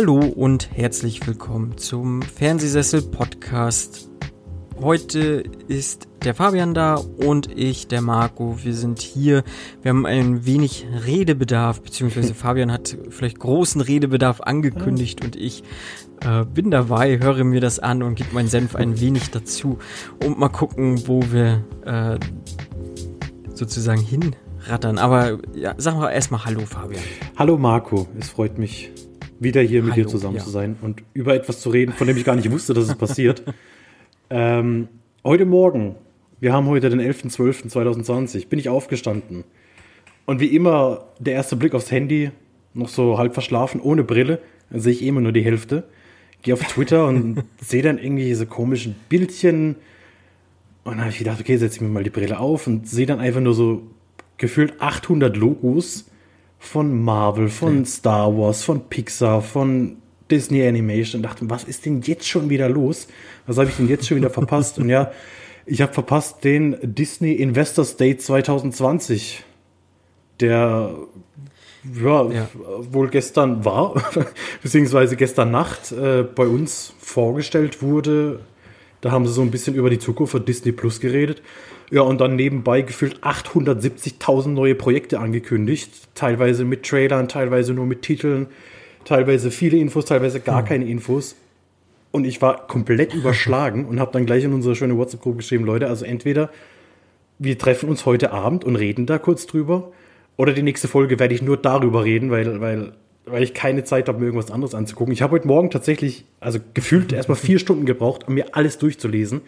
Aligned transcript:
Hallo 0.00 0.18
und 0.18 0.70
herzlich 0.74 1.26
willkommen 1.26 1.76
zum 1.76 2.22
Fernsehsessel 2.22 3.02
Podcast. 3.02 4.08
Heute 4.80 5.44
ist 5.68 6.08
der 6.24 6.34
Fabian 6.34 6.72
da 6.72 6.94
und 6.94 7.50
ich, 7.54 7.86
der 7.86 8.00
Marco. 8.00 8.56
Wir 8.64 8.72
sind 8.72 9.00
hier. 9.00 9.44
Wir 9.82 9.90
haben 9.90 10.06
ein 10.06 10.46
wenig 10.46 10.86
Redebedarf, 11.04 11.82
beziehungsweise 11.82 12.32
Fabian 12.34 12.72
hat 12.72 12.96
vielleicht 13.10 13.40
großen 13.40 13.82
Redebedarf 13.82 14.40
angekündigt 14.40 15.22
und 15.22 15.36
ich 15.36 15.64
äh, 16.24 16.46
bin 16.46 16.70
dabei, 16.70 17.18
höre 17.18 17.44
mir 17.44 17.60
das 17.60 17.78
an 17.78 18.02
und 18.02 18.14
gebe 18.14 18.32
meinen 18.32 18.48
Senf 18.48 18.76
ein 18.76 19.00
wenig 19.00 19.30
dazu 19.30 19.76
und 20.24 20.38
mal 20.38 20.48
gucken, 20.48 21.06
wo 21.08 21.20
wir 21.30 21.62
äh, 21.84 22.18
sozusagen 23.52 24.00
hinrattern. 24.00 24.96
Aber 24.96 25.40
ja, 25.54 25.74
sagen 25.76 26.00
wir 26.00 26.10
erstmal 26.10 26.46
Hallo, 26.46 26.60
Fabian. 26.60 27.02
Hallo, 27.36 27.58
Marco. 27.58 28.08
Es 28.18 28.30
freut 28.30 28.56
mich, 28.56 28.90
wieder 29.40 29.62
hier 29.62 29.82
mit 29.82 29.94
Hallo, 29.94 30.04
dir 30.04 30.08
zusammen 30.08 30.36
ja. 30.36 30.44
zu 30.44 30.50
sein 30.50 30.76
und 30.82 31.02
über 31.14 31.34
etwas 31.34 31.60
zu 31.60 31.70
reden, 31.70 31.92
von 31.92 32.06
dem 32.06 32.16
ich 32.16 32.24
gar 32.24 32.36
nicht 32.36 32.50
wusste, 32.50 32.74
dass 32.74 32.84
es 32.84 32.94
passiert. 32.94 33.42
ähm, 34.30 34.88
heute 35.24 35.46
Morgen, 35.46 35.96
wir 36.40 36.52
haben 36.52 36.66
heute 36.66 36.90
den 36.90 37.00
11.12.2020, 37.00 38.48
bin 38.48 38.58
ich 38.58 38.68
aufgestanden. 38.68 39.44
Und 40.26 40.40
wie 40.40 40.54
immer, 40.54 41.06
der 41.18 41.34
erste 41.34 41.56
Blick 41.56 41.74
aufs 41.74 41.90
Handy, 41.90 42.30
noch 42.74 42.88
so 42.88 43.18
halb 43.18 43.32
verschlafen, 43.32 43.80
ohne 43.80 44.04
Brille, 44.04 44.40
dann 44.70 44.80
sehe 44.80 44.92
ich 44.92 45.02
immer 45.02 45.22
nur 45.22 45.32
die 45.32 45.42
Hälfte. 45.42 45.84
Gehe 46.42 46.54
auf 46.54 46.60
Twitter 46.60 47.06
und 47.08 47.42
sehe 47.60 47.82
dann 47.82 47.98
irgendwie 47.98 48.24
diese 48.24 48.46
komischen 48.46 48.94
Bildchen. 49.08 49.76
Und 50.84 50.92
dann 50.92 51.00
habe 51.00 51.10
ich 51.10 51.18
gedacht, 51.18 51.40
okay, 51.40 51.56
setze 51.56 51.76
ich 51.76 51.80
mir 51.80 51.88
mal 51.88 52.04
die 52.04 52.10
Brille 52.10 52.38
auf 52.38 52.66
und 52.66 52.86
sehe 52.86 53.06
dann 53.06 53.20
einfach 53.20 53.40
nur 53.40 53.54
so 53.54 53.82
gefühlt 54.36 54.80
800 54.80 55.34
Logos 55.36 56.09
von 56.60 57.02
Marvel, 57.02 57.48
von 57.48 57.80
okay. 57.80 57.86
Star 57.86 58.36
Wars, 58.36 58.62
von 58.62 58.88
Pixar, 58.88 59.42
von 59.42 59.96
Disney 60.30 60.64
Animation 60.64 61.18
und 61.18 61.22
dachte, 61.24 61.50
was 61.50 61.64
ist 61.64 61.86
denn 61.86 62.02
jetzt 62.02 62.28
schon 62.28 62.48
wieder 62.48 62.68
los? 62.68 63.08
Was 63.46 63.58
habe 63.58 63.70
ich 63.70 63.76
denn 63.76 63.88
jetzt 63.88 64.06
schon 64.06 64.18
wieder 64.18 64.30
verpasst? 64.30 64.78
Und 64.78 64.88
ja, 64.88 65.10
ich 65.66 65.80
habe 65.82 65.92
verpasst 65.92 66.44
den 66.44 66.76
Disney 66.82 67.32
Investors 67.32 67.96
Day 67.96 68.16
2020, 68.16 69.42
der 70.38 70.94
ja, 72.02 72.30
ja. 72.30 72.48
wohl 72.92 73.08
gestern 73.08 73.64
war, 73.64 73.94
beziehungsweise 74.62 75.16
gestern 75.16 75.50
Nacht 75.50 75.90
äh, 75.92 76.22
bei 76.22 76.46
uns 76.46 76.92
vorgestellt 77.00 77.82
wurde. 77.82 78.40
Da 79.00 79.10
haben 79.10 79.26
sie 79.26 79.32
so 79.32 79.42
ein 79.42 79.50
bisschen 79.50 79.74
über 79.74 79.90
die 79.90 79.98
Zukunft 79.98 80.32
von 80.32 80.44
Disney 80.44 80.72
Plus 80.72 81.00
geredet. 81.00 81.42
Ja, 81.90 82.02
und 82.02 82.20
dann 82.20 82.36
nebenbei 82.36 82.82
gefühlt 82.82 83.20
870.000 83.20 84.48
neue 84.48 84.74
Projekte 84.74 85.18
angekündigt. 85.18 85.90
Teilweise 86.14 86.64
mit 86.64 86.84
Trailern, 86.84 87.28
teilweise 87.28 87.74
nur 87.74 87.86
mit 87.86 88.02
Titeln, 88.02 88.46
teilweise 89.04 89.50
viele 89.50 89.78
Infos, 89.78 90.04
teilweise 90.04 90.40
gar 90.40 90.60
hm. 90.60 90.66
keine 90.66 90.84
Infos. 90.86 91.36
Und 92.12 92.24
ich 92.24 92.42
war 92.42 92.66
komplett 92.66 93.14
überschlagen 93.14 93.86
und 93.86 94.00
habe 94.00 94.12
dann 94.12 94.26
gleich 94.26 94.44
in 94.44 94.52
unsere 94.52 94.74
schöne 94.74 94.96
WhatsApp-Gruppe 94.96 95.38
geschrieben, 95.38 95.64
Leute, 95.64 95.86
also 95.86 96.04
entweder 96.04 96.50
wir 97.38 97.56
treffen 97.56 97.88
uns 97.88 98.04
heute 98.04 98.32
Abend 98.32 98.64
und 98.64 98.76
reden 98.76 99.06
da 99.06 99.18
kurz 99.18 99.46
drüber, 99.46 99.92
oder 100.36 100.52
die 100.52 100.62
nächste 100.62 100.88
Folge 100.88 101.18
werde 101.18 101.34
ich 101.34 101.42
nur 101.42 101.58
darüber 101.58 102.04
reden, 102.04 102.30
weil, 102.30 102.60
weil, 102.60 102.92
weil 103.26 103.42
ich 103.42 103.54
keine 103.54 103.84
Zeit 103.84 104.08
habe, 104.08 104.18
mir 104.18 104.26
irgendwas 104.26 104.50
anderes 104.50 104.74
anzugucken. 104.74 105.12
Ich 105.12 105.22
habe 105.22 105.32
heute 105.32 105.46
Morgen 105.46 105.70
tatsächlich, 105.70 106.24
also 106.40 106.58
gefühlt 106.74 107.12
erstmal 107.12 107.36
vier 107.36 107.58
Stunden 107.58 107.86
gebraucht, 107.86 108.26
um 108.28 108.34
mir 108.34 108.56
alles 108.56 108.78
durchzulesen, 108.78 109.42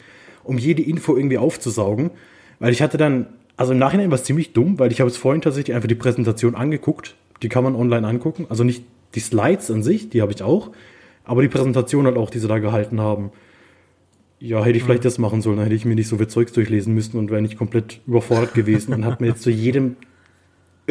um 0.44 0.58
jede 0.58 0.82
Info 0.82 1.16
irgendwie 1.16 1.38
aufzusaugen. 1.38 2.10
Weil 2.58 2.72
ich 2.72 2.82
hatte 2.82 2.98
dann, 2.98 3.26
also 3.56 3.72
im 3.72 3.78
Nachhinein 3.78 4.10
war 4.10 4.16
es 4.16 4.24
ziemlich 4.24 4.52
dumm, 4.52 4.78
weil 4.78 4.92
ich 4.92 5.00
habe 5.00 5.10
es 5.10 5.16
vorhin 5.16 5.42
tatsächlich 5.42 5.74
einfach 5.74 5.88
die 5.88 5.94
Präsentation 5.94 6.54
angeguckt. 6.54 7.16
Die 7.42 7.48
kann 7.48 7.64
man 7.64 7.74
online 7.74 8.06
angucken. 8.06 8.46
Also 8.48 8.62
nicht 8.62 8.84
die 9.14 9.20
Slides 9.20 9.70
an 9.70 9.82
sich, 9.82 10.10
die 10.10 10.22
habe 10.22 10.32
ich 10.32 10.42
auch, 10.42 10.70
aber 11.24 11.42
die 11.42 11.48
Präsentation 11.48 12.06
halt 12.06 12.16
auch, 12.16 12.30
die 12.30 12.38
sie 12.38 12.48
da 12.48 12.58
gehalten 12.58 13.00
haben. 13.00 13.30
Ja, 14.38 14.64
hätte 14.64 14.76
ich 14.76 14.82
vielleicht 14.82 15.02
mhm. 15.02 15.08
das 15.08 15.18
machen 15.18 15.40
sollen, 15.40 15.56
dann 15.56 15.64
hätte 15.66 15.76
ich 15.76 15.84
mir 15.84 15.94
nicht 15.94 16.08
so 16.08 16.16
viel 16.16 16.26
Zeugs 16.26 16.52
durchlesen 16.52 16.94
müssen 16.94 17.16
und 17.16 17.30
wäre 17.30 17.42
nicht 17.42 17.56
komplett 17.56 18.00
überfordert 18.06 18.54
gewesen 18.54 18.92
und 18.92 19.04
habe 19.04 19.22
mir 19.22 19.30
jetzt 19.30 19.42
zu 19.42 19.50
jedem 19.50 19.96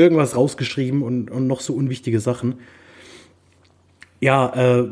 irgendwas 0.01 0.35
rausgeschrieben 0.35 1.01
und, 1.01 1.29
und 1.31 1.47
noch 1.47 1.61
so 1.61 1.73
unwichtige 1.73 2.19
Sachen. 2.19 2.55
Ja, 4.19 4.79
äh, 4.79 4.87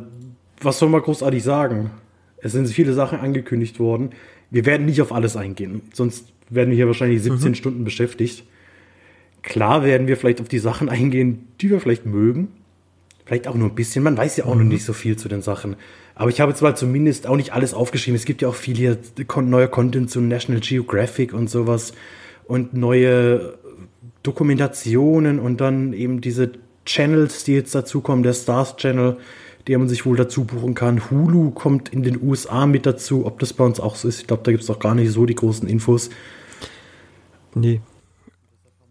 was 0.61 0.79
soll 0.79 0.89
man 0.89 1.01
großartig 1.01 1.43
sagen? 1.43 1.91
Es 2.37 2.51
sind 2.53 2.67
viele 2.67 2.93
Sachen 2.93 3.19
angekündigt 3.19 3.79
worden. 3.79 4.11
Wir 4.49 4.65
werden 4.65 4.85
nicht 4.85 5.01
auf 5.01 5.11
alles 5.11 5.35
eingehen, 5.35 5.81
sonst 5.93 6.31
werden 6.49 6.69
wir 6.69 6.75
hier 6.75 6.87
wahrscheinlich 6.87 7.21
17 7.21 7.49
mhm. 7.49 7.55
Stunden 7.55 7.83
beschäftigt. 7.83 8.43
Klar 9.43 9.83
werden 9.83 10.07
wir 10.07 10.17
vielleicht 10.17 10.41
auf 10.41 10.47
die 10.47 10.59
Sachen 10.59 10.89
eingehen, 10.89 11.47
die 11.61 11.69
wir 11.69 11.79
vielleicht 11.79 12.05
mögen. 12.05 12.49
Vielleicht 13.25 13.47
auch 13.47 13.55
nur 13.55 13.69
ein 13.69 13.75
bisschen. 13.75 14.03
Man 14.03 14.17
weiß 14.17 14.37
ja 14.37 14.45
auch 14.45 14.55
mhm. 14.55 14.63
noch 14.63 14.69
nicht 14.69 14.83
so 14.83 14.93
viel 14.93 15.15
zu 15.15 15.29
den 15.29 15.41
Sachen. 15.41 15.75
Aber 16.15 16.29
ich 16.29 16.41
habe 16.41 16.51
jetzt 16.51 16.61
mal 16.61 16.75
zumindest 16.75 17.27
auch 17.27 17.37
nicht 17.37 17.53
alles 17.53 17.73
aufgeschrieben. 17.73 18.15
Es 18.15 18.25
gibt 18.25 18.41
ja 18.41 18.49
auch 18.49 18.55
viel 18.55 18.75
hier 18.75 18.97
neuer 19.35 19.67
Content 19.67 20.09
zu 20.09 20.19
National 20.19 20.61
Geographic 20.61 21.33
und 21.33 21.49
sowas. 21.49 21.93
Und 22.45 22.73
neue 22.73 23.53
Dokumentationen 24.23 25.39
und 25.39 25.61
dann 25.61 25.93
eben 25.93 26.21
diese 26.21 26.51
Channels, 26.85 27.43
die 27.43 27.53
jetzt 27.53 27.75
dazukommen. 27.75 28.23
Der 28.23 28.33
Stars 28.33 28.75
Channel, 28.77 29.17
der 29.67 29.79
man 29.79 29.87
sich 29.87 30.05
wohl 30.05 30.17
dazu 30.17 30.45
buchen 30.45 30.73
kann. 30.73 31.09
Hulu 31.09 31.51
kommt 31.51 31.89
in 31.89 32.03
den 32.03 32.21
USA 32.21 32.65
mit 32.65 32.85
dazu. 32.85 33.25
Ob 33.25 33.39
das 33.39 33.53
bei 33.53 33.63
uns 33.63 33.79
auch 33.79 33.95
so 33.95 34.07
ist, 34.07 34.21
ich 34.21 34.27
glaube, 34.27 34.43
da 34.43 34.51
gibt 34.51 34.63
es 34.63 34.69
auch 34.69 34.79
gar 34.79 34.95
nicht 34.95 35.11
so 35.11 35.25
die 35.25 35.35
großen 35.35 35.67
Infos. 35.67 36.09
Nee. 37.55 37.81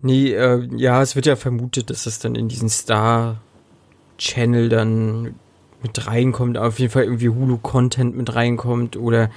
Nee, 0.00 0.32
äh, 0.32 0.66
ja, 0.76 1.02
es 1.02 1.16
wird 1.16 1.26
ja 1.26 1.36
vermutet, 1.36 1.90
dass 1.90 2.06
es 2.06 2.20
dann 2.20 2.36
in 2.36 2.48
diesen 2.48 2.68
Star-Channel 2.68 4.68
dann 4.68 5.34
mit 5.82 6.06
reinkommt, 6.06 6.58
auf 6.58 6.78
jeden 6.78 6.92
Fall 6.92 7.04
irgendwie 7.04 7.28
Hulu-Content 7.28 8.16
mit 8.16 8.34
reinkommt 8.34 8.96
oder 8.96 9.30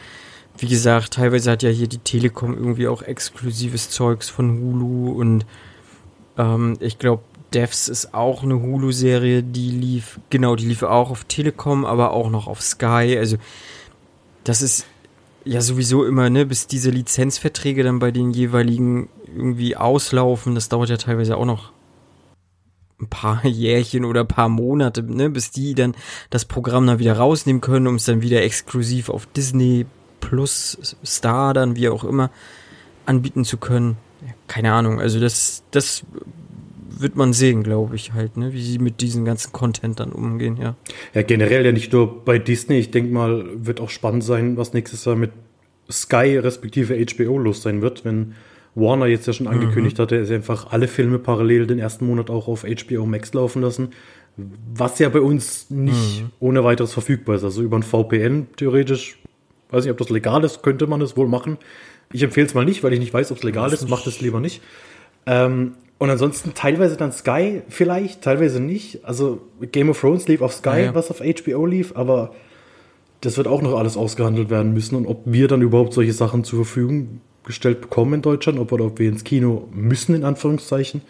wie 0.58 0.68
gesagt, 0.68 1.14
teilweise 1.14 1.52
hat 1.52 1.64
ja 1.64 1.70
hier 1.70 1.88
die 1.88 2.00
Telekom 2.00 2.56
irgendwie 2.56 2.88
auch 2.88 3.02
exklusives 3.02 3.90
Zeugs 3.90 4.30
von 4.30 4.60
Hulu 4.60 5.12
und 5.12 5.46
ähm, 6.38 6.78
ich 6.80 7.00
glaube, 7.00 7.24
Devs 7.54 7.90
ist 7.90 8.14
auch 8.14 8.44
eine 8.44 8.62
Hulu-Serie, 8.62 9.44
die 9.44 9.72
lief, 9.72 10.20
genau, 10.30 10.56
die 10.56 10.66
lief 10.66 10.84
auch 10.84 11.12
auf 11.12 11.26
Telekom, 11.26 11.86
aber 11.86 12.12
auch 12.12 12.30
noch 12.30 12.48
auf 12.48 12.62
Sky. 12.62 13.18
Also, 13.18 13.38
das 14.44 14.62
ist 14.62 14.86
ja 15.44 15.62
sowieso 15.62 16.06
immer, 16.06 16.30
ne, 16.30 16.46
bis 16.46 16.68
diese 16.68 16.92
Lizenzverträge 16.92 17.84
dann 17.84 18.00
bei 18.00 18.12
den 18.12 18.32
jeweiligen 18.32 19.10
irgendwie 19.26 19.76
auslaufen, 19.76 20.56
das 20.56 20.70
dauert 20.70 20.90
ja 20.90 20.98
teilweise 20.98 21.38
auch 21.38 21.46
noch 21.46 21.72
ein 23.02 23.08
paar 23.08 23.46
Jährchen 23.46 24.06
oder 24.06 24.22
ein 24.22 24.28
paar 24.28 24.50
Monate, 24.50 25.04
ne, 25.04 25.30
bis 25.30 25.52
die 25.52 25.76
dann 25.76 25.96
das 26.30 26.46
Programm 26.46 26.88
dann 26.88 27.00
wieder 27.00 27.18
rausnehmen 27.18 27.62
können, 27.62 27.88
um 27.88 27.96
es 27.96 28.06
dann 28.06 28.22
wieder 28.22 28.44
exklusiv 28.44 29.10
auf 29.10 29.26
Disney 29.26 29.86
Plus 30.20 30.96
Star 31.04 31.54
dann 31.54 31.76
wie 31.76 31.90
auch 31.90 32.04
immer 32.04 32.30
anbieten 33.06 33.44
zu 33.44 33.58
können. 33.58 33.98
Keine 34.48 34.74
Ahnung, 34.74 35.00
also 35.00 35.20
das, 35.20 35.64
das 35.72 36.04
wird 37.02 37.16
man 37.16 37.34
sehen, 37.34 37.64
glaube 37.64 37.96
ich 37.96 38.14
halt, 38.14 38.38
ne, 38.38 38.54
wie 38.54 38.62
sie 38.62 38.80
mit 38.80 39.02
diesem 39.02 39.26
ganzen 39.26 39.52
Content 39.52 40.00
dann 40.00 40.12
umgehen, 40.12 40.58
ja. 40.58 40.76
Ja, 41.14 41.24
generell 41.24 41.66
ja 41.66 41.72
nicht 41.72 41.92
nur 41.94 42.24
bei 42.24 42.38
Disney. 42.38 42.78
Ich 42.78 42.92
denke 42.92 43.14
mal, 43.14 43.46
wird 43.56 43.80
auch 43.82 43.90
spannend 43.90 44.24
sein, 44.24 44.58
was 44.58 44.74
nächstes 44.74 45.06
Jahr 45.06 45.16
mit 45.16 45.32
Sky 45.90 46.38
respektive 46.38 46.96
HBO 46.96 47.38
los 47.38 47.62
sein 47.62 47.82
wird, 47.82 48.06
wenn 48.06 48.36
Warner 48.76 49.08
jetzt 49.08 49.28
ja 49.28 49.34
schon 49.34 49.48
mhm. 49.48 49.54
angekündigt 49.54 49.98
mhm. 49.98 50.04
hatte, 50.04 50.18
er 50.18 50.36
einfach 50.36 50.72
alle 50.72 50.88
Filme 50.88 51.20
parallel 51.20 51.68
den 51.68 51.80
ersten 51.80 52.06
Monat 52.06 52.30
auch 52.30 52.48
auf 52.48 52.64
HBO 52.64 53.06
Max 53.06 53.34
laufen 53.34 53.62
lassen. 53.62 53.90
Was 54.74 54.98
ja 55.00 55.10
bei 55.10 55.20
uns 55.20 55.70
nicht 55.70 56.24
mhm. 56.24 56.32
ohne 56.40 56.64
weiteres 56.64 56.94
verfügbar 56.94 57.36
ist. 57.36 57.44
Also 57.44 57.62
über 57.62 57.78
ein 57.78 57.84
VPN 57.84 58.48
theoretisch, 58.56 59.20
weiß 59.72 59.84
nicht, 59.84 59.92
ob 59.92 59.98
das 59.98 60.10
legal 60.10 60.44
ist, 60.44 60.64
könnte 60.64 60.88
man 60.88 61.02
es 61.02 61.18
wohl 61.18 61.28
machen. 61.28 61.58
Ich 62.14 62.24
empfehle 62.24 62.48
es 62.48 62.54
mal 62.54 62.66
nicht, 62.66 62.84
weil 62.84 62.94
ich 62.94 63.00
nicht 63.00 63.14
weiß, 63.14 63.32
ob 63.32 63.38
es 63.38 63.44
legal 63.44 63.72
ist. 63.74 63.88
Macht 63.90 64.08
es 64.08 64.22
lieber 64.22 64.40
nicht. 64.40 64.62
Ähm, 65.26 65.74
und 65.98 66.10
ansonsten 66.10 66.54
teilweise 66.56 66.98
dann 66.98 67.12
Sky 67.12 67.62
vielleicht, 67.70 68.24
teilweise 68.24 68.60
nicht. 68.60 69.06
Also 69.06 69.42
Game 69.72 69.90
of 69.90 70.00
Thrones 70.00 70.28
lief 70.28 70.42
auf 70.42 70.54
Sky, 70.54 70.70
ja, 70.70 70.80
ja. 70.80 70.96
was 70.96 71.12
auf 71.12 71.20
HBO 71.20 71.66
lief, 71.66 71.96
aber 71.96 72.34
das 73.22 73.38
wird 73.38 73.48
auch 73.48 73.62
noch 73.62 73.78
alles 73.78 73.98
ausgehandelt 73.98 74.50
werden 74.50 74.74
müssen. 74.74 74.96
Und 74.96 75.06
ob 75.06 75.22
wir 75.26 75.48
dann 75.48 75.62
überhaupt 75.62 75.94
solche 75.94 76.14
Sachen 76.14 76.44
zur 76.44 76.66
Verfügung 76.66 77.22
gestellt 77.44 77.82
bekommen 77.82 78.16
in 78.16 78.22
Deutschland, 78.24 78.60
ob, 78.60 78.72
oder 78.72 78.86
ob 78.86 79.00
wir 79.00 79.10
ins 79.10 79.24
Kino 79.24 79.68
müssen, 79.72 80.16
in 80.16 80.24
Anführungszeichen, 80.24 81.02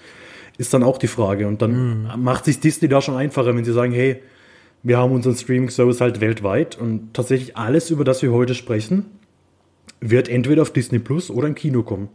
ist 0.58 0.74
dann 0.74 0.84
auch 0.84 0.98
die 0.98 1.08
Frage. 1.08 1.48
Und 1.48 1.62
dann 1.62 2.04
mhm. 2.04 2.24
macht 2.24 2.46
sich 2.46 2.60
Disney 2.60 2.90
da 2.90 3.02
schon 3.02 3.16
einfacher, 3.16 3.56
wenn 3.56 3.64
sie 3.64 3.74
sagen, 3.74 3.94
hey, 3.94 4.22
wir 4.84 4.98
haben 4.98 5.14
unseren 5.14 5.36
Streaming-Service 5.36 6.02
halt 6.02 6.22
weltweit 6.22 6.78
und 6.78 7.14
tatsächlich 7.14 7.56
alles, 7.56 7.92
über 7.92 8.04
das 8.04 8.22
wir 8.22 8.32
heute 8.32 8.56
sprechen, 8.56 9.06
wird 10.02 10.28
entweder 10.28 10.64
auf 10.64 10.74
Disney 10.74 11.00
Plus 11.00 11.30
oder 11.30 11.48
im 11.48 11.56
Kino 11.56 11.84
kommen. 11.84 12.10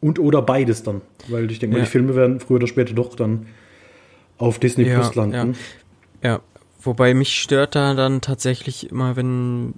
Und 0.00 0.18
oder 0.18 0.40
beides 0.40 0.82
dann. 0.82 1.02
Weil 1.28 1.50
ich 1.50 1.58
denke 1.58 1.76
ja. 1.76 1.82
mal, 1.82 1.84
die 1.84 1.90
Filme 1.90 2.14
werden 2.14 2.40
früher 2.40 2.56
oder 2.56 2.66
später 2.66 2.94
doch 2.94 3.14
dann 3.14 3.46
auf 4.38 4.58
Disney 4.58 4.84
ja, 4.84 4.94
Plus 4.94 5.14
landen. 5.14 5.56
Ja. 6.22 6.30
ja, 6.30 6.40
wobei 6.80 7.12
mich 7.12 7.38
stört 7.38 7.74
da 7.74 7.92
dann 7.94 8.22
tatsächlich 8.22 8.90
immer, 8.90 9.16
wenn 9.16 9.74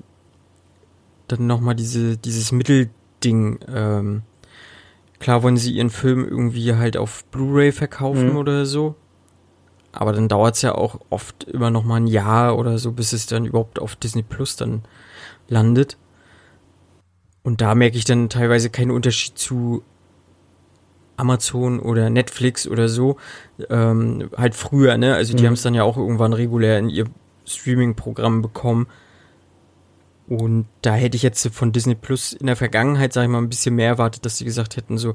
dann 1.26 1.46
nochmal 1.49 1.75
diese, 1.75 2.17
dieses 2.17 2.52
Mittelding, 2.52 3.58
ähm, 3.75 4.23
klar 5.19 5.43
wollen 5.43 5.56
sie 5.56 5.73
ihren 5.73 5.90
Film 5.90 6.25
irgendwie 6.29 6.75
halt 6.75 6.96
auf 6.96 7.25
Blu-ray 7.26 7.73
verkaufen 7.73 8.31
mhm. 8.31 8.37
oder 8.37 8.67
so. 8.67 8.94
aber 9.93 10.12
dann 10.12 10.29
dauert 10.29 10.56
es 10.56 10.62
ja 10.62 10.75
auch 10.75 11.00
oft 11.11 11.44
immer 11.44 11.70
noch 11.70 11.84
mal 11.84 11.96
ein 11.96 12.06
Jahr 12.06 12.58
oder 12.58 12.79
so, 12.79 12.93
bis 12.93 13.12
es 13.12 13.26
dann 13.26 13.44
überhaupt 13.44 13.79
auf 13.79 13.96
Disney 13.96 14.23
Plus 14.23 14.56
dann 14.56 14.82
landet. 15.49 15.96
Und 17.43 17.61
da 17.61 17.75
merke 17.75 17.97
ich 17.97 18.05
dann 18.05 18.29
teilweise 18.29 18.71
keinen 18.71 18.91
Unterschied 18.91 19.37
zu 19.37 19.83
Amazon 21.17 21.81
oder 21.81 22.11
Netflix 22.11 22.67
oder 22.67 22.89
so. 22.89 23.17
Ähm, 23.69 24.31
halt 24.37 24.55
früher, 24.55 24.97
ne? 24.97 25.15
Also 25.15 25.35
die 25.35 25.43
mhm. 25.43 25.49
haben 25.49 25.55
es 25.55 25.62
dann 25.62 25.75
ja 25.75 25.83
auch 25.83 25.97
irgendwann 25.97 26.33
regulär 26.33 26.79
in 26.79 26.89
ihr 26.89 27.06
Streaming-Programm 27.44 28.43
bekommen. 28.43 28.87
Und 30.29 30.67
da 30.83 30.94
hätte 30.94 31.17
ich 31.17 31.23
jetzt 31.23 31.47
von 31.49 31.73
Disney 31.73 31.94
Plus 31.94 32.33
in 32.33 32.47
der 32.47 32.56
Vergangenheit, 32.56 33.12
sag 33.12 33.25
ich 33.25 33.29
mal, 33.29 33.39
ein 33.39 33.49
bisschen 33.49 33.75
mehr 33.75 33.89
erwartet, 33.89 34.25
dass 34.25 34.39
sie 34.39 34.44
gesagt 34.44 34.77
hätten, 34.77 34.97
so, 34.97 35.15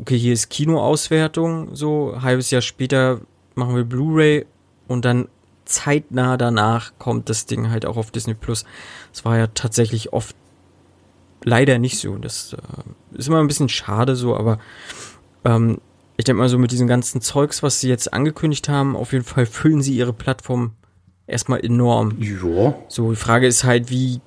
okay, 0.00 0.18
hier 0.18 0.32
ist 0.32 0.48
Kinoauswertung, 0.48 1.74
so, 1.76 2.16
halbes 2.22 2.50
Jahr 2.50 2.62
später 2.62 3.20
machen 3.54 3.76
wir 3.76 3.84
Blu-ray 3.84 4.46
und 4.88 5.04
dann 5.04 5.28
zeitnah 5.64 6.36
danach 6.36 6.92
kommt 6.98 7.28
das 7.28 7.44
Ding 7.44 7.70
halt 7.70 7.84
auch 7.84 7.96
auf 7.96 8.10
Disney 8.10 8.34
Plus. 8.34 8.64
Das 9.12 9.24
war 9.24 9.36
ja 9.36 9.48
tatsächlich 9.48 10.12
oft 10.12 10.34
leider 11.44 11.78
nicht 11.78 11.98
so. 11.98 12.16
Das 12.16 12.54
äh, 12.54 13.18
ist 13.18 13.28
immer 13.28 13.40
ein 13.40 13.46
bisschen 13.46 13.68
schade 13.68 14.16
so, 14.16 14.36
aber 14.36 14.58
ähm, 15.44 15.78
ich 16.16 16.24
denke 16.24 16.40
mal 16.40 16.48
so 16.48 16.58
mit 16.58 16.72
diesem 16.72 16.88
ganzen 16.88 17.20
Zeugs, 17.20 17.62
was 17.62 17.80
sie 17.80 17.88
jetzt 17.88 18.12
angekündigt 18.12 18.68
haben, 18.68 18.96
auf 18.96 19.12
jeden 19.12 19.24
Fall 19.24 19.46
füllen 19.46 19.82
sie 19.82 19.96
ihre 19.96 20.12
Plattform 20.12 20.72
erstmal 21.26 21.64
enorm. 21.64 22.16
Ja. 22.20 22.76
So, 22.88 23.10
die 23.10 23.16
Frage 23.16 23.46
ist 23.46 23.64
halt, 23.64 23.90
wie 23.90 24.20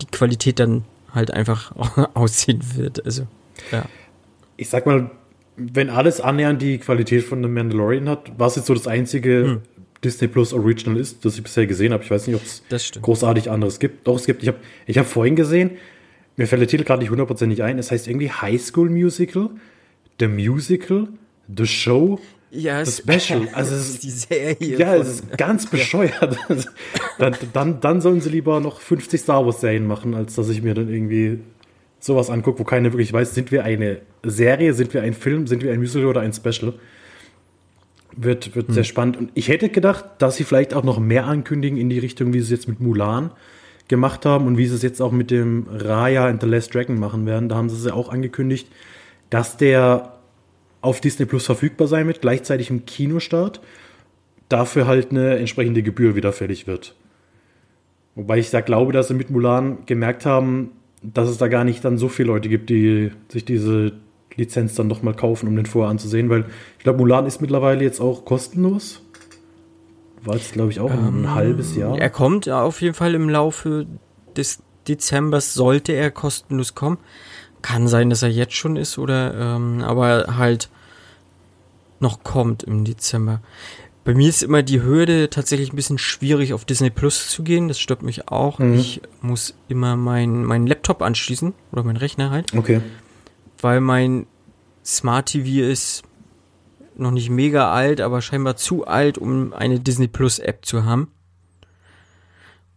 die 0.00 0.06
Qualität 0.06 0.58
dann 0.58 0.84
halt 1.12 1.30
einfach 1.32 1.72
aussehen 2.14 2.62
wird. 2.74 3.04
Also, 3.04 3.26
ja. 3.70 3.84
Ich 4.56 4.70
sag 4.70 4.86
mal, 4.86 5.10
wenn 5.56 5.90
alles 5.90 6.20
annähernd 6.20 6.62
die 6.62 6.78
Qualität 6.78 7.24
von 7.24 7.42
The 7.42 7.48
Mandalorian 7.48 8.08
hat, 8.08 8.32
was 8.38 8.56
jetzt 8.56 8.66
so 8.66 8.74
das 8.74 8.86
einzige 8.86 9.44
hm. 9.44 9.62
Disney 10.04 10.28
Plus 10.28 10.52
Original 10.52 10.98
ist, 10.98 11.24
das 11.24 11.36
ich 11.36 11.42
bisher 11.42 11.66
gesehen 11.66 11.92
habe. 11.92 12.04
Ich 12.04 12.10
weiß 12.10 12.26
nicht, 12.26 12.36
ob 12.36 12.42
es 12.42 12.92
großartig 13.00 13.50
anderes 13.50 13.78
gibt. 13.78 14.06
Doch, 14.06 14.16
es 14.16 14.26
gibt. 14.26 14.42
Ich 14.42 14.48
habe 14.48 14.58
ich 14.86 14.98
hab 14.98 15.06
vorhin 15.06 15.36
gesehen, 15.36 15.72
mir 16.36 16.46
fällt 16.46 16.60
der 16.60 16.68
Titel 16.68 16.84
gerade 16.84 17.00
nicht 17.00 17.10
hundertprozentig 17.10 17.62
ein. 17.62 17.78
Es 17.78 17.90
heißt 17.90 18.08
irgendwie 18.08 18.30
High 18.30 18.60
School 18.60 18.90
Musical, 18.90 19.50
The 20.20 20.28
Musical, 20.28 21.08
The 21.54 21.66
Show, 21.66 22.18
ja, 22.50 22.84
The 22.84 22.90
Special. 22.90 23.48
Also 23.52 23.74
es 23.74 23.88
ist 23.90 24.02
die 24.02 24.10
Serie. 24.10 24.78
Ja, 24.78 24.96
es 24.96 25.08
ist 25.08 25.38
ganz 25.38 25.66
bescheuert. 25.66 26.36
dann, 27.18 27.36
dann, 27.52 27.80
dann 27.80 28.00
sollen 28.00 28.20
sie 28.20 28.30
lieber 28.30 28.60
noch 28.60 28.80
50 28.80 29.20
Star 29.20 29.44
Wars 29.44 29.60
Serien 29.60 29.86
machen, 29.86 30.14
als 30.14 30.34
dass 30.34 30.48
ich 30.48 30.62
mir 30.62 30.74
dann 30.74 30.88
irgendwie 30.88 31.40
sowas 31.98 32.30
angucke, 32.30 32.60
wo 32.60 32.64
keiner 32.64 32.92
wirklich 32.92 33.12
weiß, 33.12 33.34
sind 33.34 33.50
wir 33.50 33.64
eine 33.64 34.00
Serie, 34.22 34.74
sind 34.74 34.94
wir 34.94 35.02
ein 35.02 35.14
Film, 35.14 35.46
sind 35.46 35.62
wir 35.62 35.72
ein 35.72 35.80
Musical 35.80 36.08
oder 36.08 36.20
ein 36.20 36.32
Special. 36.32 36.74
Wird, 38.18 38.54
wird 38.54 38.68
hm. 38.68 38.74
sehr 38.74 38.84
spannend. 38.84 39.16
Und 39.16 39.30
ich 39.34 39.48
hätte 39.48 39.68
gedacht, 39.68 40.04
dass 40.18 40.36
sie 40.36 40.44
vielleicht 40.44 40.72
auch 40.72 40.84
noch 40.84 40.98
mehr 40.98 41.26
ankündigen 41.26 41.78
in 41.78 41.90
die 41.90 41.98
Richtung, 41.98 42.32
wie 42.32 42.40
sie 42.40 42.44
es 42.44 42.50
jetzt 42.50 42.68
mit 42.68 42.80
Mulan 42.80 43.30
gemacht 43.88 44.26
haben 44.26 44.46
und 44.46 44.58
wie 44.58 44.66
sie 44.66 44.74
es 44.74 44.82
jetzt 44.82 45.00
auch 45.00 45.12
mit 45.12 45.30
dem 45.30 45.66
Raya 45.70 46.26
and 46.26 46.40
the 46.42 46.48
Last 46.48 46.74
Dragon 46.74 46.98
machen 46.98 47.26
werden. 47.26 47.48
Da 47.48 47.56
haben 47.56 47.68
sie 47.68 47.76
es 47.76 47.84
ja 47.84 47.94
auch 47.94 48.08
angekündigt, 48.10 48.68
dass 49.30 49.56
der 49.56 50.14
auf 50.80 51.00
Disney 51.00 51.26
Plus 51.26 51.46
verfügbar 51.46 51.88
sein 51.88 52.06
wird, 52.06 52.20
gleichzeitig 52.20 52.70
im 52.70 52.86
Kinostart. 52.86 53.60
Dafür 54.48 54.86
halt 54.86 55.10
eine 55.10 55.36
entsprechende 55.36 55.82
Gebühr 55.82 56.14
wieder 56.14 56.32
fällig 56.32 56.66
wird. 56.66 56.94
Wobei 58.14 58.38
ich 58.38 58.50
da 58.50 58.60
glaube, 58.60 58.92
dass 58.92 59.08
sie 59.08 59.14
mit 59.14 59.30
Mulan 59.30 59.78
gemerkt 59.86 60.24
haben, 60.24 60.70
dass 61.02 61.28
es 61.28 61.38
da 61.38 61.48
gar 61.48 61.64
nicht 61.64 61.84
dann 61.84 61.98
so 61.98 62.08
viele 62.08 62.28
Leute 62.28 62.48
gibt, 62.48 62.70
die 62.70 63.10
sich 63.28 63.44
diese 63.44 63.92
Lizenz 64.36 64.74
dann 64.74 64.86
nochmal 64.86 65.14
kaufen, 65.14 65.48
um 65.48 65.56
den 65.56 65.66
vorher 65.66 65.90
anzusehen, 65.90 66.28
weil 66.30 66.44
ich 66.78 66.84
glaube, 66.84 66.98
Mulan 66.98 67.26
ist 67.26 67.40
mittlerweile 67.40 67.82
jetzt 67.82 68.00
auch 68.00 68.24
kostenlos. 68.24 69.02
War 70.26 70.34
es, 70.36 70.52
glaube 70.52 70.70
ich, 70.70 70.80
auch 70.80 70.90
ähm, 70.90 71.22
ein 71.22 71.34
halbes 71.34 71.76
Jahr. 71.76 71.98
Er 71.98 72.10
kommt 72.10 72.48
auf 72.48 72.80
jeden 72.82 72.94
Fall 72.94 73.14
im 73.14 73.28
Laufe 73.28 73.86
des 74.36 74.62
Dezembers, 74.88 75.54
sollte 75.54 75.92
er 75.92 76.10
kostenlos 76.10 76.74
kommen. 76.74 76.98
Kann 77.62 77.88
sein, 77.88 78.10
dass 78.10 78.22
er 78.22 78.28
jetzt 78.28 78.54
schon 78.54 78.76
ist, 78.76 78.98
oder 78.98 79.34
ähm, 79.34 79.82
aber 79.82 80.36
halt 80.36 80.68
noch 81.98 82.22
kommt 82.22 82.62
im 82.62 82.84
Dezember. 82.84 83.40
Bei 84.04 84.14
mir 84.14 84.28
ist 84.28 84.44
immer 84.44 84.62
die 84.62 84.82
Hürde 84.82 85.30
tatsächlich 85.30 85.72
ein 85.72 85.76
bisschen 85.76 85.98
schwierig, 85.98 86.52
auf 86.52 86.64
Disney 86.64 86.90
Plus 86.90 87.28
zu 87.28 87.42
gehen. 87.42 87.66
Das 87.66 87.80
stört 87.80 88.02
mich 88.02 88.28
auch. 88.28 88.60
Mhm. 88.60 88.74
Ich 88.74 89.00
muss 89.20 89.54
immer 89.68 89.96
meinen 89.96 90.44
mein 90.44 90.66
Laptop 90.66 91.02
anschließen 91.02 91.54
oder 91.72 91.82
mein 91.82 91.96
Rechner 91.96 92.30
halt. 92.30 92.54
Okay. 92.56 92.80
Weil 93.60 93.80
mein 93.80 94.26
Smart 94.84 95.26
TV 95.26 95.68
ist 95.68 96.04
noch 96.98 97.10
nicht 97.10 97.30
mega 97.30 97.72
alt, 97.72 98.00
aber 98.00 98.22
scheinbar 98.22 98.56
zu 98.56 98.86
alt, 98.86 99.18
um 99.18 99.52
eine 99.52 99.80
Disney 99.80 100.08
Plus 100.08 100.38
App 100.38 100.64
zu 100.64 100.84
haben. 100.84 101.08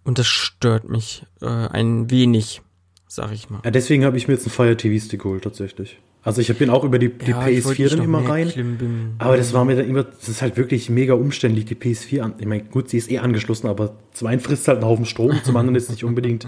Und 0.04 0.18
das 0.18 0.28
stört 0.28 0.90
mich 0.90 1.26
äh, 1.42 1.46
ein 1.46 2.10
wenig, 2.10 2.62
sag 3.08 3.32
ich 3.32 3.50
mal. 3.50 3.62
Ja, 3.64 3.72
deswegen 3.72 4.06
habe 4.06 4.18
ich 4.18 4.28
mir 4.28 4.34
jetzt 4.34 4.46
einen 4.46 4.54
Fire 4.54 4.76
TV 4.76 5.04
Stick 5.04 5.22
geholt, 5.22 5.44
tatsächlich. 5.44 6.00
Also 6.22 6.42
ich 6.42 6.54
bin 6.58 6.70
auch 6.70 6.84
über 6.84 7.00
die, 7.00 7.10
die 7.10 7.32
ja, 7.32 7.42
PS4 7.42 7.90
dann 7.90 8.04
immer 8.04 8.28
rein. 8.28 9.16
Aber 9.20 9.38
das 9.38 9.54
war 9.54 9.64
mir 9.64 9.76
dann 9.76 9.88
immer, 9.88 10.04
das 10.04 10.28
ist 10.28 10.42
halt 10.42 10.58
wirklich 10.58 10.90
mega 10.90 11.14
umständlich, 11.14 11.66
die 11.66 11.76
PS4 11.76 12.22
an. 12.22 12.34
Ich 12.40 12.46
meine, 12.46 12.64
gut, 12.64 12.90
sie 12.90 12.98
ist 12.98 13.10
eh 13.10 13.20
angeschlossen, 13.20 13.68
aber 13.68 13.96
zum 14.12 14.28
einen 14.28 14.42
frisst 14.42 14.68
halt 14.68 14.80
einen 14.80 14.88
Haufen 14.88 15.06
Strom, 15.06 15.40
zum 15.44 15.56
anderen 15.56 15.76
ist 15.76 15.84
es 15.84 15.90
nicht 15.92 16.04
unbedingt 16.04 16.48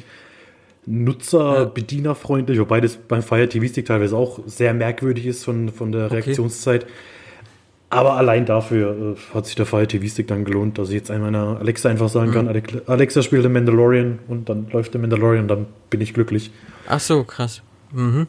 nutzer-bedienerfreundlich, 0.86 2.60
wobei 2.60 2.82
das 2.82 2.98
beim 2.98 3.22
Fire 3.22 3.48
TV 3.48 3.68
Stick 3.68 3.86
teilweise 3.86 4.18
auch 4.18 4.40
sehr 4.46 4.74
merkwürdig 4.74 5.26
ist 5.26 5.46
von, 5.46 5.70
von 5.70 5.92
der 5.92 6.12
Reaktionszeit. 6.12 6.86
Aber 7.92 8.14
allein 8.14 8.46
dafür 8.46 9.18
äh, 9.18 9.36
hat 9.36 9.46
sich 9.46 9.56
der 9.56 9.66
Fire 9.66 9.86
TV 9.86 10.08
Stick 10.08 10.28
dann 10.28 10.46
gelohnt, 10.46 10.78
dass 10.78 10.88
ich 10.90 10.96
jetzt 10.96 11.12
an 11.12 11.22
meiner 11.22 11.58
Alexa 11.60 11.90
einfach 11.90 12.08
sagen 12.08 12.30
mhm. 12.30 12.34
kann, 12.34 12.84
Alexa 12.88 13.22
spielt 13.22 13.44
den 13.44 13.52
Mandalorian 13.52 14.20
und 14.30 14.48
dann 14.48 14.70
läuft 14.72 14.94
der 14.94 15.02
Mandalorian, 15.02 15.50
dann 15.50 15.66
bin 15.90 16.00
ich 16.00 16.14
glücklich. 16.14 16.52
Ach 16.88 17.02
so, 17.02 17.26
krass. 17.26 17.62
Mhm. 17.92 18.28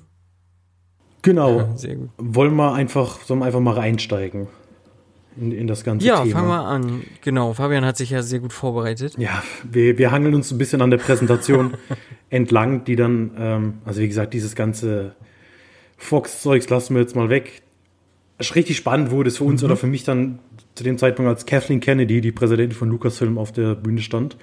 Genau. 1.23 1.61
Ja. 1.61 1.91
Wollen 2.19 2.57
wir 2.57 2.75
einfach, 2.75 3.21
sollen 3.21 3.39
wir 3.39 3.47
einfach 3.47 3.61
mal 3.61 3.75
reinsteigen 3.75 4.49
in, 5.41 5.53
in 5.53 5.69
das 5.69 5.85
ganze 5.85 6.09
ja, 6.09 6.17
Thema? 6.17 6.27
Ja, 6.27 6.35
fangen 6.35 6.49
wir 6.49 6.65
an. 6.65 7.03
Genau, 7.21 7.53
Fabian 7.53 7.85
hat 7.85 7.97
sich 7.97 8.11
ja 8.11 8.23
sehr 8.23 8.41
gut 8.41 8.53
vorbereitet. 8.53 9.15
Ja, 9.17 9.45
wir, 9.63 9.97
wir 9.97 10.11
hangeln 10.11 10.35
uns 10.35 10.51
ein 10.51 10.59
bisschen 10.59 10.83
an 10.83 10.91
der 10.91 10.99
Präsentation 10.99 11.75
entlang, 12.31 12.83
die 12.83 12.97
dann, 12.97 13.31
ähm, 13.39 13.75
also 13.85 14.01
wie 14.01 14.09
gesagt, 14.09 14.35
dieses 14.35 14.57
ganze 14.57 15.15
Fox-Zeugs 15.99 16.69
lassen 16.69 16.97
wir 16.97 17.03
jetzt 17.03 17.15
mal 17.15 17.29
weg. 17.29 17.63
Richtig 18.55 18.77
spannend 18.77 19.11
wurde 19.11 19.29
es 19.29 19.39
für 19.39 19.45
uns 19.45 19.63
mhm. 19.63 19.67
oder 19.67 19.77
für 19.77 19.87
mich 19.87 20.05
dann 20.05 20.39
zu 20.75 20.85
dem 20.85 20.99
Zeitpunkt, 20.99 21.29
als 21.29 21.47
Kathleen 21.47 21.81
Kennedy, 21.81 22.21
die 22.21 22.33
Präsidentin 22.33 22.77
von 22.77 22.89
Lucasfilm, 22.89 23.39
auf 23.39 23.53
der 23.53 23.75
Bühne 23.75 24.01
stand. 24.01 24.37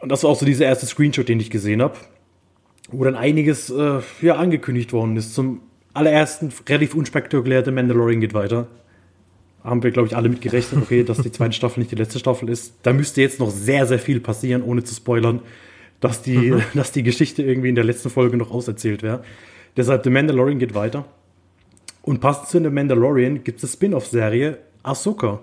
Und 0.00 0.10
das 0.10 0.22
war 0.22 0.30
auch 0.30 0.38
so 0.38 0.46
dieser 0.46 0.66
erste 0.66 0.86
Screenshot, 0.86 1.28
den 1.28 1.40
ich 1.40 1.50
gesehen 1.50 1.82
habe 1.82 1.96
wo 2.90 3.04
dann 3.04 3.14
einiges 3.14 3.70
äh, 3.70 4.00
ja, 4.22 4.36
angekündigt 4.36 4.92
worden 4.92 5.16
ist. 5.16 5.34
Zum 5.34 5.60
allerersten 5.92 6.52
relativ 6.68 6.94
unspektakulär, 6.94 7.64
The 7.64 7.70
Mandalorian 7.70 8.20
geht 8.20 8.34
weiter. 8.34 8.68
Haben 9.64 9.82
wir, 9.82 9.90
glaube 9.90 10.08
ich, 10.08 10.16
alle 10.16 10.28
mit 10.28 10.40
gerechnet, 10.40 10.82
okay, 10.82 11.02
dass 11.02 11.18
die 11.18 11.32
zweite 11.32 11.54
Staffel 11.54 11.80
nicht 11.80 11.90
die 11.90 11.96
letzte 11.96 12.18
Staffel 12.18 12.48
ist. 12.48 12.74
Da 12.82 12.92
müsste 12.92 13.20
jetzt 13.20 13.40
noch 13.40 13.50
sehr, 13.50 13.86
sehr 13.86 13.98
viel 13.98 14.20
passieren, 14.20 14.62
ohne 14.62 14.84
zu 14.84 14.94
spoilern, 14.94 15.40
dass 16.00 16.22
die, 16.22 16.52
mhm. 16.52 16.62
dass 16.74 16.92
die 16.92 17.02
Geschichte 17.02 17.42
irgendwie 17.42 17.70
in 17.70 17.74
der 17.74 17.84
letzten 17.84 18.10
Folge 18.10 18.36
noch 18.36 18.50
auserzählt 18.50 19.02
wäre. 19.02 19.24
Deshalb, 19.76 20.04
The 20.04 20.10
Mandalorian 20.10 20.58
geht 20.58 20.74
weiter. 20.74 21.06
Und 22.06 22.20
passend 22.20 22.48
zu 22.48 22.62
The 22.62 22.70
Mandalorian 22.70 23.42
gibt 23.42 23.58
es 23.58 23.64
eine 23.64 23.72
Spin-off-Serie 23.72 24.58
Ahsoka. 24.84 25.40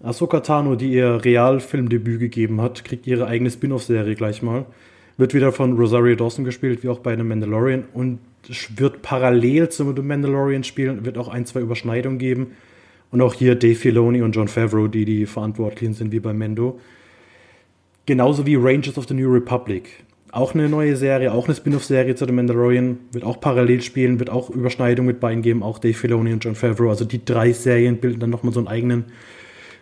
Ahsoka 0.00 0.38
Tano, 0.38 0.76
die 0.76 0.92
ihr 0.92 1.24
Realfilmdebüt 1.24 2.20
gegeben 2.20 2.60
hat, 2.60 2.84
kriegt 2.84 3.08
ihre 3.08 3.26
eigene 3.26 3.50
Spin-off-Serie 3.50 4.14
gleich 4.14 4.40
mal. 4.40 4.66
Wird 5.16 5.34
wieder 5.34 5.50
von 5.50 5.76
Rosario 5.76 6.14
Dawson 6.14 6.44
gespielt, 6.44 6.84
wie 6.84 6.88
auch 6.88 7.00
bei 7.00 7.16
The 7.16 7.24
Mandalorian. 7.24 7.86
Und 7.92 8.20
wird 8.76 9.02
parallel 9.02 9.68
zum 9.70 9.94
The 9.96 10.00
Mandalorian 10.00 10.62
spielen, 10.62 11.04
wird 11.04 11.18
auch 11.18 11.26
ein, 11.26 11.44
zwei 11.44 11.60
Überschneidungen 11.60 12.20
geben. 12.20 12.52
Und 13.10 13.20
auch 13.20 13.34
hier 13.34 13.56
Dave 13.56 13.74
Filoni 13.74 14.22
und 14.22 14.36
John 14.36 14.46
Favreau, 14.46 14.86
die 14.86 15.04
die 15.04 15.26
Verantwortlichen 15.26 15.94
sind, 15.94 16.12
wie 16.12 16.20
bei 16.20 16.32
Mendo. 16.32 16.78
Genauso 18.06 18.46
wie 18.46 18.54
Rangers 18.54 18.96
of 18.96 19.08
the 19.08 19.14
New 19.14 19.28
Republic. 19.28 20.04
Auch 20.32 20.54
eine 20.54 20.68
neue 20.68 20.96
Serie, 20.96 21.32
auch 21.32 21.46
eine 21.46 21.56
Spin-off-Serie 21.56 22.14
zu 22.14 22.24
The 22.24 22.32
Mandalorian. 22.32 22.98
Wird 23.12 23.24
auch 23.24 23.40
parallel 23.40 23.82
spielen, 23.82 24.18
wird 24.18 24.30
auch 24.30 24.50
Überschneidungen 24.50 25.08
mit 25.08 25.20
beiden 25.20 25.42
geben. 25.42 25.62
Auch 25.62 25.78
Dave 25.78 25.94
Filoni 25.94 26.32
und 26.32 26.44
John 26.44 26.54
Favreau. 26.54 26.88
Also 26.88 27.04
die 27.04 27.24
drei 27.24 27.52
Serien 27.52 27.98
bilden 27.98 28.20
dann 28.20 28.30
nochmal 28.30 28.52
so 28.52 28.60
einen 28.60 28.68
eigenen 28.68 29.06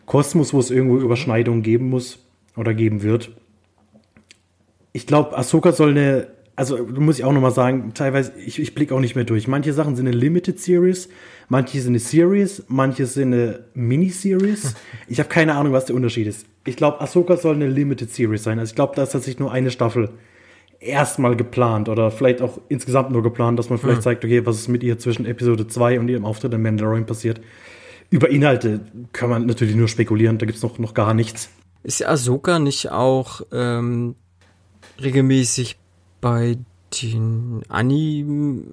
Kosmos, 0.07 0.55
wo 0.55 0.61
es 0.61 0.71
irgendwo 0.71 0.97
Überschneidungen 0.99 1.63
geben 1.63 1.91
muss 1.91 2.19
oder 2.57 2.73
geben 2.73 3.03
wird 3.03 3.31
ich 4.99 5.07
glaube, 5.07 5.37
Ahsoka 5.39 5.71
soll 5.73 5.91
eine, 5.91 6.27
also 6.57 6.77
muss 6.79 7.19
ich 7.19 7.25
auch 7.25 7.33
nochmal 7.33 7.53
sagen, 7.53 7.93
teilweise, 7.95 8.33
ich, 8.45 8.59
ich 8.59 8.75
blicke 8.75 8.95
auch 8.95 9.01
nicht 9.01 9.15
mehr 9.15 9.25
durch. 9.25 9.47
Manche 9.47 9.73
Sachen 9.73 9.95
sind 9.95 10.09
eine 10.09 10.17
Limited 10.17 10.59
Series, 10.59 11.09
manche 11.49 11.81
sind 11.81 11.93
eine 11.93 12.01
Series, 12.01 12.65
manche 12.67 13.07
sind 13.07 13.33
eine 13.33 13.61
Miniseries. 13.75 14.75
Ich 15.09 15.21
habe 15.21 15.29
keine 15.29 15.55
Ahnung, 15.55 15.73
was 15.73 15.87
der 15.87 15.95
Unterschied 15.97 16.27
ist. 16.27 16.47
Ich 16.67 16.77
glaube, 16.77 17.01
Ahsoka 17.01 17.37
soll 17.37 17.55
eine 17.55 17.69
Limited 17.69 18.11
Series 18.11 18.43
sein. 18.43 18.59
Also 18.59 18.73
ich 18.73 18.75
glaube, 18.75 18.95
da 18.97 19.05
ist 19.05 19.13
tatsächlich 19.13 19.39
nur 19.39 19.53
eine 19.53 19.71
Staffel 19.71 20.11
erstmal 20.81 21.37
geplant 21.37 21.89
oder 21.89 22.11
vielleicht 22.11 22.43
auch 22.43 22.59
insgesamt 22.69 23.11
nur 23.11 23.23
geplant, 23.23 23.59
dass 23.59 23.71
man 23.71 23.79
vielleicht 23.79 23.99
hm. 23.99 24.05
zeigt, 24.05 24.25
okay, 24.25 24.47
was 24.47 24.57
ist 24.57 24.69
mit 24.69 24.83
ihr 24.83 24.99
zwischen 24.99 25.27
Episode 25.27 25.67
2 25.67 26.01
und 26.01 26.09
ihrem 26.09 26.25
Auftritt 26.25 26.55
in 26.55 26.63
Mandalorian 26.63 27.07
passiert. 27.07 27.41
über 28.11 28.31
Inhalte 28.31 28.81
kann 29.13 29.29
man 29.31 29.47
natürlich 29.47 29.75
nur 29.75 29.89
spekulieren, 29.89 30.39
da 30.39 30.47
gibt 30.47 30.57
es 30.57 30.63
noch, 30.63 30.79
noch 30.79 30.95
gar 30.95 31.15
nichts. 31.15 31.51
Ist 31.83 32.07
Ahsoka 32.07 32.59
nicht 32.59 32.91
auch 32.91 33.43
ähm, 33.53 34.15
regelmäßig 35.01 35.77
bei 36.21 36.59
den 37.03 37.63
animierten 37.69 38.73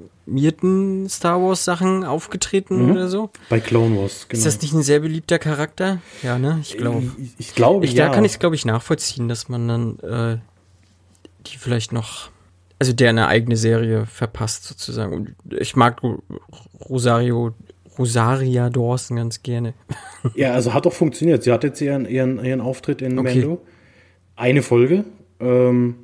Star 1.09 1.41
Wars 1.41 1.65
Sachen 1.65 2.05
aufgetreten 2.05 2.85
mhm. 2.85 2.91
oder 2.91 3.07
so? 3.09 3.29
Bei 3.49 3.59
Clone 3.59 3.97
Wars, 3.97 4.27
genau. 4.29 4.37
Ist 4.37 4.45
das 4.45 4.61
nicht 4.61 4.73
ein 4.73 4.83
sehr 4.83 5.01
beliebter 5.01 5.37
Charakter? 5.37 5.99
Ja, 6.23 6.39
ne? 6.39 6.59
Ich 6.61 6.77
glaube. 6.77 7.11
Ich, 7.17 7.33
ich 7.37 7.55
glaube, 7.55 7.85
ja. 7.85 8.07
Da 8.07 8.13
kann 8.13 8.23
ich 8.23 8.31
es, 8.33 8.39
glaube 8.39 8.55
ich, 8.55 8.63
nachvollziehen, 8.65 9.27
dass 9.27 9.49
man 9.49 9.67
dann 9.67 9.99
äh, 9.99 10.37
die 11.47 11.57
vielleicht 11.57 11.91
noch, 11.91 12.29
also 12.79 12.93
der 12.93 13.09
eine 13.09 13.27
eigene 13.27 13.57
Serie 13.57 14.05
verpasst 14.05 14.65
sozusagen. 14.65 15.13
Und 15.13 15.35
ich 15.59 15.75
mag 15.75 16.01
Rosario 16.89 17.53
Rosaria 17.97 18.69
Dawson 18.69 19.17
ganz 19.17 19.43
gerne. 19.43 19.73
Ja, 20.33 20.53
also 20.53 20.73
hat 20.73 20.87
doch 20.87 20.93
funktioniert. 20.93 21.43
Sie 21.43 21.51
hat 21.51 21.63
jetzt 21.63 21.79
ihren, 21.81 22.09
ihren, 22.09 22.43
ihren 22.43 22.59
Auftritt 22.59 23.03
in 23.03 23.19
okay. 23.19 23.41
Mando. 23.41 23.61
Eine 24.35 24.63
Folge. 24.63 25.05
Ähm, 25.39 25.97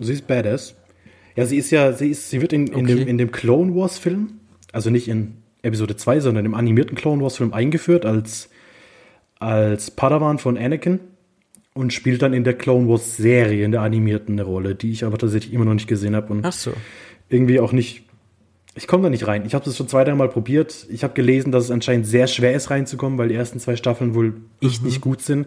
sie 0.00 0.14
ist 0.14 0.26
badass. 0.26 0.74
Ja, 1.36 1.44
sie 1.44 1.58
ist 1.58 1.70
ja, 1.70 1.92
sie 1.92 2.08
ist, 2.08 2.30
sie 2.30 2.40
wird 2.40 2.54
in, 2.54 2.66
in, 2.68 2.86
okay. 2.86 2.94
dem, 2.94 3.08
in 3.08 3.18
dem 3.18 3.30
Clone 3.30 3.74
Wars 3.74 3.98
Film, 3.98 4.40
also 4.72 4.88
nicht 4.88 5.06
in 5.06 5.34
Episode 5.60 5.96
2, 5.96 6.20
sondern 6.20 6.46
im 6.46 6.54
animierten 6.54 6.96
Clone 6.96 7.22
Wars 7.22 7.36
Film 7.36 7.52
eingeführt 7.52 8.06
als, 8.06 8.48
als 9.38 9.90
Padawan 9.90 10.38
von 10.38 10.56
Anakin 10.56 11.00
und 11.74 11.92
spielt 11.92 12.22
dann 12.22 12.32
in 12.32 12.44
der 12.44 12.54
Clone 12.54 12.88
Wars 12.88 13.16
Serie, 13.16 13.64
in 13.64 13.72
der 13.72 13.82
animierten 13.82 14.34
eine 14.34 14.42
Rolle, 14.42 14.74
die 14.74 14.90
ich 14.90 15.04
aber 15.04 15.18
tatsächlich 15.18 15.52
immer 15.52 15.64
noch 15.64 15.74
nicht 15.74 15.88
gesehen 15.88 16.16
habe 16.16 16.32
und 16.32 16.44
Ach 16.44 16.52
so. 16.52 16.72
irgendwie 17.28 17.60
auch 17.60 17.72
nicht. 17.72 18.04
Ich 18.74 18.86
komme 18.86 19.04
da 19.04 19.10
nicht 19.10 19.26
rein. 19.26 19.44
Ich 19.44 19.54
habe 19.54 19.64
das 19.64 19.76
schon 19.76 19.88
zwei, 19.88 20.04
dreimal 20.04 20.28
probiert. 20.28 20.86
Ich 20.88 21.02
habe 21.02 21.14
gelesen, 21.14 21.50
dass 21.50 21.64
es 21.64 21.70
anscheinend 21.70 22.06
sehr 22.06 22.26
schwer 22.28 22.54
ist, 22.54 22.70
reinzukommen, 22.70 23.18
weil 23.18 23.28
die 23.28 23.34
ersten 23.34 23.58
zwei 23.58 23.76
Staffeln 23.76 24.14
wohl 24.14 24.34
echt 24.60 24.82
mhm. 24.82 24.88
nicht 24.88 25.00
gut 25.00 25.20
sind. 25.20 25.46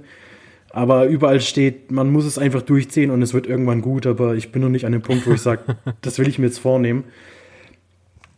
Aber 0.73 1.05
überall 1.05 1.41
steht, 1.41 1.91
man 1.91 2.11
muss 2.11 2.25
es 2.25 2.37
einfach 2.37 2.61
durchziehen 2.61 3.11
und 3.11 3.21
es 3.21 3.33
wird 3.33 3.45
irgendwann 3.45 3.81
gut, 3.81 4.05
aber 4.05 4.35
ich 4.35 4.51
bin 4.51 4.61
noch 4.61 4.69
nicht 4.69 4.85
an 4.85 4.93
dem 4.93 5.01
Punkt, 5.01 5.27
wo 5.27 5.31
ich 5.31 5.41
sage, 5.41 5.77
das 6.01 6.17
will 6.17 6.27
ich 6.27 6.39
mir 6.39 6.47
jetzt 6.47 6.59
vornehmen. 6.59 7.05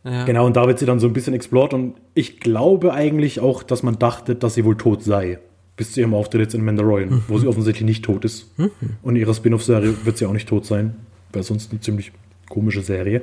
Ja. 0.04 0.26
Genau, 0.26 0.46
und 0.46 0.56
da 0.56 0.68
wird 0.68 0.80
sie 0.80 0.86
dann 0.86 1.00
so 1.00 1.08
ein 1.08 1.14
bisschen 1.14 1.34
explored 1.34 1.74
und 1.74 1.96
ich 2.14 2.40
glaube 2.40 2.94
eigentlich 2.94 3.40
auch, 3.40 3.64
dass 3.64 3.84
man 3.84 4.00
dachte, 4.00 4.36
dass 4.36 4.56
sie 4.56 4.66
wohl 4.66 4.76
tot 4.76 5.04
sei. 5.04 5.40
Bis 5.76 5.94
zu 5.94 6.02
ihrem 6.02 6.14
Auftritt 6.14 6.42
jetzt 6.42 6.54
in 6.54 6.64
Mandalorian, 6.64 7.10
mhm. 7.10 7.24
wo 7.28 7.38
sie 7.40 7.48
offensichtlich 7.48 7.86
nicht 7.86 8.06
tot 8.06 8.26
ist. 8.26 8.58
Mhm. 8.60 8.72
Und 9.02 9.16
in 9.16 9.22
ihrer 9.22 9.34
Spin-off-Serie 9.34 10.06
wird 10.06 10.18
sie 10.18 10.26
auch 10.26 10.34
nicht 10.34 10.48
tot 10.48 10.66
sein. 10.66 10.96
Wäre 11.32 11.44
sonst 11.44 11.72
eine 11.72 11.82
ziemlich 11.82 12.12
komische 12.50 12.82
Serie. 12.82 13.22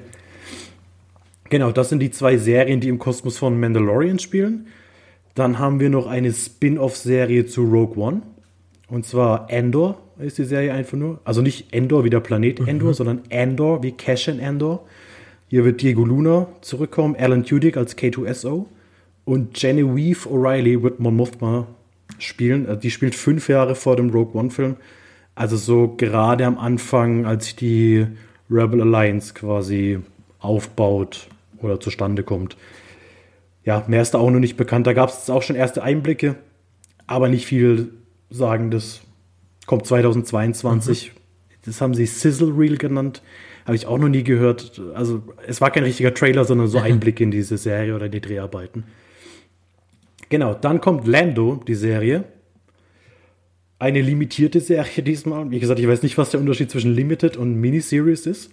Genau, 1.48 1.72
das 1.72 1.88
sind 1.88 2.00
die 2.00 2.10
zwei 2.10 2.36
Serien, 2.36 2.80
die 2.80 2.88
im 2.88 2.98
Kosmos 2.98 3.38
von 3.38 3.58
Mandalorian 3.58 4.18
spielen. 4.18 4.66
Dann 5.34 5.58
haben 5.58 5.80
wir 5.80 5.90
noch 5.90 6.06
eine 6.06 6.32
Spin-off-Serie 6.32 7.46
zu 7.46 7.62
Rogue 7.62 7.96
One. 7.96 8.22
Und 8.88 9.06
zwar 9.06 9.50
Endor 9.50 10.00
ist 10.18 10.38
die 10.38 10.44
Serie 10.44 10.72
einfach 10.72 10.98
nur. 10.98 11.20
Also 11.24 11.42
nicht 11.42 11.72
Endor 11.72 12.04
wie 12.04 12.10
der 12.10 12.20
Planet 12.20 12.60
mhm. 12.60 12.68
Endor, 12.68 12.94
sondern 12.94 13.22
Endor 13.28 13.82
wie 13.82 13.92
Cashin 13.92 14.38
Endor. 14.38 14.86
Hier 15.48 15.64
wird 15.64 15.82
Diego 15.82 16.04
Luna 16.04 16.46
zurückkommen, 16.60 17.16
Alan 17.16 17.44
Tudyk 17.44 17.76
als 17.76 17.96
K2SO 17.98 18.66
und 19.24 19.54
Genevieve 19.54 20.28
O'Reilly 20.28 20.80
wird 20.82 21.00
Mon 21.00 21.16
Mothma 21.16 21.66
spielen. 22.22 22.66
Also 22.66 22.80
die 22.80 22.90
spielt 22.90 23.14
fünf 23.14 23.48
Jahre 23.48 23.74
vor 23.74 23.96
dem 23.96 24.10
Rogue 24.10 24.38
One-Film. 24.38 24.76
Also 25.34 25.56
so 25.56 25.94
gerade 25.96 26.44
am 26.44 26.58
Anfang, 26.58 27.26
als 27.26 27.56
die 27.56 28.06
Rebel 28.50 28.82
Alliance 28.82 29.32
quasi 29.34 30.00
aufbaut 30.38 31.28
oder 31.58 31.80
zustande 31.80 32.22
kommt. 32.22 32.56
Ja, 33.64 33.84
mehr 33.86 34.02
ist 34.02 34.14
da 34.14 34.18
auch 34.18 34.30
noch 34.30 34.40
nicht 34.40 34.56
bekannt. 34.56 34.86
Da 34.86 34.92
gab 34.92 35.10
es 35.10 35.30
auch 35.30 35.42
schon 35.42 35.56
erste 35.56 35.82
Einblicke, 35.82 36.36
aber 37.06 37.28
nicht 37.28 37.46
viel 37.46 37.92
sagen, 38.30 38.70
das 38.70 39.02
kommt 39.66 39.86
2022. 39.86 41.12
Mhm. 41.14 41.20
Das 41.64 41.80
haben 41.80 41.94
sie 41.94 42.06
Sizzle 42.06 42.52
Reel 42.56 42.78
genannt. 42.78 43.22
Habe 43.66 43.76
ich 43.76 43.86
auch 43.86 43.98
noch 43.98 44.08
nie 44.08 44.24
gehört. 44.24 44.80
Also 44.94 45.22
es 45.46 45.60
war 45.60 45.70
kein 45.70 45.84
richtiger 45.84 46.14
Trailer, 46.14 46.44
sondern 46.44 46.68
so 46.68 46.78
Einblick 46.82 47.20
in 47.20 47.30
diese 47.30 47.58
Serie 47.58 47.94
oder 47.94 48.08
die 48.08 48.20
Dreharbeiten. 48.20 48.84
Genau, 50.30 50.54
dann 50.54 50.80
kommt 50.80 51.06
Lando, 51.06 51.60
die 51.66 51.74
Serie. 51.74 52.24
Eine 53.78 54.00
limitierte 54.00 54.60
Serie 54.60 55.02
diesmal. 55.02 55.50
Wie 55.50 55.60
gesagt, 55.60 55.80
ich 55.80 55.88
weiß 55.88 56.02
nicht, 56.02 56.16
was 56.16 56.30
der 56.30 56.40
Unterschied 56.40 56.70
zwischen 56.70 56.94
Limited 56.94 57.36
und 57.36 57.56
Miniseries 57.56 58.26
ist. 58.26 58.50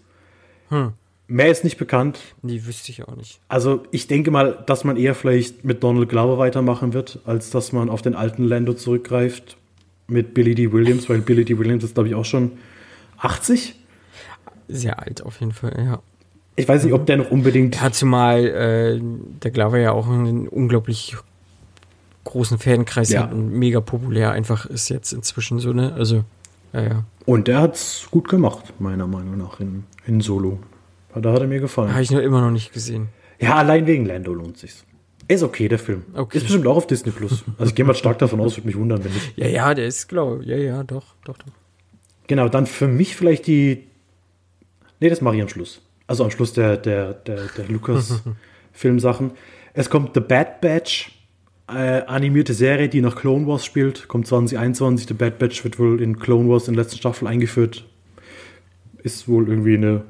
Hm. 0.69 0.93
Mehr 1.27 1.51
ist 1.51 1.63
nicht 1.63 1.77
bekannt. 1.77 2.19
Die 2.41 2.65
wüsste 2.65 2.91
ich 2.91 3.07
auch 3.07 3.15
nicht. 3.15 3.39
Also 3.47 3.83
ich 3.91 4.07
denke 4.07 4.31
mal, 4.31 4.63
dass 4.65 4.85
man 4.85 4.97
eher 4.97 5.13
vielleicht 5.13 5.65
mit 5.65 5.83
Donald 5.83 6.09
Glover 6.09 6.37
weitermachen 6.37 6.93
wird, 6.93 7.19
als 7.25 7.49
dass 7.51 7.73
man 7.73 7.89
auf 7.89 8.01
den 8.01 8.15
alten 8.15 8.43
Lando 8.43 8.73
zurückgreift 8.73 9.57
mit 10.07 10.33
Billy 10.33 10.55
D. 10.55 10.71
Williams, 10.71 11.09
weil 11.09 11.19
Billy 11.19 11.45
D. 11.45 11.59
Williams 11.59 11.83
ist, 11.83 11.93
glaube 11.93 12.09
ich, 12.09 12.15
auch 12.15 12.25
schon 12.25 12.53
80. 13.19 13.75
Sehr 14.69 14.99
alt 14.99 15.21
auf 15.21 15.39
jeden 15.41 15.51
Fall, 15.51 15.73
ja. 15.77 16.01
Ich 16.55 16.67
weiß 16.67 16.85
nicht, 16.85 16.93
ob 16.93 17.05
der 17.05 17.17
noch 17.17 17.29
unbedingt. 17.29 17.81
Hat 17.81 17.93
zumal 17.93 18.45
äh, 18.45 18.99
der 19.43 19.51
Glover 19.51 19.77
ja 19.77 19.91
auch 19.91 20.07
einen 20.07 20.47
unglaublich 20.47 21.15
großen 22.27 22.59
Fankreis 22.59 23.09
ja. 23.09 23.23
hat 23.23 23.33
und 23.33 23.51
mega 23.51 23.81
populär 23.81 24.31
einfach 24.31 24.65
ist 24.65 24.89
jetzt 24.89 25.11
inzwischen 25.13 25.59
so, 25.59 25.73
ne? 25.73 25.93
Also, 25.93 26.23
ja, 26.73 26.81
ja. 26.81 27.03
Und 27.25 27.47
der 27.47 27.59
hat 27.59 27.75
es 27.75 28.07
gut 28.11 28.29
gemacht, 28.29 28.73
meiner 28.79 29.07
Meinung 29.07 29.37
nach, 29.37 29.59
in, 29.59 29.83
in 30.05 30.21
Solo. 30.21 30.59
Da 31.13 31.33
hat 31.33 31.41
er 31.41 31.47
mir 31.47 31.59
gefallen. 31.59 31.91
Habe 31.91 32.03
ich 32.03 32.11
nur 32.11 32.21
immer 32.21 32.41
noch 32.41 32.51
nicht 32.51 32.73
gesehen. 32.73 33.09
Ja, 33.39 33.55
allein 33.55 33.87
wegen 33.87 34.05
Lando 34.05 34.33
lohnt 34.33 34.57
sich's. 34.57 34.85
Ist 35.27 35.43
okay, 35.43 35.67
der 35.67 35.79
Film. 35.79 36.03
Okay. 36.13 36.37
Ist 36.37 36.43
bestimmt 36.43 36.67
auch 36.67 36.77
auf 36.77 36.87
Disney 36.87 37.11
Plus. 37.11 37.43
Also 37.57 37.69
ich 37.69 37.75
gehe 37.75 37.83
mal 37.83 37.95
stark 37.95 38.17
davon 38.19 38.39
aus, 38.39 38.55
würde 38.55 38.67
mich 38.67 38.77
wundern, 38.77 39.03
wenn 39.03 39.11
nicht. 39.11 39.37
Ja, 39.37 39.47
ja, 39.47 39.73
der 39.73 39.87
ist, 39.87 40.07
glaube 40.07 40.43
ich. 40.43 40.49
Ja, 40.49 40.57
ja, 40.57 40.83
doch, 40.83 41.15
doch, 41.25 41.37
doch. 41.37 41.51
Genau, 42.27 42.47
dann 42.49 42.65
für 42.65 42.87
mich 42.87 43.15
vielleicht 43.15 43.47
die. 43.47 43.87
Nee, 44.99 45.09
das 45.09 45.21
mache 45.21 45.35
ich 45.35 45.41
am 45.41 45.49
Schluss. 45.49 45.81
Also 46.07 46.23
am 46.23 46.31
Schluss 46.31 46.53
der, 46.53 46.77
der, 46.77 47.13
der, 47.13 47.47
der 47.57 47.67
Lucas-Filmsachen. 47.67 49.31
es 49.73 49.89
kommt 49.89 50.13
The 50.13 50.21
Bad 50.21 50.61
Batch, 50.61 51.11
äh, 51.69 52.03
animierte 52.05 52.53
Serie, 52.53 52.89
die 52.89 53.01
nach 53.01 53.15
Clone 53.15 53.45
Wars 53.47 53.65
spielt. 53.65 54.07
Kommt 54.07 54.27
2021. 54.27 55.07
The 55.07 55.13
Bad 55.13 55.39
Batch 55.39 55.63
wird 55.63 55.79
wohl 55.79 56.01
in 56.01 56.19
Clone 56.19 56.49
Wars 56.49 56.67
in 56.67 56.75
der 56.75 56.83
letzten 56.83 56.97
Staffel 56.97 57.27
eingeführt. 57.27 57.85
Ist 59.03 59.27
wohl 59.27 59.49
irgendwie 59.49 59.75
eine, 59.75 60.03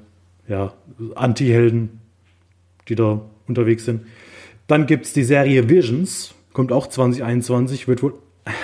ja, 0.47 0.73
Anti-Helden, 1.15 1.99
die 2.87 2.95
da 2.95 3.21
unterwegs 3.47 3.85
sind. 3.85 4.01
Dann 4.67 4.85
gibt 4.85 5.05
es 5.05 5.13
die 5.13 5.23
Serie 5.23 5.69
Visions, 5.69 6.33
kommt 6.53 6.71
auch 6.71 6.87
2021, 6.87 7.87
wird 7.87 8.03
wohl 8.03 8.13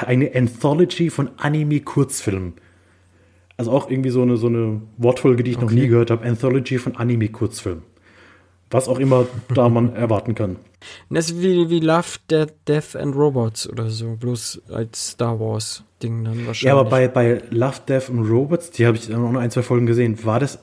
eine 0.06 0.34
Anthology 0.36 1.10
von 1.10 1.30
Anime-Kurzfilmen. 1.38 2.54
Also 3.58 3.72
auch 3.72 3.90
irgendwie 3.90 4.10
so 4.10 4.22
eine, 4.22 4.38
so 4.38 4.48
eine 4.48 4.82
Wortfolge, 4.98 5.44
die 5.44 5.52
ich 5.52 5.58
okay. 5.58 5.66
noch 5.66 5.72
nie 5.72 5.88
gehört 5.88 6.12
habe. 6.12 6.26
Anthology 6.26 6.78
von 6.78 6.96
Anime-Kurzfilmen. 6.96 7.84
Was 8.74 8.88
auch 8.88 9.00
immer 9.00 9.26
da 9.54 9.70
man 9.70 9.96
erwarten 9.96 10.36
kann. 10.36 10.58
Das 11.10 11.30
ist 11.30 11.42
wie, 11.42 11.70
wie 11.70 11.80
Love, 11.80 12.20
Death, 12.30 12.54
Death 12.68 12.96
and 12.96 13.16
Robots 13.16 13.70
oder 13.70 13.90
so, 13.90 14.16
bloß 14.20 14.64
als 14.70 15.12
Star 15.12 15.40
Wars-Ding 15.40 16.24
dann 16.26 16.46
wahrscheinlich. 16.46 16.62
Ja, 16.64 16.74
aber 16.74 16.90
bei, 16.90 17.08
bei 17.08 17.42
Love, 17.52 17.78
Death 17.88 18.10
and 18.10 18.30
Robots, 18.30 18.72
die 18.72 18.86
habe 18.86 18.98
ich 18.98 19.14
auch 19.14 19.20
noch 19.20 19.40
ein, 19.40 19.52
zwei 19.52 19.62
Folgen 19.62 19.86
gesehen, 19.86 20.18
war 20.26 20.40
das 20.40 20.60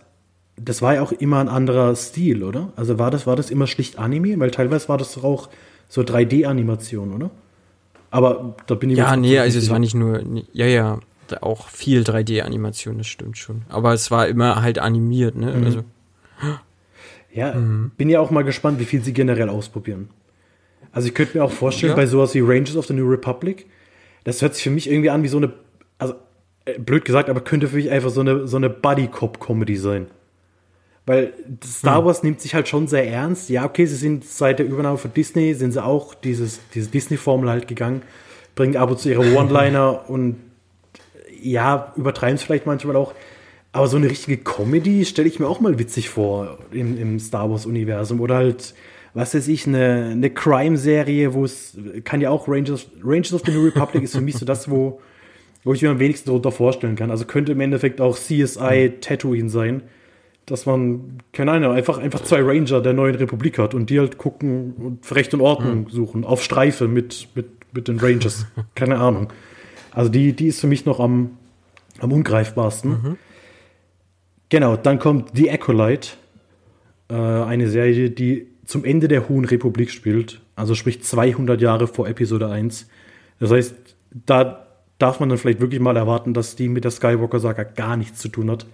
das 0.63 0.83
war 0.83 0.95
ja 0.95 1.03
auch 1.03 1.13
immer 1.13 1.39
ein 1.39 1.49
anderer 1.49 1.95
Stil, 1.97 2.43
oder? 2.45 2.73
Also 2.77 2.99
war 2.99 3.11
das, 3.11 3.27
war 3.27 3.37
das 3.37 3.51
immer 3.51 3.67
schlicht 3.67 3.99
Anime? 3.99 4.39
Weil 4.39 4.51
teilweise 4.51 4.89
war 4.89 4.99
das 4.99 5.17
auch 5.23 5.49
so 5.89 6.03
3D-Animation, 6.03 7.15
oder? 7.15 7.31
Aber 8.11 8.57
da 8.67 8.75
bin 8.75 8.91
ich 8.91 8.99
Ja, 8.99 9.17
nee, 9.17 9.39
also 9.39 9.59
es 9.59 9.71
war 9.71 9.79
nicht 9.79 9.95
nur, 9.95 10.23
ja, 10.53 10.67
ja, 10.67 10.99
auch 11.41 11.69
viel 11.69 12.03
3D-Animation, 12.03 12.99
das 12.99 13.07
stimmt 13.07 13.39
schon. 13.39 13.63
Aber 13.69 13.93
es 13.95 14.11
war 14.11 14.27
immer 14.27 14.63
halt 14.63 14.79
animiert, 14.79 15.37
ne? 15.37 15.53
Mhm. 15.53 15.65
Also. 15.65 15.85
Ja, 17.33 17.55
mhm. 17.55 17.93
bin 17.97 18.09
ja 18.09 18.21
auch 18.21 18.31
mal 18.31 18.43
gespannt, 18.43 18.81
wie 18.81 18.85
viel 18.85 19.03
sie 19.03 19.13
generell 19.13 19.49
ausprobieren. 19.49 20.11
Also 20.93 21.09
ich 21.09 21.15
könnte 21.15 21.39
mir 21.39 21.45
auch 21.45 21.53
vorstellen, 21.53 21.91
ja. 21.91 21.97
bei 21.97 22.07
sowas 22.07 22.35
wie 22.35 22.41
Rangers 22.41 22.77
of 22.77 22.87
the 22.87 22.95
New 22.95 23.09
Republic, 23.09 23.67
das 24.25 24.43
hört 24.43 24.55
sich 24.55 24.65
für 24.65 24.71
mich 24.71 24.91
irgendwie 24.91 25.11
an 25.11 25.23
wie 25.23 25.29
so 25.29 25.37
eine, 25.37 25.53
also 25.99 26.15
äh, 26.65 26.79
blöd 26.79 27.05
gesagt, 27.05 27.31
aber 27.31 27.41
könnte 27.41 27.69
für 27.69 27.77
mich 27.77 27.91
einfach 27.91 28.11
so 28.11 28.21
eine, 28.21 28.49
so 28.49 28.57
eine 28.57 28.69
Buddy-Cop-Comedy 28.69 29.77
sein. 29.77 30.09
Weil 31.07 31.33
Star 31.65 31.99
hm. 31.99 32.05
Wars 32.05 32.23
nimmt 32.23 32.41
sich 32.41 32.55
halt 32.55 32.69
schon 32.69 32.87
sehr 32.87 33.09
ernst. 33.09 33.49
Ja, 33.49 33.65
okay, 33.65 33.87
sie 33.87 33.97
sind 33.97 34.25
seit 34.25 34.59
der 34.59 34.67
Übernahme 34.67 34.99
von 34.99 35.13
Disney, 35.13 35.55
sind 35.55 35.73
sie 35.73 35.83
auch 35.83 36.15
dieses, 36.15 36.61
diese 36.75 36.91
Disney-Formel 36.91 37.49
halt 37.49 37.69
gegangen, 37.69 38.03
bringen 38.55 38.77
ab 38.77 38.91
und 38.91 38.99
zu 38.99 39.09
ihre 39.09 39.35
One-Liner 39.35 40.05
und 40.09 40.37
ja, 41.43 41.93
übertreiben 41.97 42.35
es 42.35 42.43
vielleicht 42.43 42.67
manchmal 42.67 42.97
auch. 42.97 43.15
Aber 43.73 43.87
so 43.87 43.97
eine 43.97 44.11
richtige 44.11 44.39
Comedy 44.39 45.05
stelle 45.05 45.29
ich 45.29 45.39
mir 45.39 45.47
auch 45.47 45.61
mal 45.61 45.79
witzig 45.79 46.09
vor 46.09 46.59
im, 46.73 46.99
im 46.99 47.21
Star 47.21 47.51
Wars-Universum. 47.51 48.21
Oder 48.21 48.37
halt, 48.37 48.75
was 49.15 49.35
weiß 49.35 49.47
ich, 49.49 49.67
eine, 49.67 50.11
eine 50.13 50.31
Crime-Serie, 50.31 51.35
wo 51.35 51.45
es 51.45 51.77
kann 52.05 52.21
ja 52.21 52.31
auch 52.31 52.49
Rangers, 52.49 52.87
Rangers 53.03 53.33
of 53.33 53.43
the 53.47 53.53
New 53.53 53.65
Republic 53.65 54.03
ist 54.03 54.15
für 54.15 54.21
mich 54.21 54.37
so 54.37 54.45
das, 54.45 54.69
wo, 54.69 55.01
wo 55.63 55.73
ich 55.73 55.83
mir 55.83 55.91
am 55.91 56.01
wenigsten 56.01 56.31
darunter 56.31 56.51
vorstellen 56.51 56.97
kann. 56.97 57.11
Also 57.11 57.27
könnte 57.27 57.53
im 57.53 57.61
Endeffekt 57.61 58.01
auch 58.01 58.17
CSI 58.17 58.95
Tatooine 59.01 59.51
sein 59.51 59.83
dass 60.51 60.67
man, 60.67 61.19
keine 61.33 61.53
Ahnung, 61.53 61.73
einfach, 61.73 61.99
einfach 61.99 62.23
zwei 62.23 62.43
Ranger 62.43 62.81
der 62.81 62.93
neuen 62.93 63.15
Republik 63.15 63.59
hat 63.59 63.73
und 63.73 63.89
die 63.89 64.01
halt 64.01 64.19
gucken 64.19 64.75
und 64.75 65.07
für 65.07 65.15
Recht 65.15 65.33
und 65.33 65.41
Ordnung 65.41 65.89
suchen, 65.89 66.25
auf 66.25 66.43
Streife 66.43 66.89
mit, 66.89 67.29
mit, 67.35 67.47
mit 67.73 67.89
den 67.89 68.01
Rangers. 68.01 68.47
keine 68.75 68.99
Ahnung. 68.99 69.29
Also 69.93 70.11
die, 70.11 70.33
die 70.33 70.49
ist 70.49 70.61
für 70.61 70.67
mich 70.67 70.85
noch 70.85 70.99
am, 70.99 71.39
am 72.01 72.13
ungreifbarsten. 72.13 72.91
Mhm. 72.91 73.17
Genau, 74.51 74.77
dann 74.77 74.99
kommt 74.99 75.31
The 75.35 75.51
Acolyte, 75.51 76.11
äh, 77.09 77.15
eine 77.15 77.69
Serie, 77.69 78.11
die 78.11 78.49
zum 78.67 78.85
Ende 78.85 79.09
der 79.09 79.29
Hohen 79.29 79.45
Republik 79.45 79.91
spielt, 79.91 80.41
also 80.55 80.75
sprich 80.75 81.03
200 81.03 81.61
Jahre 81.61 81.87
vor 81.87 82.09
Episode 82.09 82.49
1. 82.49 82.89
Das 83.39 83.51
heißt, 83.51 83.75
da 84.27 84.67
darf 84.99 85.19
man 85.19 85.29
dann 85.29 85.39
vielleicht 85.39 85.61
wirklich 85.61 85.81
mal 85.81 85.97
erwarten, 85.97 86.35
dass 86.35 86.57
die 86.57 86.69
mit 86.69 86.85
der 86.85 86.91
Skywalker-Saga 86.91 87.63
gar 87.63 87.97
nichts 87.97 88.21
zu 88.21 88.29
tun 88.29 88.51
hat. 88.51 88.67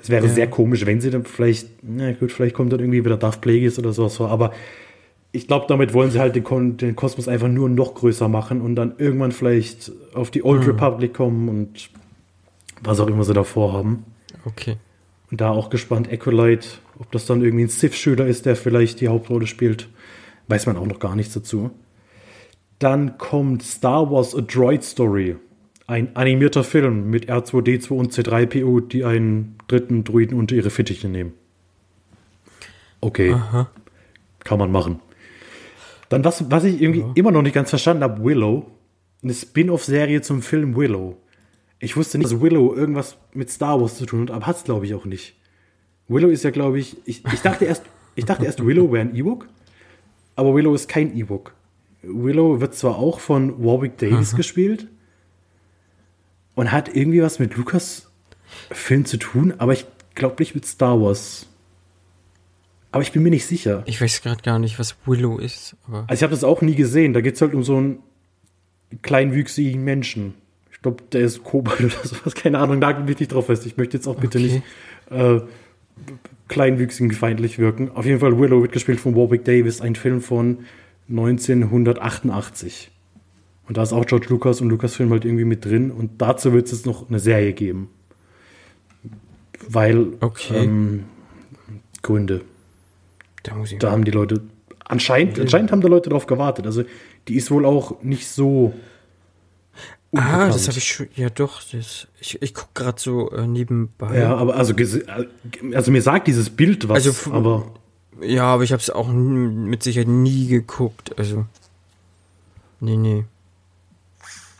Es 0.00 0.10
wäre 0.10 0.26
ja. 0.26 0.32
sehr 0.32 0.48
komisch, 0.48 0.86
wenn 0.86 1.00
sie 1.00 1.10
dann 1.10 1.24
vielleicht, 1.24 1.68
na 1.82 2.12
gut, 2.12 2.32
vielleicht 2.32 2.54
kommt 2.54 2.72
dann 2.72 2.80
irgendwie 2.80 3.04
wieder 3.04 3.16
Darth 3.16 3.40
Plagueis 3.40 3.78
oder 3.78 3.92
sowas 3.92 4.16
vor, 4.16 4.30
aber 4.30 4.52
ich 5.32 5.46
glaube, 5.46 5.66
damit 5.68 5.94
wollen 5.94 6.10
sie 6.10 6.20
halt 6.20 6.36
den, 6.36 6.76
den, 6.76 6.96
Kosmos 6.96 7.28
einfach 7.28 7.48
nur 7.48 7.68
noch 7.68 7.94
größer 7.94 8.28
machen 8.28 8.60
und 8.60 8.74
dann 8.74 8.94
irgendwann 8.98 9.32
vielleicht 9.32 9.92
auf 10.14 10.30
die 10.30 10.44
Old 10.44 10.62
mhm. 10.62 10.70
Republic 10.70 11.14
kommen 11.14 11.48
und 11.48 11.90
was 12.82 13.00
auch 13.00 13.06
immer 13.06 13.24
sie 13.24 13.32
da 13.32 13.44
vorhaben. 13.44 14.04
Okay. 14.44 14.76
Und 15.30 15.40
da 15.40 15.50
auch 15.50 15.70
gespannt, 15.70 16.12
Acolyte, 16.12 16.68
ob 16.98 17.10
das 17.12 17.26
dann 17.26 17.42
irgendwie 17.42 17.64
ein 17.64 17.68
Sith-Schüler 17.68 18.26
ist, 18.26 18.46
der 18.46 18.56
vielleicht 18.56 19.00
die 19.00 19.08
Hauptrolle 19.08 19.46
spielt, 19.46 19.88
weiß 20.48 20.66
man 20.66 20.76
auch 20.76 20.86
noch 20.86 20.98
gar 20.98 21.16
nichts 21.16 21.34
dazu. 21.34 21.70
Dann 22.78 23.16
kommt 23.16 23.62
Star 23.62 24.10
Wars 24.10 24.34
A 24.34 24.40
Droid 24.40 24.84
Story. 24.84 25.36
Ein 25.86 26.14
animierter 26.16 26.64
Film 26.64 27.10
mit 27.10 27.30
R2D2 27.30 27.90
und 27.92 28.12
C3PO, 28.12 28.86
die 28.88 29.04
einen 29.04 29.56
dritten 29.68 30.04
Druiden 30.04 30.38
unter 30.38 30.54
ihre 30.54 30.70
Fittiche 30.70 31.08
nehmen. 31.08 31.32
Okay. 33.00 33.32
Aha. 33.32 33.70
Kann 34.40 34.58
man 34.58 34.70
machen. 34.70 35.00
Dann, 36.08 36.24
was, 36.24 36.50
was 36.50 36.64
ich 36.64 36.82
irgendwie 36.82 37.00
ja. 37.00 37.12
immer 37.14 37.30
noch 37.30 37.42
nicht 37.42 37.54
ganz 37.54 37.70
verstanden 37.70 38.02
habe, 38.02 38.22
Willow. 38.22 38.70
Eine 39.22 39.32
Spin-off-Serie 39.32 40.20
zum 40.20 40.42
Film 40.42 40.76
Willow. 40.76 41.16
Ich 41.82 41.96
wusste 41.96 42.16
nicht, 42.16 42.30
dass 42.30 42.40
Willow 42.40 42.76
irgendwas 42.76 43.16
mit 43.34 43.50
Star 43.50 43.80
Wars 43.80 43.96
zu 43.96 44.06
tun 44.06 44.22
hat, 44.22 44.30
aber 44.30 44.46
hat 44.46 44.56
es, 44.56 44.62
glaube 44.62 44.86
ich, 44.86 44.94
auch 44.94 45.04
nicht. 45.04 45.34
Willow 46.06 46.28
ist 46.28 46.44
ja, 46.44 46.50
glaube 46.50 46.78
ich, 46.78 46.96
ich, 47.06 47.24
ich, 47.32 47.40
dachte 47.40 47.64
erst, 47.64 47.82
ich 48.14 48.24
dachte 48.24 48.44
erst, 48.44 48.64
Willow 48.64 48.92
wäre 48.92 49.04
ein 49.04 49.16
E-Book, 49.16 49.48
aber 50.36 50.54
Willow 50.54 50.76
ist 50.76 50.88
kein 50.88 51.16
E-Book. 51.16 51.54
Willow 52.02 52.60
wird 52.60 52.76
zwar 52.76 52.98
auch 52.98 53.18
von 53.18 53.64
Warwick 53.64 53.98
Davis 53.98 54.28
Aha. 54.28 54.36
gespielt 54.36 54.86
und 56.54 56.70
hat 56.70 56.94
irgendwie 56.94 57.20
was 57.20 57.40
mit 57.40 57.56
Lukas 57.56 58.12
Film 58.70 59.04
zu 59.04 59.16
tun, 59.16 59.54
aber 59.58 59.72
ich 59.72 59.84
glaube 60.14 60.36
nicht 60.38 60.54
mit 60.54 60.64
Star 60.64 61.00
Wars. 61.00 61.48
Aber 62.92 63.02
ich 63.02 63.10
bin 63.10 63.24
mir 63.24 63.30
nicht 63.30 63.46
sicher. 63.46 63.82
Ich 63.86 64.00
weiß 64.00 64.22
gerade 64.22 64.42
gar 64.42 64.60
nicht, 64.60 64.78
was 64.78 64.94
Willow 65.04 65.38
ist. 65.38 65.74
also 65.90 66.14
ich 66.14 66.22
habe 66.22 66.32
das 66.32 66.44
auch 66.44 66.62
nie 66.62 66.76
gesehen. 66.76 67.12
Da 67.12 67.22
geht 67.22 67.34
es 67.34 67.40
halt 67.40 67.54
um 67.54 67.64
so 67.64 67.76
einen 67.76 67.98
kleinwüchsigen 69.00 69.82
Menschen. 69.82 70.34
Ich 70.82 70.84
glaube, 70.84 71.04
der 71.12 71.20
ist 71.20 71.44
Kobold 71.44 71.78
oder 71.78 71.94
sowas. 72.02 72.34
Keine 72.34 72.58
Ahnung, 72.58 72.80
da 72.80 72.90
bin 72.90 73.06
ich 73.06 73.20
nicht 73.20 73.32
drauf 73.32 73.46
fest. 73.46 73.64
Ich 73.66 73.76
möchte 73.76 73.96
jetzt 73.96 74.08
auch 74.08 74.16
bitte 74.16 74.38
okay. 74.38 74.46
nicht 74.48 74.62
äh, 75.10 75.40
kleinwüchsigen 76.48 77.12
feindlich 77.12 77.60
wirken. 77.60 77.92
Auf 77.92 78.04
jeden 78.04 78.18
Fall, 78.18 78.36
Willow 78.36 78.62
wird 78.62 78.72
gespielt 78.72 78.98
von 78.98 79.14
Warwick 79.14 79.44
Davis, 79.44 79.80
ein 79.80 79.94
Film 79.94 80.20
von 80.20 80.64
1988. 81.08 82.90
Und 83.68 83.76
da 83.76 83.84
ist 83.84 83.92
auch 83.92 84.04
George 84.06 84.26
Lucas 84.30 84.60
und 84.60 84.70
Lucasfilm 84.70 85.10
halt 85.10 85.24
irgendwie 85.24 85.44
mit 85.44 85.64
drin. 85.64 85.92
Und 85.92 86.20
dazu 86.20 86.52
wird 86.52 86.66
es 86.66 86.72
jetzt 86.72 86.86
noch 86.86 87.08
eine 87.08 87.20
Serie 87.20 87.52
geben. 87.52 87.88
Weil 89.68 90.08
okay. 90.18 90.64
ähm, 90.64 91.04
Gründe. 92.02 92.40
Da, 93.44 93.54
da 93.78 93.92
haben 93.92 94.04
die 94.04 94.10
Leute 94.10 94.42
anscheinend, 94.84 95.38
anscheinend 95.38 95.70
haben 95.70 95.80
da 95.80 95.86
Leute 95.86 96.10
drauf 96.10 96.26
gewartet. 96.26 96.66
Also 96.66 96.82
die 97.28 97.36
ist 97.36 97.52
wohl 97.52 97.64
auch 97.64 98.02
nicht 98.02 98.26
so. 98.26 98.74
Ah, 100.14 100.48
das 100.48 100.68
habe 100.68 100.76
ich 100.76 100.84
schon. 100.86 101.08
Ja, 101.16 101.30
doch. 101.30 101.62
Das, 101.72 102.06
ich 102.20 102.40
ich 102.42 102.54
gucke 102.54 102.70
gerade 102.74 103.00
so 103.00 103.30
äh, 103.30 103.46
nebenbei. 103.46 104.18
Ja, 104.18 104.36
aber 104.36 104.56
also, 104.56 104.74
also 105.74 105.90
mir 105.90 106.02
sagt 106.02 106.26
dieses 106.26 106.50
Bild 106.50 106.88
was. 106.88 107.06
Also, 107.06 107.32
aber 107.32 107.66
ja, 108.20 108.44
aber 108.44 108.62
ich 108.62 108.72
habe 108.72 108.80
es 108.80 108.90
auch 108.90 109.08
mit 109.08 109.82
Sicherheit 109.82 110.08
nie 110.08 110.48
geguckt. 110.48 111.18
Also. 111.18 111.46
Nee, 112.80 112.96
nee. 112.96 113.24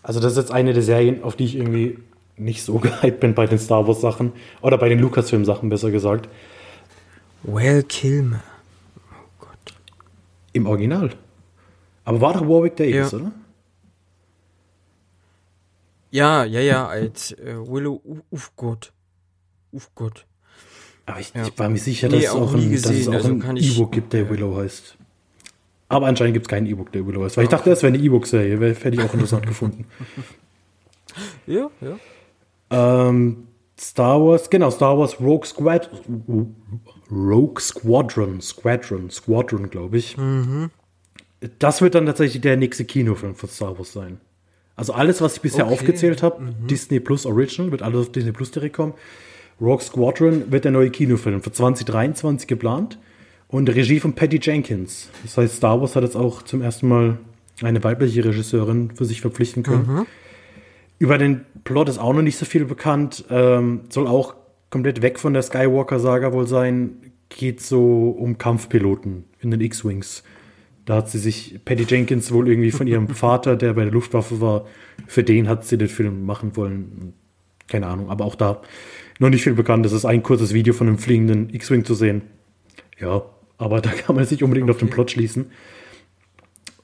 Also, 0.03 0.21
das 0.21 0.33
ist 0.33 0.39
jetzt 0.39 0.53
eine 0.53 0.73
der 0.73 0.83
Serien, 0.83 1.23
auf 1.23 1.37
die 1.37 1.45
ich 1.45 1.57
irgendwie 1.57 1.99
nicht 2.37 2.63
so 2.63 2.79
gehypt 2.79 3.21
bin 3.21 3.35
bei 3.35 3.47
den 3.47 3.59
Star 3.59 3.87
Wars 3.87 4.01
Sachen. 4.01 4.33
Oder 4.63 4.79
bei 4.79 4.89
den 4.89 5.01
Lucasfilm 5.01 5.45
Sachen, 5.45 5.69
besser 5.69 5.91
gesagt. 5.91 6.29
Well, 7.43 7.83
Kilmer. 7.83 8.43
Oh 8.97 9.29
Gott. 9.41 9.75
Im 10.53 10.67
Original. 10.67 11.11
Aber 12.05 12.21
war 12.21 12.33
doch 12.35 12.49
Warwick 12.49 12.77
Davis, 12.77 13.13
ja. 13.13 13.19
oder? 13.19 13.33
Ja, 16.13 16.45
ja, 16.45 16.61
ja, 16.61 16.87
als 16.87 17.33
äh, 17.33 17.57
Willow 17.57 18.03
Ufgott. 18.31 18.93
Ufgott. 19.73 20.27
Aber 21.07 21.21
ich, 21.21 21.33
ja. 21.35 21.47
ich, 21.47 21.59
war 21.59 21.71
mir 21.71 21.79
sicher, 21.79 22.11
dass, 22.11 22.21
nee, 22.21 22.29
auch 22.29 22.43
auch 22.43 22.55
ein, 22.55 22.71
gesehen, 22.71 22.93
dass 22.93 23.01
es 23.01 23.09
auch 23.09 23.15
also 23.15 23.29
ein 23.29 23.57
E-Book 23.57 23.93
gibt, 23.93 24.13
der 24.13 24.29
Willow 24.29 24.55
heißt. 24.57 24.99
Aber 25.89 26.07
anscheinend 26.07 26.35
gibt 26.35 26.47
es 26.47 26.51
keinen 26.51 26.67
E-Book, 26.67 26.93
der 26.93 27.07
Willow 27.07 27.25
heißt. 27.25 27.39
Weil 27.39 27.45
ich 27.45 27.51
dachte, 27.51 27.71
das 27.71 27.83
wäre 27.83 27.95
eine 27.95 28.03
E-Book-Serie. 28.03 28.59
Hätte 28.61 28.91
ich 28.91 29.01
auch 29.01 29.13
interessant 29.15 29.47
gefunden. 29.47 29.87
Ja, 31.47 31.71
ja. 31.81 33.09
Ähm, 33.09 33.49
Star 33.81 34.21
Wars, 34.23 34.51
genau, 34.51 34.71
Star 34.71 34.99
Wars 34.99 35.19
Rogue 35.19 35.47
Squad, 35.47 35.91
Rogue 37.11 37.61
Squadron, 37.61 38.43
Squadron, 38.43 39.09
Squadron, 39.09 39.71
glaube 39.71 39.97
ich. 39.97 40.19
Mhm. 40.19 40.71
Das 41.59 41.81
wird 41.81 41.95
dann 41.95 42.05
tatsächlich 42.05 42.43
der 42.43 42.59
nächste 42.59 42.85
Kinofilm 42.85 43.35
von 43.35 43.49
Star 43.49 43.79
Wars 43.79 43.95
sein. 43.95 44.21
Also 44.77 44.95
alles, 44.95 45.21
was 45.21 45.37
ich 45.37 45.43
bisher 45.43 45.67
okay. 45.67 45.75
aufgezählt 45.75 46.23
habe, 46.23 46.43
mhm. 46.43 46.67
Disney 46.67 47.01
Plus 47.01 47.27
Original, 47.27 47.71
wird 47.71 47.83
alles 47.83 48.01
auf 48.01 48.13
Disney 48.13 48.33
Plus 48.33 48.51
direkt 48.51 48.77
kommen. 48.77 48.95
Rogue 49.61 49.83
Squadron 49.83 50.51
wird 50.51 50.65
der 50.65 50.73
neue 50.73 50.91
Kinofilm 50.91 51.43
für 51.43 51.53
2023 51.53 52.49
geplant 52.49 52.99
und 53.49 53.69
Regie 53.69 54.01
von 54.01 54.15
Patty 54.15 54.41
Jenkins. 54.43 55.09
Das 55.23 55.37
heißt, 55.37 55.57
Star 55.57 55.81
Wars 55.81 55.95
hat 55.95 56.03
jetzt 56.05 56.17
auch 56.17 56.43
zum 56.43 56.63
ersten 56.63 56.89
Mal 56.89 57.19
eine 57.61 57.85
weibliche 57.85 58.25
Regisseurin 58.25 58.91
für 58.95 59.05
sich 59.05 59.21
verpflichten 59.21 59.63
können. 59.63 59.87
Mhm. 59.87 60.07
Über 60.99 61.19
den 61.19 61.45
Plot 61.65 61.89
ist 61.89 61.99
auch 61.99 62.13
noch 62.15 62.23
nicht 62.23 62.39
so 62.39 62.45
viel 62.45 62.65
bekannt. 62.65 63.25
Ähm, 63.29 63.83
soll 63.89 64.07
auch 64.07 64.35
komplett 64.71 65.03
weg 65.03 65.19
von 65.19 65.35
der 65.35 65.43
Skywalker-Saga 65.43 66.33
wohl 66.33 66.47
sein. 66.47 67.13
Geht 67.29 67.61
so 67.61 68.11
um 68.11 68.39
Kampfpiloten 68.39 69.25
in 69.41 69.51
den 69.51 69.61
X-Wings. 69.61 70.23
Da 70.85 70.97
hat 70.97 71.11
sie 71.11 71.19
sich, 71.19 71.61
Patty 71.65 71.85
Jenkins 71.89 72.33
wohl 72.33 72.49
irgendwie 72.49 72.71
von 72.71 72.87
ihrem 72.87 73.09
Vater, 73.15 73.57
der 73.57 73.75
bei 73.75 73.85
der 73.85 73.93
Luftwaffe 73.93 74.41
war, 74.41 74.67
für 75.07 75.23
den 75.23 75.49
hat 75.49 75.65
sie 75.65 75.79
den 75.79 75.89
Film 75.89 76.25
machen 76.25 76.57
wollen. 76.57 77.15
Keine 77.69 77.87
Ahnung, 77.87 78.11
aber 78.11 78.25
auch 78.25 78.35
da 78.35 78.63
noch 79.19 79.31
nicht 79.31 79.43
viel 79.43 79.55
bekannt. 79.55 79.87
Es 79.87 79.93
ist 79.93 80.05
ein 80.05 80.23
kurzes 80.23 80.53
Video 80.53 80.75
von 80.75 80.89
einem 80.89 80.99
fliegenden 80.99 81.53
X-Wing 81.55 81.85
zu 81.85 81.95
sehen. 81.95 82.23
Ja, 82.99 83.23
aber 83.59 83.81
da 83.81 83.91
kann 83.91 84.17
man 84.17 84.25
sich 84.25 84.43
unbedingt 84.43 84.69
okay. 84.69 84.77
auf 84.77 84.79
den 84.79 84.91
Plot 84.91 85.13
schließen. 85.13 85.51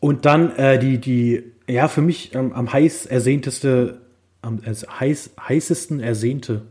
Und 0.01 0.25
dann 0.25 0.55
äh, 0.57 0.79
die, 0.79 0.99
die, 0.99 1.43
ja, 1.69 1.89
für 1.89 2.03
mich 2.03 2.35
ähm, 2.35 2.53
am 2.53 2.73
heiß 2.73 3.07
ersehteste, 3.07 4.01
am 4.43 4.61
äh, 4.65 4.73
heiß, 4.73 5.35
heißesten 5.41 6.01
ersehnte, 6.01 6.63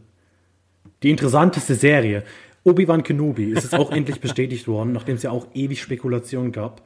die 1.03 1.11
interessanteste 1.11 1.75
Serie. 1.75 2.23
Obi-Wan 2.67 3.03
Kenobi 3.03 3.45
ist 3.45 3.63
jetzt 3.63 3.75
auch 3.75 3.91
endlich 3.95 4.19
bestätigt 4.19 4.67
worden, 4.67 4.91
nachdem 4.91 5.15
es 5.15 5.23
ja 5.23 5.32
auch 5.32 5.47
ewig 5.53 5.82
Spekulationen 5.82 6.51
gab. 6.51 6.82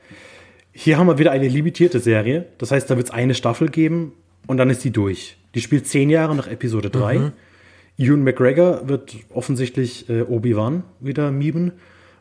Hier 0.71 0.97
haben 0.97 1.07
wir 1.07 1.17
wieder 1.17 1.31
eine 1.31 1.47
limitierte 1.47 1.99
Serie. 1.99 2.47
Das 2.57 2.71
heißt, 2.71 2.89
da 2.89 2.95
wird 2.95 3.07
es 3.07 3.13
eine 3.13 3.33
Staffel 3.33 3.69
geben 3.69 4.13
und 4.47 4.57
dann 4.57 4.69
ist 4.69 4.83
die 4.83 4.91
durch. 4.91 5.37
Die 5.55 5.61
spielt 5.61 5.87
zehn 5.87 6.09
Jahre 6.09 6.35
nach 6.35 6.47
Episode 6.47 6.89
3. 6.89 7.19
Mhm. 7.19 7.31
Ewan 7.97 8.23
McGregor 8.23 8.87
wird 8.87 9.15
offensichtlich 9.29 10.09
äh, 10.09 10.21
Obi-Wan 10.21 10.83
wieder 10.99 11.31
mieben. 11.31 11.73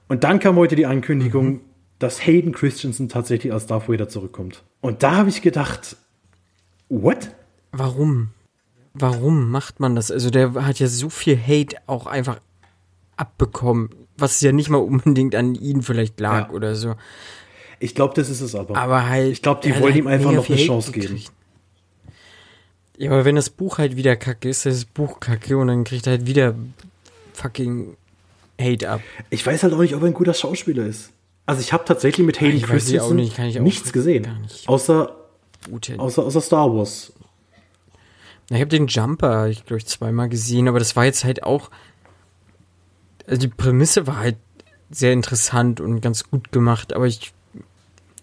Und 0.08 0.24
dann 0.24 0.40
kam 0.40 0.56
heute 0.56 0.74
die 0.74 0.86
Ankündigung, 0.86 1.46
mhm. 1.46 1.60
dass 1.98 2.26
Hayden 2.26 2.52
Christensen 2.52 3.08
tatsächlich 3.08 3.52
als 3.52 3.66
Darth 3.66 3.88
Vader 3.88 4.08
zurückkommt. 4.08 4.64
Und 4.80 5.02
da 5.02 5.16
habe 5.16 5.28
ich 5.28 5.42
gedacht, 5.42 5.96
what? 6.88 7.30
Warum? 7.72 8.30
Warum 8.94 9.50
macht 9.50 9.78
man 9.78 9.94
das? 9.94 10.10
Also 10.10 10.30
der 10.30 10.54
hat 10.66 10.80
ja 10.80 10.88
so 10.88 11.08
viel 11.08 11.38
Hate 11.38 11.76
auch 11.86 12.06
einfach 12.06 12.40
abbekommen, 13.20 13.90
was 14.16 14.40
ja 14.40 14.52
nicht 14.52 14.70
mal 14.70 14.78
unbedingt 14.78 15.34
an 15.34 15.54
ihn 15.54 15.82
vielleicht 15.82 16.18
lag 16.20 16.48
ja. 16.48 16.54
oder 16.54 16.74
so. 16.74 16.94
Ich 17.78 17.94
glaube, 17.94 18.14
das 18.14 18.28
ist 18.28 18.40
es 18.40 18.54
aber. 18.54 18.76
Aber 18.76 19.08
halt. 19.08 19.32
Ich 19.32 19.42
glaube, 19.42 19.60
die 19.62 19.78
wollen 19.80 19.96
ihm 19.96 20.06
einfach 20.06 20.32
noch 20.32 20.48
eine 20.48 20.58
Chance 20.58 20.92
geben. 20.92 21.22
Ja, 22.98 23.12
aber 23.12 23.24
wenn 23.24 23.36
das 23.36 23.48
Buch 23.48 23.78
halt 23.78 23.96
wieder 23.96 24.16
kacke 24.16 24.48
ist, 24.48 24.66
ist 24.66 24.82
das 24.82 24.84
Buch 24.84 25.20
kacke 25.20 25.56
und 25.56 25.68
dann 25.68 25.84
kriegt 25.84 26.06
er 26.06 26.12
halt 26.12 26.26
wieder 26.26 26.54
fucking 27.32 27.96
Hate 28.60 28.90
ab. 28.90 29.00
Ich 29.30 29.46
weiß 29.46 29.62
halt 29.62 29.72
auch 29.72 29.78
nicht, 29.78 29.94
ob 29.94 30.02
er 30.02 30.08
ein 30.08 30.14
guter 30.14 30.34
Schauspieler 30.34 30.84
ist. 30.84 31.10
Also 31.46 31.62
ich 31.62 31.72
habe 31.72 31.84
tatsächlich 31.86 32.26
mit 32.26 32.40
Hayden 32.40 32.60
Christensen 32.60 33.16
nicht, 33.16 33.38
nichts 33.38 33.92
gesehen. 33.92 34.26
Nicht. 34.42 34.68
Außer, 34.68 35.16
außer, 35.96 36.22
außer 36.22 36.40
Star 36.42 36.76
Wars. 36.76 37.12
Ich 38.50 38.56
habe 38.56 38.66
den 38.66 38.88
Jumper, 38.88 39.48
ich 39.48 39.64
glaube, 39.64 39.84
zweimal 39.84 40.28
gesehen, 40.28 40.68
aber 40.68 40.78
das 40.78 40.94
war 40.94 41.06
jetzt 41.06 41.24
halt 41.24 41.42
auch. 41.42 41.70
Also 43.30 43.40
die 43.40 43.48
Prämisse 43.48 44.06
war 44.06 44.18
halt 44.18 44.36
sehr 44.90 45.12
interessant 45.12 45.80
und 45.80 46.00
ganz 46.00 46.24
gut 46.28 46.50
gemacht, 46.50 46.92
aber 46.92 47.06
ich, 47.06 47.32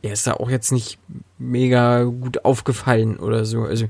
er 0.01 0.11
ist 0.11 0.27
da 0.27 0.33
auch 0.33 0.49
jetzt 0.49 0.71
nicht 0.71 0.99
mega 1.37 2.03
gut 2.03 2.43
aufgefallen 2.43 3.17
oder 3.17 3.45
so. 3.45 3.63
Also 3.63 3.87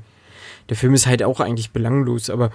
der 0.68 0.76
Film 0.76 0.94
ist 0.94 1.06
halt 1.06 1.24
auch 1.24 1.40
eigentlich 1.40 1.72
belanglos, 1.72 2.30
aber 2.30 2.52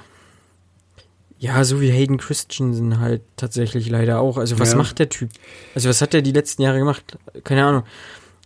ja, 1.39 1.61
so 1.65 1.81
wie 1.81 1.91
Hayden 1.91 2.17
Christensen 2.17 2.99
halt 2.99 3.21
tatsächlich 3.35 3.89
leider 3.89 4.21
auch. 4.21 4.37
Also 4.37 4.59
was 4.59 4.71
ja. 4.71 4.77
macht 4.77 4.99
der 4.99 5.09
Typ? 5.09 5.29
Also 5.75 5.89
was 5.89 6.01
hat 6.01 6.13
er 6.13 6.21
die 6.21 6.31
letzten 6.31 6.61
Jahre 6.61 6.79
gemacht? 6.79 7.17
Keine 7.43 7.65
Ahnung. 7.65 7.83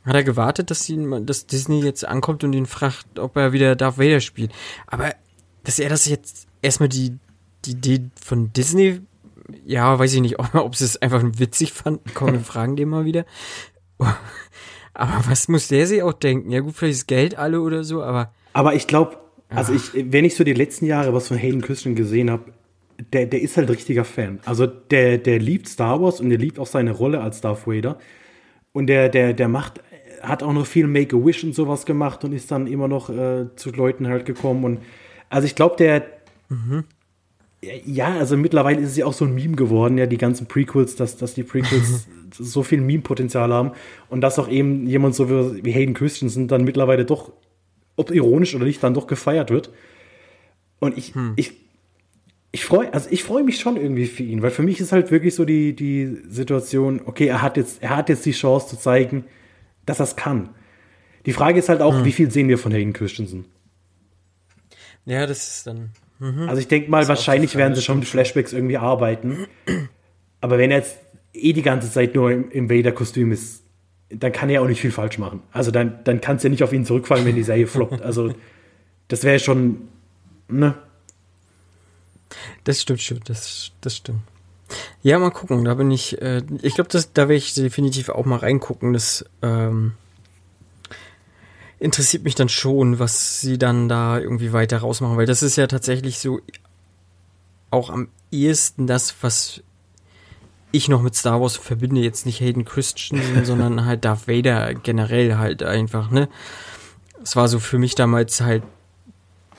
Hat 0.04 0.16
er 0.16 0.24
gewartet, 0.24 0.72
dass, 0.72 0.90
ihn, 0.90 1.28
dass 1.28 1.46
Disney 1.46 1.84
jetzt 1.84 2.08
ankommt 2.08 2.44
und 2.44 2.54
ihn 2.54 2.66
fragt, 2.66 3.20
ob 3.20 3.36
er 3.36 3.52
wieder 3.52 3.76
Darth 3.76 4.00
Vader 4.00 4.20
spielt? 4.20 4.52
Aber 4.88 5.14
dass 5.64 5.78
er 5.78 5.90
das 5.90 6.08
jetzt 6.08 6.48
erstmal 6.64 6.90
die, 6.90 7.20
die 7.66 7.72
Idee 7.72 8.10
von 8.20 8.52
Disney, 8.54 9.02
ja, 9.66 9.98
weiß 9.98 10.14
ich 10.14 10.22
nicht, 10.22 10.40
ob, 10.40 10.54
ob 10.56 10.76
sie 10.76 10.86
es 10.86 11.02
einfach 11.02 11.24
witzig 11.24 11.74
fanden. 11.74 12.12
Komm, 12.14 12.34
wir 12.34 12.40
fragen 12.44 12.76
den 12.76 12.90
mal 12.90 13.06
wieder. 13.06 13.26
Aber 14.94 15.24
was 15.28 15.48
muss 15.48 15.68
der 15.68 15.88
sich 15.88 16.02
auch 16.04 16.14
denken? 16.14 16.52
Ja 16.52 16.60
gut, 16.60 16.76
vielleicht 16.76 17.00
ist 17.00 17.08
Geld 17.08 17.38
alle 17.38 17.62
oder 17.62 17.84
so, 17.84 18.04
aber. 18.04 18.34
Aber 18.54 18.74
ich 18.74 18.88
glaube, 18.88 19.18
also 19.50 19.74
ich, 19.74 19.92
wenn 19.94 20.26
ich 20.26 20.36
so 20.36 20.44
die 20.44 20.54
letzten 20.54 20.86
Jahre 20.86 21.14
was 21.14 21.28
von 21.28 21.38
Hayden 21.38 21.62
Christian 21.62 21.96
gesehen 21.96 22.30
habe, 22.30 22.52
der, 23.14 23.28
der 23.28 23.42
ist 23.42 23.58
halt 23.58 23.70
richtiger 23.70 24.06
Fan. 24.06 24.40
Also 24.46 24.66
der, 24.66 25.20
der 25.20 25.40
liebt 25.40 25.68
Star 25.68 26.02
Wars 26.02 26.20
und 26.20 26.30
der 26.30 26.40
liebt 26.40 26.58
auch 26.58 26.68
seine 26.68 26.92
Rolle 26.92 27.22
als 27.22 27.42
Darth 27.42 27.68
Vader. 27.68 28.00
Und 28.74 28.88
der, 28.88 29.10
der, 29.10 29.34
der 29.34 29.48
macht 29.48 29.82
hat 30.22 30.44
auch 30.44 30.54
noch 30.54 30.66
viel 30.66 30.88
Make-A-Wish 30.88 31.44
und 31.44 31.54
sowas 31.54 31.86
gemacht 31.86 32.24
und 32.24 32.34
ist 32.34 32.52
dann 32.52 32.68
immer 32.68 32.88
noch 32.88 33.10
äh, 33.10 33.56
zu 33.56 33.72
Leuten 33.72 34.08
halt 34.08 34.26
gekommen. 34.26 34.64
Und 34.64 34.80
also 35.30 35.46
ich 35.46 35.56
glaube, 35.56 35.76
der. 35.78 36.06
Mhm. 36.50 36.86
Ja, 37.62 38.13
also 38.13 38.38
mittlerweile 38.38 38.82
ist 38.82 38.91
es 38.91 38.98
ja 38.98 39.06
auch 39.08 39.13
so 39.13 39.26
ein 39.26 39.34
Meme 39.34 39.56
geworden, 39.56 39.98
ja, 39.98 40.06
die 40.06 40.17
ganzen 40.17 40.46
Prequels, 40.46 40.96
dass, 40.96 41.17
dass 41.17 41.34
die 41.34 41.43
Prequels 41.43 42.08
so 42.32 42.62
viel 42.62 42.82
Meme-Potenzial 42.82 43.52
haben 43.52 43.72
und 44.10 44.22
dass 44.22 44.38
auch 44.38 44.48
eben 44.48 44.86
jemand 44.86 45.15
so 45.15 45.30
wie 45.30 45.72
Hayden 45.72 45.96
Christensen 45.96 46.48
dann 46.48 46.63
mittlerweile 46.63 47.04
doch, 47.04 47.32
ob 47.96 48.12
ironisch 48.12 48.54
oder 48.54 48.65
nicht, 48.65 48.84
dann 48.84 48.93
doch 48.93 49.08
gefeiert 49.08 49.50
wird. 49.50 49.72
Und 50.80 51.00
ich, 51.00 51.15
hm. 51.15 51.34
ich, 51.36 51.54
ich 52.52 52.63
freue, 52.63 52.93
also 52.93 53.10
ich 53.10 53.24
freue 53.24 53.43
mich 53.43 53.60
schon 53.60 53.76
irgendwie 53.76 54.06
für 54.06 54.24
ihn, 54.24 54.43
weil 54.43 54.52
für 54.52 54.62
mich 54.62 54.80
ist 54.80 54.91
halt 54.91 55.10
wirklich 55.10 55.34
so 55.34 55.43
die, 55.43 55.76
die 55.76 56.15
Situation, 56.30 57.02
okay, 57.06 57.26
er 57.26 57.41
hat 57.41 57.58
jetzt, 57.58 57.82
er 57.82 57.98
hat 57.98 58.10
jetzt 58.10 58.26
die 58.26 58.34
Chance 58.34 58.67
zu 58.67 58.78
zeigen, 58.78 59.26
dass 59.88 60.00
er 60.00 60.04
es 60.04 60.15
kann. 60.15 60.50
Die 61.26 61.34
Frage 61.34 61.58
ist 61.58 61.70
halt 61.70 61.82
auch, 61.82 61.96
hm. 61.96 62.06
wie 62.06 62.12
viel 62.12 62.30
sehen 62.30 62.50
wir 62.50 62.60
von 62.60 62.72
Hayden 62.72 62.93
Christensen? 62.93 63.46
Ja, 65.06 65.26
das 65.26 65.58
ist 65.58 65.67
dann. 65.67 65.89
Mhm. 66.20 66.50
Also 66.50 66.60
ich 66.60 66.68
denke 66.68 66.90
mal, 66.90 67.08
wahrscheinlich 67.08 67.56
werden 67.56 67.76
sie 67.76 67.82
schon 67.82 68.00
mit 68.00 68.08
Flashbacks 68.08 68.54
irgendwie 68.54 68.78
arbeiten. 68.78 69.48
Aber 70.42 70.58
wenn 70.58 70.72
er 70.72 70.78
jetzt 70.78 70.98
eh 71.34 71.54
die 71.54 71.62
ganze 71.62 71.92
Zeit 71.92 72.16
nur 72.16 72.32
im, 72.32 72.52
im 72.52 72.70
Vader-Kostüm 72.70 73.32
ist, 73.32 73.64
dann 74.10 74.32
kann 74.32 74.50
er 74.50 74.62
auch 74.62 74.68
nicht 74.68 74.82
viel 74.82 74.92
falsch 74.92 75.18
machen. 75.18 75.42
Also 75.52 75.72
dann, 75.72 76.00
dann 76.04 76.22
kann 76.22 76.38
es 76.38 76.44
ja 76.44 76.50
nicht 76.50 76.64
auf 76.64 76.74
ihn 76.74 76.86
zurückfallen, 76.86 77.26
wenn 77.26 77.36
die 77.36 77.44
Serie 77.44 77.68
floppt. 77.68 78.02
Also 78.02 78.34
das 79.08 79.24
wäre 79.24 79.40
schon, 79.40 79.90
ne? 80.48 80.76
Das 82.64 82.82
stimmt 82.82 83.02
schon, 83.02 83.20
das, 83.26 83.72
das 83.82 83.98
stimmt. 83.98 84.22
Ja, 85.02 85.20
mal 85.20 85.32
gucken. 85.32 85.64
Da 85.64 85.74
bin 85.76 85.92
ich. 85.92 86.22
Äh, 86.22 86.42
ich 86.62 86.76
glaube, 86.76 86.90
da 86.92 87.22
werde 87.22 87.36
ich 87.36 87.54
definitiv 87.54 88.10
auch 88.10 88.26
mal 88.26 88.40
reingucken. 88.40 88.94
Das 88.94 89.26
ähm, 89.42 89.94
interessiert 91.80 92.24
mich 92.24 92.36
dann 92.36 92.50
schon, 92.50 93.00
was 93.00 93.42
sie 93.42 93.58
dann 93.58 93.88
da 93.90 94.20
irgendwie 94.20 94.54
weiter 94.54 94.80
rausmachen, 94.80 95.18
weil 95.18 95.26
das 95.26 95.44
ist 95.44 95.56
ja 95.56 95.68
tatsächlich 95.68 96.20
so 96.20 96.40
auch 97.70 97.90
am 97.90 98.10
ehesten 98.32 98.88
das, 98.88 99.16
was 99.22 99.62
ich 100.72 100.90
noch 100.90 101.02
mit 101.02 101.16
Star 101.16 101.42
Wars 101.42 101.58
verbinde. 101.58 102.02
Jetzt 102.02 102.26
nicht 102.26 102.40
Hayden 102.40 102.66
Christensen, 102.66 103.46
sondern 103.46 103.86
halt 103.86 104.06
Darth 104.06 104.28
Vader 104.28 104.74
generell 104.74 105.38
halt 105.38 105.63
einfach. 105.63 106.12
Ne, 106.12 106.30
es 107.22 107.36
war 107.36 107.48
so 107.48 107.60
für 107.60 107.78
mich 107.78 107.96
damals 107.96 108.42
halt 108.42 108.63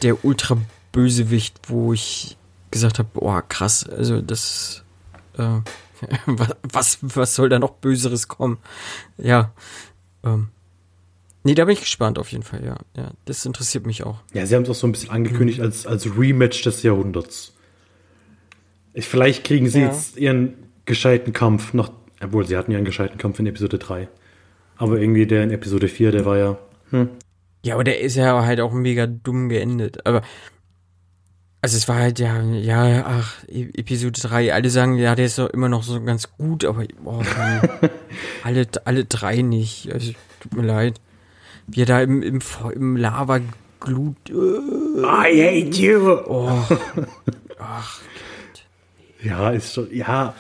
der 0.03 0.25
Ultra-Bösewicht, 0.25 1.57
wo 1.69 1.93
ich 1.93 2.37
gesagt 2.71 2.99
habe, 2.99 3.09
boah, 3.13 3.43
krass, 3.43 3.89
also 3.89 4.21
das 4.21 4.85
äh, 5.37 5.61
was, 6.63 6.99
was 7.03 7.35
soll 7.35 7.49
da 7.49 7.59
noch 7.59 7.73
Böseres 7.73 8.29
kommen? 8.29 8.59
Ja. 9.17 9.53
Ähm. 10.25 10.49
Nee, 11.49 11.55
da 11.55 11.65
bin 11.65 11.73
ich 11.73 11.81
gespannt 11.81 12.19
auf 12.19 12.31
jeden 12.31 12.43
Fall, 12.43 12.63
ja. 12.63 12.77
ja 12.95 13.11
das 13.25 13.47
interessiert 13.47 13.87
mich 13.87 14.05
auch. 14.05 14.21
Ja, 14.35 14.45
sie 14.45 14.55
haben 14.55 14.65
es 14.65 14.69
auch 14.69 14.75
so 14.75 14.87
ein 14.87 14.93
bisschen 14.93 15.09
angekündigt 15.09 15.61
mhm. 15.61 15.65
als, 15.65 15.87
als 15.87 16.07
Rematch 16.19 16.63
des 16.63 16.83
Jahrhunderts. 16.83 17.55
Ich, 18.93 19.09
vielleicht 19.09 19.45
kriegen 19.45 19.67
sie 19.71 19.81
ja. 19.81 19.87
jetzt 19.87 20.19
ihren 20.19 20.53
gescheiten 20.85 21.33
Kampf 21.33 21.73
noch, 21.73 21.91
obwohl 22.23 22.47
sie 22.47 22.55
hatten 22.55 22.71
ja 22.71 22.77
einen 22.77 22.85
gescheiten 22.85 23.17
Kampf 23.17 23.39
in 23.39 23.47
Episode 23.47 23.79
3. 23.79 24.09
Aber 24.77 24.99
irgendwie 24.99 25.27
der 25.27 25.43
in 25.43 25.51
Episode 25.51 25.89
4, 25.89 26.13
der 26.13 26.27
war 26.27 26.37
ja. 26.37 26.59
Hm. 26.91 27.09
Ja, 27.65 27.77
aber 27.77 27.85
der 27.85 27.99
ist 27.99 28.17
ja 28.17 28.45
halt 28.45 28.61
auch 28.61 28.75
mega 28.75 29.07
dumm 29.07 29.49
geendet. 29.49 30.07
Aber 30.07 30.21
also 31.63 31.79
es 31.79 31.89
war 31.89 31.97
halt 31.97 32.19
ja, 32.19 32.43
ja, 32.43 33.07
ach, 33.07 33.43
e-, 33.49 33.71
Episode 33.75 34.21
3, 34.21 34.53
alle 34.53 34.69
sagen, 34.69 34.97
ja, 34.97 35.15
der 35.15 35.25
ist 35.25 35.39
doch 35.39 35.49
immer 35.49 35.71
noch 35.71 35.83
so 35.83 35.99
ganz 36.03 36.31
gut, 36.37 36.67
aber 36.67 36.85
boah, 37.03 37.25
alle, 38.45 38.67
alle 38.85 39.07
drei 39.07 39.41
nicht. 39.41 39.91
Also, 39.95 40.13
tut 40.41 40.55
mir 40.55 40.67
leid. 40.67 41.01
Wie 41.69 41.83
er 41.83 41.87
da 41.87 42.01
im, 42.01 42.23
im, 42.23 42.41
im 42.75 42.97
Lava 42.97 43.41
glut. 43.79 44.17
Äh, 44.29 44.33
I 44.33 45.67
hate 45.67 45.81
you! 45.81 46.19
Oh. 46.27 46.51
Ach. 47.59 48.01
Ja, 49.23 49.51
ist 49.51 49.75
schon, 49.75 49.95
ja. 49.95 50.35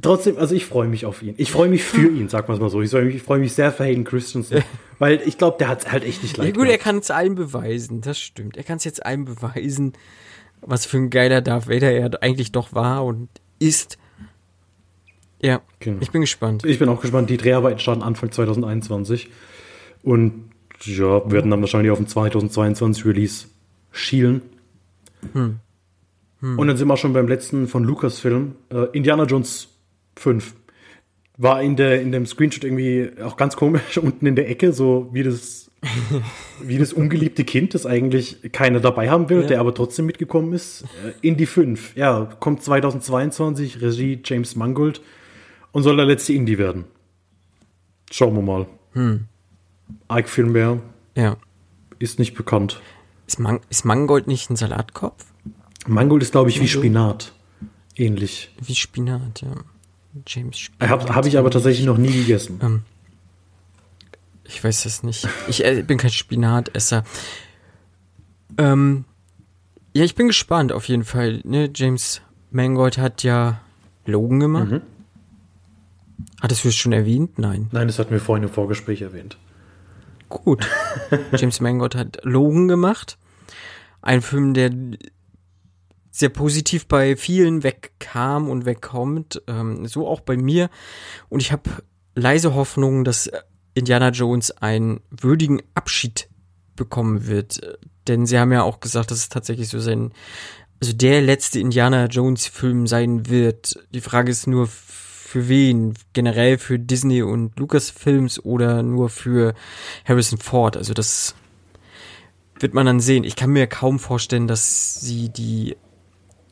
Trotzdem, 0.00 0.36
also 0.36 0.54
ich 0.54 0.66
freue 0.66 0.88
mich 0.88 1.06
auf 1.06 1.22
ihn. 1.22 1.34
Ich 1.38 1.52
freue 1.52 1.68
mich 1.68 1.84
für 1.84 2.08
ihn, 2.08 2.28
sag 2.28 2.48
mal 2.48 2.58
so. 2.68 2.82
Ich 2.82 2.90
freue 2.90 3.04
mich, 3.04 3.22
freu 3.22 3.38
mich 3.38 3.52
sehr 3.52 3.70
für 3.70 3.84
Hayden 3.84 4.04
Christensen. 4.04 4.64
weil 4.98 5.22
ich 5.24 5.38
glaube, 5.38 5.58
der 5.58 5.68
hat 5.68 5.84
es 5.84 5.92
halt 5.92 6.04
echt 6.04 6.22
nicht 6.22 6.36
leicht. 6.36 6.48
Ja 6.48 6.54
gut, 6.54 6.66
gehabt. 6.66 6.80
er 6.80 6.84
kann 6.84 6.98
es 6.98 7.10
allen 7.10 7.36
beweisen, 7.36 8.00
das 8.00 8.18
stimmt. 8.18 8.56
Er 8.56 8.64
kann 8.64 8.78
es 8.78 8.84
jetzt 8.84 9.06
allen 9.06 9.24
beweisen 9.24 9.92
was 10.62 10.86
für 10.86 10.96
ein 10.96 11.10
geiler 11.10 11.40
Darth 11.40 11.68
Vader 11.68 11.90
er 11.90 12.22
eigentlich 12.22 12.52
doch 12.52 12.72
war 12.72 13.04
und 13.04 13.28
ist. 13.58 13.98
Ja, 15.42 15.60
genau. 15.80 15.98
ich 16.00 16.12
bin 16.12 16.20
gespannt. 16.20 16.64
Ich 16.64 16.78
bin 16.78 16.88
auch 16.88 17.00
gespannt. 17.00 17.28
Die 17.28 17.36
Dreharbeiten 17.36 17.80
starten 17.80 18.02
Anfang 18.02 18.30
2021 18.30 19.28
und 20.04 20.51
ja, 20.86 21.30
werden 21.30 21.50
dann 21.50 21.60
wahrscheinlich 21.60 21.90
auf 21.90 21.98
den 21.98 22.08
2022 22.08 23.04
Release 23.04 23.46
schielen. 23.90 24.42
Hm. 25.32 25.58
Hm. 26.40 26.58
Und 26.58 26.66
dann 26.66 26.76
sind 26.76 26.88
wir 26.88 26.96
schon 26.96 27.12
beim 27.12 27.28
letzten 27.28 27.68
von 27.68 27.84
Lucasfilm, 27.84 28.56
äh, 28.70 28.86
Indiana 28.92 29.24
Jones 29.24 29.68
5. 30.16 30.54
War 31.38 31.62
in, 31.62 31.76
der, 31.76 32.02
in 32.02 32.12
dem 32.12 32.26
Screenshot 32.26 32.64
irgendwie 32.64 33.10
auch 33.22 33.36
ganz 33.36 33.56
komisch 33.56 33.98
unten 34.02 34.26
in 34.26 34.36
der 34.36 34.50
Ecke, 34.50 34.72
so 34.72 35.08
wie 35.12 35.22
das 35.22 35.70
wie 36.62 36.78
das 36.78 36.92
ungeliebte 36.92 37.44
Kind, 37.44 37.74
das 37.74 37.86
eigentlich 37.86 38.52
keiner 38.52 38.78
dabei 38.78 39.10
haben 39.10 39.28
will, 39.28 39.42
ja. 39.42 39.46
der 39.48 39.60
aber 39.60 39.74
trotzdem 39.74 40.06
mitgekommen 40.06 40.52
ist, 40.52 40.84
äh, 41.04 41.12
in 41.26 41.36
die 41.36 41.46
5. 41.46 41.96
Ja, 41.96 42.28
kommt 42.38 42.62
2022, 42.62 43.82
Regie 43.82 44.20
James 44.24 44.54
Mangold 44.54 45.00
und 45.72 45.82
soll 45.82 45.96
der 45.96 46.06
letzte 46.06 46.34
Indie 46.34 46.58
werden. 46.58 46.84
Schauen 48.10 48.34
wir 48.34 48.42
mal. 48.42 48.66
Hm. 48.92 49.26
Ike 50.10 50.28
Filmbear. 50.28 50.80
Ja. 51.16 51.36
Ist 51.98 52.18
nicht 52.18 52.34
bekannt. 52.34 52.80
Ist, 53.26 53.38
Man 53.38 53.60
ist 53.70 53.84
Mangold 53.84 54.26
nicht 54.26 54.50
ein 54.50 54.56
Salatkopf? 54.56 55.24
Mangold 55.86 56.22
ist, 56.22 56.32
glaube 56.32 56.50
ich, 56.50 56.60
wie 56.60 56.68
Spinat. 56.68 57.32
Ähnlich. 57.96 58.50
Wie 58.60 58.74
Spinat, 58.74 59.42
ja. 59.42 59.52
James 60.26 60.58
Spinat. 60.58 60.90
Habe 60.90 61.14
hab 61.14 61.26
ich 61.26 61.38
aber 61.38 61.50
tatsächlich 61.50 61.86
noch 61.86 61.98
nie 61.98 62.12
gegessen. 62.12 62.60
Ähm. 62.62 62.82
Ich 64.44 64.62
weiß 64.62 64.84
es 64.84 65.02
nicht. 65.02 65.26
Ich 65.48 65.64
äh, 65.64 65.82
bin 65.82 65.98
kein 65.98 66.10
Spinatesser. 66.10 67.04
Ähm, 68.58 69.04
ja, 69.94 70.04
ich 70.04 70.14
bin 70.14 70.26
gespannt 70.28 70.72
auf 70.72 70.88
jeden 70.88 71.04
Fall. 71.04 71.40
Ne? 71.44 71.70
James 71.74 72.20
Mangold 72.50 72.98
hat 72.98 73.22
ja 73.22 73.60
Logan 74.04 74.40
gemacht. 74.40 74.70
Mhm. 74.70 74.80
Hattest 76.40 76.64
du 76.64 76.68
es 76.68 76.74
schon 76.74 76.92
erwähnt? 76.92 77.38
Nein. 77.38 77.68
Nein, 77.72 77.86
das 77.86 77.98
hatten 77.98 78.10
wir 78.10 78.20
vorhin 78.20 78.42
im 78.42 78.50
Vorgespräch 78.50 79.02
erwähnt. 79.02 79.38
Gut. 80.32 80.66
James 81.36 81.60
Mangold 81.60 81.94
hat 81.94 82.18
Logan 82.22 82.66
gemacht. 82.66 83.18
Ein 84.00 84.22
Film, 84.22 84.54
der 84.54 84.70
sehr 86.10 86.30
positiv 86.30 86.86
bei 86.86 87.16
vielen 87.16 87.62
wegkam 87.62 88.48
und 88.48 88.64
wegkommt. 88.64 89.42
Ähm, 89.46 89.86
so 89.86 90.08
auch 90.08 90.20
bei 90.20 90.36
mir. 90.36 90.70
Und 91.28 91.40
ich 91.40 91.52
habe 91.52 91.70
leise 92.14 92.54
Hoffnung, 92.54 93.04
dass 93.04 93.30
Indiana 93.74 94.08
Jones 94.08 94.50
einen 94.50 95.00
würdigen 95.10 95.62
Abschied 95.74 96.28
bekommen 96.76 97.26
wird. 97.26 97.60
Denn 98.08 98.26
sie 98.26 98.38
haben 98.38 98.52
ja 98.52 98.62
auch 98.62 98.80
gesagt, 98.80 99.10
dass 99.10 99.18
es 99.18 99.28
tatsächlich 99.28 99.68
so 99.68 99.80
sein, 99.80 100.12
also 100.80 100.92
der 100.94 101.20
letzte 101.20 101.60
Indiana 101.60 102.06
Jones 102.06 102.46
Film 102.46 102.86
sein 102.86 103.28
wird. 103.28 103.78
Die 103.90 104.00
Frage 104.00 104.30
ist 104.30 104.46
nur, 104.46 104.68
für 105.32 105.48
wen? 105.48 105.94
Generell 106.12 106.58
für 106.58 106.78
Disney 106.78 107.22
und 107.22 107.58
Lucasfilms 107.58 108.44
oder 108.44 108.82
nur 108.82 109.08
für 109.08 109.54
Harrison 110.04 110.38
Ford? 110.38 110.76
Also 110.76 110.92
das 110.92 111.34
wird 112.60 112.74
man 112.74 112.84
dann 112.84 113.00
sehen. 113.00 113.24
Ich 113.24 113.34
kann 113.34 113.48
mir 113.48 113.66
kaum 113.66 113.98
vorstellen, 113.98 114.46
dass 114.46 115.00
sie 115.00 115.30
die 115.30 115.76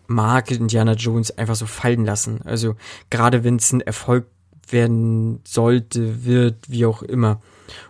mag 0.07 0.51
Indiana 0.51 0.95
Jones 0.95 1.37
einfach 1.37 1.57
so 1.57 1.67
fallen 1.67 2.07
lassen. 2.07 2.41
Also 2.47 2.75
gerade 3.11 3.45
wenn 3.45 3.57
es 3.57 3.71
ein 3.71 3.83
Erfolg 3.83 4.27
werden 4.71 5.41
sollte, 5.47 6.25
wird, 6.25 6.71
wie 6.71 6.87
auch 6.87 7.03
immer. 7.03 7.43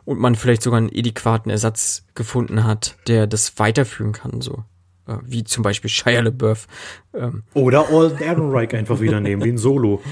Und 0.04 0.18
man 0.18 0.34
vielleicht 0.34 0.62
sogar 0.62 0.78
einen 0.78 0.90
adäquaten 0.92 1.52
Ersatz 1.52 2.04
gefunden 2.16 2.64
hat, 2.64 2.96
der 3.06 3.28
das 3.28 3.60
weiterführen 3.60 4.12
kann, 4.12 4.40
so. 4.40 4.64
Äh, 5.06 5.18
wie 5.24 5.44
zum 5.44 5.62
Beispiel 5.62 5.88
Shia 5.88 6.20
LaBeouf. 6.20 6.66
Ähm. 7.14 7.44
Oder 7.54 7.88
Alden 7.90 8.18
Ehrenreich 8.18 8.74
einfach 8.74 9.00
wieder 9.00 9.20
nehmen, 9.20 9.44
wie 9.44 9.50
ein 9.50 9.58
Solo. 9.58 10.02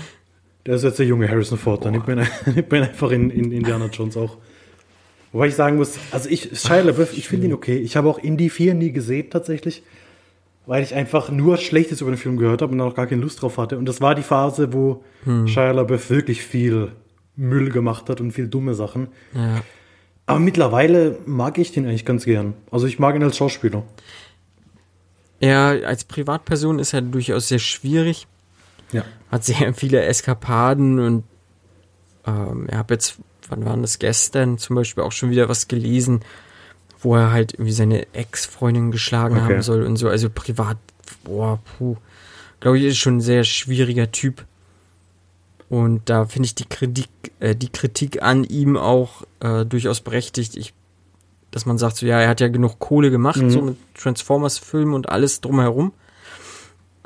Der 0.69 0.77
ist 0.77 0.85
jetzt 0.85 0.99
der 0.99 1.07
junge 1.07 1.29
Harrison 1.29 1.59
Ford, 1.59 1.85
dann 1.85 1.93
nimmt 1.93 2.07
man, 2.07 2.27
nimmt 2.55 2.71
man 2.71 2.83
einfach 2.83 3.11
in, 3.11 3.31
in 3.31 3.53
Indiana 3.53 3.87
Jones 3.87 4.17
auch. 4.17 4.37
Wobei 5.33 5.49
ich 5.49 5.55
sagen 5.55 5.77
muss, 5.77 5.99
also 6.11 6.29
ich, 6.29 6.61
Shia 6.61 6.83
LaBeouf, 6.83 7.17
ich 7.17 7.29
finde 7.29 7.47
ihn 7.47 7.53
okay. 7.53 7.79
Ich 7.79 7.97
habe 7.97 8.09
auch 8.09 8.19
Indie 8.19 8.51
4 8.51 8.75
nie 8.75 8.93
gesehen, 8.93 9.31
tatsächlich 9.31 9.83
weil 10.69 10.83
ich 10.83 10.95
einfach 10.95 11.31
nur 11.31 11.57
Schlechtes 11.57 12.03
über 12.03 12.11
den 12.11 12.19
Film 12.19 12.37
gehört 12.37 12.61
habe 12.61 12.73
und 12.73 12.81
auch 12.83 12.95
gar 12.95 13.07
keine 13.07 13.23
Lust 13.23 13.41
drauf 13.41 13.57
hatte. 13.57 13.79
Und 13.79 13.87
das 13.87 14.03
war 14.03 14.15
die 14.15 14.23
Phase, 14.23 14.71
wo 14.75 15.03
hm. 15.25 15.49
Shia 15.49 15.71
LaBeouf 15.71 16.11
wirklich 16.11 16.43
viel 16.43 16.93
Müll 17.37 17.71
gemacht 17.71 18.11
hat 18.11 18.21
und 18.21 18.33
viel 18.33 18.49
dumme 18.49 18.75
Sachen. 18.75 19.09
Ja. 19.35 19.63
Aber 20.27 20.39
mittlerweile 20.41 21.21
mag 21.25 21.57
ich 21.57 21.73
den 21.73 21.87
eigentlich 21.87 22.05
ganz 22.05 22.27
gern. 22.27 22.53
Also 22.71 22.87
ich 22.87 22.99
mag 22.99 23.17
ihn 23.17 23.23
als 23.23 23.39
Schauspieler. 23.39 23.83
Ja, 25.41 25.71
als 25.71 26.05
Privatperson 26.05 26.79
ist 26.81 26.93
er 26.93 27.01
durchaus 27.01 27.49
sehr 27.49 27.61
schwierig. 27.61 28.27
Ja. 28.93 29.05
Hat 29.31 29.45
sehr 29.45 29.75
viele 29.75 30.03
Eskapaden 30.03 30.99
und 30.99 31.25
ähm, 32.27 32.67
ich 32.69 32.75
habe 32.75 32.95
jetzt, 32.95 33.19
wann 33.49 33.65
waren 33.65 33.83
das 33.83 33.99
gestern 33.99 34.59
zum 34.59 34.77
Beispiel 34.77 35.03
auch 35.03 35.13
schon 35.13 35.31
wieder 35.31 35.49
was 35.49 35.69
gelesen, 35.69 36.21
wo 37.01 37.15
er 37.15 37.31
halt 37.33 37.55
irgendwie 37.55 37.73
seine 37.73 38.13
Ex-Freundin 38.15 38.91
geschlagen 38.91 39.37
okay. 39.37 39.55
haben 39.55 39.63
soll 39.63 39.85
und 39.85 39.97
so. 39.97 40.09
Also 40.09 40.29
privat, 40.31 40.79
boah, 41.25 41.61
puh. 41.79 41.97
Glaube 42.61 42.79
ich, 42.79 42.85
ist 42.85 42.99
schon 42.99 43.19
ein 43.19 43.21
sehr 43.21 43.45
schwieriger 43.45 44.11
Typ. 44.11 44.45
Und 45.69 46.09
da 46.09 46.25
finde 46.25 46.47
ich 46.47 46.55
die 46.55 46.65
Kritik, 46.65 47.09
äh, 47.41 47.55
die 47.55 47.69
Kritik 47.69 48.23
an 48.23 48.45
ihm 48.45 48.77
auch 48.77 49.23
äh, 49.41 49.65
durchaus 49.65 50.01
berechtigt. 50.01 50.57
Ich, 50.57 50.73
dass 51.51 51.67
man 51.67 51.79
sagt, 51.79 51.97
so 51.97 52.07
ja, 52.07 52.21
er 52.21 52.29
hat 52.29 52.41
ja 52.41 52.49
genug 52.49 52.79
Kohle 52.79 53.11
gemacht, 53.11 53.41
mhm. 53.41 53.51
so 53.51 53.63
mit 53.63 53.77
Transformers-Filmen 53.95 54.95
und 54.95 55.09
alles 55.09 55.41
drumherum. 55.41 55.93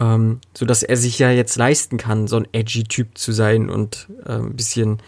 Ähm, 0.02 0.40
so 0.52 0.66
dass 0.66 0.82
er 0.82 0.96
sich 0.96 1.18
ja 1.20 1.30
jetzt 1.30 1.56
leisten 1.56 1.96
kann, 1.96 2.26
so 2.26 2.36
ein 2.36 2.48
edgy 2.52 2.82
Typ 2.82 3.16
zu 3.16 3.30
sein 3.30 3.70
und 3.70 4.08
äh, 4.26 4.32
ein 4.32 4.56
bisschen 4.56 5.00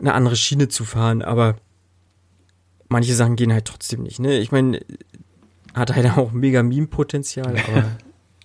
eine 0.00 0.14
andere 0.14 0.34
Schiene 0.34 0.68
zu 0.68 0.84
fahren. 0.84 1.22
Aber 1.22 1.56
manche 2.88 3.14
Sachen 3.14 3.36
gehen 3.36 3.52
halt 3.52 3.66
trotzdem 3.66 4.02
nicht. 4.02 4.18
Ne? 4.18 4.38
Ich 4.38 4.50
meine, 4.50 4.80
hat 5.74 5.94
halt 5.94 6.18
auch 6.18 6.32
mega 6.32 6.62
Meme-Potenzial, 6.64 7.56
aber 7.68 7.96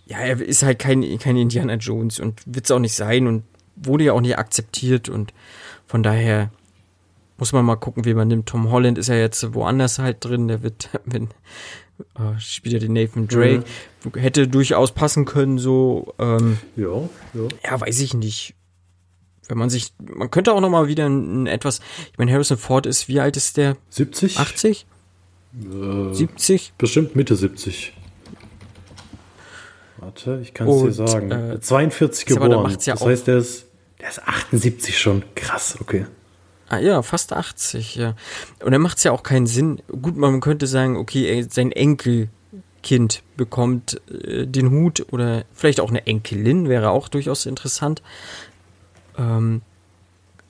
ja, 0.06 0.20
er 0.20 0.40
ist 0.40 0.62
halt 0.62 0.78
kein, 0.80 1.18
kein 1.18 1.38
Indiana 1.38 1.76
Jones 1.76 2.20
und 2.20 2.42
wird 2.46 2.66
es 2.66 2.72
auch 2.72 2.80
nicht 2.80 2.94
sein 2.94 3.26
und 3.26 3.44
wurde 3.76 4.04
ja 4.04 4.14
auch 4.14 4.22
nicht 4.22 4.38
akzeptiert 4.38 5.10
und 5.10 5.34
von 5.88 6.04
daher 6.04 6.52
muss 7.38 7.52
man 7.52 7.66
mal 7.66 7.78
gucken, 7.78 8.06
wie 8.06 8.14
man 8.14 8.28
nimmt. 8.28 8.48
Tom 8.48 8.70
Holland 8.70 8.98
ist 9.00 9.08
ja 9.08 9.16
jetzt 9.16 9.56
woanders 9.56 9.98
halt 9.98 10.24
drin, 10.24 10.48
der 10.48 10.62
wird, 10.62 10.90
wenn, 11.06 11.30
äh, 12.16 12.40
spielt 12.40 12.74
ja 12.74 12.80
den 12.80 12.94
Nathan 12.94 13.28
Drake, 13.28 13.64
mhm. 14.04 14.20
hätte 14.20 14.48
durchaus 14.48 14.92
passen 14.92 15.26
können, 15.26 15.58
so, 15.58 16.14
ähm, 16.20 16.58
ja, 16.76 17.10
ja. 17.34 17.48
Ja, 17.64 17.82
weiß 17.82 18.00
ich 18.02 18.14
nicht 18.14 18.56
wenn 19.48 19.58
man 19.58 19.70
sich, 19.70 19.94
man 20.00 20.32
könnte 20.32 20.54
auch 20.54 20.62
noch 20.62 20.70
mal 20.70 20.88
wieder 20.88 21.06
ein, 21.06 21.44
ein 21.44 21.48
etwas, 21.48 21.80
ich 22.12 22.18
meine, 22.18 22.32
Harrison 22.32 22.58
Ford 22.58 22.86
ist, 22.86 23.08
wie 23.08 23.20
alt 23.20 23.38
ist 23.38 23.58
der? 23.58 23.78
70? 23.90 24.40
80? 24.40 24.86
Äh, 25.62 26.14
70? 26.14 26.74
Bestimmt 26.78 27.16
Mitte 27.16 27.36
70. 27.36 27.94
Warte, 29.98 30.40
ich 30.42 30.54
kann 30.54 30.68
es 30.68 30.82
dir 30.82 31.08
sagen. 31.08 31.32
Äh, 31.32 31.60
42 31.60 32.26
geboren. 32.26 32.52
Ja 32.82 32.94
das 32.94 33.06
heißt, 33.06 33.28
der 33.28 33.38
ist, 33.38 33.66
der 34.02 34.10
ist 34.10 34.28
78 34.28 34.98
schon. 34.98 35.24
Krass, 35.36 35.78
okay. 35.80 36.06
Ah 36.70 36.80
ja, 36.80 37.02
fast 37.02 37.34
80, 37.34 37.96
ja. 37.96 38.16
Und 38.64 38.72
dann 38.72 38.82
macht 38.82 38.98
es 38.98 39.04
ja 39.04 39.12
auch 39.12 39.24
keinen 39.24 39.48
Sinn. 39.48 39.82
Gut, 40.02 40.18
man 40.18 40.40
könnte 40.42 40.66
sagen, 40.68 40.98
okay, 40.98 41.46
sein 41.50 41.72
Enkelkind 41.72 43.22
bekommt 43.38 44.02
äh, 44.10 44.48
den 44.48 44.72
Hut 44.72 45.06
oder 45.12 45.46
vielleicht 45.54 45.80
auch 45.80 45.90
eine 45.90 46.08
Enkelin, 46.08 46.70
wäre 46.70 46.90
auch 46.92 47.10
durchaus 47.10 47.46
interessant. 47.46 48.02
Ähm, 49.18 49.62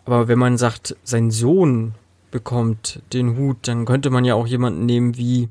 aber 0.05 0.27
wenn 0.27 0.39
man 0.39 0.57
sagt, 0.57 0.95
sein 1.03 1.31
Sohn 1.31 1.95
bekommt 2.31 3.01
den 3.13 3.37
Hut, 3.37 3.57
dann 3.63 3.85
könnte 3.85 4.09
man 4.09 4.25
ja 4.25 4.35
auch 4.35 4.47
jemanden 4.47 4.85
nehmen 4.85 5.17
wie, 5.17 5.49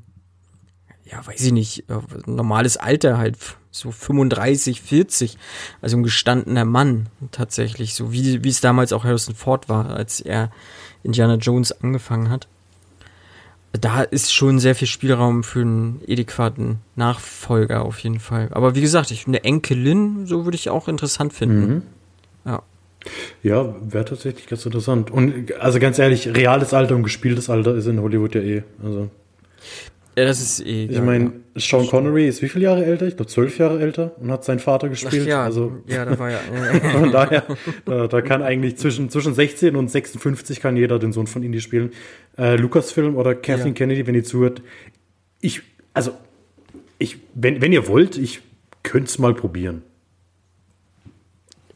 ja, 1.13 1.25
weiß 1.25 1.41
ich 1.41 1.51
nicht, 1.51 1.89
äh, 1.89 1.99
normales 2.25 2.77
Alter 2.77 3.17
halt, 3.17 3.37
so 3.69 3.91
35, 3.91 4.81
40, 4.81 5.37
also 5.81 5.97
ein 5.97 6.03
gestandener 6.03 6.65
Mann 6.65 7.09
tatsächlich, 7.31 7.93
so 7.93 8.11
wie, 8.11 8.43
wie 8.43 8.49
es 8.49 8.61
damals 8.61 8.93
auch 8.93 9.03
Harrison 9.03 9.35
Ford 9.35 9.69
war, 9.69 9.91
als 9.91 10.21
er 10.21 10.51
Indiana 11.03 11.35
Jones 11.35 11.71
angefangen 11.71 12.29
hat. 12.29 12.47
Da 13.73 14.03
ist 14.03 14.33
schon 14.33 14.59
sehr 14.59 14.75
viel 14.75 14.87
Spielraum 14.87 15.43
für 15.43 15.61
einen 15.61 16.01
adäquaten 16.07 16.79
Nachfolger 16.95 17.83
auf 17.83 17.99
jeden 17.99 18.19
Fall. 18.19 18.49
Aber 18.51 18.75
wie 18.75 18.81
gesagt, 18.81 19.09
ich 19.09 19.25
eine 19.25 19.43
Enkelin, 19.43 20.27
so 20.27 20.45
würde 20.45 20.55
ich 20.55 20.69
auch 20.69 20.87
interessant 20.87 21.33
finden. 21.33 21.67
Mhm. 21.67 21.81
Ja. 22.45 22.61
Ja, 23.41 23.75
wäre 23.81 24.05
tatsächlich 24.05 24.47
ganz 24.47 24.65
interessant. 24.65 25.09
Und 25.09 25.53
also 25.59 25.79
ganz 25.79 25.97
ehrlich, 25.97 26.27
reales 26.27 26.73
Alter 26.73 26.95
und 26.95 27.03
gespieltes 27.03 27.49
Alter 27.49 27.73
ist 27.75 27.87
in 27.87 27.99
Hollywood 27.99 28.35
ja 28.35 28.41
eh. 28.41 28.63
Also. 28.83 29.09
Ja, 30.15 30.25
das 30.25 30.41
ist 30.41 30.65
eh. 30.65 30.85
Ich 30.85 31.01
meine, 31.01 31.33
Sean 31.55 31.87
Connery 31.87 32.27
ist 32.27 32.41
wie 32.43 32.49
viele 32.49 32.65
Jahre 32.65 32.85
älter? 32.85 33.07
Ich 33.07 33.15
glaube 33.15 33.31
zwölf 33.31 33.57
Jahre 33.57 33.79
älter 33.79 34.15
und 34.19 34.31
hat 34.31 34.43
seinen 34.43 34.59
Vater 34.59 34.89
gespielt. 34.89 35.23
Ach 35.23 35.27
ja, 35.27 35.43
also, 35.43 35.77
ja, 35.87 36.05
da 36.05 36.19
war 36.19 36.29
ja. 36.31 36.39
von 36.91 37.11
daher, 37.11 37.43
da, 37.85 38.07
da, 38.07 38.21
kann 38.21 38.43
eigentlich 38.43 38.77
zwischen, 38.77 39.09
zwischen 39.09 39.33
16 39.33 39.75
und 39.75 39.89
56 39.89 40.59
kann 40.59 40.77
jeder 40.77 40.99
den 40.99 41.13
Sohn 41.13 41.25
von 41.25 41.41
Indy 41.41 41.61
spielen. 41.61 41.91
Äh, 42.37 42.57
Lucasfilm 42.57 43.15
oder 43.15 43.33
Kathleen 43.33 43.69
ja. 43.69 43.73
Kennedy, 43.73 44.05
wenn 44.05 44.13
ihr 44.13 44.23
zuhört. 44.23 44.61
Ich, 45.41 45.61
also, 45.95 46.11
ich, 46.99 47.17
wenn, 47.33 47.61
wenn 47.61 47.73
ihr 47.73 47.87
wollt, 47.87 48.17
ich 48.17 48.41
könnte 48.83 49.09
es 49.09 49.17
mal 49.17 49.33
probieren. 49.33 49.81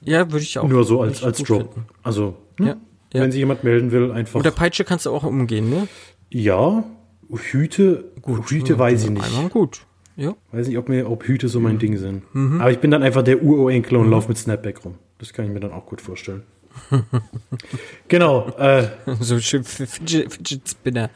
Ja, 0.02 0.32
würde 0.32 0.44
ich 0.44 0.60
auch. 0.60 0.68
Nur 0.68 0.84
so 0.84 1.02
als, 1.02 1.24
als 1.24 1.42
Drop. 1.42 1.74
Finden. 1.74 1.86
Also, 2.04 2.36
hm? 2.58 2.68
ja, 2.68 2.78
ja. 3.14 3.22
wenn 3.22 3.32
sich 3.32 3.40
jemand 3.40 3.64
melden 3.64 3.92
will, 3.92 4.12
einfach. 4.12 4.36
Mit 4.36 4.46
der 4.46 4.52
Peitsche 4.52 4.84
kannst 4.84 5.08
du 5.08 5.12
auch 5.12 5.24
umgehen, 5.24 5.70
ne? 5.70 5.88
Ja, 6.30 6.84
Hüte, 7.30 8.06
gut, 8.22 8.50
Hüte 8.50 8.80
weiß 8.80 9.06
ich 9.06 9.10
nicht. 9.10 9.26
Einmal 9.26 9.50
gut. 9.50 9.86
Ja. 10.16 10.36
Weiß 10.52 10.68
nicht, 10.68 10.78
ob, 10.78 10.90
mir, 10.90 11.10
ob 11.10 11.24
Hüte 11.26 11.48
so 11.48 11.60
mein 11.60 11.76
mhm. 11.76 11.80
Ding 11.80 11.98
sind. 11.98 12.24
Mhm. 12.34 12.60
Aber 12.60 12.72
ich 12.72 12.80
bin 12.80 12.90
dann 12.90 13.04
einfach 13.04 13.24
der 13.24 13.44
Uroenkel 13.44 13.98
und 13.98 14.08
mhm. 14.08 14.12
laufe 14.12 14.30
mit 14.30 14.38
Snapback 14.38 14.84
rum. 14.84 14.96
Das 15.20 15.34
kann 15.34 15.46
ich 15.46 15.52
mir 15.52 15.60
dann 15.60 15.72
auch 15.72 15.86
gut 15.86 16.02
vorstellen. 16.02 16.44
genau. 18.08 18.50
Äh, 18.58 18.90
so 19.20 19.40
schön 19.40 19.64
Fidget, 19.64 20.32
Fidget 20.32 20.68
Spinner. 20.68 21.10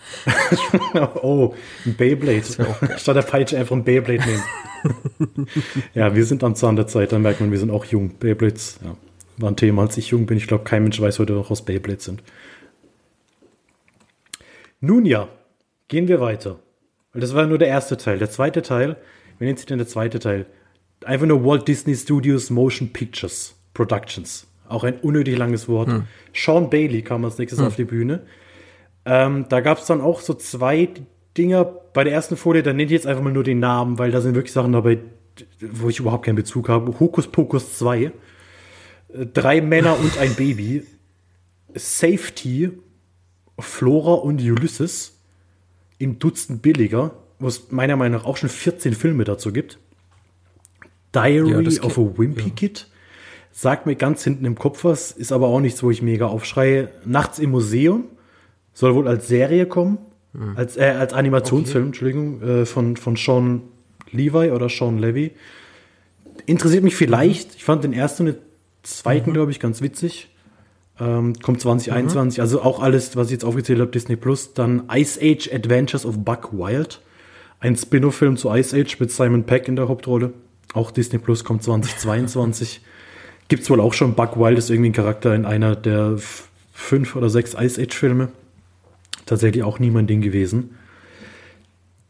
oh, 1.22 1.54
ein 1.86 1.96
Beyblade. 1.96 2.44
Statt 2.98 3.16
der 3.16 3.22
Peitsche 3.22 3.58
einfach 3.58 3.76
ein 3.76 3.84
Beyblade 3.84 4.24
nehmen. 4.24 5.48
ja, 5.94 6.14
wir 6.16 6.26
sind 6.26 6.44
am 6.44 6.56
Zahn 6.56 6.76
der 6.76 6.88
Zeit, 6.88 7.12
dann 7.12 7.22
merkt 7.22 7.42
man, 7.42 7.52
wir 7.52 7.60
sind 7.60 7.72
auch 7.72 7.86
jung. 7.86 8.16
Beyblades, 8.20 8.80
ja, 8.84 8.96
war 9.38 9.52
ein 9.52 9.56
Thema, 9.56 9.84
als 9.84 9.98
ich 9.98 10.10
jung 10.10 10.26
bin. 10.26 10.38
Ich 10.38 10.48
glaube, 10.48 10.64
kein 10.64 10.84
Mensch 10.84 11.00
weiß 11.00 11.20
heute 11.20 11.34
noch, 11.34 11.50
was 11.50 11.64
Beyblades 11.64 12.06
sind. 12.06 12.24
Nun 14.80 15.06
ja, 15.06 15.28
gehen 15.92 16.08
wir 16.08 16.20
weiter. 16.20 16.58
Weil 17.14 17.22
das 17.22 17.36
war 17.36 17.46
nur 17.46 17.60
der 17.60 17.68
erste 17.68 17.98
Teil. 17.98 18.18
Der 18.18 18.32
zweite 18.32 18.62
Teil, 18.64 18.96
wie 19.38 19.46
nennt 19.46 19.60
sich 19.60 19.68
denn 19.68 19.78
der 19.78 19.88
zweite 19.88 20.20
Teil? 20.20 20.48
Einfach 21.06 21.28
nur 21.28 21.46
Walt 21.46 21.68
Disney 21.68 21.96
Studios 21.96 22.50
Motion 22.50 22.92
Pictures 22.94 23.56
Productions. 23.74 24.48
Auch 24.68 24.86
ein 24.86 25.00
unnötig 25.02 25.38
langes 25.38 25.68
Wort. 25.68 25.90
Hm. 25.90 26.04
Sean 26.34 26.70
Bailey 26.70 27.02
kam 27.02 27.26
als 27.26 27.38
nächstes 27.38 27.60
hm. 27.60 27.68
auf 27.68 27.76
die 27.76 27.84
Bühne. 27.84 28.24
Ähm, 29.04 29.46
da 29.50 29.60
gab 29.60 29.80
es 29.80 29.86
dann 29.86 30.00
auch 30.00 30.22
so 30.22 30.34
zwei 30.34 30.88
Dinger 31.38 31.66
bei 31.66 32.06
der 32.06 32.14
ersten 32.14 32.38
Folie, 32.38 32.64
da 32.64 32.72
nenne 32.72 32.84
ich 32.84 32.92
jetzt 32.92 33.08
einfach 33.08 33.24
mal 33.24 33.34
nur 33.34 33.44
den 33.44 33.60
Namen, 33.60 34.00
weil 34.00 34.12
da 34.12 34.22
sind 34.22 34.36
wirklich 34.36 34.54
Sachen 34.54 34.72
dabei, 34.72 35.00
wo 35.60 35.90
ich 35.90 36.00
überhaupt 36.00 36.26
keinen 36.26 36.36
Bezug 36.36 36.70
habe. 36.70 37.00
Hokus 37.00 37.28
Pokus 37.28 37.78
2. 37.78 38.04
Äh, 38.04 38.12
drei 39.34 39.60
Männer 39.60 40.00
und 40.00 40.18
ein 40.20 40.36
Baby. 40.36 40.86
Safety, 41.76 42.72
Flora 43.60 44.14
und 44.14 44.42
Ulysses. 44.42 45.21
Im 46.02 46.20
Dutzend 46.20 46.62
billiger, 46.62 47.12
wo 47.40 47.48
es 47.48 47.72
meiner 47.72 47.96
Meinung 47.96 48.20
nach 48.20 48.26
auch 48.26 48.38
schon 48.38 48.50
14 48.50 48.94
Filme 48.94 49.24
dazu 49.24 49.52
gibt. 49.54 49.80
Diary 51.14 51.52
ja, 51.52 51.84
of 51.84 51.98
a 51.98 52.18
Wimpy 52.18 52.50
ja. 52.50 52.56
Kid. 52.56 52.88
Sagt 53.52 53.86
mir 53.86 53.96
ganz 53.96 54.24
hinten 54.24 54.46
im 54.46 54.56
Kopf 54.56 54.84
was, 54.84 55.12
ist 55.12 55.32
aber 55.32 55.48
auch 55.48 55.60
nichts, 55.60 55.84
wo 55.84 55.92
ich 55.92 56.02
mega 56.02 56.28
aufschreie. 56.28 56.90
Nachts 57.06 57.38
im 57.38 57.52
Museum. 57.52 58.06
Soll 58.74 58.96
wohl 58.96 59.08
als 59.08 59.28
Serie 59.28 59.66
kommen. 59.66 59.98
Mhm. 60.34 60.54
Als, 60.56 60.78
äh, 60.78 60.96
als 60.98 61.14
Animationsfilm, 61.14 61.84
okay. 61.84 61.88
Entschuldigung, 61.90 62.42
äh, 62.42 62.66
von, 62.66 62.96
von 62.96 63.18
Sean 63.18 63.64
Levi 64.12 64.52
oder 64.52 64.70
Sean 64.70 64.98
Levy. 64.98 65.32
Interessiert 66.46 66.84
mich 66.84 66.96
vielleicht. 66.96 67.56
Ich 67.56 67.66
fand 67.66 67.84
den 67.84 67.94
ersten 67.94 68.26
und 68.28 68.36
den 68.36 68.42
zweiten, 68.84 69.32
mhm. 69.32 69.34
glaube 69.34 69.52
ich, 69.52 69.60
ganz 69.60 69.82
witzig. 69.82 70.31
Ähm, 71.00 71.34
kommt 71.42 71.62
2021, 71.62 72.38
mhm. 72.38 72.42
also 72.42 72.62
auch 72.62 72.82
alles, 72.82 73.16
was 73.16 73.28
ich 73.28 73.34
jetzt 73.34 73.46
aufgezählt 73.46 73.80
habe, 73.80 73.92
Disney 73.92 74.16
Plus. 74.16 74.54
Dann 74.54 74.84
Ice 74.94 75.20
Age 75.22 75.50
Adventures 75.54 76.06
of 76.06 76.24
Buck 76.24 76.52
Wild. 76.54 77.02
Ein 77.60 77.76
Spin-off-Film 77.76 78.38
zu 78.38 78.50
Ice 78.50 78.76
Age 78.76 79.00
mit 79.00 79.12
Simon 79.12 79.44
Peck 79.44 79.68
in 79.68 79.76
der 79.76 79.88
Hauptrolle. 79.88 80.34
Auch 80.74 80.92
Disney 80.92 81.20
Plus 81.20 81.44
kommt 81.44 81.64
2022. 81.64 82.82
Gibt 83.48 83.64
es 83.64 83.70
wohl 83.70 83.82
auch 83.82 83.94
schon. 83.94 84.16
Buck 84.16 84.38
Wild 84.38 84.58
ist 84.58 84.70
irgendwie 84.70 84.90
ein 84.90 84.94
Charakter 84.94 85.36
in 85.36 85.46
einer 85.46 85.76
der 85.76 86.18
fünf 86.74 87.16
oder 87.16 87.30
sechs 87.30 87.54
Ice 87.54 87.82
Age-Filme. 87.82 88.30
Tatsächlich 89.26 89.64
auch 89.64 89.80
nie 89.80 89.92
mein 89.92 90.08
Ding 90.08 90.22
gewesen. 90.22 90.78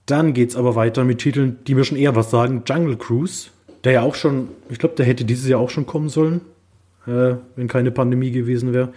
Dann 0.06 0.34
geht 0.34 0.50
es 0.50 0.56
aber 0.56 0.76
weiter 0.76 1.04
mit 1.04 1.20
Titeln, 1.20 1.60
die 1.68 1.76
mir 1.76 1.84
schon 1.84 1.98
eher 1.98 2.16
was 2.16 2.32
sagen. 2.32 2.64
Jungle 2.66 2.98
Cruise, 2.98 3.50
der 3.84 3.94
ja 3.94 4.02
auch 4.02 4.16
schon, 4.16 4.50
ich 4.70 4.80
glaube, 4.80 4.96
der 4.96 5.06
hätte 5.06 5.26
dieses 5.26 5.48
Jahr 5.48 5.60
auch 5.60 5.70
schon 5.70 5.86
kommen 5.86 6.10
sollen, 6.10 6.42
äh, 7.08 7.36
wenn 7.56 7.68
keine 7.68 7.92
Pandemie 7.92 8.32
gewesen 8.32 8.74
wäre. 8.74 8.94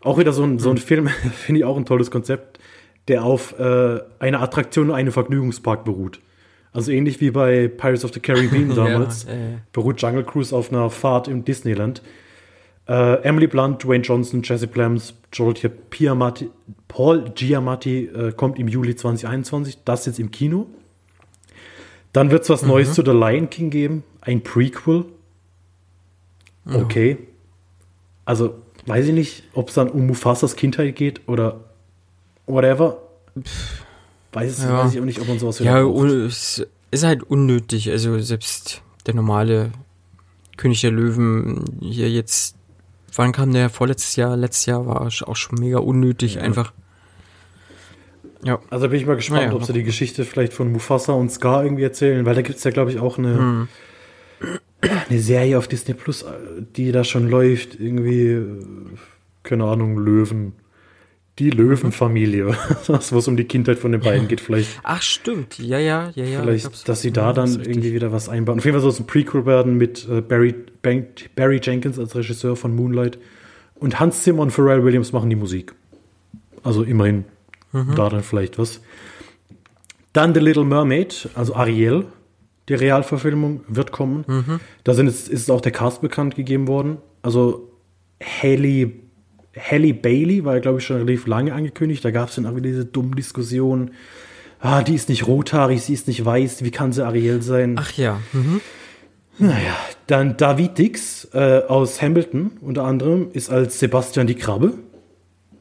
Auch 0.00 0.18
wieder 0.18 0.32
so 0.32 0.44
ein, 0.44 0.58
so 0.58 0.70
ein 0.70 0.78
Film, 0.78 1.08
finde 1.32 1.60
ich 1.60 1.64
auch 1.64 1.76
ein 1.76 1.86
tolles 1.86 2.10
Konzept, 2.10 2.58
der 3.08 3.24
auf 3.24 3.58
äh, 3.58 4.00
einer 4.18 4.40
Attraktion 4.40 4.90
und 4.90 4.94
einem 4.94 5.12
Vergnügungspark 5.12 5.84
beruht. 5.84 6.20
Also 6.72 6.92
ähnlich 6.92 7.20
wie 7.20 7.30
bei 7.30 7.68
Pirates 7.68 8.04
of 8.04 8.12
the 8.12 8.20
Caribbean 8.20 8.68
damals, 8.76 9.24
ja, 9.24 9.32
beruht 9.72 10.00
Jungle 10.00 10.24
Cruise 10.24 10.54
auf 10.54 10.70
einer 10.70 10.90
Fahrt 10.90 11.26
im 11.26 11.44
Disneyland. 11.44 12.02
Äh, 12.86 13.22
Emily 13.22 13.46
Blunt, 13.46 13.84
Dwayne 13.84 14.04
Johnson, 14.04 14.42
Jesse 14.42 14.66
Plams, 14.66 15.14
Joel 15.32 15.54
Piamati, 15.54 16.50
Paul 16.88 17.30
Giamatti 17.34 18.06
äh, 18.06 18.32
kommt 18.32 18.58
im 18.58 18.68
Juli 18.68 18.96
2021. 18.96 19.84
Das 19.84 20.06
jetzt 20.06 20.18
im 20.18 20.30
Kino. 20.30 20.66
Dann 22.12 22.30
wird 22.30 22.42
es 22.42 22.50
was 22.50 22.62
mhm. 22.62 22.68
Neues 22.68 22.94
zu 22.94 23.02
The 23.04 23.10
Lion 23.10 23.50
King 23.50 23.70
geben. 23.70 24.04
Ein 24.20 24.42
Prequel. 24.42 25.04
Okay. 26.66 27.18
Also, 28.28 28.56
weiß 28.84 29.06
ich 29.06 29.14
nicht, 29.14 29.42
ob 29.54 29.70
es 29.70 29.74
dann 29.76 29.88
um 29.88 30.06
Mufasas 30.06 30.54
Kindheit 30.54 30.94
geht 30.96 31.26
oder 31.26 31.60
whatever. 32.44 32.98
Weiß, 34.34 34.64
ja. 34.64 34.84
weiß 34.84 34.92
ich 34.92 35.00
auch 35.00 35.06
nicht, 35.06 35.18
ob 35.18 35.28
man 35.28 35.38
sowas 35.38 35.60
Ja, 35.60 35.80
es 35.80 36.62
ist 36.90 37.04
halt 37.04 37.22
unnötig. 37.22 37.90
Also, 37.90 38.18
selbst 38.18 38.82
der 39.06 39.14
normale 39.14 39.70
König 40.58 40.82
der 40.82 40.90
Löwen 40.90 41.64
hier 41.80 42.10
jetzt. 42.10 42.54
Wann 43.14 43.32
kam 43.32 43.54
der? 43.54 43.70
Vorletztes 43.70 44.16
Jahr, 44.16 44.36
letztes 44.36 44.66
Jahr 44.66 44.86
war 44.86 45.06
auch 45.06 45.36
schon 45.36 45.58
mega 45.58 45.78
unnötig, 45.78 46.34
ja. 46.34 46.42
einfach. 46.42 46.74
Ja. 48.42 48.58
Also 48.68 48.90
bin 48.90 49.00
ich 49.00 49.06
mal 49.06 49.16
gespannt, 49.16 49.46
naja, 49.46 49.54
ob 49.54 49.64
sie 49.64 49.72
die 49.72 49.84
Geschichte 49.84 50.26
vielleicht 50.26 50.52
von 50.52 50.70
Mufasa 50.70 51.14
und 51.14 51.32
Scar 51.32 51.64
irgendwie 51.64 51.84
erzählen, 51.84 52.26
weil 52.26 52.34
da 52.34 52.42
gibt 52.42 52.58
es 52.58 52.64
ja, 52.64 52.72
glaube 52.72 52.90
ich, 52.90 52.98
auch 52.98 53.16
eine, 53.16 53.38
hm. 53.38 53.68
Eine 55.08 55.18
Serie 55.20 55.58
auf 55.58 55.68
Disney 55.68 55.94
Plus, 55.94 56.24
die 56.76 56.92
da 56.92 57.04
schon 57.04 57.28
läuft. 57.28 57.78
Irgendwie, 57.78 58.40
keine 59.42 59.64
Ahnung, 59.64 59.98
Löwen. 59.98 60.52
Die 61.38 61.50
Löwenfamilie, 61.50 62.46
wo 62.86 63.18
es 63.18 63.28
um 63.28 63.36
die 63.36 63.44
Kindheit 63.44 63.78
von 63.78 63.92
den 63.92 64.00
beiden 64.00 64.26
geht, 64.26 64.40
vielleicht. 64.40 64.80
Ach, 64.82 65.00
stimmt. 65.00 65.58
Ja, 65.60 65.78
ja, 65.78 66.10
ja, 66.16 66.24
ja. 66.24 66.40
Vielleicht, 66.40 66.88
dass 66.88 67.00
sie 67.00 67.12
da 67.12 67.32
dann 67.32 67.60
irgendwie 67.60 67.94
wieder 67.94 68.10
was 68.10 68.28
einbauen. 68.28 68.58
Auf 68.58 68.64
jeden 68.64 68.74
Fall 68.74 68.82
soll 68.82 68.90
es 68.90 68.98
ein 68.98 69.06
Prequel 69.06 69.46
werden 69.46 69.76
mit 69.76 70.08
äh, 70.08 70.20
Barry, 70.20 70.52
Barry 71.36 71.60
Jenkins 71.62 71.96
als 71.96 72.16
Regisseur 72.16 72.56
von 72.56 72.74
Moonlight. 72.74 73.20
Und 73.76 74.00
Hans 74.00 74.24
Zimmer 74.24 74.42
und 74.42 74.50
Pharrell 74.50 74.82
Williams 74.82 75.12
machen 75.12 75.30
die 75.30 75.36
Musik. 75.36 75.74
Also 76.64 76.82
immerhin 76.82 77.24
Mhm. 77.72 77.94
Da 77.94 78.08
dann 78.08 78.22
vielleicht 78.22 78.58
was. 78.58 78.80
Dann 80.12 80.34
The 80.34 80.40
Little 80.40 80.64
Mermaid, 80.64 81.28
also 81.34 81.54
Ariel, 81.54 82.06
die 82.68 82.74
Realverfilmung, 82.74 83.62
wird 83.68 83.92
kommen. 83.92 84.24
Mhm. 84.26 84.60
Da 84.84 84.94
sind 84.94 85.06
jetzt, 85.06 85.28
ist 85.28 85.50
auch 85.50 85.60
der 85.60 85.72
Cast 85.72 86.00
bekannt 86.00 86.34
gegeben 86.34 86.68
worden. 86.68 86.98
Also 87.22 87.70
Haley, 88.22 89.00
Haley 89.56 89.92
Bailey 89.92 90.44
war, 90.44 90.60
glaube 90.60 90.78
ich, 90.78 90.84
schon 90.84 90.96
relativ 90.96 91.26
lange 91.26 91.54
angekündigt. 91.54 92.04
Da 92.04 92.10
gab 92.10 92.28
es 92.28 92.36
dann 92.36 92.46
auch 92.46 92.52
wieder 92.52 92.68
diese 92.68 92.84
dummen 92.84 93.14
Diskussionen. 93.14 93.92
Ah, 94.60 94.82
die 94.82 94.94
ist 94.94 95.08
nicht 95.08 95.26
rothaarig, 95.26 95.82
sie 95.82 95.94
ist 95.94 96.08
nicht 96.08 96.24
weiß, 96.24 96.64
wie 96.64 96.70
kann 96.70 96.92
sie 96.92 97.06
Ariel 97.06 97.42
sein? 97.42 97.76
Ach 97.78 97.92
ja. 97.92 98.20
Mhm. 98.32 98.60
Naja, 99.38 99.76
dann 100.08 100.36
David 100.36 100.78
Dix 100.78 101.28
äh, 101.32 101.62
aus 101.68 102.02
Hamilton 102.02 102.50
unter 102.60 102.84
anderem 102.84 103.28
ist 103.32 103.50
als 103.50 103.78
Sebastian 103.78 104.26
die 104.26 104.34
Krabbe 104.34 104.74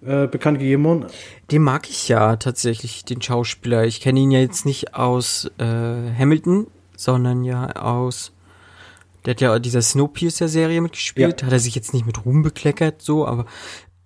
äh, 0.04 0.26
bekannt 0.26 0.58
gegeben 0.58 0.84
worden. 0.86 1.06
Den 1.52 1.62
mag 1.62 1.88
ich 1.90 2.08
ja 2.08 2.38
tatsächlich, 2.38 3.06
den 3.06 3.22
Schauspieler. 3.22 3.86
Ich 3.86 4.02
kenne 4.02 4.20
ihn 4.20 4.32
ja 4.32 4.40
jetzt 4.40 4.66
nicht 4.66 4.96
aus 4.96 5.52
äh, 5.60 5.64
Hamilton, 5.64 6.66
sondern 6.98 7.44
ja 7.44 7.72
aus. 7.78 8.34
Der 9.26 9.32
hat 9.32 9.42
ja 9.42 9.60
dieser 9.60 9.82
Snowpiercer-Serie 9.82 10.82
mitgespielt. 10.82 11.42
Ja. 11.42 11.48
Hat 11.48 11.54
er 11.54 11.60
sich 11.60 11.76
jetzt 11.76 11.94
nicht 11.94 12.06
mit 12.06 12.26
Ruhm 12.26 12.44
bekleckert, 12.44 13.02
so, 13.02 13.26
aber 13.26 13.46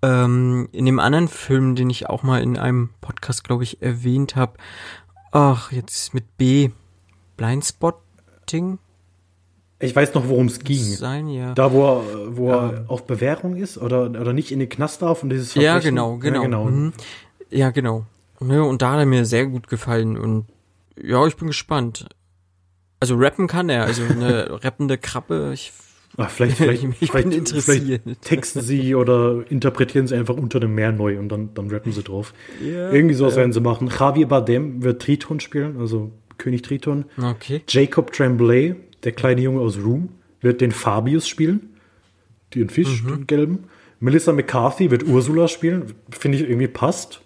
ähm, 0.04 0.70
in 0.72 0.86
dem 0.86 1.00
anderen 1.00 1.28
Film, 1.28 1.76
den 1.76 1.90
ich 1.90 2.10
auch 2.10 2.24
mal 2.24 2.42
in 2.42 2.58
einem 2.58 2.90
Podcast, 3.02 3.44
glaube 3.44 3.64
ich, 3.64 3.82
erwähnt 3.82 4.36
habe, 4.36 4.54
ach, 5.32 5.72
jetzt 5.72 6.14
mit 6.14 6.38
B, 6.38 6.70
Blindspotting, 7.38 8.80
ich 9.82 9.96
weiß 9.96 10.14
noch, 10.14 10.30
worum 10.30 10.46
es 10.46 10.60
ging. 10.60 10.78
Sein, 10.78 11.28
ja. 11.28 11.54
Da, 11.56 11.72
wo 11.72 11.86
er, 11.86 12.38
wo 12.38 12.50
er 12.52 12.86
auf 12.88 13.08
Bewährung 13.08 13.56
ist 13.56 13.80
oder, 13.80 14.04
oder 14.04 14.32
nicht 14.32 14.52
in 14.52 14.60
den 14.60 14.70
Knast 14.70 15.02
darf 15.02 15.24
und 15.24 15.30
dieses. 15.30 15.56
Ja, 15.56 15.80
genau, 15.80 16.18
genau. 16.18 16.36
Ja, 16.36 16.42
genau. 16.44 16.66
Mhm. 16.66 16.94
Ja, 17.50 17.72
genau. 17.72 18.06
Ja, 18.40 18.62
und 18.62 18.82
da 18.82 18.92
hat 18.92 19.00
er 19.00 19.06
mir 19.06 19.26
sehr 19.26 19.48
gut 19.48 19.68
gefallen 19.68 20.18
und 20.18 20.46
ja, 21.02 21.26
ich 21.26 21.36
bin 21.36 21.48
gespannt. 21.48 22.08
Also 23.02 23.16
rappen 23.16 23.48
kann 23.48 23.68
er, 23.68 23.86
also 23.86 24.04
eine 24.04 24.64
rappende 24.64 24.98
Krabbe. 24.98 25.52
Ich, 25.54 25.74
Ach, 26.18 26.30
vielleicht, 26.30 26.58
vielleicht, 26.58 26.84
ich 26.84 27.10
vielleicht, 27.12 27.34
interessiert. 27.34 28.02
vielleicht 28.04 28.22
texten 28.22 28.62
sie 28.62 28.94
oder 28.94 29.44
interpretieren 29.50 30.06
sie 30.08 30.16
einfach 30.16 30.38
unter 30.38 30.60
dem 30.60 30.76
Meer 30.76 30.92
neu 30.92 31.18
und 31.18 31.30
dann, 31.30 31.54
dann 31.56 31.70
rappen 31.70 31.92
sie 31.92 32.04
drauf. 32.04 32.34
Ja, 32.64 32.92
Irgendwie 32.92 33.16
sowas 33.16 33.34
ja. 33.34 33.40
werden 33.40 33.54
sie 33.54 33.60
machen. 33.60 33.88
Javier 33.88 34.28
Bardem 34.28 34.84
wird 34.84 35.02
Triton 35.02 35.40
spielen, 35.40 35.78
also 35.80 36.12
König 36.38 36.62
Triton. 36.62 37.06
Okay. 37.22 37.64
Jacob 37.68 38.14
Tremblay, 38.14 38.76
der 39.04 39.14
kleine 39.14 39.42
Junge 39.42 39.62
aus 39.62 39.78
Room, 39.78 40.10
wird 40.40 40.62
den 40.62 40.72
Fabius 40.72 41.28
spielen, 41.28 41.76
den 42.54 42.70
Fisch, 42.70 43.04
mhm. 43.04 43.08
den 43.08 43.28
gelben. 43.28 43.64
Melissa 44.00 44.32
McCarthy 44.32 44.92
wird 44.92 45.08
Ursula 45.08 45.48
spielen, 45.48 45.94
finde 46.12 46.38
ich 46.38 46.44
irgendwie 46.44 46.68
passt. 46.68 47.22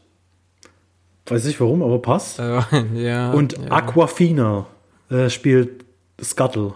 Weiß 1.26 1.44
nicht 1.46 1.60
warum, 1.60 1.84
aber 1.84 2.02
passt. 2.02 2.40
Äh, 2.40 2.62
ja, 2.96 3.32
Und 3.32 3.58
ja. 3.58 3.72
Aquafina 3.72 4.68
äh, 5.10 5.30
spielt 5.30 5.86
Scuttle, 6.22 6.74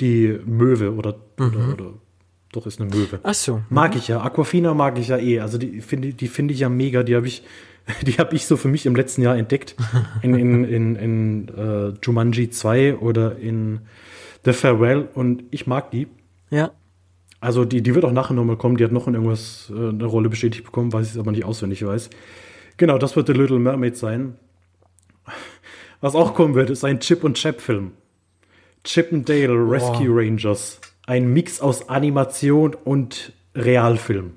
die 0.00 0.38
Möwe 0.44 0.92
oder, 0.92 1.16
mhm. 1.38 1.46
oder, 1.46 1.72
oder, 1.72 1.94
doch 2.52 2.66
ist 2.66 2.80
eine 2.80 2.90
Möwe. 2.90 3.20
Ach 3.22 3.34
so. 3.34 3.62
Mag 3.68 3.96
ich 3.96 4.08
ja. 4.08 4.22
Aquafina 4.22 4.74
mag 4.74 4.98
ich 4.98 5.08
ja 5.08 5.18
eh. 5.18 5.40
Also 5.40 5.58
die 5.58 5.80
finde 5.80 6.12
die 6.14 6.28
finde 6.28 6.54
ich 6.54 6.60
ja 6.60 6.68
mega. 6.68 7.02
Die 7.02 7.14
habe 7.14 7.26
ich 7.26 7.42
die 8.02 8.14
habe 8.14 8.34
ich 8.34 8.46
so 8.46 8.56
für 8.56 8.68
mich 8.68 8.86
im 8.86 8.96
letzten 8.96 9.22
Jahr 9.22 9.36
entdeckt 9.36 9.76
in 10.22 10.34
in 10.34 10.64
in, 10.64 10.96
in 10.96 11.50
uh, 11.50 11.92
Jumanji 12.02 12.50
2 12.50 12.96
oder 12.96 13.36
in 13.36 13.80
The 14.44 14.52
Farewell 14.52 15.08
und 15.14 15.44
ich 15.50 15.66
mag 15.66 15.90
die. 15.90 16.06
Ja. 16.50 16.70
Also 17.40 17.64
die, 17.64 17.82
die 17.82 17.94
wird 17.94 18.04
auch 18.04 18.12
nachher 18.12 18.34
nochmal 18.34 18.56
kommen. 18.56 18.76
Die 18.76 18.84
hat 18.84 18.92
noch 18.92 19.06
in 19.06 19.14
irgendwas 19.14 19.70
äh, 19.70 19.90
eine 19.90 20.06
Rolle 20.06 20.28
bestätigt 20.28 20.64
bekommen, 20.64 20.92
weiß 20.92 21.06
ich 21.06 21.12
es 21.12 21.18
aber 21.18 21.30
nicht 21.30 21.44
auswendig 21.44 21.84
weiß. 21.84 22.10
Genau, 22.78 22.98
das 22.98 23.14
wird 23.14 23.26
The 23.26 23.32
Little 23.32 23.58
Mermaid 23.58 23.96
sein. 23.96 24.36
Was 26.00 26.14
auch 26.14 26.34
kommen 26.34 26.54
wird, 26.54 26.70
ist 26.70 26.84
ein 26.84 27.00
Chip 27.00 27.24
und 27.24 27.34
Chap 27.34 27.60
Film. 27.60 27.92
Chip 28.84 29.12
and 29.12 29.28
Dale 29.28 29.52
Rescue 29.52 30.10
oh. 30.10 30.16
Rangers. 30.16 30.80
Ein 31.06 31.32
Mix 31.32 31.60
aus 31.60 31.88
Animation 31.88 32.74
und 32.74 33.32
Realfilm. 33.54 34.34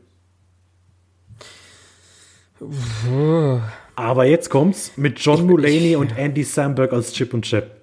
Aber 3.95 4.25
jetzt 4.25 4.49
kommt's 4.49 4.93
mit 4.95 5.19
John 5.19 5.45
Mulaney 5.45 5.95
und 5.95 6.17
Andy 6.17 6.43
Samberg 6.43 6.93
als 6.93 7.13
Chip 7.13 7.33
und 7.33 7.43
Chap. 7.43 7.81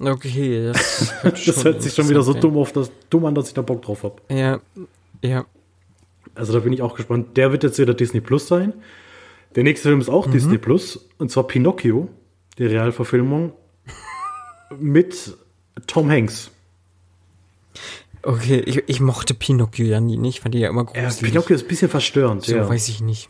Okay, 0.00 0.72
das, 0.72 1.14
das 1.22 1.64
hört 1.64 1.82
sich 1.82 1.94
schon 1.94 2.08
wieder 2.08 2.22
so 2.22 2.34
dumm, 2.34 2.56
auf 2.58 2.72
das, 2.72 2.90
dumm 3.08 3.24
an, 3.24 3.34
dass 3.34 3.48
ich 3.48 3.54
da 3.54 3.62
Bock 3.62 3.82
drauf 3.82 4.02
habe. 4.02 4.16
Ja, 4.28 4.60
ja. 5.22 5.46
Also 6.34 6.52
da 6.52 6.60
bin 6.60 6.72
ich 6.72 6.82
auch 6.82 6.96
gespannt. 6.96 7.36
Der 7.36 7.52
wird 7.52 7.62
jetzt 7.62 7.78
wieder 7.78 7.94
Disney 7.94 8.20
Plus 8.20 8.48
sein. 8.48 8.72
Der 9.54 9.62
nächste 9.62 9.88
Film 9.88 10.00
ist 10.00 10.08
auch 10.08 10.26
mhm. 10.26 10.32
Disney 10.32 10.58
Plus, 10.58 11.08
und 11.18 11.30
zwar 11.30 11.46
Pinocchio, 11.46 12.08
die 12.58 12.66
Realverfilmung 12.66 13.52
mit 14.78 15.36
Tom 15.86 16.10
Hanks. 16.10 16.50
Okay, 18.22 18.60
ich, 18.60 18.84
ich 18.86 19.00
mochte 19.00 19.34
Pinocchio 19.34 19.84
ja 19.84 20.00
nie, 20.00 20.16
nicht? 20.16 20.40
Fand 20.40 20.54
die 20.54 20.60
ja 20.60 20.68
immer 20.68 20.84
groß. 20.84 21.20
Ja, 21.20 21.28
Pinocchio 21.28 21.56
ist 21.56 21.62
ein 21.62 21.68
bisschen 21.68 21.88
verstörend, 21.88 22.44
so, 22.44 22.54
ja. 22.54 22.68
weiß 22.68 22.88
ich 22.88 23.00
nicht. 23.00 23.28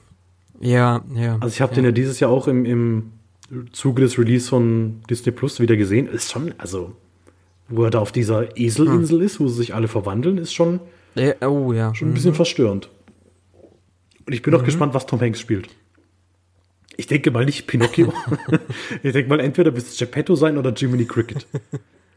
Ja, 0.60 1.02
ja. 1.14 1.38
Also 1.40 1.54
ich 1.54 1.60
habe 1.60 1.72
ja. 1.72 1.76
den 1.76 1.84
ja 1.86 1.92
dieses 1.92 2.20
Jahr 2.20 2.30
auch 2.30 2.46
im, 2.46 2.64
im 2.66 3.12
Zuge 3.72 4.02
des 4.02 4.18
Release 4.18 4.48
von 4.48 5.00
Disney 5.08 5.32
Plus 5.32 5.60
wieder 5.60 5.76
gesehen. 5.76 6.08
Ist 6.08 6.30
schon, 6.30 6.54
also, 6.58 6.92
wo 7.68 7.84
er 7.84 7.90
da 7.90 8.00
auf 8.00 8.12
dieser 8.12 8.56
Eselinsel 8.56 9.18
hm. 9.18 9.26
ist, 9.26 9.40
wo 9.40 9.48
sie 9.48 9.56
sich 9.56 9.74
alle 9.74 9.88
verwandeln, 9.88 10.38
ist 10.38 10.52
schon, 10.52 10.80
ja, 11.14 11.34
oh, 11.48 11.72
ja. 11.72 11.94
schon 11.94 12.08
ein 12.08 12.14
bisschen 12.14 12.30
mhm. 12.30 12.36
verstörend. 12.36 12.90
Und 14.26 14.32
ich 14.32 14.42
bin 14.42 14.54
mhm. 14.54 14.60
auch 14.60 14.64
gespannt, 14.64 14.94
was 14.94 15.06
Tom 15.06 15.20
Hanks 15.20 15.40
spielt. 15.40 15.68
Ich 16.96 17.06
denke 17.06 17.30
mal 17.30 17.44
nicht 17.44 17.66
Pinocchio. 17.66 18.12
ich 19.02 19.12
denke 19.12 19.28
mal, 19.28 19.40
entweder 19.40 19.74
wird 19.74 19.86
es 19.86 19.96
Geppetto 19.96 20.34
sein 20.34 20.58
oder 20.58 20.72
Jiminy 20.72 21.06
Cricket. 21.06 21.46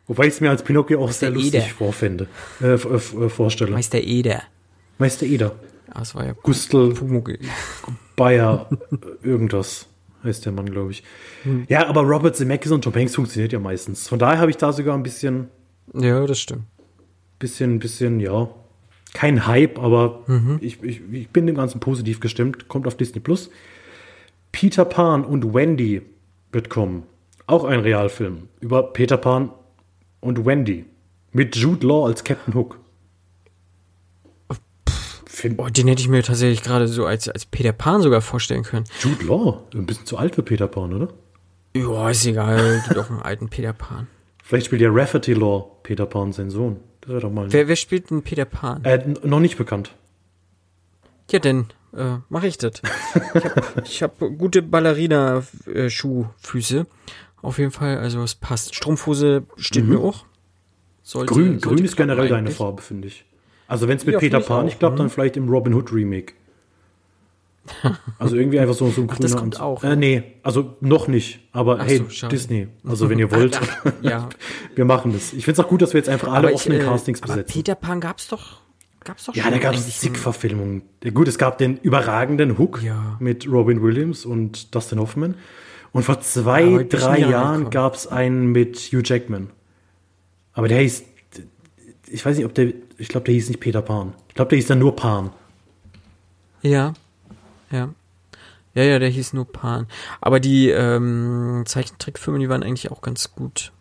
Wobei 0.07 0.27
ich 0.27 0.33
es 0.33 0.41
mir 0.41 0.49
als 0.49 0.63
Pinocchio 0.63 1.03
auch 1.03 1.11
sehr 1.11 1.31
lustig 1.31 1.55
Eder. 1.55 1.73
vorfände, 1.73 2.27
äh, 2.61 2.73
äh, 2.73 2.99
vorstelle. 3.29 3.71
Meister 3.71 3.99
Eder. 3.99 4.43
Meister 4.97 5.25
Eder. 5.25 5.55
Ah, 5.89 5.99
das 5.99 6.13
war 6.13 6.25
ja 6.25 6.33
Gustl 6.33 6.93
Bayer, 8.15 8.69
irgendwas 9.23 9.87
heißt 10.25 10.45
der 10.45 10.51
Mann, 10.51 10.65
glaube 10.65 10.91
ich. 10.91 11.03
Hm. 11.43 11.65
Ja, 11.69 11.87
aber 11.87 12.01
Robert 12.01 12.35
Zemeckis 12.35 12.71
und 12.71 12.83
Tom 12.83 12.93
Hanks 12.93 13.15
funktioniert 13.15 13.53
ja 13.53 13.59
meistens. 13.59 14.07
Von 14.07 14.19
daher 14.19 14.39
habe 14.39 14.51
ich 14.51 14.57
da 14.57 14.73
sogar 14.73 14.95
ein 14.95 15.03
bisschen 15.03 15.47
Ja, 15.93 16.25
das 16.25 16.39
stimmt. 16.39 16.63
Bisschen, 17.39 17.79
bisschen, 17.79 18.19
ja. 18.19 18.49
Kein 19.13 19.47
Hype, 19.47 19.79
aber 19.79 20.23
mhm. 20.27 20.57
ich, 20.61 20.81
ich, 20.83 21.01
ich 21.11 21.29
bin 21.29 21.47
dem 21.47 21.55
Ganzen 21.55 21.79
positiv 21.79 22.19
gestimmt. 22.19 22.67
Kommt 22.67 22.87
auf 22.87 22.97
Disney 22.97 23.21
Plus. 23.21 23.49
Peter 24.55 24.85
Pan 24.85 25.25
und 25.25 25.53
Wendy 25.53 26.01
wird 26.53 26.69
kommen. 26.69 27.03
Auch 27.45 27.65
ein 27.65 27.81
Realfilm 27.81 28.47
über 28.61 28.93
Peter 28.93 29.17
Pan 29.17 29.51
und 30.21 30.45
Wendy. 30.45 30.85
Mit 31.33 31.57
Jude 31.57 31.85
Law 31.85 32.05
als 32.05 32.23
Captain 32.23 32.53
Hook. 32.53 32.79
Oh, 35.57 35.67
den 35.67 35.89
hätte 35.89 36.01
ich 36.01 36.07
mir 36.07 36.23
tatsächlich 36.23 36.63
gerade 36.63 36.87
so 36.87 37.05
als, 37.05 37.27
als 37.27 37.45
Peter 37.45 37.73
Pan 37.73 38.01
sogar 38.01 38.21
vorstellen 38.21 38.63
können. 38.63 38.85
Jude 39.01 39.25
Law? 39.25 39.61
Ein 39.73 39.85
bisschen 39.85 40.05
zu 40.05 40.17
alt 40.17 40.35
für 40.35 40.43
Peter 40.43 40.69
Pan, 40.69 40.93
oder? 40.93 41.09
Ja, 41.75 42.09
ist 42.09 42.25
egal. 42.25 42.81
Gibt 42.87 42.97
auch 42.97 43.09
einen 43.09 43.23
alten 43.23 43.49
Peter 43.49 43.73
Pan. 43.73 44.07
Vielleicht 44.41 44.67
spielt 44.67 44.81
ja 44.81 44.89
Rafferty 44.89 45.33
Law 45.33 45.69
Peter 45.83 46.05
Pan, 46.05 46.31
sein 46.31 46.49
Sohn. 46.49 46.77
Das 47.01 47.09
wäre 47.09 47.19
doch 47.19 47.31
mal. 47.31 47.51
Wer, 47.51 47.67
wer 47.67 47.75
spielt 47.75 48.09
denn 48.09 48.21
Peter 48.21 48.45
Pan? 48.45 48.85
Äh, 48.85 49.03
noch 49.23 49.41
nicht 49.41 49.57
bekannt. 49.57 49.93
Ja, 51.29 51.39
denn 51.39 51.65
äh, 51.95 52.17
mache 52.29 52.47
ich 52.47 52.57
das. 52.57 52.81
ich 53.85 54.03
habe 54.03 54.13
hab 54.19 54.37
gute 54.37 54.61
Ballerina-Schuhfüße. 54.61 56.85
Auf 57.41 57.57
jeden 57.59 57.71
Fall, 57.71 57.97
also 57.97 58.21
es 58.23 58.35
passt. 58.35 58.75
Strumpfhose 58.75 59.43
steht 59.57 59.85
mhm. 59.85 59.91
mir 59.91 59.99
auch. 59.99 60.25
Sollte, 61.03 61.33
grün 61.33 61.59
sollte 61.59 61.67
grün 61.67 61.85
ist 61.85 61.95
generell 61.95 62.27
deine 62.27 62.49
Farbe, 62.49 62.81
finde 62.81 63.07
ich. 63.07 63.23
Also 63.67 63.87
wenn 63.87 63.97
es 63.97 64.05
mit 64.05 64.13
ja, 64.13 64.19
Peter 64.19 64.39
Pan 64.39 64.65
nicht 64.65 64.79
klappt, 64.79 64.99
dann 64.99 65.07
mhm. 65.07 65.11
vielleicht 65.11 65.37
im 65.37 65.49
Robin 65.49 65.73
Hood 65.73 65.91
Remake. 65.93 66.33
Also 68.19 68.35
irgendwie 68.35 68.59
einfach 68.59 68.75
so, 68.75 68.89
so 68.89 69.01
ein 69.01 69.07
Ach, 69.09 69.15
grüner 69.15 69.29
das 69.29 69.37
kommt 69.37 69.59
auch. 69.59 69.83
Äh, 69.83 69.95
nee, 69.95 70.23
also 70.43 70.75
noch 70.81 71.07
nicht. 71.07 71.39
Aber 71.51 71.79
Ach 71.79 71.85
hey, 71.85 72.03
so, 72.09 72.27
Disney. 72.27 72.67
Also 72.87 73.09
wenn 73.09 73.19
ihr 73.19 73.31
wollt, 73.31 73.59
ja. 74.01 74.29
wir 74.75 74.85
machen 74.85 75.13
das. 75.13 75.33
Ich 75.33 75.45
finde 75.45 75.59
es 75.59 75.65
auch 75.65 75.69
gut, 75.69 75.81
dass 75.81 75.93
wir 75.93 75.99
jetzt 75.99 76.09
einfach 76.09 76.31
alle 76.31 76.49
ich, 76.49 76.55
offenen 76.55 76.81
äh, 76.81 76.83
Castings 76.83 77.21
besetzen. 77.21 77.51
Peter 77.51 77.75
Pan 77.75 77.99
gab's 77.99 78.27
doch. 78.27 78.61
Gab's 79.05 79.25
doch 79.25 79.35
ja, 79.35 79.49
da 79.49 79.57
gab 79.57 79.73
es 79.73 79.99
zig 79.99 80.17
Verfilmungen. 80.17 80.81
Gut, 81.13 81.27
es 81.27 81.37
gab 81.37 81.57
den 81.57 81.77
überragenden 81.77 82.57
Hook 82.57 82.81
ja. 82.83 83.15
mit 83.19 83.47
Robin 83.49 83.81
Williams 83.81 84.25
und 84.25 84.75
Dustin 84.75 84.99
Hoffman. 84.99 85.35
Und 85.91 86.03
vor 86.03 86.19
zwei, 86.19 86.63
ja, 86.63 86.83
drei 86.83 87.19
Jahren 87.19 87.69
gab 87.69 87.95
es 87.95 88.07
einen 88.07 88.51
mit 88.51 88.77
Hugh 88.77 89.01
Jackman. 89.05 89.51
Aber 90.51 90.67
der 90.67 90.79
hieß, 90.79 91.03
ich 92.07 92.25
weiß 92.25 92.35
nicht, 92.35 92.45
ob 92.45 92.53
der 92.53 92.73
ich 92.97 93.07
glaube, 93.07 93.25
der 93.25 93.33
hieß 93.33 93.49
nicht 93.49 93.59
Peter 93.59 93.81
Pan. 93.81 94.13
Ich 94.29 94.35
glaube, 94.35 94.49
der 94.49 94.57
hieß 94.57 94.67
dann 94.67 94.79
nur 94.79 94.95
Pan. 94.95 95.31
Ja, 96.61 96.93
ja. 97.71 97.89
Ja, 98.73 98.83
ja, 98.83 98.99
der 98.99 99.09
hieß 99.09 99.33
nur 99.33 99.45
Pan. 99.49 99.87
Aber 100.19 100.39
die 100.39 100.69
ähm, 100.69 101.63
Zeichentrickfilme, 101.65 102.39
die 102.39 102.49
waren 102.49 102.63
eigentlich 102.63 102.91
auch 102.91 103.01
ganz 103.01 103.33
gut 103.33 103.71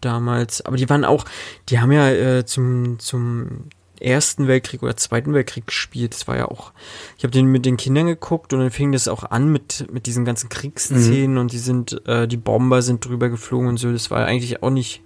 damals. 0.00 0.64
Aber 0.64 0.76
die 0.76 0.88
waren 0.88 1.04
auch, 1.04 1.26
die 1.68 1.78
haben 1.78 1.92
ja 1.92 2.10
äh, 2.10 2.46
zum, 2.46 2.98
zum 2.98 3.68
Ersten 4.00 4.48
Weltkrieg 4.48 4.82
oder 4.82 4.96
Zweiten 4.96 5.32
Weltkrieg 5.34 5.66
gespielt. 5.66 6.14
Das 6.14 6.26
war 6.26 6.36
ja 6.36 6.46
auch, 6.46 6.72
ich 7.18 7.24
habe 7.24 7.32
den 7.32 7.46
mit 7.46 7.66
den 7.66 7.76
Kindern 7.76 8.06
geguckt 8.06 8.52
und 8.52 8.60
dann 8.60 8.70
fing 8.70 8.92
das 8.92 9.08
auch 9.08 9.24
an 9.24 9.50
mit, 9.50 9.86
mit 9.92 10.06
diesen 10.06 10.24
ganzen 10.24 10.48
Kriegsszenen 10.48 11.32
mhm. 11.32 11.38
und 11.38 11.52
die 11.52 11.58
sind, 11.58 12.06
äh, 12.06 12.26
die 12.26 12.36
Bomber 12.36 12.82
sind 12.82 13.04
drüber 13.04 13.28
geflogen 13.28 13.68
und 13.68 13.76
so. 13.76 13.92
Das 13.92 14.10
war 14.10 14.24
eigentlich 14.24 14.62
auch 14.62 14.70
nicht 14.70 15.02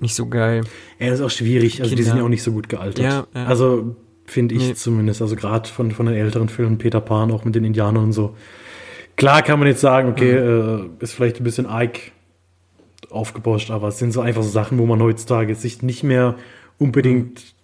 nicht 0.00 0.14
so 0.14 0.26
geil. 0.26 0.64
Ja, 0.98 1.08
das 1.08 1.20
ist 1.20 1.24
auch 1.24 1.30
schwierig. 1.30 1.80
Also 1.80 1.88
Kinder. 1.88 1.96
die 1.96 2.02
sind 2.02 2.18
ja 2.18 2.24
auch 2.24 2.28
nicht 2.28 2.42
so 2.42 2.52
gut 2.52 2.68
gealtert. 2.68 3.04
Ja, 3.04 3.26
ja. 3.34 3.46
Also 3.46 3.96
finde 4.26 4.54
ich 4.54 4.60
nee. 4.60 4.74
zumindest. 4.74 5.22
Also 5.22 5.36
gerade 5.36 5.68
von, 5.68 5.90
von 5.90 6.06
den 6.06 6.14
älteren 6.14 6.48
Filmen, 6.48 6.78
Peter 6.78 7.00
Pan, 7.00 7.30
auch 7.32 7.44
mit 7.44 7.54
den 7.54 7.64
Indianern 7.64 8.04
und 8.04 8.12
so. 8.12 8.36
Klar 9.16 9.42
kann 9.42 9.58
man 9.58 9.68
jetzt 9.68 9.80
sagen, 9.80 10.10
okay, 10.10 10.38
mhm. 10.38 10.90
äh, 11.00 11.04
ist 11.04 11.12
vielleicht 11.12 11.40
ein 11.40 11.44
bisschen 11.44 11.66
Ike 11.70 12.12
aufgebauscht, 13.10 13.70
aber 13.70 13.88
es 13.88 13.98
sind 13.98 14.12
so 14.12 14.20
einfach 14.20 14.42
so 14.42 14.50
Sachen, 14.50 14.78
wo 14.78 14.86
man 14.86 15.00
heutzutage 15.00 15.54
sich 15.54 15.82
nicht 15.82 16.02
mehr 16.02 16.36
unbedingt. 16.78 17.55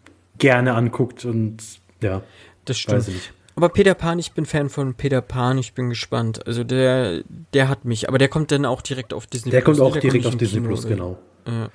Gerne 0.43 0.75
anguckt 0.75 1.25
und 1.25 1.63
ja. 2.03 2.23
Das 2.65 2.79
stimmt. 2.79 3.09
Aber 3.55 3.69
Peter 3.69 3.95
Pan, 3.95 4.19
ich 4.19 4.33
bin 4.33 4.45
Fan 4.45 4.69
von 4.69 4.95
Peter 4.95 5.21
Pan, 5.21 5.57
ich 5.57 5.73
bin 5.73 5.89
gespannt. 5.89 6.47
Also 6.47 6.65
der, 6.65 7.23
der 7.55 7.69
hat 7.69 7.85
mich, 7.85 8.09
aber 8.09 8.19
der 8.19 8.29
kommt 8.29 8.51
dann 8.51 8.65
auch 8.65 8.83
direkt 8.83 9.15
auf 9.15 9.27
Disney 9.27 9.53
der 9.53 9.61
Plus. 9.61 9.77
Der 9.77 9.85
kommt 9.85 9.97
auch 9.97 10.01
direkt 10.01 10.27
auf 10.27 10.37
Disney 10.37 10.61
Kino, 10.61 10.69
Plus, 10.69 10.87
genau. 10.87 11.19
Ja. 11.47 11.71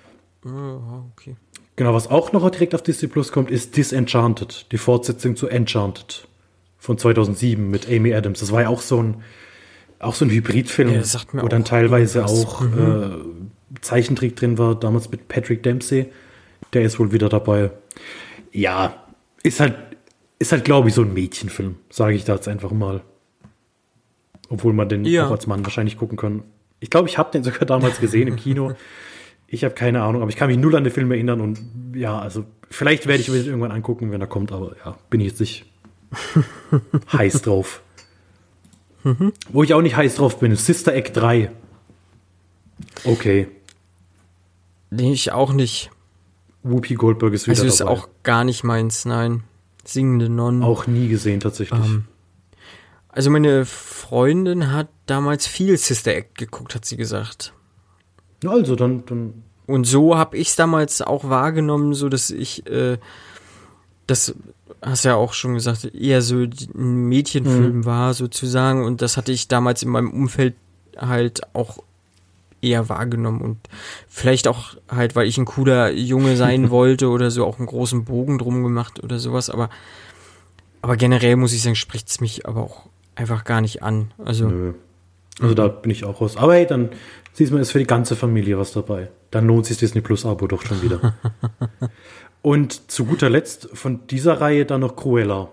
okay. 1.16 1.36
Genau, 1.78 1.94
was 1.94 2.10
auch 2.10 2.34
noch 2.34 2.50
direkt 2.50 2.76
auf 2.76 2.82
Disney 2.82 3.08
Plus 3.08 3.32
kommt, 3.32 3.52
ist 3.52 3.78
Disenchanted, 3.78 4.72
die 4.72 4.78
Fortsetzung 4.78 5.36
zu 5.36 5.48
Enchanted 5.48 6.28
von 6.78 6.98
2007 6.98 7.70
mit 7.70 7.88
Amy 7.88 8.14
Adams. 8.14 8.40
Das 8.40 8.52
war 8.52 8.64
ja 8.64 8.70
auch 8.70 8.82
so 8.82 9.02
ein, 9.02 9.24
auch 10.00 10.16
so 10.16 10.26
ein 10.26 10.32
Hybridfilm, 10.32 10.90
ja, 10.90 11.04
wo 11.34 11.48
dann 11.48 11.64
teilweise 11.64 12.26
auch 12.26 12.62
mhm. 12.62 13.38
äh, 13.74 13.80
Zeichentrick 13.82 14.36
drin 14.36 14.58
war, 14.58 14.76
damals 14.76 15.10
mit 15.10 15.28
Patrick 15.28 15.64
Dempsey. 15.64 16.12
Der 16.74 16.82
ist 16.82 17.00
wohl 17.00 17.12
wieder 17.14 17.30
dabei. 17.30 17.72
Ja, 18.58 19.04
ist 19.44 19.60
halt, 19.60 19.76
ist 20.40 20.52
halt, 20.52 20.66
glaube 20.66 20.90
ich, 20.90 20.96
so 20.96 21.04
ein 21.04 21.14
Mädchenfilm, 21.14 21.76
sage 21.92 22.16
ich 22.16 22.26
da 22.26 22.34
jetzt 22.34 22.48
einfach 22.48 22.72
mal. 22.72 23.04
Obwohl 24.50 24.74
man 24.74 24.90
den 24.90 25.06
ja. 25.06 25.28
auch 25.28 25.32
als 25.32 25.46
Mann 25.46 25.64
wahrscheinlich 25.64 25.96
gucken 25.96 26.18
kann. 26.18 26.42
Ich 26.80 26.90
glaube, 26.90 27.08
ich 27.08 27.20
habe 27.20 27.32
den 27.32 27.44
sogar 27.44 27.68
damals 27.68 28.00
gesehen 28.00 28.28
im 28.28 28.36
Kino. 28.36 28.74
Ich 29.46 29.64
habe 29.64 29.76
keine 29.76 30.02
Ahnung, 30.02 30.24
aber 30.24 30.32
ich 30.32 30.38
kann 30.38 30.48
mich 30.48 30.58
null 30.58 30.76
an 30.76 30.84
den 30.84 30.92
Film 30.92 31.12
erinnern 31.12 31.40
und 31.40 31.60
ja, 31.94 32.18
also 32.18 32.46
vielleicht 32.72 33.06
werde 33.06 33.22
ich 33.22 33.30
mir 33.30 33.38
den 33.38 33.46
irgendwann 33.46 33.72
angucken, 33.72 34.10
wenn 34.10 34.22
er 34.22 34.28
kommt, 34.28 34.52
aber 34.52 34.76
ja, 34.84 34.98
bin 35.12 35.22
ich 35.22 35.28
jetzt 35.28 35.40
nicht 35.40 35.66
heiß 37.14 37.44
drauf. 37.44 37.84
Mhm. 39.04 39.34
Wo 39.50 39.62
ich 39.62 39.76
auch 39.76 39.84
nicht 39.84 39.96
heiß 39.96 40.16
drauf 40.16 40.40
bin, 40.40 40.56
Sister 40.56 40.96
Act 40.96 41.16
3. 41.16 41.52
Okay. 43.04 43.50
Nee, 44.90 45.14
ich 45.14 45.32
auch 45.32 45.54
nicht. 45.54 45.92
Whoopi 46.64 46.96
Goldberg 46.96 47.34
ist 47.34 47.48
wieder 47.48 47.58
also 47.58 47.66
ist 47.68 47.80
dabei. 47.80 47.92
auch 47.92 48.10
gar 48.24 48.44
nicht 48.44 48.64
meins, 48.64 49.06
nein. 49.06 49.44
Singende 49.84 50.30
Nonnen. 50.30 50.64
Auch 50.64 50.88
nie 50.88 51.08
gesehen 51.08 51.40
tatsächlich. 51.40 51.80
Ähm, 51.80 52.06
also 53.10 53.32
meine 53.32 53.66
Freundin 53.66 54.72
hat 54.72 54.90
damals 55.06 55.48
viel 55.48 55.78
Sister 55.78 56.14
Act 56.14 56.38
geguckt, 56.38 56.76
hat 56.76 56.86
sie 56.86 56.98
gesagt. 56.98 57.54
Also 58.46 58.76
dann, 58.76 59.06
dann. 59.06 59.44
Und 59.66 59.86
so 59.86 60.18
habe 60.18 60.38
ich 60.38 60.50
es 60.50 60.56
damals 60.56 61.02
auch 61.02 61.30
wahrgenommen, 61.30 61.94
so 61.94 62.10
dass 62.10 62.30
ich, 62.30 62.68
äh, 62.68 62.98
das 64.06 64.36
hast 64.82 65.06
ja 65.06 65.16
auch 65.16 65.34
schon 65.34 65.56
gesagt, 65.56 65.86
eher 65.96 66.22
so 66.22 66.36
ein 66.36 67.08
Mädchenfilm 67.08 67.78
mhm. 67.78 67.86
war 67.86 68.14
sozusagen. 68.14 68.86
Und 68.86 69.02
das 69.02 69.18
hatte 69.18 69.32
ich 69.32 69.48
damals 69.48 69.84
in 69.84 69.90
meinem 69.90 70.12
Umfeld 70.12 70.56
halt 70.96 71.42
auch 71.56 71.80
eher 72.62 72.90
wahrgenommen 72.90 73.42
und 73.42 73.58
vielleicht 74.08 74.48
auch 74.48 74.76
halt, 74.90 75.16
weil 75.16 75.28
ich 75.28 75.38
ein 75.38 75.46
cooler 75.46 75.92
Junge 75.92 76.36
sein 76.36 76.70
wollte 76.70 77.10
oder 77.10 77.32
so, 77.32 77.46
auch 77.46 77.58
einen 77.58 77.68
großen 77.68 78.06
Bogen 78.06 78.38
drum 78.38 78.64
gemacht 78.64 79.04
oder 79.04 79.20
sowas, 79.20 79.50
aber, 79.50 79.70
aber 80.82 80.98
generell 80.98 81.36
muss 81.36 81.54
ich 81.54 81.62
sagen, 81.62 81.76
spricht 81.76 82.10
es 82.10 82.22
mich 82.22 82.46
aber 82.46 82.62
auch 82.62 82.88
einfach 83.16 83.44
gar 83.44 83.62
nicht 83.62 83.84
an. 83.84 84.12
Also, 84.24 84.48
Nö. 84.48 84.74
also 85.40 85.54
da 85.54 85.68
bin 85.68 85.92
ich 85.92 86.04
auch 86.06 86.22
raus. 86.22 86.38
Aber 86.38 86.54
hey, 86.54 86.68
dann 86.68 86.90
Siehst 87.38 87.52
du, 87.52 87.58
ist 87.58 87.70
für 87.70 87.78
die 87.78 87.86
ganze 87.86 88.16
Familie 88.16 88.58
was 88.58 88.72
dabei. 88.72 89.10
Dann 89.30 89.46
lohnt 89.46 89.68
sich 89.68 89.78
Disney 89.78 90.02
Plus 90.02 90.26
Abo 90.26 90.48
doch 90.48 90.66
schon 90.66 90.82
wieder. 90.82 91.14
Und 92.42 92.90
zu 92.90 93.06
guter 93.06 93.30
Letzt 93.30 93.70
von 93.74 94.08
dieser 94.08 94.42
Reihe 94.42 94.66
dann 94.66 94.82
noch 94.82 94.96
Cruella. 94.96 95.52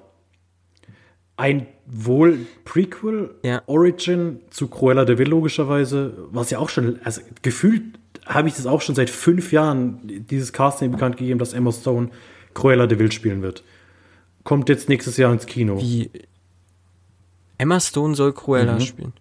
Ein 1.37 1.67
wohl 1.87 2.39
Prequel, 2.65 3.35
ja. 3.43 3.63
Origin 3.67 4.41
zu 4.51 4.69
Cruella 4.69 5.05
de 5.05 5.19
Vil 5.19 5.29
logischerweise, 5.29 6.15
was 6.31 6.51
ja 6.51 6.59
auch 6.59 6.69
schon, 6.69 6.99
also 7.05 7.21
gefühlt 7.43 7.83
habe 8.27 8.49
ich 8.49 8.55
das 8.55 8.67
auch 8.67 8.81
schon 8.81 8.95
seit 8.95 9.11
fünf 9.11 9.53
Jahren, 9.53 10.01
dieses 10.03 10.53
Casting 10.53 10.91
bekannt 10.91 11.17
gegeben, 11.17 11.39
dass 11.39 11.53
Emma 11.53 11.73
Stone 11.73 12.11
Cruella 12.55 12.87
de 12.87 12.99
Vil 12.99 13.13
spielen 13.13 13.43
wird. 13.43 13.63
Kommt 14.45 14.69
jetzt 14.69 14.89
nächstes 14.89 15.17
Jahr 15.17 15.33
ins 15.33 15.47
Kino. 15.47 15.81
Wie? 15.81 16.11
Emma 17.59 17.81
Stone 17.81 18.15
soll 18.15 18.33
Cruella 18.33 18.75
mhm. 18.75 18.81
spielen? 18.81 19.13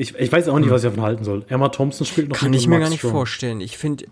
Ich, 0.00 0.14
ich 0.14 0.30
weiß 0.30 0.48
auch 0.48 0.58
nicht, 0.58 0.66
hm. 0.66 0.74
was 0.74 0.84
ich 0.84 0.90
davon 0.90 1.02
halten 1.02 1.24
soll. 1.24 1.44
Emma 1.48 1.70
Thompson 1.70 2.06
spielt 2.06 2.28
noch 2.28 2.36
Kann 2.36 2.52
ich 2.52 2.68
mir 2.68 2.78
gar 2.78 2.88
nicht 2.88 3.00
Strong. 3.00 3.12
vorstellen. 3.12 3.60
Ich 3.60 3.76
finde. 3.76 4.06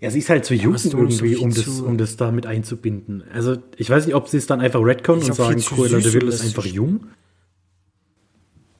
Ja, 0.00 0.10
sie 0.10 0.20
ist 0.20 0.30
halt 0.30 0.44
zu 0.44 0.54
jung 0.54 0.76
irgendwie, 0.76 1.36
um, 1.36 1.52
das, 1.52 1.80
um 1.80 1.98
das 1.98 2.16
da 2.16 2.30
mit 2.30 2.46
einzubinden. 2.46 3.24
Also, 3.32 3.56
ich 3.76 3.90
weiß 3.90 4.06
nicht, 4.06 4.14
ob 4.14 4.28
sie 4.28 4.36
es 4.36 4.46
dann 4.46 4.60
einfach 4.60 4.80
Redcon 4.80 5.16
und 5.16 5.34
sagen, 5.34 5.60
Cruella 5.60 5.98
de 5.98 6.12
Vil 6.12 6.28
ist 6.28 6.42
einfach 6.42 6.64
jung. 6.64 7.00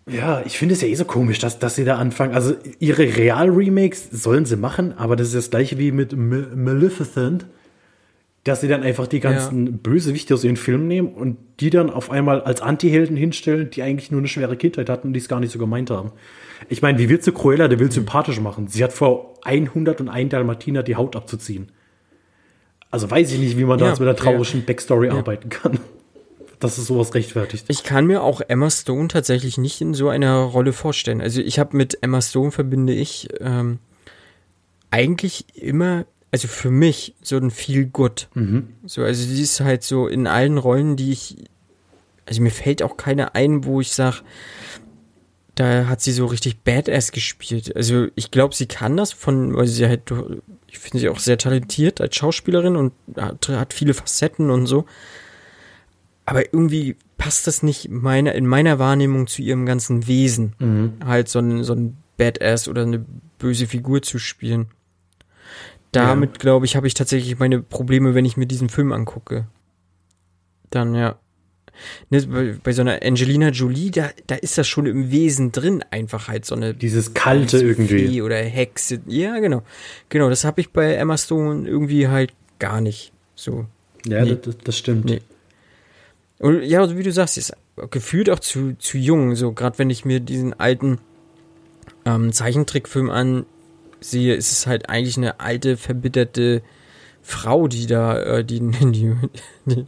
Ja, 0.09 0.43
ich 0.47 0.57
finde 0.57 0.75
es 0.75 0.81
ja 0.81 0.89
eh 0.89 0.95
so 0.95 1.05
komisch, 1.05 1.39
dass, 1.39 1.59
dass 1.59 1.75
sie 1.75 1.85
da 1.85 1.97
anfangen. 1.97 2.35
Also, 2.35 2.55
ihre 2.79 3.17
Real-Remakes 3.17 4.09
sollen 4.13 4.45
sie 4.45 4.57
machen, 4.57 4.97
aber 4.97 5.17
das 5.17 5.29
ist 5.29 5.37
das 5.37 5.51
gleiche 5.51 5.77
wie 5.79 5.91
mit 5.91 6.17
Maleficent 6.17 7.47
dass 8.49 8.61
sie 8.61 8.69
dann 8.69 8.83
einfach 8.83 9.07
die 9.07 9.21
ganzen 9.21 9.67
ja. 9.67 9.73
Bösewichte 9.83 10.35
aus 10.35 10.43
ihren 10.43 10.57
Filmen 10.57 10.89
nehmen 10.89 11.09
und 11.09 11.37
die 11.61 11.71
dann 11.71 11.91
auf 11.91 12.11
einmal 12.11 12.41
als 12.41 12.61
Anti-Helden 12.61 13.17
hinstellen, 13.17 13.71
die 13.71 13.83
eigentlich 13.83 14.11
nur 14.11 14.21
eine 14.21 14.29
schwere 14.29 14.57
Kindheit 14.57 14.89
hatten 14.89 15.09
und 15.09 15.13
die 15.13 15.21
es 15.21 15.29
gar 15.29 15.41
nicht 15.41 15.53
so 15.53 15.59
gemeint 15.59 15.91
haben. 15.91 16.13
Ich 16.69 16.83
meine, 16.83 16.99
wie 16.99 17.09
willst 17.09 17.27
du 17.27 17.33
Cruella, 17.33 17.69
der 17.69 17.79
will 17.79 17.87
mhm. 17.87 17.93
sympathisch 17.93 18.41
machen? 18.41 18.69
Sie 18.69 18.83
hat 18.83 18.93
vor 18.93 19.35
101 19.45 20.31
Dalmatiner 20.31 20.83
die 20.83 20.97
Haut 20.97 21.15
abzuziehen. 21.15 21.71
Also 22.91 23.11
weiß 23.11 23.33
ich 23.33 23.39
nicht, 23.39 23.59
wie 23.59 23.65
man 23.65 23.79
ja, 23.79 23.87
da 23.87 23.91
mit 23.93 24.01
der 24.01 24.17
traurigen 24.17 24.61
ja. 24.61 24.67
Backstory 24.67 25.11
arbeiten 25.11 25.51
kann. 25.51 25.79
dass 26.59 26.79
es 26.79 26.87
sowas 26.87 27.15
rechtfertigt. 27.15 27.67
Ich 27.69 27.85
kann 27.85 28.07
mir 28.07 28.23
auch 28.23 28.41
Emma 28.41 28.69
Stone 28.71 29.09
tatsächlich 29.09 29.59
nicht 29.59 29.81
in 29.81 29.95
so 29.95 30.09
einer 30.09 30.41
Rolle 30.41 30.73
vorstellen. 30.73 31.21
Also 31.21 31.41
ich 31.41 31.59
habe 31.59 31.77
mit 31.77 31.99
Emma 32.03 32.21
Stone 32.21 32.51
verbinde 32.51 32.95
ich 32.95 33.29
ähm, 33.41 33.79
eigentlich 34.91 35.45
immer, 35.55 36.07
also 36.31 36.49
für 36.49 36.71
mich 36.71 37.15
so 37.23 37.37
ein 37.37 37.51
Feel 37.51 37.87
Good. 37.87 38.29
Mhm. 38.35 38.75
So, 38.85 39.03
also 39.03 39.23
sie 39.23 39.43
ist 39.43 39.61
halt 39.61 39.83
so 39.83 40.07
in 40.07 40.27
allen 40.27 40.59
Rollen, 40.59 40.97
die 40.97 41.13
ich, 41.13 41.37
also 42.27 42.43
mir 42.43 42.51
fällt 42.51 42.83
auch 42.83 42.97
keine 42.97 43.35
ein, 43.35 43.65
wo 43.65 43.81
ich 43.81 43.93
sage, 43.93 44.19
da 45.55 45.87
hat 45.87 46.01
sie 46.01 46.13
so 46.13 46.27
richtig 46.27 46.61
Badass 46.61 47.13
gespielt. 47.13 47.75
Also 47.75 48.07
ich 48.15 48.31
glaube, 48.31 48.55
sie 48.55 48.67
kann 48.67 48.97
das 48.97 49.13
von, 49.13 49.57
weil 49.57 49.67
sie 49.67 49.87
halt, 49.87 50.03
ich 50.69 50.79
finde 50.79 50.99
sie 50.99 51.09
auch 51.09 51.19
sehr 51.19 51.39
talentiert 51.39 52.01
als 52.01 52.15
Schauspielerin 52.15 52.77
und 52.77 52.93
hat, 53.17 53.49
hat 53.49 53.73
viele 53.73 53.95
Facetten 53.95 54.51
und 54.51 54.67
so. 54.67 54.85
Aber 56.27 56.53
irgendwie 56.53 56.97
passt 57.17 57.47
das 57.47 57.63
nicht 57.63 57.89
meiner, 57.89 58.35
in 58.35 58.47
meiner 58.47 58.79
Wahrnehmung 58.79 59.27
zu 59.27 59.43
ihrem 59.43 59.67
ganzen 59.67 60.07
Wesen. 60.07 60.55
Mhm. 60.59 60.93
Halt 61.05 61.29
so 61.29 61.41
ein, 61.41 61.65
so 61.65 61.73
ein 61.73 61.97
Badass 62.19 62.69
oder 62.69 62.83
eine 62.83 63.05
böse 63.39 63.67
Figur 63.67 64.03
zu 64.03 64.19
spielen. 64.19 64.67
Damit, 65.93 66.31
ja. 66.35 66.39
glaube 66.39 66.67
ich, 66.67 66.77
habe 66.77 66.87
ich 66.87 66.95
tatsächlich 66.95 67.39
meine 67.39 67.63
Probleme, 67.63 68.15
wenn 68.15 68.25
ich 68.25 68.37
mir 68.37 68.47
diesen 68.47 68.69
Film 68.69 68.93
angucke. 68.93 69.47
Dann, 70.71 70.95
ja. 70.95 71.19
Ne, 72.11 72.59
bei, 72.63 72.73
so 72.73 72.83
einer 72.83 73.03
Angelina 73.03 73.51
Jolie, 73.51 73.91
da, 73.91 74.11
da 74.27 74.35
ist 74.35 74.59
das 74.59 74.67
schon 74.67 74.87
im 74.87 75.11
Wesen 75.11 75.53
drin, 75.53 75.85
einfach 75.91 76.29
halt 76.29 76.45
so 76.45 76.55
eine. 76.55 76.75
Dieses 76.75 77.15
kalte 77.15 77.59
irgendwie. 77.59 78.21
Oder 78.21 78.37
Hexe. 78.37 79.01
Ja, 79.07 79.39
genau. 79.39 79.63
Genau, 80.09 80.29
das 80.29 80.45
habe 80.45 80.61
ich 80.61 80.71
bei 80.71 80.95
Emma 80.95 81.17
Stone 81.17 81.69
irgendwie 81.69 82.09
halt 82.09 82.33
gar 82.59 82.81
nicht. 82.81 83.13
So. 83.35 83.67
Ja, 84.07 84.25
nee. 84.25 84.37
das, 84.43 84.59
das, 84.59 84.77
stimmt. 84.77 85.05
Nee. 85.05 85.21
Und 86.39 86.63
ja, 86.63 86.81
also 86.81 86.99
wie 86.99 87.03
du 87.03 87.13
sagst, 87.13 87.39
ist 87.39 87.53
gefühlt 87.91 88.31
auch 88.31 88.41
zu, 88.41 88.75
zu 88.79 88.99
jung. 88.99 89.37
So, 89.37 89.53
gerade 89.53 89.79
wenn 89.79 89.91
ich 89.91 90.05
mir 90.05 90.21
diesen 90.21 90.59
alten 90.59 90.99
ähm, 92.05 92.33
Zeichentrickfilm 92.33 93.11
ansehe, 93.99 94.35
ist 94.35 94.53
es 94.53 94.67
halt 94.67 94.89
eigentlich 94.89 95.17
eine 95.17 95.41
alte, 95.41 95.77
verbitterte 95.77 96.63
Frau, 97.23 97.69
die 97.69 97.87
da, 97.87 98.19
äh, 98.19 98.45
die, 98.45 98.61
die, 98.71 99.15
die, 99.67 99.87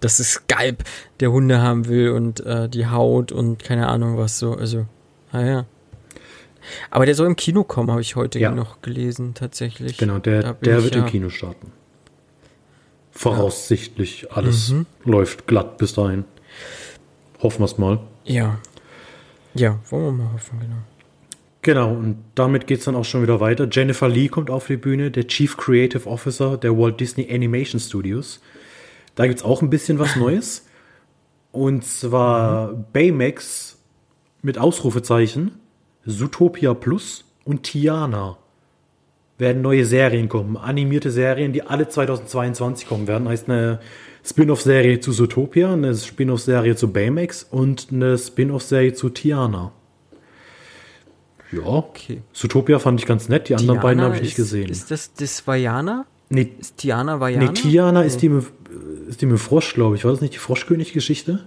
das 0.00 0.20
ist 0.20 0.32
Skype 0.32 0.78
der 1.20 1.32
Hunde 1.32 1.60
haben 1.60 1.88
will 1.88 2.10
und 2.10 2.40
äh, 2.40 2.68
die 2.68 2.86
Haut 2.86 3.32
und 3.32 3.62
keine 3.62 3.88
Ahnung 3.88 4.18
was 4.18 4.38
so. 4.38 4.54
Also, 4.54 4.86
naja. 5.32 5.66
Aber 6.90 7.04
der 7.04 7.14
soll 7.14 7.26
im 7.26 7.36
Kino 7.36 7.62
kommen, 7.62 7.90
habe 7.90 8.00
ich 8.00 8.16
heute 8.16 8.38
ja. 8.38 8.50
noch 8.50 8.80
gelesen, 8.80 9.34
tatsächlich. 9.34 9.98
Genau, 9.98 10.18
der, 10.18 10.54
der 10.54 10.82
wird 10.82 10.94
ja 10.94 11.02
im 11.02 11.10
Kino 11.10 11.28
starten. 11.28 11.72
Voraussichtlich 13.10 14.22
ja. 14.22 14.30
alles 14.30 14.70
mhm. 14.70 14.86
läuft 15.04 15.46
glatt 15.46 15.76
bis 15.76 15.94
dahin. 15.94 16.24
Hoffen 17.42 17.60
wir 17.60 17.66
es 17.66 17.78
mal. 17.78 18.00
Ja. 18.24 18.58
Ja, 19.54 19.78
wollen 19.90 20.04
wir 20.04 20.24
mal 20.24 20.32
hoffen, 20.32 20.58
genau. 20.58 20.78
Genau, 21.64 21.94
und 21.94 22.18
damit 22.34 22.66
geht 22.66 22.80
es 22.80 22.84
dann 22.84 22.94
auch 22.94 23.06
schon 23.06 23.22
wieder 23.22 23.40
weiter. 23.40 23.66
Jennifer 23.70 24.06
Lee 24.06 24.28
kommt 24.28 24.50
auf 24.50 24.66
die 24.66 24.76
Bühne, 24.76 25.10
der 25.10 25.26
Chief 25.26 25.56
Creative 25.56 26.06
Officer 26.06 26.58
der 26.58 26.76
Walt 26.76 27.00
Disney 27.00 27.26
Animation 27.32 27.80
Studios. 27.80 28.42
Da 29.14 29.26
gibt 29.26 29.38
es 29.38 29.44
auch 29.46 29.62
ein 29.62 29.70
bisschen 29.70 29.98
was 29.98 30.14
Neues. 30.16 30.66
Und 31.52 31.86
zwar 31.86 32.72
mhm. 32.72 32.84
Baymax 32.92 33.78
mit 34.42 34.58
Ausrufezeichen, 34.58 35.52
Zootopia 36.04 36.74
Plus 36.74 37.24
und 37.46 37.62
Tiana 37.62 38.36
werden 39.38 39.62
neue 39.62 39.86
Serien 39.86 40.28
kommen. 40.28 40.58
Animierte 40.58 41.10
Serien, 41.10 41.54
die 41.54 41.62
alle 41.62 41.88
2022 41.88 42.86
kommen 42.86 43.06
werden. 43.06 43.26
Heißt 43.26 43.48
eine 43.48 43.80
Spin-off-Serie 44.22 45.00
zu 45.00 45.12
Zootopia, 45.12 45.72
eine 45.72 45.94
Spin-off-Serie 45.94 46.76
zu 46.76 46.92
Baymax 46.92 47.42
und 47.42 47.88
eine 47.90 48.18
Spin-off-Serie 48.18 48.92
zu 48.92 49.08
Tiana. 49.08 49.72
Ja, 51.56 51.66
okay. 51.66 52.22
Zootopia 52.32 52.78
fand 52.78 53.00
ich 53.00 53.06
ganz 53.06 53.28
nett, 53.28 53.48
die 53.48 53.54
anderen 53.54 53.76
Tiana 53.76 53.82
beiden 53.82 54.02
habe 54.02 54.16
ich 54.16 54.22
nicht 54.22 54.36
gesehen. 54.36 54.68
Ist 54.68 54.90
das 54.90 55.12
das 55.14 55.46
Vajana? 55.46 56.06
Nee, 56.28 56.52
ist 56.58 56.78
Tiana 56.78 57.20
Vajana? 57.20 57.46
Nee, 57.46 57.52
Tiana 57.52 58.02
ist 58.02 58.22
die 58.22 58.28
mit, 58.28 58.46
ist 59.08 59.20
die 59.20 59.26
mit 59.26 59.38
Frosch, 59.38 59.74
glaube 59.74 59.96
ich. 59.96 60.04
War 60.04 60.12
das 60.12 60.20
nicht 60.20 60.34
die 60.34 60.38
Froschkönig-Geschichte? 60.38 61.46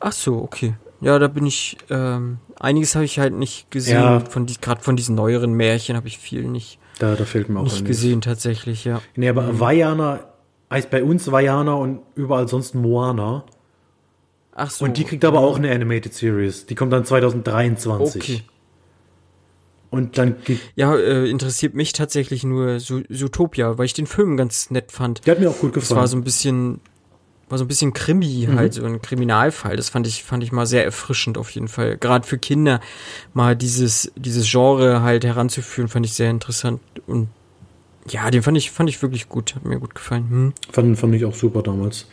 Ach 0.00 0.12
so, 0.12 0.36
okay. 0.36 0.74
Ja, 1.00 1.18
da 1.18 1.28
bin 1.28 1.46
ich, 1.46 1.76
ähm, 1.90 2.38
einiges 2.58 2.94
habe 2.94 3.04
ich 3.04 3.18
halt 3.18 3.34
nicht 3.34 3.70
gesehen. 3.70 4.02
Ja. 4.02 4.20
Von 4.20 4.46
die, 4.46 4.60
gerade 4.60 4.82
von 4.82 4.96
diesen 4.96 5.14
neueren 5.14 5.52
Märchen 5.52 5.96
habe 5.96 6.08
ich 6.08 6.18
viel 6.18 6.44
nicht, 6.44 6.78
da, 6.98 7.14
da 7.14 7.24
fehlt 7.24 7.48
mir 7.48 7.60
auch 7.60 7.64
nicht 7.64 7.84
gesehen 7.84 8.20
tatsächlich, 8.20 8.84
ja. 8.84 9.00
Nee, 9.14 9.28
aber 9.28 9.42
mhm. 9.42 9.60
Vajana 9.60 10.20
heißt 10.70 10.90
bei 10.90 11.04
uns 11.04 11.30
Vajana 11.30 11.74
und 11.74 12.00
überall 12.16 12.48
sonst 12.48 12.74
Moana. 12.74 13.44
Ach 14.54 14.70
so. 14.70 14.84
Und 14.84 14.96
die 14.96 15.04
kriegt 15.04 15.24
aber 15.24 15.38
auch 15.38 15.56
eine 15.56 15.70
Animated 15.70 16.12
Series. 16.12 16.66
Die 16.66 16.74
kommt 16.74 16.92
dann 16.92 17.04
2023. 17.04 18.22
Okay. 18.22 18.42
Und 19.90 20.18
dann 20.18 20.36
Ja, 20.76 20.94
äh, 20.96 21.30
interessiert 21.30 21.74
mich 21.74 21.92
tatsächlich 21.92 22.44
nur 22.44 22.78
Zootopia, 22.78 23.78
weil 23.78 23.86
ich 23.86 23.94
den 23.94 24.06
Film 24.06 24.36
ganz 24.36 24.70
nett 24.70 24.92
fand. 24.92 25.26
Der 25.26 25.34
hat 25.34 25.40
mir 25.40 25.48
auch 25.48 25.58
gut 25.58 25.72
gefallen. 25.72 25.88
Das 25.88 25.96
war 25.96 26.06
so 26.06 26.16
ein 26.16 26.24
bisschen 26.24 26.80
war 27.48 27.58
so 27.58 27.64
ein 27.64 27.68
bisschen 27.68 27.92
Krimi 27.92 28.46
mhm. 28.48 28.56
halt, 28.56 28.74
so 28.74 28.84
ein 28.84 29.00
Kriminalfall. 29.00 29.76
Das 29.76 29.88
fand 29.88 30.06
ich, 30.06 30.24
fand 30.24 30.42
ich 30.44 30.52
mal 30.52 30.66
sehr 30.66 30.84
erfrischend 30.84 31.38
auf 31.38 31.50
jeden 31.50 31.68
Fall. 31.68 31.96
Gerade 31.96 32.26
für 32.26 32.38
Kinder 32.38 32.80
mal 33.32 33.56
dieses, 33.56 34.12
dieses 34.16 34.50
Genre 34.50 35.02
halt 35.02 35.24
heranzuführen, 35.24 35.88
fand 35.88 36.06
ich 36.06 36.12
sehr 36.12 36.30
interessant. 36.30 36.80
Und 37.06 37.28
ja, 38.08 38.30
den 38.30 38.42
fand 38.42 38.56
ich, 38.56 38.70
fand 38.70 38.88
ich 38.88 39.00
wirklich 39.02 39.28
gut. 39.28 39.54
Hat 39.54 39.64
mir 39.64 39.78
gut 39.78 39.94
gefallen. 39.94 40.28
Hm. 40.28 40.52
Fand, 40.70 40.98
fand 40.98 41.14
ich 41.14 41.24
auch 41.24 41.34
super 41.34 41.62
damals. 41.62 42.06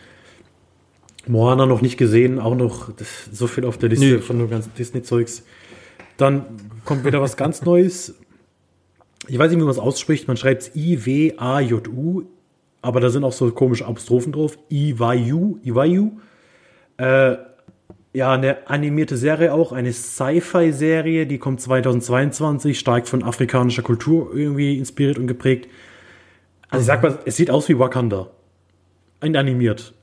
Moana 1.27 1.65
noch 1.65 1.81
nicht 1.81 1.97
gesehen, 1.97 2.39
auch 2.39 2.55
noch 2.55 2.91
so 3.31 3.47
viel 3.47 3.65
auf 3.65 3.77
der 3.77 3.89
Liste 3.89 4.05
nee. 4.05 4.17
von 4.19 4.37
dem 4.37 4.49
ganzen 4.49 4.73
Disney-Zeugs. 4.77 5.43
Dann 6.17 6.45
kommt 6.85 7.05
wieder 7.05 7.21
was 7.21 7.37
ganz 7.37 7.63
Neues. 7.63 8.15
Ich 9.27 9.37
weiß 9.37 9.49
nicht, 9.49 9.59
wie 9.59 9.63
man 9.63 9.71
es 9.71 9.79
ausspricht. 9.79 10.27
Man 10.27 10.37
schreibt 10.37 10.63
es 10.63 10.75
I-W-A-J-U 10.75 12.25
aber 12.85 12.99
da 12.99 13.09
sind 13.09 13.23
auch 13.23 13.33
so 13.33 13.49
komische 13.49 13.87
Apostrophen 13.87 14.31
drauf. 14.31 14.59
Iwayu, 14.69 15.57
Iwayu. 15.63 16.11
Äh, 16.97 17.35
ja, 18.13 18.31
eine 18.31 18.69
animierte 18.69 19.17
Serie 19.17 19.53
auch, 19.53 19.71
eine 19.71 19.91
Sci-Fi-Serie, 19.91 21.25
die 21.25 21.39
kommt 21.39 21.61
2022, 21.61 22.77
stark 22.77 23.07
von 23.07 23.23
afrikanischer 23.23 23.81
Kultur 23.81 24.29
irgendwie 24.35 24.77
inspiriert 24.77 25.17
und 25.17 25.25
geprägt. 25.25 25.67
Also 26.69 26.81
ich 26.81 26.85
sag 26.85 27.01
mal, 27.01 27.17
es 27.25 27.37
sieht 27.37 27.49
aus 27.49 27.67
wie 27.69 27.79
Wakanda. 27.79 28.29
Ein 29.19 29.35
animiert. 29.35 29.95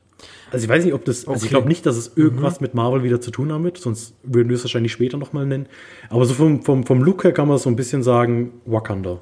Also 0.51 0.65
ich 0.65 0.69
weiß 0.69 0.85
nicht, 0.85 0.95
ob 0.95 1.05
das, 1.05 1.27
also 1.27 1.33
okay. 1.33 1.45
ich 1.45 1.51
glaube 1.51 1.69
nicht, 1.69 1.87
dass 1.87 1.97
es 1.97 2.13
irgendwas 2.17 2.61
mhm. 2.61 2.65
mit 2.65 2.75
Marvel 2.75 3.03
wieder 3.03 3.21
zu 3.21 3.31
tun 3.31 3.53
haben 3.53 3.65
wird, 3.65 3.79
sonst 3.79 4.15
würden 4.23 4.49
wir 4.49 4.57
es 4.57 4.65
wahrscheinlich 4.65 4.93
später 4.93 5.17
nochmal 5.17 5.47
nennen. 5.47 5.67
Aber 6.11 6.25
so 6.25 6.35
vom, 6.35 6.63
vom, 6.63 6.85
vom 6.85 7.03
Look 7.03 7.25
her 7.25 7.33
kann 7.33 7.49
man 7.49 7.59
so 7.59 7.71
ein 7.71 7.77
bisschen 7.77 8.03
sagen, 8.03 8.53
Wakanda. 8.67 9.21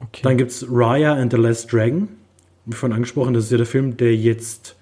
Okay. 0.00 0.22
Dann 0.22 0.36
gibt 0.36 0.50
es 0.50 0.66
Raya 0.68 1.14
and 1.14 1.32
the 1.32 1.38
Last 1.38 1.72
Dragon. 1.72 2.08
Wie 2.64 2.74
vorhin 2.74 2.94
angesprochen, 2.94 3.34
das 3.34 3.44
ist 3.44 3.50
ja 3.50 3.56
der 3.56 3.66
Film, 3.66 3.96
der 3.96 4.16
jetzt 4.16 4.76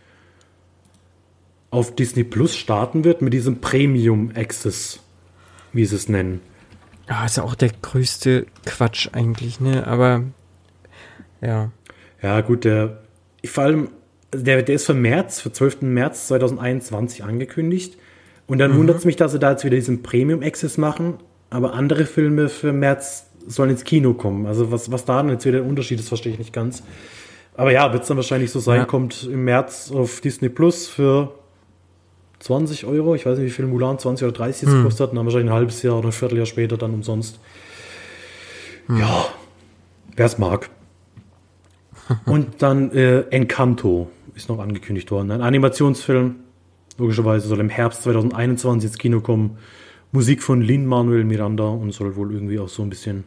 auf 1.71 1.95
Disney 1.95 2.25
Plus 2.25 2.57
starten 2.57 3.05
wird 3.05 3.23
mit 3.23 3.33
diesem 3.33 3.61
Premium 3.61 4.33
Access, 4.35 5.01
wie 5.73 5.85
sie 5.85 5.97
es 5.97 6.09
nennen. 6.09 6.41
Ja, 7.09 7.25
ist 7.25 7.37
ja 7.37 7.43
auch 7.43 7.55
der 7.55 7.71
größte 7.71 8.47
Quatsch 8.65 9.09
eigentlich, 9.13 9.61
ne? 9.61 9.87
Aber 9.87 10.25
ja. 11.41 11.71
Ja, 12.23 12.41
gut, 12.41 12.65
der 12.65 13.03
vor 13.49 13.65
allem, 13.65 13.89
der, 14.33 14.63
der 14.63 14.75
ist 14.75 14.87
für 14.87 14.95
März, 14.95 15.41
für 15.41 15.53
12. 15.53 15.83
März 15.83 16.29
2021 16.29 17.25
angekündigt. 17.25 17.97
Und 18.47 18.59
dann 18.59 18.73
mhm. 18.73 18.79
wundert 18.79 18.99
es 18.99 19.05
mich, 19.05 19.17
dass 19.17 19.33
sie 19.33 19.39
da 19.39 19.53
jetzt 19.53 19.65
wieder 19.65 19.77
diesen 19.77 20.03
Premium 20.03 20.43
Access 20.43 20.77
machen, 20.77 21.15
aber 21.51 21.75
andere 21.75 22.05
Filme 22.05 22.49
für 22.49 22.73
März 22.73 23.27
sollen 23.47 23.71
ins 23.71 23.85
Kino 23.85 24.15
kommen. 24.15 24.47
Also 24.47 24.71
was, 24.73 24.91
was 24.91 25.05
da 25.05 25.17
dann 25.19 25.31
jetzt 25.31 25.45
wieder 25.45 25.59
der 25.59 25.69
Unterschied 25.69 26.01
ist, 26.01 26.09
verstehe 26.09 26.33
ich 26.33 26.39
nicht 26.39 26.53
ganz. 26.53 26.83
Aber 27.57 27.73
ja, 27.73 27.93
wird 27.93 28.03
es 28.03 28.09
dann 28.09 28.17
wahrscheinlich 28.17 28.51
so 28.51 28.61
sein, 28.61 28.81
ja. 28.81 28.85
kommt 28.85 29.25
im 29.25 29.45
März 29.45 29.93
auf 29.93 30.21
Disney 30.21 30.49
Plus 30.49 30.89
für 30.89 31.35
20 32.41 32.87
Euro. 32.87 33.15
Ich 33.15 33.27
weiß 33.27 33.39
nicht, 33.39 33.47
wie 33.47 33.55
viel 33.55 33.67
Mulan 33.67 33.99
20 33.99 34.27
oder 34.27 34.37
30 34.37 34.63
jetzt 34.63 34.73
hm. 34.73 34.85
kostet. 34.85 35.11
Dann 35.11 35.25
wahrscheinlich 35.25 35.51
ein 35.51 35.55
halbes 35.55 35.83
Jahr 35.83 35.99
oder 35.99 36.09
ein 36.09 36.13
Vierteljahr 36.13 36.47
später 36.47 36.77
dann 36.77 36.95
umsonst. 36.95 37.39
Hm. 38.87 38.99
Ja, 38.99 39.27
wer 40.17 40.27
es 40.27 40.39
mag. 40.39 40.71
Und 42.27 42.63
dann 42.63 42.93
äh, 42.93 43.21
Encanto 43.31 44.11
ist 44.35 44.49
noch 44.49 44.59
angekündigt 44.59 45.11
worden. 45.11 45.31
Ein 45.31 45.43
Animationsfilm. 45.43 46.37
Logischerweise 46.99 47.49
soll 47.49 47.61
im 47.61 47.69
Herbst 47.69 48.03
2021 48.03 48.91
ins 48.91 48.99
Kino 48.99 49.21
kommen. 49.21 49.59
Musik 50.13 50.43
von 50.43 50.61
Lin 50.61 50.87
Manuel 50.87 51.25
Miranda 51.25 51.69
und 51.69 51.93
soll 51.93 52.17
wohl 52.17 52.33
irgendwie 52.33 52.59
auch 52.59 52.69
so 52.69 52.83
ein 52.83 52.91
bisschen 52.91 53.25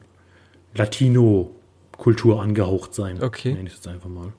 Latino-Kultur 0.75 2.41
angehaucht 2.41 2.93
sein. 2.93 3.21
Okay. 3.23 3.53
Nenne 3.53 3.67
ich 3.67 3.75
jetzt 3.75 3.87
einfach 3.87 4.09
mal. 4.09 4.33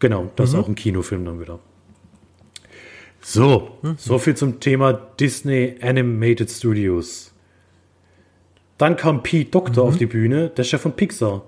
Genau, 0.00 0.30
das 0.34 0.52
mhm. 0.52 0.58
ist 0.58 0.64
auch 0.64 0.68
ein 0.68 0.74
Kinofilm 0.74 1.24
dann 1.24 1.40
wieder. 1.40 1.60
So, 3.20 3.78
mhm. 3.82 3.94
so 3.96 4.18
viel 4.18 4.34
zum 4.34 4.58
Thema 4.58 4.92
Disney 4.92 5.76
Animated 5.80 6.50
Studios. 6.50 7.32
Dann 8.78 8.96
kam 8.96 9.22
Pete 9.22 9.50
Doctor 9.50 9.84
mhm. 9.84 9.90
auf 9.90 9.96
die 9.96 10.06
Bühne, 10.06 10.48
der 10.48 10.64
Chef 10.64 10.82
von 10.82 10.92
Pixar. 10.92 11.44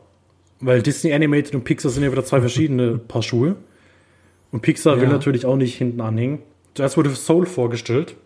Weil 0.64 0.82
Disney 0.82 1.12
Animated 1.12 1.54
und 1.54 1.64
Pixar 1.64 1.90
sind 1.90 2.04
ja 2.04 2.10
wieder 2.10 2.24
zwei 2.24 2.40
verschiedene 2.40 2.98
Paar 3.08 3.22
Schuhe. 3.22 3.56
Und 4.50 4.62
Pixar 4.62 4.96
ja. 4.96 5.02
will 5.02 5.08
natürlich 5.08 5.44
auch 5.46 5.56
nicht 5.56 5.76
hinten 5.76 6.00
anhängen. 6.00 6.38
Zuerst 6.74 6.96
wurde 6.96 7.10
Soul 7.10 7.46
vorgestellt. 7.46 8.16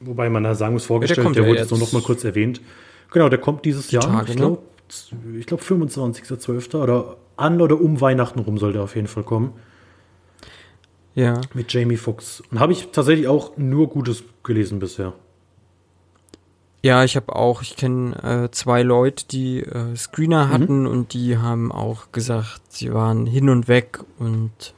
Wobei 0.00 0.28
man 0.28 0.42
da 0.42 0.54
sagen 0.54 0.74
muss, 0.74 0.86
vorgestellt, 0.86 1.18
ja, 1.18 1.32
der, 1.32 1.42
der 1.42 1.50
wurde 1.50 1.60
jetzt 1.60 1.70
nur 1.70 1.78
noch 1.78 1.92
mal 1.92 2.02
kurz 2.02 2.24
erwähnt. 2.24 2.60
Genau, 3.12 3.28
der 3.28 3.38
kommt 3.38 3.64
dieses 3.64 3.92
Jahr. 3.92 4.02
Tage, 4.02 4.30
ich 4.30 4.36
glaube, 4.36 4.62
ne? 5.22 5.38
ich 5.38 5.46
glaub 5.46 5.60
25.12. 5.60 6.82
oder 6.82 7.16
an 7.36 7.60
oder 7.60 7.80
um 7.80 8.00
Weihnachten 8.00 8.40
rum 8.40 8.58
soll 8.58 8.72
der 8.72 8.82
auf 8.82 8.96
jeden 8.96 9.06
Fall 9.06 9.22
kommen. 9.22 9.52
Ja. 11.14 11.40
Mit 11.54 11.72
Jamie 11.72 11.96
Foxx. 11.96 12.42
Und 12.50 12.58
habe 12.58 12.72
ich 12.72 12.88
tatsächlich 12.90 13.28
auch 13.28 13.56
nur 13.56 13.88
Gutes 13.88 14.24
gelesen 14.42 14.80
bisher. 14.80 15.12
Ja, 16.82 17.04
ich 17.04 17.14
habe 17.14 17.36
auch, 17.36 17.62
ich 17.62 17.76
kenne 17.76 18.46
äh, 18.46 18.50
zwei 18.50 18.82
Leute, 18.82 19.24
die 19.28 19.60
äh, 19.60 19.94
Screener 19.96 20.46
mhm. 20.46 20.50
hatten 20.50 20.80
mhm. 20.80 20.88
und 20.88 21.14
die 21.14 21.38
haben 21.38 21.70
auch 21.70 22.10
gesagt, 22.10 22.60
sie 22.70 22.92
waren 22.92 23.24
hin 23.24 23.48
und 23.48 23.68
weg 23.68 24.00
und 24.18 24.74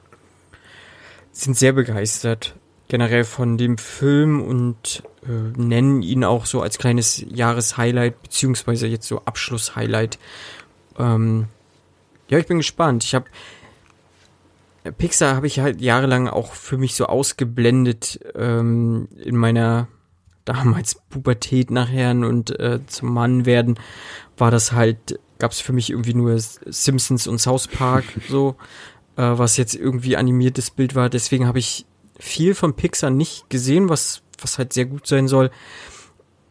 sind 1.33 1.57
sehr 1.57 1.73
begeistert 1.73 2.55
generell 2.89 3.25
von 3.25 3.57
dem 3.57 3.79
Film 3.79 4.43
und 4.43 5.03
äh, 5.25 5.59
nennen 5.59 6.03
ihn 6.03 6.25
auch 6.25 6.45
so 6.45 6.61
als 6.61 6.77
kleines 6.77 7.25
Jahreshighlight 7.27 8.23
beziehungsweise 8.23 8.87
jetzt 8.87 9.09
so 9.09 9.23
Abschlusshighlight. 9.25 10.19
Ähm, 10.99 11.47
ja, 12.29 12.39
ich 12.39 12.47
bin 12.47 12.59
gespannt. 12.59 13.03
Ich 13.03 13.15
habe 13.15 13.27
Pixar 14.99 15.35
habe 15.35 15.47
ich 15.47 15.61
halt 15.61 15.81
jahrelang 15.81 16.29
auch 16.29 16.53
für 16.53 16.77
mich 16.77 16.95
so 16.95 17.07
ausgeblendet 17.07 18.21
ähm, 18.35 19.09
in 19.17 19.35
meiner 19.35 19.89
damals 20.45 20.97
Pubertät 21.11 21.71
nachher 21.71 22.11
und 22.11 22.59
äh, 22.59 22.81
zum 22.87 23.13
Mann 23.13 23.47
werden 23.47 23.79
war 24.37 24.51
das 24.51 24.73
halt 24.73 25.19
gab 25.39 25.53
es 25.53 25.61
für 25.61 25.73
mich 25.73 25.91
irgendwie 25.91 26.15
nur 26.15 26.37
Simpsons 26.39 27.27
und 27.27 27.39
South 27.39 27.69
Park 27.69 28.05
so 28.29 28.57
äh, 29.17 29.23
was 29.23 29.57
jetzt 29.57 29.75
irgendwie 29.75 30.17
animiertes 30.17 30.71
Bild 30.71 30.95
war 30.95 31.09
deswegen 31.09 31.47
habe 31.47 31.59
ich 31.59 31.87
viel 32.19 32.55
von 32.55 32.75
Pixar 32.75 33.11
nicht 33.11 33.49
gesehen 33.51 33.89
was 33.89 34.23
was 34.41 34.59
halt 34.59 34.73
sehr 34.73 34.85
gut 34.85 35.07
sein 35.07 35.29
soll 35.29 35.51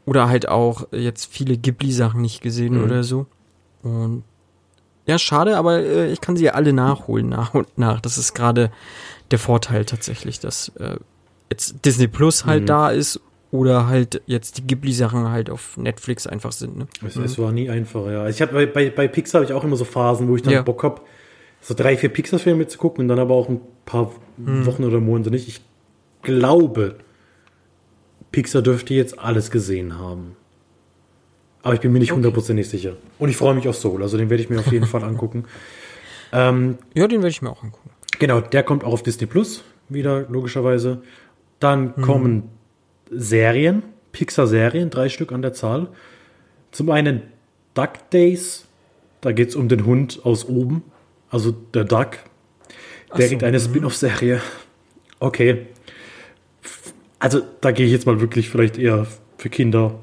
oder 0.05 0.27
halt 0.27 0.47
auch 0.49 0.87
jetzt 0.91 1.31
viele 1.31 1.57
Ghibli 1.57 1.91
Sachen 1.91 2.21
nicht 2.21 2.41
gesehen 2.41 2.77
mhm. 2.77 2.83
oder 2.83 3.03
so 3.03 3.27
und 3.83 4.23
ja, 5.05 5.19
schade, 5.19 5.57
aber 5.57 5.79
äh, 5.79 6.11
ich 6.11 6.21
kann 6.21 6.37
sie 6.37 6.45
ja 6.45 6.53
alle 6.53 6.71
nachholen, 6.71 7.27
nach 7.27 7.53
und 7.53 7.77
nach. 7.77 7.99
Das 7.99 8.17
ist 8.17 8.33
gerade 8.33 8.71
der 9.31 9.39
Vorteil 9.39 9.85
tatsächlich, 9.85 10.39
dass 10.39 10.69
äh, 10.79 10.97
jetzt 11.49 11.83
Disney 11.85 12.07
Plus 12.07 12.45
halt 12.45 12.63
mhm. 12.63 12.67
da 12.67 12.89
ist 12.89 13.19
oder 13.53 13.85
halt 13.85 14.23
jetzt 14.25 14.57
die 14.57 14.65
Ghibli-Sachen 14.65 15.29
halt 15.29 15.51
auf 15.51 15.77
Netflix 15.77 16.25
einfach 16.25 16.51
sind. 16.51 16.75
Ne? 16.75 16.87
Es, 17.05 17.15
mhm. 17.15 17.23
es 17.23 17.37
war 17.37 17.51
nie 17.51 17.69
einfach, 17.69 18.07
ja. 18.07 18.27
Ich 18.27 18.41
habe 18.41 18.65
bei, 18.65 18.89
bei, 18.89 19.07
Pixar 19.07 19.41
habe 19.41 19.45
ich 19.45 19.53
auch 19.55 19.63
immer 19.63 19.75
so 19.75 19.85
Phasen, 19.85 20.27
wo 20.27 20.35
ich 20.35 20.41
dann 20.41 20.53
ja. 20.53 20.63
Bock 20.63 20.81
habe, 20.81 21.01
so 21.61 21.75
drei, 21.75 21.95
vier 21.95 22.09
Pixar-Filme 22.09 22.67
zu 22.67 22.79
gucken 22.79 23.03
und 23.03 23.09
dann 23.09 23.19
aber 23.19 23.35
auch 23.35 23.49
ein 23.49 23.61
paar 23.85 24.11
mhm. 24.37 24.65
Wochen 24.65 24.83
oder 24.83 24.99
Monate 24.99 25.29
nicht. 25.29 25.47
Ich 25.47 25.61
glaube, 26.23 26.95
Pixar 28.31 28.63
dürfte 28.63 28.95
jetzt 28.95 29.19
alles 29.19 29.51
gesehen 29.51 29.99
haben. 29.99 30.35
Aber 31.61 31.75
ich 31.75 31.79
bin 31.79 31.93
mir 31.93 31.99
nicht 31.99 32.11
hundertprozentig 32.11 32.65
okay. 32.65 32.77
sicher. 32.77 32.93
Und 33.19 33.29
ich 33.29 33.37
freue 33.37 33.53
mich 33.53 33.67
auf 33.67 33.75
Soul, 33.75 34.01
also 34.01 34.17
den 34.17 34.31
werde 34.31 34.41
ich 34.41 34.49
mir 34.49 34.61
auf 34.61 34.71
jeden 34.71 34.87
Fall 34.87 35.03
angucken. 35.03 35.45
Ähm, 36.35 36.79
ja, 36.95 37.07
den 37.07 37.19
werde 37.19 37.29
ich 37.29 37.43
mir 37.43 37.51
auch 37.51 37.61
angucken. 37.61 37.91
Genau, 38.17 38.41
der 38.41 38.63
kommt 38.63 38.83
auch 38.83 38.93
auf 38.93 39.03
Disney 39.03 39.27
Plus 39.27 39.63
wieder, 39.87 40.25
logischerweise. 40.29 41.03
Dann 41.59 41.95
hm. 41.95 42.03
kommen 42.03 42.49
Serien, 43.15 43.83
Pixar-Serien, 44.11 44.89
drei 44.89 45.09
Stück 45.09 45.31
an 45.31 45.41
der 45.41 45.53
Zahl. 45.53 45.87
Zum 46.71 46.89
einen 46.89 47.23
Duck 47.73 48.09
Days, 48.11 48.65
da 49.21 49.31
geht 49.31 49.49
es 49.49 49.55
um 49.55 49.69
den 49.69 49.85
Hund 49.85 50.21
aus 50.23 50.45
oben, 50.45 50.83
also 51.29 51.51
der 51.51 51.83
Duck. 51.83 52.19
Der 53.15 53.23
so, 53.23 53.27
kriegt 53.29 53.43
eine 53.43 53.59
mhm. 53.59 53.63
Spin-off-Serie. 53.63 54.41
Okay. 55.19 55.67
Also 57.19 57.41
da 57.61 57.71
gehe 57.71 57.85
ich 57.85 57.91
jetzt 57.91 58.05
mal 58.05 58.19
wirklich 58.19 58.49
vielleicht 58.49 58.77
eher 58.77 59.07
für 59.37 59.49
Kinder 59.49 59.99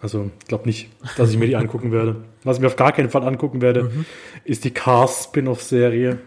also 0.00 0.30
ich 0.40 0.46
glaube 0.46 0.66
nicht, 0.66 0.88
dass 1.16 1.30
ich 1.30 1.38
mir 1.38 1.46
die 1.46 1.56
angucken 1.56 1.90
werde. 1.90 2.16
Was 2.44 2.56
ich 2.56 2.60
mir 2.60 2.68
auf 2.68 2.76
gar 2.76 2.92
keinen 2.92 3.10
Fall 3.10 3.24
angucken 3.24 3.60
werde, 3.60 3.84
mhm. 3.84 4.04
ist 4.44 4.64
die 4.64 4.70
Cars 4.70 5.24
Spin-off-Serie. 5.24 6.18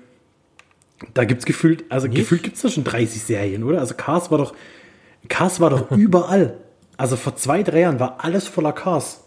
Da 1.14 1.24
gibt 1.24 1.40
es 1.40 1.46
gefühlt, 1.46 1.86
also 1.90 2.08
nicht? 2.08 2.18
gefühlt 2.18 2.44
gibt 2.44 2.58
es 2.58 2.62
da 2.62 2.70
schon 2.70 2.84
30 2.84 3.24
Serien, 3.24 3.64
oder? 3.64 3.80
Also 3.80 3.96
Cars 3.96 4.30
war 4.30 4.38
doch, 4.38 4.54
Cars 5.28 5.60
war 5.60 5.70
doch 5.70 5.92
überall. 5.98 6.58
Also 6.98 7.16
vor 7.16 7.36
zwei, 7.36 7.64
drei 7.64 7.82
Jahren 7.82 8.00
war 8.00 8.24
alles 8.24 8.48
voller 8.48 8.74
Cars. 8.74 9.24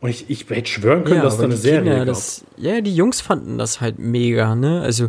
Und 0.00 0.10
ich, 0.10 0.28
ich 0.28 0.48
hätte 0.50 0.68
schwören 0.68 1.04
können, 1.04 1.18
ja, 1.18 1.22
dass 1.22 1.36
da 1.36 1.44
eine 1.44 1.56
Serie 1.56 1.82
Kinder, 1.82 1.98
gab. 1.98 2.06
Das, 2.08 2.44
ja, 2.56 2.80
die 2.80 2.94
Jungs 2.94 3.20
fanden 3.20 3.58
das 3.58 3.80
halt 3.80 3.98
mega, 3.98 4.54
ne? 4.56 4.80
Also 4.80 5.08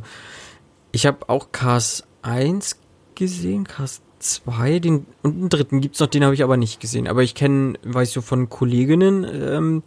ich 0.92 1.08
habe 1.08 1.30
auch 1.30 1.52
Cars 1.52 2.04
1 2.22 2.78
gesehen, 3.16 3.66
Cars 3.66 4.02
zwei, 4.20 4.80
den 4.80 5.06
und 5.22 5.36
einen 5.36 5.50
dritten 5.50 5.82
gibt's 5.82 6.00
noch, 6.00 6.08
den 6.08 6.24
habe 6.24 6.34
ich 6.34 6.44
aber 6.44 6.58
nicht 6.58 6.80
gesehen. 6.80 7.08
Aber 7.08 7.24
ich 7.24 7.36
kenne, 7.36 7.74
weiß 7.84 8.14
so 8.14 8.22
von 8.22 8.50
Kolleginnen, 8.50 9.26
ähm, 9.26 9.84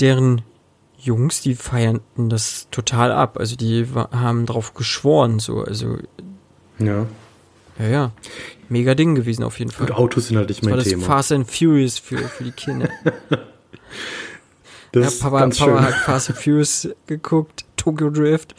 deren 0.00 0.42
Jungs, 0.98 1.40
die 1.42 1.54
feierten 1.54 2.28
das 2.28 2.68
total 2.70 3.12
ab. 3.12 3.38
Also 3.38 3.56
die 3.56 3.86
haben 3.94 4.46
drauf 4.46 4.74
geschworen, 4.74 5.38
so, 5.38 5.62
also. 5.62 5.96
Ja. 6.78 7.06
Ja, 7.78 7.86
ja. 7.86 8.12
Mega 8.68 8.94
Ding 8.94 9.14
gewesen 9.14 9.44
auf 9.44 9.58
jeden 9.58 9.70
Fall. 9.70 9.86
Und 9.86 9.96
Autos 9.96 10.28
sind 10.28 10.36
halt 10.36 10.48
nicht 10.48 10.62
mein 10.62 10.76
das 10.76 10.84
Thema. 10.84 11.04
Fast 11.04 11.32
and 11.32 11.50
Furious 11.50 11.98
für, 11.98 12.18
für 12.18 12.44
die 12.44 12.52
Kinder. 12.52 12.88
das 14.92 15.18
ja, 15.18 15.24
Papa, 15.24 15.40
ganz 15.40 15.58
Papa 15.58 15.76
schön. 15.76 15.86
hat 15.86 15.94
Fast 15.94 16.30
and 16.30 16.38
Furious 16.38 16.88
geguckt, 17.06 17.64
Tokyo 17.76 18.10
Drift. 18.10 18.54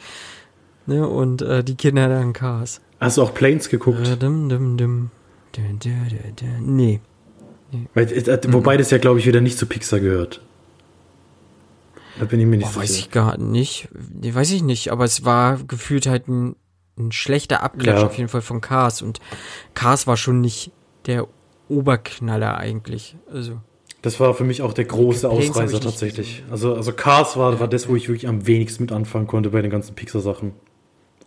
Ne, 0.86 1.06
und 1.06 1.42
äh, 1.42 1.62
die 1.62 1.76
Kinder 1.76 2.08
dann 2.08 2.32
Cars. 2.32 2.80
Hast 2.98 3.16
du 3.16 3.22
auch 3.22 3.34
Planes 3.34 3.68
geguckt? 3.68 4.06
Äh, 4.06 4.16
dim, 4.16 4.48
dim, 4.48 4.76
dim. 4.76 5.10
Nee. 6.60 7.00
nee. 7.72 7.86
Weil, 7.94 8.12
äh, 8.12 8.40
wobei 8.48 8.76
das 8.76 8.90
ja, 8.90 8.98
glaube 8.98 9.18
ich, 9.18 9.26
wieder 9.26 9.40
nicht 9.40 9.58
zu 9.58 9.66
Pixar 9.66 10.00
gehört. 10.00 10.42
Da 12.18 12.26
bin 12.26 12.40
ich 12.40 12.46
mir 12.46 12.58
nicht 12.58 12.66
oh, 12.66 12.70
sicher. 12.70 12.82
Weiß 12.82 12.98
ich 12.98 13.10
gar 13.10 13.38
nicht. 13.38 13.88
Nee, 14.12 14.34
weiß 14.34 14.50
ich 14.50 14.62
nicht, 14.62 14.90
aber 14.90 15.04
es 15.04 15.24
war 15.24 15.58
gefühlt 15.64 16.06
halt 16.06 16.28
ein, 16.28 16.56
ein 16.98 17.12
schlechter 17.12 17.62
Abklatsch 17.62 18.00
ja. 18.00 18.06
auf 18.06 18.16
jeden 18.16 18.28
Fall 18.28 18.42
von 18.42 18.60
Cars 18.60 19.02
und 19.02 19.20
Cars 19.74 20.06
war 20.06 20.16
schon 20.16 20.40
nicht 20.40 20.72
der 21.06 21.26
Oberknaller 21.68 22.58
eigentlich. 22.58 23.16
Also. 23.32 23.60
Das 24.02 24.18
war 24.18 24.34
für 24.34 24.44
mich 24.44 24.62
auch 24.62 24.72
der 24.72 24.86
große 24.86 25.28
Ausreißer 25.28 25.80
tatsächlich. 25.80 26.42
Also, 26.50 26.74
also 26.74 26.92
Cars 26.92 27.36
war, 27.36 27.60
war 27.60 27.68
das, 27.68 27.88
wo 27.88 27.96
ich 27.96 28.08
wirklich 28.08 28.28
am 28.28 28.46
wenigsten 28.46 28.84
mit 28.84 28.92
anfangen 28.92 29.26
konnte 29.26 29.50
bei 29.50 29.62
den 29.62 29.70
ganzen 29.70 29.94
Pixar-Sachen. 29.94 30.52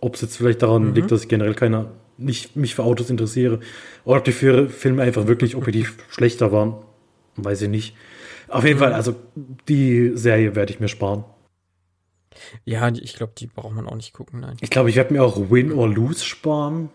Ob 0.01 0.15
es 0.15 0.21
jetzt 0.21 0.37
vielleicht 0.37 0.63
daran 0.63 0.89
mhm. 0.89 0.93
liegt, 0.95 1.11
dass 1.11 1.23
ich 1.23 1.27
generell 1.29 1.53
keine, 1.53 1.91
nicht 2.17 2.55
mich 2.55 2.75
für 2.75 2.83
Autos 2.83 3.09
interessiere, 3.09 3.59
oder 4.05 4.17
ob 4.17 4.23
die 4.25 4.31
Filme 4.31 5.01
einfach 5.01 5.27
wirklich 5.27 5.55
objektiv 5.55 5.97
schlechter 6.09 6.51
waren, 6.51 6.75
weiß 7.37 7.61
ich 7.61 7.69
nicht. 7.69 7.95
Auf 8.47 8.65
jeden 8.65 8.77
mhm. 8.77 8.83
Fall, 8.83 8.93
also 8.93 9.15
die 9.35 10.11
Serie 10.15 10.55
werde 10.55 10.73
ich 10.73 10.79
mir 10.79 10.87
sparen. 10.89 11.25
Ja, 12.65 12.89
ich 12.89 13.15
glaube, 13.15 13.33
die 13.37 13.47
braucht 13.47 13.75
man 13.75 13.87
auch 13.87 13.95
nicht 13.95 14.13
gucken, 14.13 14.41
nein. 14.41 14.57
Ich 14.61 14.69
glaube, 14.69 14.89
ich 14.89 14.95
werde 14.95 15.13
mir 15.13 15.23
auch 15.23 15.49
Win 15.49 15.71
or 15.71 15.87
Lose 15.87 16.23
sparen. 16.23 16.89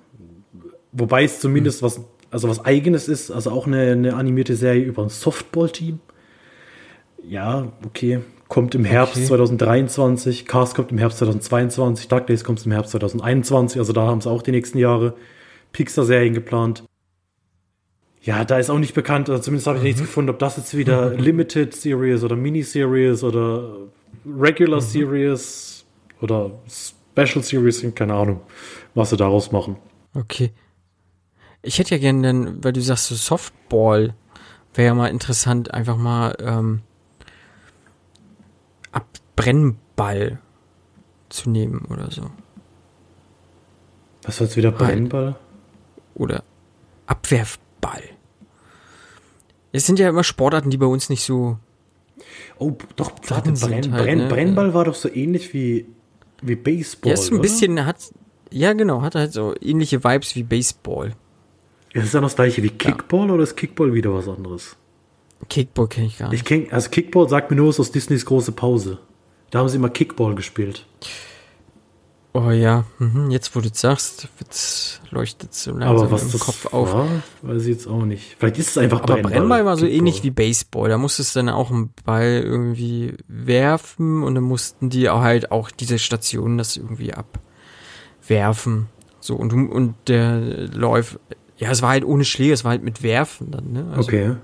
Wobei 0.93 1.25
es 1.25 1.41
zumindest 1.41 1.83
mhm. 1.83 1.87
was, 1.87 2.01
also 2.31 2.49
was 2.49 2.65
eigenes 2.65 3.09
ist, 3.09 3.31
also 3.31 3.51
auch 3.51 3.67
eine, 3.67 3.93
eine 3.93 4.15
animierte 4.15 4.57
Serie 4.57 4.85
über 4.85 5.03
ein 5.03 5.09
Softball-Team. 5.09 6.01
Ja, 7.29 7.73
okay, 7.85 8.21
kommt 8.49 8.75
im 8.75 8.85
Herbst 8.85 9.17
okay. 9.17 9.27
2023, 9.27 10.47
Cars 10.47 10.75
kommt 10.75 10.91
im 10.93 10.99
Herbst 10.99 11.19
2022, 11.19 12.09
Dark 12.09 12.27
Days 12.27 12.43
kommt 12.45 12.65
im 12.65 12.73
Herbst 12.73 12.93
2021, 12.93 13.79
also 13.79 13.93
da 13.93 14.07
haben 14.07 14.21
sie 14.21 14.31
auch 14.31 14.43
die 14.43 14.53
nächsten 14.53 14.79
Jahre 14.79 15.15
Pixar-Serien 15.73 16.33
geplant. 16.33 16.85
Ja, 18.23 18.45
da 18.45 18.59
ist 18.59 18.71
auch 18.71 18.79
nicht 18.79 18.95
bekannt, 18.95 19.29
also 19.29 19.43
zumindest 19.43 19.67
habe 19.67 19.77
ich 19.77 19.83
mhm. 19.83 19.89
nichts 19.89 20.01
gefunden, 20.01 20.31
ob 20.31 20.39
das 20.39 20.57
jetzt 20.57 20.77
wieder. 20.77 21.11
Limited 21.17 21.75
Series 21.75 22.25
oder 22.25 22.37
Mini-Series 22.37 23.23
oder 23.23 23.89
Regular 24.25 24.81
mhm. 24.81 24.85
Series 24.85 25.87
oder 26.21 26.51
Special 26.69 27.43
Series 27.43 27.81
sind, 27.81 27.97
keine 27.97 28.15
Ahnung, 28.15 28.41
was 28.95 29.11
sie 29.11 29.17
daraus 29.17 29.53
machen. 29.53 29.77
Okay. 30.15 30.53
Ich 31.63 31.79
hätte 31.79 31.95
ja 31.95 32.01
gerne, 32.01 32.57
weil 32.63 32.73
du 32.73 32.81
sagst, 32.81 33.09
so 33.09 33.15
Softball 33.15 34.15
wäre 34.75 34.89
ja 34.89 34.95
mal 34.95 35.09
interessant, 35.09 35.75
einfach 35.75 35.97
mal 35.97 36.37
ähm, 36.41 36.83
Brennball 39.39 40.41
zu 41.29 41.49
nehmen 41.49 41.87
oder 41.89 42.11
so. 42.11 42.29
Was 44.25 44.41
war 44.41 44.49
jetzt 44.49 44.57
wieder 44.57 44.73
Brennball? 44.73 45.37
Oder 46.17 46.43
Abwerfball. 47.07 48.03
Es 49.71 49.87
sind 49.87 50.01
ja 50.01 50.09
immer 50.09 50.25
Sportarten, 50.25 50.71
die 50.71 50.77
bei 50.77 50.87
uns 50.87 51.09
nicht 51.09 51.23
so. 51.23 51.59
Oh, 52.59 52.73
doch, 52.97 53.13
warte, 53.29 53.53
Brenn, 53.53 53.93
halt, 53.93 54.05
Brenn, 54.05 54.19
ne? 54.19 54.29
Brennball 54.29 54.75
war 54.75 54.85
doch 54.85 54.95
so 54.95 55.09
ähnlich 55.09 55.53
wie, 55.55 55.87
wie 56.43 56.57
Baseball. 56.57 57.11
Ja, 57.11 57.15
ist 57.15 57.31
ein 57.31 57.35
oder? 57.35 57.43
bisschen, 57.43 57.87
hat, 57.87 57.97
ja 58.51 58.73
genau, 58.73 59.03
hat 59.03 59.15
halt 59.15 59.33
so 59.33 59.55
ähnliche 59.61 60.03
Vibes 60.03 60.35
wie 60.37 60.43
Baseball. 60.43 61.15
Ist 61.93 62.05
es 62.05 62.13
dann 62.13 62.23
das 62.23 62.37
gleiche 62.37 62.63
wie 62.63 62.71
Kickball 62.71 63.29
ja. 63.29 63.35
oder 63.35 63.43
ist 63.43 63.57
Kickball 63.57 63.93
wieder 63.95 64.13
was 64.13 64.29
anderes? 64.29 64.77
Kickball 65.49 65.89
kenne 65.89 66.07
ich 66.09 66.19
gar 66.19 66.29
nicht. 66.31 66.41
Ich 66.41 66.45
kenn, 66.45 66.67
also 66.71 66.91
Kickball 66.91 67.29
sagt 67.29 67.51
mir 67.51 67.57
nur 67.57 67.69
was 67.69 67.81
aus 67.81 67.93
Disneys 67.93 68.27
große 68.27 68.53
Pause. 68.53 68.99
Da 69.51 69.61
haben 69.61 69.69
sie 69.69 69.77
immer 69.77 69.89
Kickball 69.89 70.35
gespielt. 70.35 70.87
Oh 72.35 72.51
ja, 72.51 72.85
mhm. 72.99 73.31
jetzt 73.31 73.57
wo 73.57 73.61
du 73.61 73.71
sagst, 73.73 74.29
leuchtet 75.11 75.55
so 75.55 75.71
langsam 75.71 75.89
Aber 75.89 76.11
was 76.11 76.33
im 76.33 76.39
Kopf 76.39 76.67
auf. 76.73 76.93
War, 76.93 77.09
weiß 77.43 77.63
ich 77.63 77.69
jetzt 77.69 77.87
auch 77.87 78.05
nicht. 78.05 78.37
Vielleicht 78.39 78.59
ist 78.59 78.69
es 78.69 78.79
einfach 78.79 79.03
Aber 79.03 79.15
Brennball, 79.15 79.33
Brennball 79.33 79.65
war 79.65 79.77
so 79.77 79.87
ähnlich 79.87 80.23
wie 80.23 80.31
Baseball. 80.31 80.91
Da 80.91 80.99
musstest 80.99 81.35
du 81.35 81.41
dann 81.41 81.49
auch 81.49 81.71
einen 81.71 81.91
Ball 82.05 82.43
irgendwie 82.45 83.15
werfen 83.29 84.23
und 84.23 84.35
dann 84.35 84.45
mussten 84.45 84.91
die 84.91 85.09
auch 85.09 85.23
halt 85.23 85.51
auch 85.51 85.71
diese 85.71 85.99
Stationen 85.99 86.59
das 86.59 86.77
irgendwie 86.77 87.15
abwerfen. 87.15 88.89
So 89.21 89.35
und 89.35 89.53
und 89.53 89.95
der 90.07 90.69
läuft. 90.69 91.19
Ja, 91.57 91.71
es 91.71 91.83
war 91.83 91.91
halt 91.91 92.05
ohne 92.05 92.25
Schläge, 92.25 92.53
es 92.53 92.63
war 92.63 92.71
halt 92.73 92.85
mit 92.85 93.03
Werfen 93.03 93.51
dann. 93.51 93.73
Ne? 93.73 93.87
Also, 93.91 94.03
okay. 94.03 94.37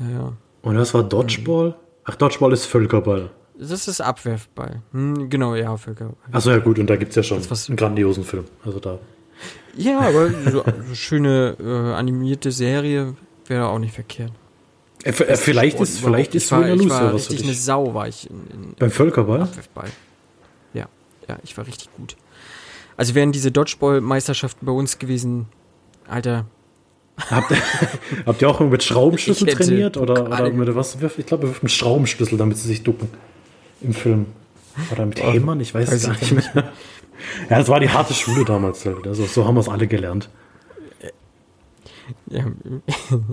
Ja, 0.00 0.10
ja. 0.10 0.32
Und 0.62 0.74
das 0.74 0.94
war 0.94 1.02
Dodgeball? 1.02 1.76
Ach, 2.04 2.16
Dodgeball 2.16 2.52
ist 2.52 2.64
Völkerball. 2.64 3.30
Das 3.60 3.88
ist 3.88 4.00
Abwerfball. 4.00 4.80
Hm, 4.92 5.28
genau, 5.28 5.54
ja, 5.54 5.76
Völkerball. 5.76 6.16
Achso, 6.32 6.50
ja 6.50 6.58
gut, 6.58 6.78
und 6.78 6.88
da 6.88 6.96
gibt 6.96 7.10
es 7.10 7.16
ja 7.16 7.22
schon 7.22 7.42
einen 7.42 7.76
grandiosen 7.76 8.24
Film. 8.24 8.44
Also 8.64 8.80
da. 8.80 8.98
Ja, 9.76 10.00
aber 10.00 10.30
so, 10.50 10.64
so 10.88 10.94
schöne 10.94 11.56
äh, 11.60 11.92
animierte 11.94 12.52
Serie 12.52 13.14
wäre 13.46 13.68
auch 13.68 13.78
nicht 13.78 13.94
verkehrt. 13.94 14.32
Äh, 15.04 15.10
äh, 15.10 15.36
vielleicht 15.36 15.78
ist, 15.78 16.00
vielleicht 16.00 16.34
ist 16.34 16.50
war, 16.50 16.66
ich 16.66 16.88
war 16.88 17.12
richtig 17.12 17.42
eine 17.42 17.52
Sau, 17.52 17.92
war 17.92 18.08
ich 18.08 18.30
in, 18.30 18.46
in 18.50 18.74
beim 18.78 18.90
Völkerball. 18.90 19.42
Abwerfball. 19.42 19.90
Ja, 20.72 20.86
ja, 21.28 21.36
ich 21.44 21.56
war 21.58 21.66
richtig 21.66 21.90
gut. 21.96 22.16
Also 22.96 23.14
wären 23.14 23.30
diese 23.30 23.52
Dodgeball-Meisterschaften 23.52 24.64
bei 24.64 24.72
uns 24.72 24.98
gewesen, 24.98 25.46
Alter, 26.08 26.46
Habt, 27.28 27.52
habt 28.26 28.40
ihr 28.40 28.48
auch 28.48 28.60
mit 28.60 28.82
Schraubenschlüssel 28.82 29.48
trainiert? 29.48 29.98
Oder, 29.98 30.24
oder 30.24 30.50
mit 30.50 30.74
was? 30.74 30.96
Ich 31.18 31.26
glaube, 31.26 31.54
mit 31.60 31.70
Schraubenschlüssel, 31.70 32.38
damit 32.38 32.56
sie 32.56 32.66
sich 32.66 32.82
ducken 32.82 33.10
im 33.82 33.94
Film. 33.94 34.26
Oder 34.92 35.06
mit 35.06 35.22
Hämmern, 35.22 35.60
ich 35.60 35.74
weiß 35.74 35.90
es 35.90 36.04
gar 36.04 36.12
nicht 36.12 36.54
mehr. 36.54 36.72
Ja, 37.50 37.58
das 37.58 37.68
war 37.68 37.80
die 37.80 37.90
harte 37.90 38.14
Schule 38.14 38.44
damals. 38.44 38.84
Halt. 38.86 39.06
Also, 39.06 39.26
so 39.26 39.46
haben 39.46 39.54
wir 39.54 39.60
es 39.60 39.68
alle 39.68 39.86
gelernt. 39.86 40.30
Ja, 42.28 42.46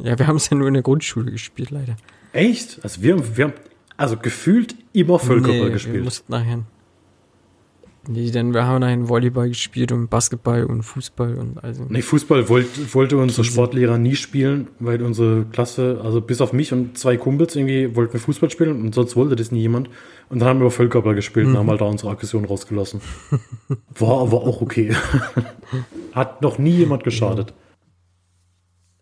ja 0.03 0.19
wir 0.19 0.27
haben 0.27 0.35
es 0.35 0.49
ja 0.49 0.57
nur 0.57 0.67
in 0.67 0.73
der 0.73 0.83
Grundschule 0.83 1.31
gespielt, 1.31 1.71
leider. 1.71 1.95
Echt? 2.33 2.79
Also 2.83 3.01
wir, 3.01 3.37
wir 3.37 3.45
haben 3.45 3.53
also 3.95 4.17
gefühlt 4.17 4.75
immer 4.93 5.19
Völkerball 5.19 5.67
nee, 5.67 5.71
gespielt. 5.71 5.95
Wir 5.95 6.03
mussten 6.03 6.31
nachher. 6.31 6.59
Nee, 8.09 8.31
denn 8.31 8.53
wir 8.53 8.65
haben 8.65 8.83
einen 8.83 9.09
Volleyball 9.09 9.49
gespielt 9.49 9.91
und 9.91 10.09
Basketball 10.09 10.63
und 10.63 10.83
Fußball 10.83 11.35
und 11.35 11.61
also. 11.61 11.85
Nee, 11.89 12.01
Fußball 12.01 12.47
wollte, 12.47 12.93
wollte 12.93 13.17
unser 13.17 13.43
Sportlehrer 13.43 13.97
nie 13.97 14.15
spielen, 14.15 14.69
weil 14.79 15.01
unsere 15.01 15.45
Klasse, 15.45 15.99
also 16.01 16.21
bis 16.21 16.39
auf 16.39 16.53
mich 16.53 16.71
und 16.71 16.97
zwei 16.97 17.17
Kumpels 17.17 17.55
irgendwie 17.55 17.95
wollten 17.95 18.13
wir 18.13 18.19
Fußball 18.21 18.49
spielen 18.49 18.81
und 18.81 18.95
sonst 18.95 19.17
wollte 19.17 19.35
das 19.35 19.51
nie 19.51 19.59
jemand. 19.59 19.89
Und 20.29 20.39
dann 20.39 20.47
haben 20.47 20.61
wir 20.61 20.71
Völkerball 20.71 21.15
gespielt 21.15 21.47
mhm. 21.47 21.53
und 21.53 21.59
haben 21.59 21.69
halt 21.69 21.81
da 21.81 21.85
unsere 21.85 22.11
Aggression 22.11 22.45
rausgelassen. 22.45 23.01
War 23.99 24.21
aber 24.21 24.41
auch 24.41 24.61
okay. 24.61 24.95
Hat 26.13 26.41
noch 26.41 26.57
nie 26.57 26.71
jemand 26.71 27.03
geschadet. 27.03 27.53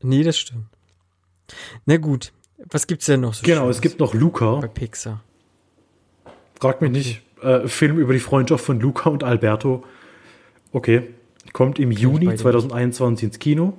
Nee, 0.01 0.23
das 0.23 0.37
stimmt. 0.37 0.65
Na 1.85 1.97
gut. 1.97 2.33
Was 2.71 2.87
gibt's 2.87 3.05
denn 3.05 3.21
noch 3.21 3.35
so 3.35 3.43
Genau, 3.43 3.61
Schönes 3.61 3.75
es 3.75 3.81
gibt 3.81 3.99
noch 3.99 4.13
Luca. 4.15 4.55
Bei 4.55 4.67
Pixar. 4.67 5.21
Frag 6.59 6.81
mich 6.81 6.89
okay. 6.89 6.97
nicht 6.97 7.24
äh, 7.45 7.67
Film 7.67 7.97
über 7.97 8.13
die 8.13 8.19
Freundschaft 8.19 8.65
von 8.65 8.79
Luca 8.79 9.09
und 9.09 9.23
Alberto. 9.23 9.83
Okay, 10.71 11.03
kommt 11.53 11.79
im 11.79 11.91
Juni 11.91 12.35
2021 12.35 13.27
ins 13.27 13.39
Kino. 13.39 13.73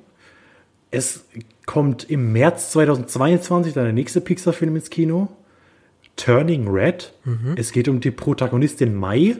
Es 0.90 1.26
kommt 1.66 2.08
im 2.08 2.32
März 2.32 2.70
2022 2.70 3.74
dann 3.74 3.84
der 3.84 3.92
nächste 3.92 4.20
Pixar-Film 4.20 4.76
ins 4.76 4.88
Kino. 4.88 5.28
Turning 6.16 6.68
Red. 6.68 7.12
Mhm. 7.24 7.54
Es 7.56 7.72
geht 7.72 7.88
um 7.88 8.00
die 8.00 8.10
Protagonistin 8.10 8.94
Mai. 8.94 9.36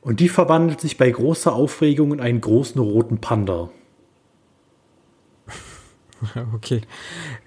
Und 0.00 0.20
die 0.20 0.28
verwandelt 0.28 0.80
sich 0.80 0.98
bei 0.98 1.10
großer 1.10 1.54
Aufregung 1.54 2.12
in 2.12 2.20
einen 2.20 2.40
großen 2.40 2.80
roten 2.80 3.18
Panda. 3.18 3.70
Okay. 6.54 6.80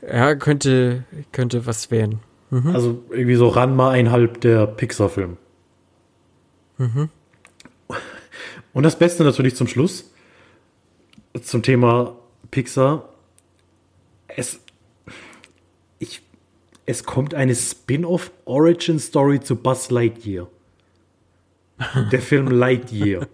Ja, 0.08 0.36
könnte, 0.36 1.04
könnte 1.32 1.66
was 1.66 1.90
werden. 1.90 2.20
Mhm. 2.52 2.76
Also 2.76 3.04
irgendwie 3.10 3.34
so 3.34 3.48
Ranma 3.48 3.90
einhalb 3.90 4.40
der 4.42 4.68
Pixar-Film. 4.68 5.38
Mhm. 6.78 7.10
Und 8.74 8.84
das 8.84 8.98
Beste 8.98 9.24
natürlich 9.24 9.56
zum 9.56 9.68
Schluss, 9.68 10.12
zum 11.42 11.64
Thema 11.64 12.16
Pixar. 12.52 13.10
Es, 14.28 14.60
ich, 16.00 16.22
es 16.86 17.04
kommt 17.04 17.34
eine 17.34 17.56
Spin-off 17.56 18.32
Origin 18.46 19.00
Story 19.00 19.40
zu 19.40 19.56
Buzz 19.56 19.90
Lightyear. 19.90 20.48
Der 22.12 22.22
Film 22.22 22.48
Lightyear 22.48 23.28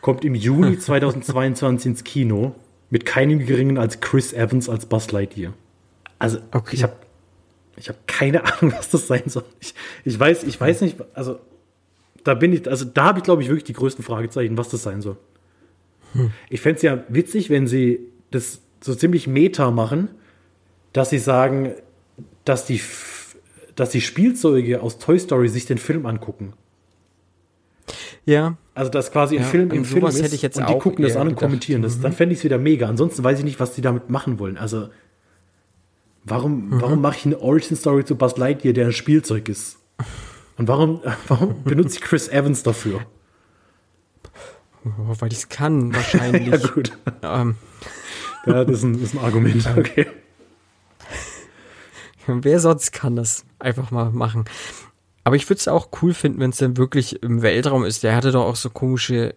kommt 0.00 0.24
im 0.24 0.34
Juni 0.34 0.78
2022 0.78 1.86
ins 1.86 2.04
Kino 2.04 2.54
mit 2.90 3.06
keinem 3.06 3.44
geringen 3.44 3.78
als 3.78 4.00
Chris 4.00 4.32
Evans 4.32 4.68
als 4.68 4.86
Buzz 4.86 5.10
Lightyear. 5.12 5.54
Also 6.18 6.38
okay. 6.52 6.76
ich 6.76 6.82
habe 6.82 6.96
ich 7.76 7.88
hab 7.88 8.06
keine 8.06 8.44
Ahnung, 8.60 8.74
was 8.76 8.90
das 8.90 9.06
sein 9.06 9.24
soll. 9.26 9.44
Ich, 9.60 9.74
ich 10.04 10.18
weiß, 10.18 10.44
ich 10.44 10.60
weiß 10.60 10.82
nicht, 10.82 10.96
also 11.14 11.40
da 12.24 12.34
bin 12.34 12.52
ich, 12.52 12.68
also 12.68 12.84
da 12.84 13.04
habe 13.04 13.18
ich, 13.18 13.24
glaube 13.24 13.42
ich, 13.42 13.48
wirklich 13.48 13.64
die 13.64 13.74
größten 13.74 14.04
Fragezeichen, 14.04 14.56
was 14.56 14.70
das 14.70 14.82
sein 14.82 15.02
soll. 15.02 15.16
Hm. 16.14 16.30
Ich 16.48 16.60
fände 16.60 16.76
es 16.76 16.82
ja 16.82 17.04
witzig, 17.08 17.50
wenn 17.50 17.66
sie 17.66 18.00
das 18.30 18.60
so 18.82 18.94
ziemlich 18.94 19.26
meta 19.26 19.70
machen, 19.70 20.08
dass 20.92 21.10
sie 21.10 21.18
sagen, 21.18 21.74
dass 22.44 22.66
die, 22.66 22.80
dass 23.76 23.90
die 23.90 24.00
Spielzeuge 24.00 24.80
aus 24.80 24.98
Toy 24.98 25.18
Story 25.18 25.48
sich 25.48 25.66
den 25.66 25.78
Film 25.78 26.06
angucken. 26.06 26.54
Ja. 28.24 28.56
Also, 28.74 28.90
dass 28.90 29.12
quasi 29.12 29.36
ein 29.36 29.42
ja, 29.42 29.48
Film 29.48 29.70
im 29.70 29.84
Film 29.84 30.06
ist 30.06 30.22
hätte 30.22 30.34
ich 30.34 30.42
jetzt 30.42 30.58
und 30.58 30.68
die 30.68 30.78
gucken 30.78 31.04
das 31.04 31.16
an 31.16 31.28
und 31.28 31.36
kommentieren 31.36 31.82
das. 31.82 31.98
Mhm. 31.98 32.02
Dann 32.02 32.12
fände 32.12 32.32
ich 32.32 32.40
es 32.40 32.44
wieder 32.44 32.58
mega. 32.58 32.88
Ansonsten 32.88 33.22
weiß 33.22 33.38
ich 33.38 33.44
nicht, 33.44 33.60
was 33.60 33.74
die 33.74 33.82
damit 33.82 34.08
machen 34.08 34.38
wollen. 34.38 34.56
Also, 34.56 34.88
warum, 36.24 36.70
mhm. 36.70 36.80
warum 36.80 37.00
mache 37.00 37.18
ich 37.18 37.26
eine 37.26 37.40
Origin 37.40 37.76
Story 37.76 38.04
zu 38.04 38.16
Buzz 38.16 38.36
Lightyear, 38.36 38.72
der 38.72 38.86
ein 38.86 38.92
Spielzeug 38.92 39.48
ist? 39.48 39.78
Und 40.56 40.68
warum, 40.68 41.00
warum 41.28 41.62
benutze 41.64 41.96
ich 41.96 42.02
Chris 42.02 42.28
Evans 42.28 42.62
dafür? 42.62 43.00
Oh, 44.84 45.14
weil 45.18 45.32
ich 45.32 45.38
es 45.38 45.48
kann, 45.48 45.94
wahrscheinlich. 45.94 46.46
ja, 46.62 46.68
gut. 46.68 46.92
Ähm. 47.22 47.56
Ja, 48.46 48.64
das 48.64 48.78
ist 48.78 48.82
ein, 48.82 49.02
ist 49.02 49.14
ein 49.14 49.20
Argument, 49.20 49.66
ähm. 49.66 49.78
okay. 49.78 50.06
Wer 52.26 52.60
sonst 52.60 52.92
kann 52.92 53.16
das 53.16 53.44
einfach 53.58 53.90
mal 53.90 54.10
machen? 54.10 54.44
Aber 55.24 55.36
ich 55.36 55.48
würde 55.48 55.58
es 55.58 55.68
auch 55.68 55.88
cool 56.02 56.12
finden, 56.12 56.40
wenn 56.40 56.50
es 56.50 56.58
dann 56.58 56.76
wirklich 56.76 57.22
im 57.22 57.42
Weltraum 57.42 57.84
ist. 57.84 58.02
Der 58.02 58.14
hatte 58.14 58.30
doch 58.30 58.44
auch 58.44 58.56
so 58.56 58.68
komische 58.68 59.34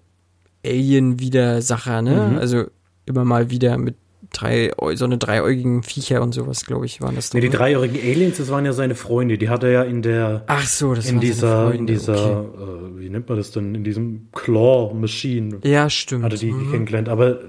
Alien-Widersacher, 0.65 2.01
ne? 2.01 2.29
Mhm. 2.31 2.37
Also 2.37 2.65
immer 3.05 3.23
mal 3.23 3.49
wieder 3.49 3.77
mit 3.77 3.95
drei, 4.33 4.71
so 4.95 5.05
eine 5.05 5.17
dreiäugigen 5.17 5.83
Viecher 5.83 6.21
und 6.21 6.33
sowas, 6.33 6.65
glaube 6.65 6.85
ich, 6.85 7.01
waren 7.01 7.15
das. 7.15 7.33
Nee, 7.33 7.41
die 7.41 7.49
dreiäugigen 7.49 8.01
Aliens, 8.09 8.37
das 8.37 8.49
waren 8.49 8.65
ja 8.65 8.73
seine 8.73 8.95
Freunde. 8.95 9.37
Die 9.37 9.49
hat 9.49 9.63
er 9.63 9.71
ja 9.71 9.83
in 9.83 10.01
der. 10.01 10.43
Ach 10.47 10.65
so, 10.65 10.93
das 10.93 11.09
in 11.09 11.19
dieser, 11.19 11.73
in 11.73 11.87
dieser, 11.87 12.41
okay. 12.41 12.63
äh, 12.63 12.99
wie 12.99 13.09
nennt 13.09 13.27
man 13.27 13.37
das 13.37 13.51
denn? 13.51 13.75
In 13.75 13.83
diesem 13.83 14.29
Claw 14.33 14.93
Machine. 14.93 15.59
Ja, 15.63 15.89
stimmt. 15.89 16.23
Hatte 16.23 16.37
die, 16.37 16.51
mhm. 16.51 16.71
kennengelernt. 16.71 17.09
Aber 17.09 17.39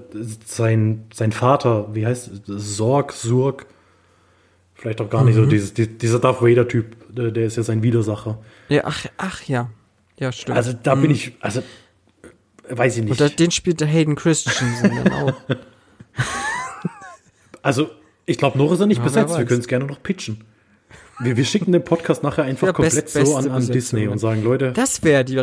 sein, 0.45 1.05
sein 1.13 1.31
Vater, 1.31 1.93
wie 1.93 2.05
heißt 2.05 2.49
es? 2.49 2.77
Sorg, 2.77 3.13
Surg. 3.13 3.65
Vielleicht 4.75 5.01
auch 5.01 5.09
gar 5.09 5.25
nicht 5.25 5.35
mhm. 5.35 5.43
so 5.43 5.45
dieses, 5.45 5.73
dieser 5.73 6.19
Darth 6.19 6.41
Vader 6.41 6.67
Typ, 6.67 6.95
der, 7.13 7.31
der, 7.31 7.45
ist 7.45 7.57
ja 7.57 7.63
sein 7.63 7.83
Widersacher. 7.83 8.39
Ja, 8.69 8.83
ach, 8.85 9.05
ach 9.17 9.43
ja. 9.43 9.69
Ja, 10.17 10.31
stimmt. 10.31 10.57
Also 10.57 10.73
da 10.73 10.95
mhm. 10.95 11.01
bin 11.01 11.11
ich, 11.11 11.33
also 11.41 11.61
weiß 12.69 12.97
ich 12.97 13.03
nicht. 13.03 13.21
Und 13.21 13.39
den 13.39 13.51
spielt 13.51 13.81
der 13.81 13.87
Hayden 13.87 14.15
Christensen 14.15 14.91
dann 15.03 15.13
auch. 15.13 15.33
Also, 17.61 17.89
ich 18.25 18.37
glaube, 18.37 18.57
noch 18.57 18.71
ist 18.71 18.79
er 18.79 18.85
nicht 18.85 18.99
ja, 18.99 19.03
besetzt. 19.03 19.37
Wir 19.37 19.45
können 19.45 19.61
es 19.61 19.67
gerne 19.67 19.85
noch 19.85 20.01
pitchen. 20.01 20.43
Wir, 21.19 21.35
wir, 21.35 21.45
schicken 21.45 21.71
den 21.71 21.83
Podcast 21.83 22.23
nachher 22.23 22.45
einfach 22.45 22.67
ja, 22.67 22.73
komplett 22.73 23.13
best, 23.13 23.27
so 23.27 23.35
an, 23.35 23.49
an 23.49 23.67
Disney 23.67 24.07
und 24.07 24.19
sagen, 24.19 24.43
Leute. 24.43 24.71
Das 24.71 25.03
wäre 25.03 25.25
die, 25.25 25.35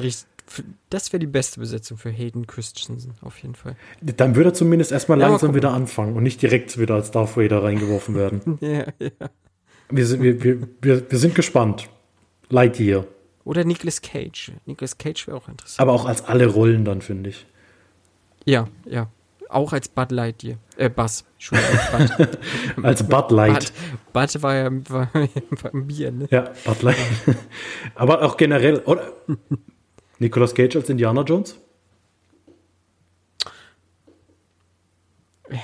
das 0.88 1.12
wäre 1.12 1.18
die 1.18 1.26
beste 1.26 1.60
Besetzung 1.60 1.98
für 1.98 2.10
Hayden 2.10 2.46
Christensen, 2.46 3.12
auf 3.20 3.38
jeden 3.38 3.54
Fall. 3.54 3.76
Dann 4.00 4.36
würde 4.36 4.50
er 4.50 4.54
zumindest 4.54 4.92
erstmal 4.92 5.20
ja, 5.20 5.28
langsam 5.28 5.54
wieder 5.54 5.72
anfangen 5.72 6.16
und 6.16 6.22
nicht 6.22 6.40
direkt 6.40 6.78
wieder 6.78 6.94
als 6.94 7.10
Darth 7.10 7.36
Vader 7.36 7.62
reingeworfen 7.62 8.14
werden. 8.14 8.58
ja, 8.60 8.86
ja. 8.98 9.10
Wir 9.90 10.06
sind, 10.06 10.22
wir, 10.22 10.42
wir, 10.42 10.68
wir, 10.80 11.10
wir 11.10 11.18
sind 11.18 11.34
gespannt. 11.34 11.88
Lightyear. 12.48 13.06
Oder 13.44 13.64
Nicolas 13.64 14.02
Cage. 14.02 14.52
Nicolas 14.64 14.98
Cage 14.98 15.26
wäre 15.28 15.36
auch 15.36 15.48
interessant. 15.48 15.80
Aber 15.80 15.92
auch 15.92 16.06
als 16.06 16.24
alle 16.24 16.46
Rollen 16.46 16.84
dann, 16.84 17.02
finde 17.02 17.30
ich. 17.30 17.46
Ja, 18.44 18.68
ja. 18.86 19.08
Auch 19.48 19.72
als 19.72 19.88
Bud 19.88 20.10
Lightyear. 20.10 20.58
Äh, 20.76 20.90
Buzz. 20.90 21.24
Bud. 21.50 21.58
als 22.84 23.06
Bud 23.06 23.30
Light. 23.30 23.72
Bud, 24.12 24.32
Bud 24.32 24.42
war 24.42 24.54
ja 24.54 24.70
war, 24.88 25.08
war 25.14 25.74
ein 25.74 25.86
Bier, 25.86 26.12
ne? 26.12 26.28
Ja, 26.30 26.50
Bud 26.64 26.82
Light. 26.82 26.96
Aber 27.94 28.22
auch 28.22 28.36
generell, 28.36 28.78
oder? 28.80 29.12
Nicolas 30.18 30.54
Cage 30.54 30.76
als 30.76 30.88
Indiana 30.88 31.22
Jones? 31.22 31.58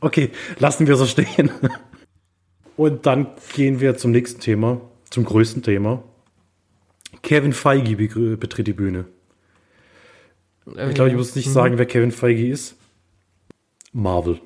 okay, 0.00 0.30
lassen 0.58 0.86
wir 0.86 0.96
so 0.96 1.06
stehen. 1.06 1.50
Und 2.76 3.06
dann 3.06 3.28
gehen 3.54 3.80
wir 3.80 3.96
zum 3.96 4.10
nächsten 4.10 4.40
Thema, 4.40 4.80
zum 5.10 5.24
größten 5.24 5.62
Thema. 5.62 6.02
Kevin 7.22 7.52
Feige 7.52 7.96
betritt 8.36 8.66
die 8.66 8.72
Bühne. 8.72 9.06
Ich 10.66 10.94
glaube, 10.94 11.10
ich 11.10 11.16
muss 11.16 11.36
nicht 11.36 11.48
mhm. 11.48 11.52
sagen, 11.52 11.78
wer 11.78 11.86
Kevin 11.86 12.12
Feige 12.12 12.48
ist. 12.48 12.76
Marvel. 13.92 14.40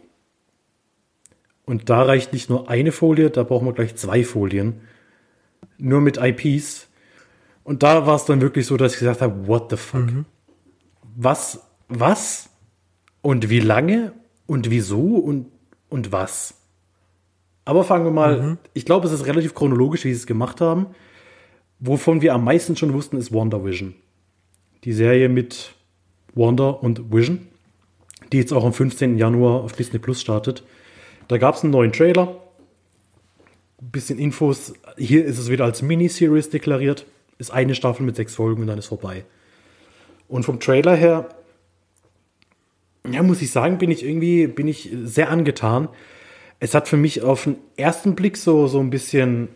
Und 1.65 1.89
da 1.89 2.03
reicht 2.03 2.33
nicht 2.33 2.51
nur 2.51 2.69
eine 2.69 2.93
Folie, 2.93 3.31
da 3.31 3.43
brauchen 3.43 3.67
wir 3.67 3.73
gleich 3.73 3.97
zwei 3.97 4.25
Folien. 4.25 4.81
Nur 5.79 6.01
mit 6.01 6.19
IPs. 6.19 6.89
Und 7.65 7.83
da 7.83 8.07
war 8.07 8.17
es 8.17 8.25
dann 8.25 8.41
wirklich 8.41 8.67
so, 8.67 8.77
dass 8.77 8.95
ich 8.95 8.99
gesagt 8.99 9.21
habe, 9.21 9.47
what 9.47 9.71
the 9.71 9.77
fuck? 9.77 10.07
Mhm. 10.07 10.25
Was, 11.17 11.61
was? 11.89 12.51
Und 13.23 13.51
wie 13.51 13.61
lange? 13.61 14.13
Und 14.47 14.71
wieso? 14.71 15.17
Und, 15.17 15.47
und 15.89 16.13
was? 16.13 16.55
Aber 17.65 17.85
fangen 17.85 18.05
wir 18.05 18.11
mal, 18.11 18.43
mhm. 18.43 18.59
ich 18.75 18.85
glaube, 18.85 19.07
es 19.07 19.13
ist 19.13 19.27
relativ 19.27 19.55
chronologisch, 19.55 20.05
wie 20.05 20.13
sie 20.13 20.21
es 20.21 20.27
gemacht 20.27 20.61
haben. 20.61 20.87
Wovon 21.79 22.21
wir 22.21 22.35
am 22.35 22.45
meisten 22.45 22.77
schon 22.77 22.93
wussten, 22.93 23.17
ist 23.17 23.33
Wonder 23.33 23.65
Vision. 23.65 23.95
Die 24.85 24.93
Serie 24.93 25.29
mit 25.29 25.75
Wonder 26.35 26.83
und 26.83 27.13
Vision, 27.13 27.49
die 28.33 28.39
jetzt 28.39 28.53
auch 28.53 28.65
am 28.65 28.73
15. 28.73 29.19
Januar 29.19 29.63
auf 29.63 29.73
Disney 29.73 29.99
Plus 29.99 30.21
startet. 30.21 30.63
Da 31.29 31.39
gab 31.39 31.55
es 31.55 31.63
einen 31.63 31.73
neuen 31.73 31.93
Trailer, 31.93 32.37
ein 33.81 33.91
bisschen 33.91 34.19
Infos. 34.19 34.75
Hier 34.97 35.25
ist 35.25 35.39
es 35.39 35.51
wieder 35.51 35.65
als 35.65 35.83
Miniseries 35.83 36.51
deklariert. 36.51 37.07
Ist 37.39 37.51
eine 37.51 37.75
Staffel 37.75 38.05
mit 38.05 38.17
sechs 38.17 38.35
Folgen 38.35 38.63
und 38.63 38.67
dann 38.67 38.79
ist 38.79 38.87
vorbei. 38.87 39.25
Und 40.29 40.45
vom 40.45 40.61
Trailer 40.61 40.95
her, 40.95 41.29
ja, 43.11 43.23
muss 43.23 43.43
ich 43.43 43.51
sagen, 43.51 43.79
bin 43.79 43.91
ich 43.91 44.05
irgendwie, 44.05 44.47
bin 44.47 44.69
ich 44.69 44.91
sehr 45.05 45.31
angetan. 45.31 45.89
Es 46.59 46.75
hat 46.75 46.89
für 46.89 46.99
mich 46.99 47.23
auf 47.23 47.45
den 47.45 47.57
ersten 47.77 48.15
Blick 48.15 48.37
so, 48.37 48.67
so 48.67 48.79
ein 48.79 48.91
bisschen 48.91 49.49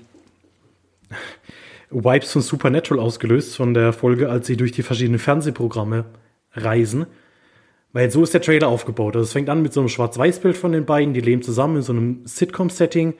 Vibes 1.91 2.33
von 2.33 2.43
Supernatural 2.43 3.05
ausgelöst 3.05 3.57
von 3.57 3.75
der 3.75 3.93
Folge, 3.93 4.31
als 4.31 4.47
sie 4.47 4.57
durch 4.57 4.73
die 4.73 4.83
verschiedenen 4.83 5.19
Fernsehprogramme 5.19 6.07
reisen. 6.55 7.07
Weil 7.93 8.11
so 8.11 8.25
ist 8.25 8.35
der 8.35 8.43
Trailer 8.43 8.69
aufgebaut. 8.69 9.15
Also 9.15 9.25
es 9.25 9.33
fängt 9.33 9.49
an 9.49 9.63
mit 9.63 9.73
so 9.73 9.81
einem 9.81 9.89
Schwarz-Weiß-Bild 9.89 10.57
von 10.57 10.73
den 10.73 10.85
beiden, 10.85 11.15
die 11.15 11.21
leben 11.21 11.43
zusammen 11.43 11.77
in 11.77 11.83
so 11.83 11.93
einem 11.93 12.23
Sitcom-Setting. 12.25 13.15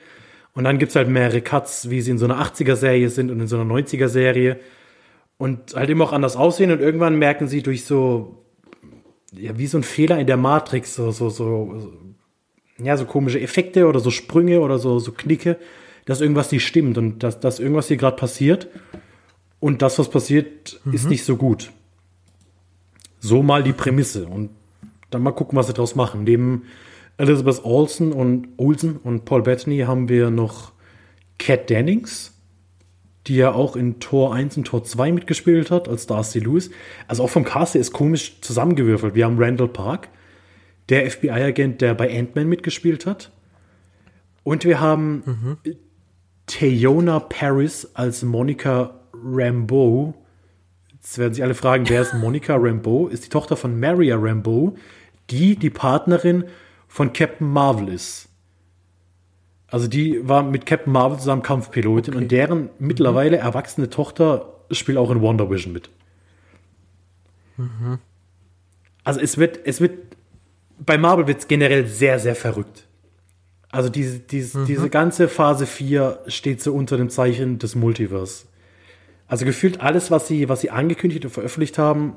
Und 0.53 0.63
dann 0.65 0.79
gibt 0.79 0.89
es 0.89 0.95
halt 0.95 1.07
mehrere 1.07 1.41
Cuts, 1.41 1.89
wie 1.89 2.01
sie 2.01 2.11
in 2.11 2.17
so 2.17 2.25
einer 2.25 2.41
80er-Serie 2.41 3.09
sind 3.09 3.31
und 3.31 3.39
in 3.39 3.47
so 3.47 3.57
einer 3.57 3.73
90er-Serie. 3.73 4.59
Und 5.37 5.75
halt 5.75 5.89
immer 5.89 6.03
auch 6.05 6.13
anders 6.13 6.35
aussehen. 6.35 6.71
Und 6.71 6.81
irgendwann 6.81 7.17
merken 7.17 7.47
sie 7.47 7.61
durch 7.61 7.85
so, 7.85 8.43
ja, 9.31 9.57
wie 9.57 9.67
so 9.67 9.77
ein 9.77 9.83
Fehler 9.83 10.19
in 10.19 10.27
der 10.27 10.37
Matrix, 10.37 10.95
so, 10.95 11.11
so, 11.11 11.29
so, 11.29 11.93
ja, 12.77 12.97
so 12.97 13.05
komische 13.05 13.39
Effekte 13.39 13.87
oder 13.87 13.99
so 13.99 14.11
Sprünge 14.11 14.59
oder 14.59 14.77
so, 14.77 14.99
so 14.99 15.11
Knicke, 15.11 15.57
dass 16.05 16.21
irgendwas 16.21 16.51
nicht 16.51 16.65
stimmt 16.65 16.97
und 16.97 17.23
dass, 17.23 17.39
dass 17.39 17.59
irgendwas 17.59 17.87
hier 17.87 17.97
gerade 17.97 18.17
passiert. 18.17 18.67
Und 19.59 19.81
das, 19.81 19.97
was 19.99 20.09
passiert, 20.09 20.81
mhm. 20.83 20.93
ist 20.93 21.09
nicht 21.09 21.23
so 21.23 21.37
gut. 21.37 21.71
So 23.25 23.41
mal 23.41 23.63
die 23.63 23.73
Prämisse. 23.73 24.27
Und 24.27 24.51
dann 25.09 25.23
mal 25.23 25.31
gucken, 25.31 25.57
was 25.57 25.65
sie 25.65 25.73
daraus 25.73 25.95
machen. 25.95 26.25
Neben 26.25 26.65
Elizabeth 27.17 27.65
Olsen 27.65 28.11
und 28.11 28.49
Olsen 28.57 28.97
und 28.97 29.25
Paul 29.25 29.41
Bettany 29.41 29.79
haben 29.79 30.09
wir 30.09 30.29
noch 30.29 30.73
Kat 31.39 31.71
Dennings, 31.71 32.33
die 33.25 33.37
ja 33.37 33.51
auch 33.51 33.75
in 33.75 33.99
Tor 33.99 34.35
1 34.35 34.57
und 34.57 34.67
Tor 34.67 34.83
2 34.83 35.11
mitgespielt 35.11 35.71
hat, 35.71 35.87
als 35.87 36.05
Darcy 36.05 36.37
Lewis. 36.37 36.69
Also 37.07 37.23
auch 37.23 37.29
vom 37.29 37.43
Cast 37.43 37.75
ist 37.75 37.93
komisch 37.93 38.41
zusammengewürfelt. 38.41 39.15
Wir 39.15 39.25
haben 39.25 39.41
Randall 39.41 39.69
Park, 39.69 40.09
der 40.89 41.09
FBI-Agent, 41.09 41.81
der 41.81 41.95
bei 41.95 42.15
Ant-Man 42.15 42.47
mitgespielt 42.47 43.07
hat. 43.07 43.31
Und 44.43 44.65
wir 44.65 44.79
haben 44.79 45.23
mhm. 45.25 45.57
Tayona 46.45 47.19
Paris 47.19 47.89
als 47.95 48.21
Monica 48.21 48.99
Rambeau, 49.13 50.13
Jetzt 51.05 51.19
werden 51.19 51.35
sich 51.35 51.43
alle 51.43 51.53
fragen, 51.53 51.87
wer 51.87 52.01
ist 52.01 52.15
Monica 52.15 52.55
Rambeau? 52.55 53.07
Ist 53.07 53.25
die 53.25 53.29
Tochter 53.29 53.55
von 53.55 53.79
Maria 53.79 54.17
Rambeau, 54.17 54.75
die 55.29 55.55
die 55.55 55.69
Partnerin 55.69 56.45
von 56.87 57.13
Captain 57.13 57.47
Marvel 57.47 57.89
ist. 57.89 58.27
Also 59.67 59.87
die 59.87 60.27
war 60.27 60.41
mit 60.41 60.65
Captain 60.65 60.91
Marvel 60.91 61.19
zusammen 61.19 61.43
Kampfpilotin 61.43 62.15
okay. 62.15 62.23
und 62.23 62.31
deren 62.31 62.61
mhm. 62.61 62.69
mittlerweile 62.79 63.37
erwachsene 63.37 63.91
Tochter 63.91 64.55
spielt 64.71 64.97
auch 64.97 65.11
in 65.11 65.21
Wonder 65.21 65.47
Vision 65.47 65.73
mit. 65.73 65.91
Mhm. 67.57 67.99
Also 69.03 69.19
es 69.19 69.37
wird, 69.37 69.59
es 69.63 69.81
wird, 69.81 69.93
bei 70.79 70.97
Marvel 70.97 71.27
wird 71.27 71.37
es 71.37 71.47
generell 71.47 71.85
sehr, 71.85 72.17
sehr 72.17 72.35
verrückt. 72.35 72.87
Also 73.69 73.89
diese, 73.89 74.17
diese, 74.17 74.57
mhm. 74.57 74.65
diese 74.65 74.89
ganze 74.89 75.27
Phase 75.27 75.67
4 75.67 76.21
steht 76.25 76.63
so 76.63 76.73
unter 76.73 76.97
dem 76.97 77.11
Zeichen 77.11 77.59
des 77.59 77.75
Multiverse. 77.75 78.45
Also 79.27 79.45
gefühlt 79.45 79.81
alles, 79.81 80.11
was 80.11 80.27
sie, 80.27 80.49
was 80.49 80.61
sie 80.61 80.69
angekündigt 80.69 81.25
und 81.25 81.31
veröffentlicht 81.31 81.77
haben, 81.77 82.13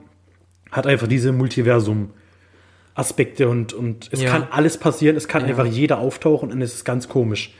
hat 0.70 0.86
einfach 0.86 1.06
diese 1.06 1.32
Multiversum-Aspekte 1.32 3.48
und, 3.48 3.72
und 3.72 4.08
es 4.12 4.22
ja. 4.22 4.30
kann 4.30 4.46
alles 4.50 4.78
passieren, 4.78 5.16
es 5.16 5.28
kann 5.28 5.42
ja. 5.42 5.48
einfach 5.48 5.66
jeder 5.66 5.98
auftauchen 5.98 6.52
und 6.52 6.60
es 6.60 6.74
ist 6.74 6.84
ganz 6.84 7.08
komisch. 7.08 7.54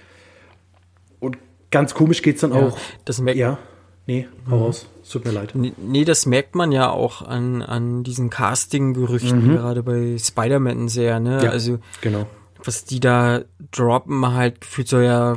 Und 1.19 1.39
ganz 1.71 1.95
komisch 1.95 2.23
geht 2.23 2.37
es 2.37 2.43
dann 2.43 2.53
ja, 2.53 2.67
auch. 2.67 2.79
Das 3.05 3.21
merkt 3.21 3.39
ja. 3.39 3.59
Nee, 4.07 4.29
hau 4.49 4.57
mhm. 4.57 4.63
raus. 4.63 4.89
Tut 5.11 5.27
mir 5.27 5.33
leid. 5.33 5.55
Nee, 5.55 6.05
das 6.05 6.25
merkt 6.25 6.55
man 6.55 6.73
ja 6.73 6.91
auch 6.91 7.21
an, 7.23 7.63
an 7.63 8.05
diesen 8.05 8.31
Casting-Gerüchten, 8.31 9.47
mhm. 9.47 9.57
gerade 9.57 9.83
bei 9.83 10.17
Spider-Man 10.19 10.89
sehr, 10.89 11.21
ne? 11.21 11.45
Ja, 11.45 11.51
also, 11.51 11.79
genau. 12.01 12.27
Was 12.65 12.85
die 12.85 13.01
da 13.01 13.43
droppen, 13.71 14.33
halt 14.33 14.63
gefühlt 14.63 14.89
so 14.89 15.01
ja, 15.01 15.37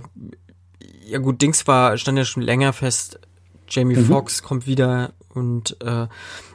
ja 1.05 1.19
gut, 1.19 1.41
Dings 1.41 1.67
war, 1.67 1.97
stand 1.97 2.17
ja 2.17 2.23
schon 2.23 2.43
länger 2.43 2.71
fest, 2.71 3.19
Jamie 3.71 3.95
mhm. 3.95 4.05
Foxx 4.05 4.43
kommt 4.43 4.67
wieder 4.67 5.13
und 5.33 5.77
äh, 5.81 6.07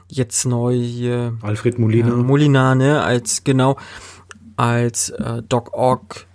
jetzt 0.09 0.45
neu 0.45 0.75
hier 0.75 1.37
Alfred 1.43 1.79
Molina. 1.79 2.09
Äh, 2.09 2.13
Molina, 2.13 2.75
ne, 2.75 3.03
als 3.03 3.43
genau 3.43 3.77
als 4.57 5.11
äh, 5.11 5.43
Doc 5.49 5.75
Ock, 5.75 6.27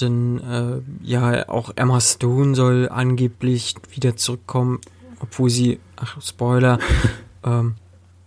denn 0.00 0.40
äh, 0.40 1.06
ja 1.06 1.48
auch 1.48 1.72
Emma 1.76 2.00
Stone 2.00 2.54
soll 2.54 2.88
angeblich 2.88 3.74
wieder 3.90 4.16
zurückkommen, 4.16 4.80
obwohl 5.20 5.50
sie 5.50 5.78
ach 5.96 6.20
Spoiler 6.22 6.78
ähm, 7.44 7.76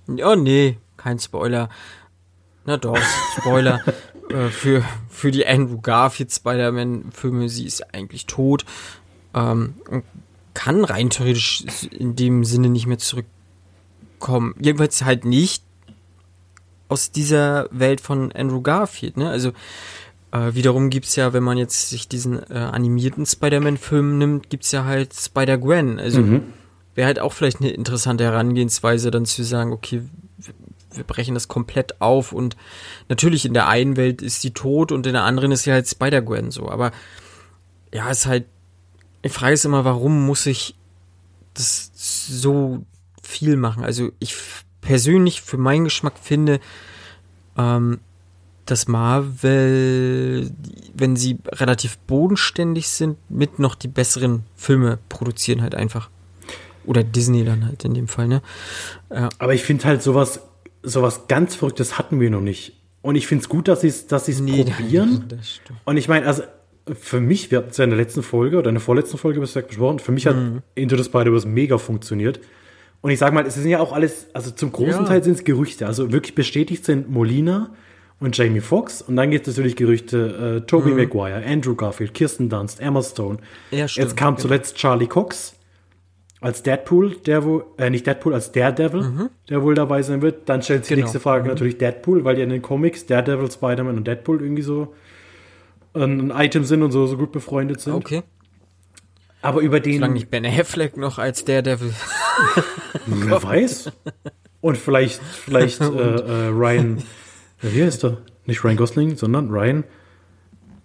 oh 0.08 0.36
nee, 0.36 0.78
kein 0.98 1.20
Spoiler. 1.20 1.70
Na 2.66 2.78
doch, 2.78 2.98
Spoiler 3.38 3.82
äh, 4.30 4.50
für 4.50 4.84
für 5.10 5.32
die 5.32 5.46
Andrew 5.46 5.80
Garfield 5.82 6.32
Spider-Man 6.32 7.12
Filme, 7.12 7.50
sie 7.50 7.66
ist 7.66 7.94
eigentlich 7.94 8.26
tot. 8.28 8.66
Ähm, 9.34 9.74
kann 10.54 10.86
rein 10.86 11.10
theoretisch 11.10 11.66
in 11.92 12.16
dem 12.16 12.44
Sinne 12.44 12.70
nicht 12.70 12.88
mehr 12.88 12.98
zurückkommen. 13.00 14.56
Jedenfalls 14.60 15.04
halt 15.04 15.26
nicht 15.26 15.64
aus 16.90 17.12
dieser 17.12 17.68
Welt 17.72 18.02
von 18.02 18.32
Andrew 18.32 18.62
Garfield, 18.62 19.18
ne? 19.18 19.30
Also 19.30 19.52
äh, 20.32 20.54
wiederum 20.54 20.90
gibt's 20.90 21.16
ja, 21.16 21.34
wenn 21.34 21.44
man 21.44 21.58
jetzt 21.58 21.90
sich 21.90 22.08
diesen 22.08 22.40
äh, 22.52 22.58
animierten 22.58 23.26
Spider-Man-Film 23.26 24.18
nimmt, 24.18 24.50
gibt's 24.50 24.72
ja 24.72 24.84
halt 24.84 25.14
Spider-Gwen. 25.14 26.00
Also 26.00 26.22
mhm. 26.22 26.44
wäre 26.96 27.08
halt 27.08 27.20
auch 27.20 27.34
vielleicht 27.34 27.62
eine 27.62 27.72
interessante 27.72 28.24
Herangehensweise, 28.24 29.12
dann 29.12 29.26
zu 29.26 29.44
sagen, 29.44 29.72
okay, 29.72 30.02
wir 30.92 31.04
brechen 31.04 31.34
das 31.34 31.48
komplett 31.48 32.02
auf 32.02 32.34
und 32.34 32.56
natürlich 33.10 33.46
in 33.46 33.54
der 33.54 33.68
einen 33.68 33.98
Welt 33.98 34.22
ist 34.22 34.42
sie 34.42 34.52
tot 34.52 34.92
und 34.92 35.08
in 35.08 35.14
der 35.14 35.24
anderen 35.24 35.52
ist 35.52 35.64
sie 35.64 35.72
halt 35.72 35.88
Spider-Gwen 35.88 36.52
so, 36.52 36.70
aber 36.70 36.92
ja, 37.94 38.10
ist 38.10 38.26
halt 38.26 38.46
die 39.24 39.30
Frage 39.30 39.54
ist 39.54 39.66
immer, 39.66 39.86
warum 39.86 40.26
muss 40.26 40.46
ich 40.46 40.76
das 41.54 41.92
so 41.94 42.84
viel 43.22 43.56
machen? 43.56 43.84
Also 43.84 44.12
ich 44.20 44.36
persönlich 44.82 45.42
für 45.42 45.58
meinen 45.58 45.86
Geschmack 45.86 46.20
finde, 46.22 46.60
ähm, 47.58 48.00
dass 48.66 48.88
Marvel, 48.88 50.50
wenn 50.94 51.16
sie 51.16 51.38
relativ 51.48 51.98
bodenständig 52.00 52.90
sind, 52.90 53.18
mit 53.30 53.60
noch 53.60 53.76
die 53.76 53.88
besseren 53.88 54.44
Filme 54.56 55.00
produzieren 55.10 55.62
halt 55.62 55.76
einfach. 55.76 56.10
Oder 56.86 57.04
Disney 57.04 57.44
dann 57.46 57.66
halt 57.66 57.86
in 57.86 57.94
dem 57.94 58.08
Fall, 58.08 58.28
ne? 58.28 58.42
Ja. 59.10 59.30
Aber 59.38 59.54
ich 59.54 59.64
finde 59.64 59.86
halt 59.86 60.04
sowas, 60.04 60.42
sowas 60.82 61.28
ganz 61.28 61.56
Verrücktes 61.56 61.98
hatten 61.98 62.20
wir 62.20 62.30
noch 62.30 62.42
nicht. 62.42 62.74
Und 63.02 63.16
ich 63.16 63.28
finde 63.28 63.44
es 63.44 63.50
gut, 63.50 63.68
dass 63.68 63.82
sie 63.82 63.88
es 63.88 64.08
dass 64.08 64.28
nee, 64.28 64.64
probieren. 64.78 65.28
Und 65.86 65.98
ich 65.98 66.08
meine, 66.08 66.26
also 66.26 66.44
für 66.92 67.22
mich, 67.22 67.52
wir 67.52 67.60
hatten 67.60 67.70
es 67.70 67.78
ja 67.78 67.84
in 67.84 67.92
der 67.92 67.98
letzten 67.98 68.24
Folge 68.24 68.58
oder 68.58 68.70
in 68.70 68.76
der 68.76 68.82
vorletzten 68.82 69.18
Folge 69.18 69.40
besprochen, 69.40 70.00
für 70.00 70.12
mich 70.12 70.28
hat 70.28 70.36
mhm. 70.36 70.62
Into 70.76 70.98
the 70.98 71.04
Spider-Verse 71.04 71.48
mega 71.48 71.78
funktioniert. 71.78 72.40
Und 73.02 73.12
ich 73.12 73.20
sage 73.20 73.34
mal, 73.36 73.46
es 73.46 73.56
sind 73.56 73.70
ja 73.70 73.80
auch 73.80 73.92
alles, 73.92 74.28
also 74.34 74.52
zum 74.52 74.72
großen 74.72 75.02
ja. 75.02 75.04
Teil 75.04 75.24
sind 75.24 75.34
es 75.34 75.44
Gerüchte. 75.44 75.88
Also 75.88 76.12
wirklich 76.12 76.36
bestätigt 76.36 76.86
sind 76.86 77.10
Molina 77.10 77.72
und 78.20 78.38
Jamie 78.38 78.62
Foxx. 78.62 79.02
Und 79.02 79.18
dann 79.18 79.30
gibt 79.32 79.48
es 79.48 79.58
natürlich 79.58 79.76
Gerüchte, 79.76 80.62
äh, 80.64 80.66
Tobey 80.66 80.92
mhm. 80.92 80.98
Maguire, 80.98 81.44
Andrew 81.46 81.76
Garfield, 81.76 82.14
Kirsten 82.14 82.50
Dunst, 82.50 82.80
Emma 82.80 83.02
Stone. 83.02 83.40
Ja, 83.72 83.88
stimmt, 83.88 84.08
Jetzt 84.08 84.18
kam 84.18 84.38
zuletzt 84.38 84.78
Charlie 84.78 85.08
Cox 85.08 85.56
als 86.40 86.64
Deadpool, 86.64 87.16
der 87.26 87.46
wo, 87.46 87.64
äh, 87.78 87.90
nicht 87.90 88.08
Deadpool, 88.08 88.34
als 88.34 88.52
Daredevil, 88.52 89.02
mhm. 89.02 89.30
der 89.50 89.64
wohl 89.64 89.76
dabei 89.76 90.02
sein 90.02 90.22
wird. 90.22 90.48
Dann 90.48 90.62
stellt 90.62 90.86
sich 90.86 90.90
genau. 90.90 90.98
die 90.98 91.02
nächste 91.04 91.20
Frage 91.20 91.44
mhm. 91.44 91.50
natürlich 91.50 91.78
Deadpool, 91.78 92.24
weil 92.24 92.38
ja 92.38 92.44
in 92.44 92.50
den 92.50 92.62
Comics 92.62 93.06
Daredevil, 93.06 93.52
Spider-Man 93.52 93.98
und 93.98 94.08
Deadpool 94.08 94.42
irgendwie 94.42 94.64
so 94.64 94.94
ein 95.94 96.32
Item 96.32 96.64
sind 96.64 96.84
und 96.84 96.92
so, 96.92 97.06
so 97.08 97.18
gut 97.18 97.32
befreundet 97.32 97.82
sind. 97.82 97.94
Okay. 97.94 98.24
Aber 99.42 99.62
über 99.62 99.80
den. 99.80 99.96
Solange 99.96 100.14
nicht 100.14 100.30
Ben 100.30 100.46
Affleck 100.46 100.98
noch 100.98 101.20
als 101.20 101.46
Daredevil. 101.46 101.94
Wer 103.06 103.44
weiß. 103.44 103.92
Und 104.62 104.78
vielleicht, 104.78 105.22
vielleicht 105.22 105.82
äh, 105.82 105.86
äh, 105.86 106.48
Ryan, 106.48 107.04
wie 107.62 107.84
heißt 107.84 108.06
er? 108.06 108.18
Nicht 108.46 108.64
Ryan 108.64 108.78
Gosling, 108.78 109.18
sondern 109.18 109.50
Ryan. 109.50 109.84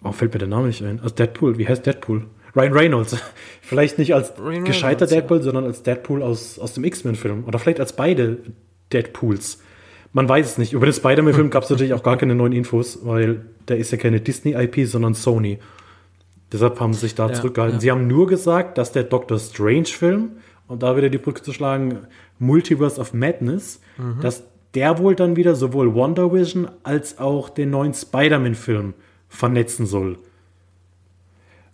Oh, 0.02 0.12
fällt 0.12 0.32
mir 0.32 0.38
der 0.38 0.48
Name 0.48 0.66
nicht 0.66 0.82
ein. 0.82 1.00
Als 1.00 1.14
Deadpool. 1.14 1.58
Wie 1.58 1.68
heißt 1.68 1.86
Deadpool? 1.86 2.26
Ryan 2.56 2.72
Reynolds. 2.72 3.16
vielleicht 3.62 3.98
nicht 3.98 4.14
als 4.14 4.32
Ryan 4.38 4.64
gescheiter 4.64 5.06
Reynolds, 5.06 5.12
Deadpool, 5.12 5.36
ja. 5.38 5.42
sondern 5.44 5.64
als 5.64 5.82
Deadpool 5.82 6.22
aus, 6.22 6.58
aus 6.58 6.74
dem 6.74 6.84
X-Men-Film. 6.84 7.44
Oder 7.44 7.58
vielleicht 7.58 7.80
als 7.80 7.94
beide 7.94 8.38
Deadpools. 8.92 9.60
Man 10.12 10.28
weiß 10.28 10.46
es 10.46 10.58
nicht. 10.58 10.72
Über 10.72 10.86
den 10.86 10.94
Spider-Man-Film 10.94 11.50
gab 11.50 11.64
es 11.64 11.70
natürlich 11.70 11.92
auch 11.92 12.02
gar 12.02 12.16
keine 12.16 12.34
neuen 12.34 12.52
Infos, 12.52 13.00
weil 13.02 13.42
der 13.68 13.78
ist 13.78 13.90
ja 13.90 13.98
keine 13.98 14.20
Disney-IP, 14.20 14.86
sondern 14.86 15.14
Sony. 15.14 15.58
Deshalb 16.50 16.80
haben 16.80 16.94
sie 16.94 17.00
sich 17.00 17.14
da 17.14 17.28
ja, 17.28 17.34
zurückgehalten. 17.34 17.76
Ja. 17.76 17.80
Sie 17.80 17.90
haben 17.90 18.06
nur 18.06 18.26
gesagt, 18.26 18.78
dass 18.78 18.92
der 18.92 19.04
Doctor 19.04 19.38
Strange-Film, 19.38 20.30
und 20.66 20.82
da 20.82 20.96
wieder 20.96 21.10
die 21.10 21.18
Brücke 21.18 21.42
zu 21.42 21.52
schlagen, 21.52 22.06
Multiverse 22.38 23.00
of 23.00 23.12
Madness, 23.12 23.80
mhm. 23.96 24.20
dass 24.20 24.44
der 24.74 24.98
wohl 24.98 25.14
dann 25.14 25.36
wieder 25.36 25.54
sowohl 25.54 25.94
Wonder 25.94 26.32
Vision 26.32 26.70
als 26.82 27.18
auch 27.18 27.48
den 27.48 27.70
neuen 27.70 27.94
Spider-Man-Film 27.94 28.94
vernetzen 29.28 29.86
soll. 29.86 30.18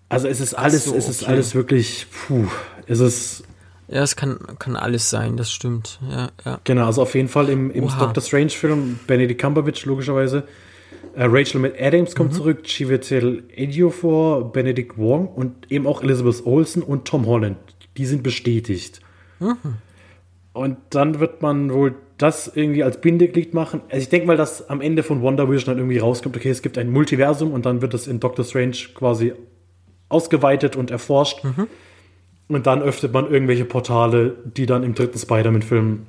Also 0.09 0.29
es 0.29 0.41
ist 0.41 0.55
alles, 0.55 0.85
so, 0.85 0.95
es 0.95 1.09
ist 1.09 1.25
alles 1.25 1.55
wirklich, 1.55 2.07
puh, 2.11 2.47
es 2.87 3.01
ist. 3.01 3.45
Ja, 3.89 4.03
es 4.03 4.17
kann, 4.17 4.39
kann 4.59 4.77
alles 4.77 5.11
sein, 5.11 5.37
das 5.37 5.51
stimmt. 5.51 6.01
Ja, 6.11 6.31
ja. 6.45 6.61
Genau, 6.65 6.87
also 6.87 7.03
auf 7.03 7.15
jeden 7.15 7.29
Fall 7.29 7.49
im, 7.49 7.71
im 7.71 7.87
Doctor 7.87 8.23
Strange-Film 8.23 9.01
Benedict 9.07 9.41
Cumberbatch 9.41 9.85
logischerweise. 9.85 10.45
Äh, 11.15 11.27
Rachel 11.27 11.61
mit 11.61 11.81
Adams 11.81 12.15
kommt 12.15 12.33
mhm. 12.33 12.37
zurück, 12.37 12.65
Chiwetel 12.65 13.45
Ejiofor, 13.55 14.53
Benedict 14.53 14.97
Wong 14.97 15.29
und 15.29 15.71
eben 15.71 15.87
auch 15.87 16.03
Elizabeth 16.03 16.45
Olsen 16.47 16.83
und 16.83 17.05
Tom 17.05 17.27
Holland. 17.27 17.59
Die 17.97 18.07
sind 18.07 18.23
bestätigt. 18.23 19.01
Mhm. 19.39 19.77
Und 20.53 20.79
dann 20.91 21.21
wird 21.21 21.43
man 21.43 21.73
wohl 21.73 21.95
das 22.17 22.51
irgendwie 22.55 22.85
als 22.85 23.01
Bindeglied 23.01 23.55
machen. 23.55 23.83
Also 23.89 24.03
ich 24.03 24.09
denke 24.09 24.27
mal, 24.27 24.37
dass 24.37 24.69
am 24.69 24.81
Ende 24.81 25.03
von 25.03 25.21
Wonder 25.21 25.51
Vision 25.51 25.75
dann 25.75 25.79
irgendwie 25.79 25.99
rauskommt, 25.99 26.37
okay, 26.37 26.51
es 26.51 26.63
gibt 26.63 26.79
ein 26.79 26.91
Multiversum 26.91 27.53
und 27.53 27.67
dann 27.67 27.83
wird 27.83 27.93
das 27.93 28.07
in 28.07 28.21
Doctor 28.21 28.45
Strange 28.45 28.77
quasi 28.95 29.33
ausgeweitet 30.09 30.77
und 30.77 30.91
erforscht. 30.91 31.43
Mhm. 31.45 31.67
Und 32.49 32.67
dann 32.67 32.83
öffnet 32.83 33.13
man 33.13 33.31
irgendwelche 33.31 33.65
Portale, 33.65 34.37
die 34.45 34.67
dann 34.67 34.83
im 34.83 34.95
dritten 34.95 35.19
Spider-Man-Film 35.19 36.07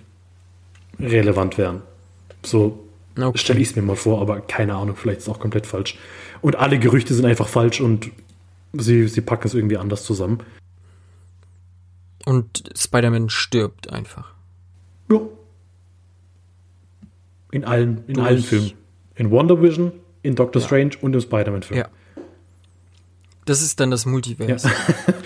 relevant 1.00 1.58
wären. 1.58 1.82
So 2.44 2.86
okay. 3.18 3.38
stelle 3.38 3.60
ich 3.60 3.70
es 3.70 3.76
mir 3.76 3.82
mal 3.82 3.96
vor, 3.96 4.22
aber 4.22 4.42
keine 4.42 4.76
Ahnung, 4.76 4.96
vielleicht 4.96 5.20
ist 5.20 5.28
es 5.28 5.34
auch 5.34 5.40
komplett 5.40 5.66
falsch. 5.66 5.98
Und 6.42 6.58
alle 6.58 6.78
Gerüchte 6.80 7.14
sind 7.14 7.26
einfach 7.26 7.48
falsch 7.48 7.82
und 7.82 8.12
sie, 8.74 9.08
sie 9.08 9.22
packen 9.22 9.48
es 9.48 9.54
irgendwie 9.54 9.78
anders 9.78 10.04
zusammen. 10.04 10.40
Und 12.26 12.64
Spider-Man 12.76 13.30
stirbt 13.30 13.92
einfach. 13.92 14.34
Ja. 15.12 15.22
In 17.52 17.64
allen, 17.64 18.04
in 18.08 18.20
allen 18.20 18.42
Filmen. 18.42 18.74
In 19.16 19.32
Wonder 19.32 19.62
Vision, 19.62 19.94
in 20.24 20.36
Doctor 20.36 20.62
ja. 20.62 20.68
Strange 20.68 20.92
und 21.02 21.14
im 21.14 21.22
Spider-Man-Film. 21.22 21.80
Ja. 21.80 21.88
Das 23.46 23.62
ist 23.62 23.80
dann 23.80 23.92
das 23.92 24.06
Multiverse. 24.06 24.68
Ja. 24.68 24.74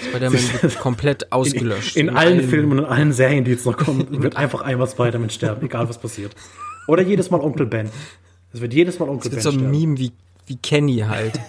Spider-Man 0.09 0.41
wird 0.61 0.79
komplett 0.79 1.31
ausgelöscht. 1.31 1.95
In, 1.95 2.07
in, 2.07 2.09
in 2.09 2.17
allen, 2.17 2.39
allen 2.39 2.49
Filmen 2.49 2.71
und 2.73 2.79
in 2.79 2.85
allen 2.85 3.13
Serien, 3.13 3.45
die 3.45 3.51
jetzt 3.51 3.65
noch 3.65 3.77
kommen, 3.77 4.21
wird 4.21 4.35
einfach 4.35 4.61
einmal 4.61 4.87
Spider-Man 4.87 5.29
sterben, 5.29 5.65
egal 5.65 5.87
was 5.87 5.97
passiert. 5.97 6.35
Oder 6.87 7.03
jedes 7.03 7.31
Mal 7.31 7.39
Onkel 7.39 7.65
Ben. 7.65 7.89
Es 8.51 8.61
wird 8.61 8.73
jedes 8.73 8.99
Mal 8.99 9.07
Onkel 9.07 9.29
Ben. 9.29 9.37
Das 9.37 9.45
wird 9.45 9.53
so 9.53 9.59
ein 9.59 9.71
Meme 9.71 9.97
wie, 9.97 10.11
wie 10.47 10.57
Kenny 10.57 10.97
halt. 10.97 11.39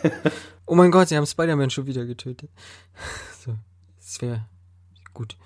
oh 0.67 0.75
mein 0.75 0.91
Gott, 0.91 1.09
sie 1.09 1.17
haben 1.17 1.27
Spider-Man 1.27 1.71
schon 1.71 1.87
wieder 1.87 2.07
getötet. 2.07 2.51
So, 3.45 3.55
das 3.99 4.21
wäre 4.23 4.47
gut. 5.13 5.37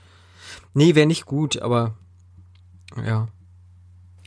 Nee, 0.74 0.94
wäre 0.94 1.06
nicht 1.06 1.24
gut, 1.24 1.62
aber 1.62 1.94
ja. 3.06 3.28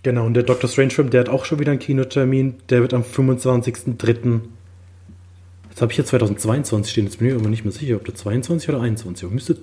Genau, 0.04 0.26
und 0.26 0.34
der 0.36 0.44
Doctor 0.44 0.70
Strange-Film, 0.70 1.10
der 1.10 1.22
hat 1.22 1.30
auch 1.30 1.46
schon 1.46 1.60
wieder 1.60 1.72
einen 1.72 1.80
Kinotermin. 1.80 2.56
Der 2.70 2.82
wird 2.82 2.94
am 2.94 3.04
25.03. 3.04 4.42
Jetzt 5.78 5.84
habe 5.84 5.92
ich 5.92 5.98
hier 5.98 6.06
2022 6.06 6.92
stehen. 6.92 7.06
Jetzt 7.06 7.20
bin 7.20 7.28
ich 7.28 7.36
aber 7.36 7.50
nicht 7.50 7.64
mehr 7.64 7.72
sicher, 7.72 7.98
ob 7.98 8.06
der 8.06 8.16
22 8.16 8.68
oder 8.70 8.82
21. 8.82 9.30
Müsste 9.30 9.58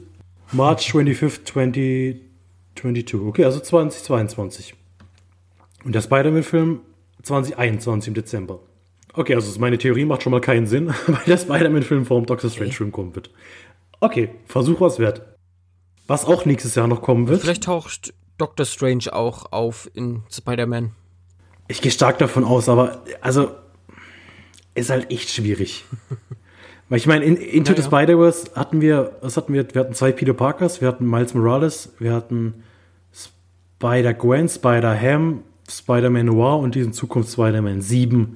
March 0.52 0.92
25, 0.92 1.44
2022. 1.44 3.26
Okay, 3.26 3.44
also 3.44 3.58
2022. 3.58 4.76
Und 5.84 5.92
der 5.92 6.02
Spider-Man-Film 6.02 6.82
2021 7.20 8.06
im 8.06 8.14
Dezember. 8.14 8.60
Okay, 9.12 9.34
also 9.34 9.58
meine 9.58 9.76
Theorie 9.76 10.04
macht 10.04 10.22
schon 10.22 10.30
mal 10.30 10.40
keinen 10.40 10.68
Sinn, 10.68 10.86
weil 11.08 11.24
der 11.26 11.36
Spider-Man-Film 11.36 12.06
vor 12.06 12.20
dem 12.20 12.26
Doctor 12.26 12.48
Strange-Film 12.48 12.92
kommen 12.92 13.16
wird. 13.16 13.32
Okay, 13.98 14.28
Versuch 14.46 14.80
was 14.80 15.00
wert. 15.00 15.22
Was 16.06 16.26
auch 16.26 16.44
nächstes 16.44 16.76
Jahr 16.76 16.86
noch 16.86 17.02
kommen 17.02 17.26
wird. 17.26 17.40
Vielleicht 17.40 17.64
taucht 17.64 18.14
Doctor 18.38 18.66
Strange 18.66 19.12
auch 19.12 19.50
auf 19.50 19.90
in 19.94 20.22
Spider-Man. 20.30 20.92
Ich 21.66 21.82
gehe 21.82 21.90
stark 21.90 22.18
davon 22.18 22.44
aus, 22.44 22.68
aber 22.68 23.02
also 23.20 23.50
ist 24.74 24.90
halt 24.90 25.10
echt 25.10 25.30
schwierig. 25.30 25.84
Weil 26.88 26.98
ich 26.98 27.06
meine, 27.06 27.24
in, 27.24 27.36
Into 27.36 27.72
naja. 27.72 27.82
the 27.82 27.88
Spider-Verse 27.88 28.50
hatten 28.54 28.80
wir, 28.80 29.16
was 29.22 29.36
hatten 29.36 29.52
wir? 29.52 29.66
Wir 29.72 29.80
hatten 29.80 29.94
zwei 29.94 30.12
Peter 30.12 30.34
Parkers, 30.34 30.80
wir 30.80 30.88
hatten 30.88 31.08
Miles 31.08 31.34
Morales, 31.34 31.92
wir 31.98 32.12
hatten 32.12 32.62
Spider-Gwen, 33.80 34.48
Spider-Ham, 34.48 35.42
Spider-Man 35.68 36.26
Noir 36.26 36.58
und 36.58 36.74
diesen 36.74 36.92
Zukunft 36.92 37.32
Spider-Man 37.32 37.80
7. 37.80 38.32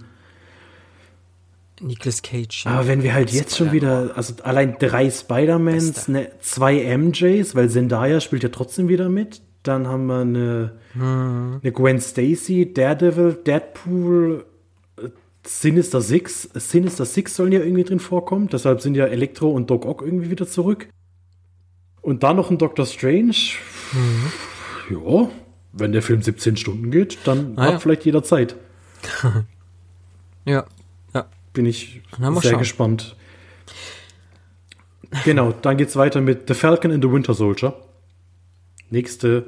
Nicolas 1.81 2.23
Cage. 2.23 2.67
Aber 2.67 2.89
wenn 2.89 3.03
wir 3.03 3.15
halt 3.15 3.31
jetzt 3.31 3.57
schon 3.57 3.73
wieder, 3.73 4.13
also 4.17 4.35
allein 4.43 4.77
drei 4.79 5.11
Spider-Mans, 5.11 6.09
ne, 6.09 6.31
zwei 6.41 6.97
MJs, 6.97 7.55
weil 7.55 7.69
Zendaya 7.69 8.21
spielt 8.21 8.43
ja 8.43 8.49
trotzdem 8.49 8.89
wieder 8.89 9.09
mit. 9.09 9.43
Dann 9.63 9.87
haben 9.87 10.07
wir 10.07 10.21
eine, 10.21 10.73
hm. 10.95 11.61
eine 11.63 11.73
Gwen 11.73 12.01
Stacy, 12.01 12.73
Daredevil, 12.73 13.35
Deadpool, 13.35 14.45
Sinister 15.47 16.01
Six. 16.01 16.49
Sinister 16.55 17.05
Six 17.05 17.37
sollen 17.37 17.53
ja 17.53 17.61
irgendwie 17.61 17.85
drin 17.85 18.01
vorkommen. 18.01 18.49
Deshalb 18.49 18.81
sind 18.81 18.95
ja 18.95 19.07
Elektro 19.07 19.51
und 19.51 19.71
Doc 19.71 19.87
Ock 19.87 20.03
irgendwie 20.03 20.31
wieder 20.31 20.47
zurück. 20.47 20.89
Und 22.03 22.23
dann 22.23 22.37
noch 22.37 22.51
ein 22.51 22.59
Doctor 22.59 22.87
Strange. 22.87 23.35
Mhm. 23.93 24.33
Ja, 24.91 25.31
wenn 25.73 25.93
der 25.93 26.03
Film 26.03 26.23
17 26.23 26.57
Stunden 26.57 26.91
geht, 26.91 27.19
dann 27.25 27.55
ah, 27.57 27.73
ja. 27.73 27.79
vielleicht 27.79 28.05
jederzeit. 28.05 28.57
ja, 30.45 30.65
ja. 31.15 31.27
Bin 31.53 31.67
ich 31.67 32.03
sehr 32.19 32.43
schauen. 32.43 32.59
gespannt. 32.59 33.17
Genau, 35.25 35.53
dann 35.53 35.77
geht's 35.77 35.97
weiter 35.97 36.21
mit 36.21 36.49
The 36.49 36.55
Falcon 36.55 36.93
and 36.93 37.03
the 37.03 37.11
Winter 37.11 37.35
Soldier. 37.35 37.75
Nächste 38.91 39.47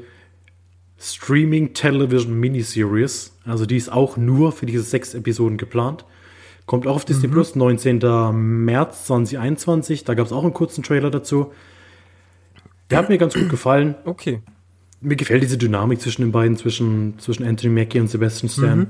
Streaming 1.00 1.72
Television 1.72 2.38
Miniseries. 2.38 3.36
Also 3.44 3.66
die 3.66 3.76
ist 3.76 3.90
auch 3.90 4.16
nur 4.16 4.52
für 4.52 4.66
diese 4.66 4.82
sechs 4.82 5.14
Episoden 5.14 5.56
geplant. 5.56 6.04
Kommt 6.66 6.86
auch 6.86 6.96
auf 6.96 7.04
Disney 7.04 7.28
mhm. 7.28 7.32
Plus, 7.32 7.56
19. 7.56 7.98
März 8.64 9.06
2021. 9.06 10.04
Da 10.04 10.14
gab 10.14 10.26
es 10.26 10.32
auch 10.32 10.44
einen 10.44 10.54
kurzen 10.54 10.84
Trailer 10.84 11.10
dazu. 11.10 11.52
Der 12.90 12.98
hat 12.98 13.08
mir 13.08 13.18
ganz 13.18 13.34
gut 13.34 13.48
gefallen. 13.48 13.94
Okay 14.04 14.40
mir 15.00 15.16
gefällt 15.16 15.42
diese 15.42 15.58
Dynamik 15.58 16.00
zwischen 16.00 16.22
den 16.22 16.32
beiden, 16.32 16.56
zwischen, 16.56 17.18
zwischen 17.18 17.44
Anthony 17.44 17.72
Mackie 17.72 18.00
und 18.00 18.08
Sebastian 18.08 18.50
Stan. 18.50 18.78
Mhm. 18.78 18.86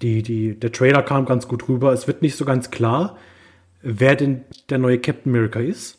Die, 0.00 0.22
die, 0.22 0.58
der 0.58 0.72
Trailer 0.72 1.02
kam 1.02 1.26
ganz 1.26 1.48
gut 1.48 1.68
rüber. 1.68 1.92
Es 1.92 2.06
wird 2.06 2.22
nicht 2.22 2.36
so 2.36 2.44
ganz 2.44 2.70
klar, 2.70 3.16
wer 3.82 4.16
denn 4.16 4.42
der 4.68 4.78
neue 4.78 4.98
Captain 4.98 5.32
America 5.32 5.60
ist. 5.60 5.98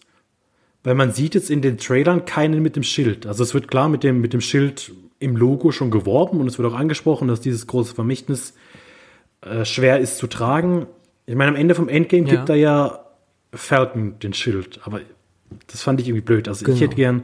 Weil 0.84 0.96
man 0.96 1.14
sieht 1.14 1.36
jetzt 1.36 1.50
in 1.50 1.62
den 1.62 1.78
Trailern 1.78 2.26
keinen 2.26 2.62
mit 2.62 2.76
dem 2.76 2.84
Schild. 2.84 3.26
Also 3.26 3.44
es 3.44 3.54
wird 3.54 3.68
klar 3.70 3.88
mit 3.88 4.04
dem, 4.04 4.20
mit 4.20 4.34
dem 4.34 4.42
Schild 4.42 4.92
im 5.20 5.38
Logo 5.38 5.72
schon 5.72 5.92
geworben 5.92 6.42
und 6.42 6.48
es 6.48 6.60
wird 6.60 6.70
auch 6.72 6.78
angesprochen, 6.78 7.30
dass 7.30 7.40
dieses 7.40 7.68
große 7.68 7.96
Vermächtnis 7.96 8.54
äh, 9.42 9.64
schwer 9.64 10.00
ist 10.00 10.18
zu 10.18 10.28
tragen. 10.28 10.88
Ich 11.26 11.36
meine, 11.36 11.52
am 11.52 11.56
Ende 11.56 11.76
vom 11.76 11.88
Endgame 11.88 12.28
ja. 12.28 12.36
gibt 12.36 12.50
da 12.50 12.56
ja 12.56 13.06
Falcon 13.54 14.20
den 14.20 14.34
Schild, 14.34 14.82
aber 14.84 15.00
das 15.68 15.82
fand 15.82 16.02
ich 16.02 16.08
irgendwie 16.08 16.26
blöd. 16.26 16.48
Also 16.48 16.66
genau. 16.66 16.76
ich 16.76 16.82
hätte 16.82 16.96
gern 16.96 17.24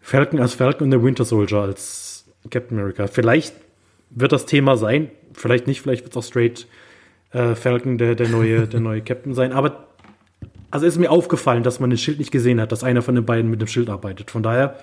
Falcon 0.00 0.38
als 0.40 0.54
Falcon 0.54 0.84
und 0.84 0.90
der 0.90 1.02
Winter 1.02 1.24
Soldier 1.24 1.60
als 1.60 2.26
Captain 2.50 2.78
America. 2.78 3.06
Vielleicht 3.06 3.54
wird 4.10 4.32
das 4.32 4.44
Thema 4.44 4.76
sein, 4.76 5.10
vielleicht 5.32 5.66
nicht, 5.66 5.80
vielleicht 5.80 6.04
wird 6.04 6.12
es 6.12 6.16
auch 6.16 6.28
straight 6.28 6.66
äh, 7.32 7.54
Falcon 7.54 7.96
der, 7.96 8.14
der, 8.14 8.28
neue, 8.28 8.66
der 8.66 8.80
neue 8.80 9.00
Captain 9.00 9.32
sein. 9.32 9.52
Aber 9.52 9.88
also 10.74 10.86
ist 10.86 10.98
mir 10.98 11.12
aufgefallen, 11.12 11.62
dass 11.62 11.78
man 11.78 11.88
den 11.88 11.98
Schild 11.98 12.18
nicht 12.18 12.32
gesehen 12.32 12.60
hat, 12.60 12.72
dass 12.72 12.82
einer 12.82 13.00
von 13.00 13.14
den 13.14 13.24
beiden 13.24 13.48
mit 13.48 13.60
dem 13.60 13.68
Schild 13.68 13.88
arbeitet. 13.88 14.32
Von 14.32 14.42
daher, 14.42 14.76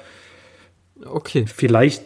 okay. 1.04 1.44
Vielleicht 1.54 2.04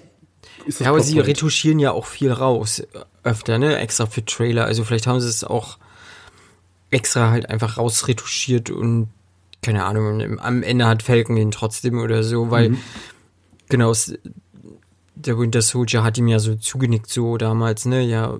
ist 0.66 0.80
das. 0.80 0.86
Ja, 0.86 0.90
aber 0.90 1.02
sie 1.02 1.20
retuschieren 1.20 1.78
ja 1.78 1.92
auch 1.92 2.08
viel 2.08 2.32
raus 2.32 2.82
öfter, 3.22 3.60
ne? 3.60 3.78
Extra 3.78 4.08
für 4.08 4.26
Trailer. 4.26 4.66
Also 4.66 4.84
vielleicht 4.84 5.06
haben 5.06 5.20
sie 5.20 5.30
es 5.30 5.44
auch 5.44 5.78
extra 6.90 7.30
halt 7.30 7.52
einfach 7.52 7.78
rausretuschiert 7.78 8.72
und 8.72 9.10
keine 9.62 9.84
Ahnung, 9.84 10.40
am 10.40 10.64
Ende 10.64 10.88
hat 10.88 11.04
Falcon 11.04 11.38
ihn 11.38 11.52
trotzdem 11.52 12.00
oder 12.00 12.24
so, 12.24 12.50
weil 12.50 12.70
mhm. 12.72 12.78
genau, 13.70 13.94
der 15.14 15.38
Winter 15.38 15.62
Soldier 15.62 16.04
hat 16.04 16.18
ihm 16.18 16.28
ja 16.28 16.40
so 16.40 16.56
zugenickt 16.56 17.12
so 17.12 17.38
damals, 17.38 17.86
ne, 17.86 18.02
ja, 18.02 18.40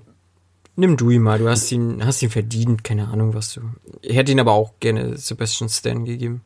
nimm 0.76 0.96
du 0.96 1.10
ihn 1.10 1.22
mal, 1.22 1.38
du 1.38 1.48
hast 1.48 1.72
ihn, 1.72 2.04
hast 2.04 2.22
ihn 2.22 2.30
verdient, 2.30 2.84
keine 2.84 3.08
Ahnung, 3.08 3.34
was 3.34 3.54
du. 3.54 3.62
Ich 4.02 4.16
hätte 4.16 4.32
ihn 4.32 4.40
aber 4.40 4.52
auch 4.52 4.74
gerne 4.80 5.16
Sebastian 5.16 5.68
Stan 5.68 6.04
gegeben. 6.04 6.42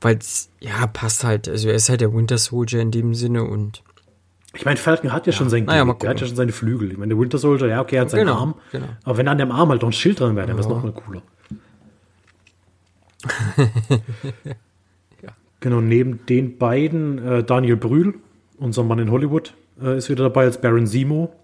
Weil 0.00 0.16
es, 0.16 0.50
ja, 0.60 0.86
passt 0.86 1.24
halt, 1.24 1.48
also 1.48 1.68
er 1.68 1.74
ist 1.74 1.88
halt 1.88 2.00
der 2.00 2.12
Winter 2.12 2.38
Soldier 2.38 2.80
in 2.80 2.90
dem 2.90 3.14
Sinne 3.14 3.44
und 3.44 3.82
Ich 4.54 4.64
meine, 4.64 4.76
Falcon 4.76 5.12
hat 5.12 5.26
ja, 5.26 5.32
ja. 5.32 5.38
schon 5.38 5.48
sein 5.48 5.64
naja, 5.64 5.84
er 5.84 6.08
hat 6.08 6.20
ja 6.20 6.26
schon 6.26 6.36
seine 6.36 6.52
Flügel. 6.52 6.92
Ich 6.92 6.98
meine, 6.98 7.14
der 7.14 7.18
Winter 7.20 7.38
Soldier, 7.38 7.68
ja, 7.68 7.80
okay, 7.80 7.96
er 7.96 8.02
hat 8.02 8.10
seinen 8.10 8.26
genau, 8.26 8.38
Arm. 8.38 8.54
Genau. 8.72 8.86
Aber 9.04 9.16
wenn 9.16 9.28
an 9.28 9.38
dem 9.38 9.50
Arm 9.50 9.70
halt 9.70 9.82
noch 9.82 9.88
ein 9.88 9.92
Schild 9.92 10.20
dran 10.20 10.36
wäre, 10.36 10.46
dann 10.46 10.56
wäre 10.56 10.66
es 10.66 10.70
nochmal 10.70 10.92
cooler. 10.92 11.22
ja. 15.22 15.30
Genau, 15.60 15.80
neben 15.80 16.26
den 16.26 16.58
beiden 16.58 17.18
äh, 17.18 17.42
Daniel 17.42 17.76
Brühl, 17.76 18.14
unser 18.58 18.84
Mann 18.84 18.98
in 18.98 19.10
Hollywood, 19.10 19.54
äh, 19.80 19.96
ist 19.96 20.10
wieder 20.10 20.24
dabei 20.24 20.44
als 20.44 20.60
Baron 20.60 20.86
Simo. 20.86 21.34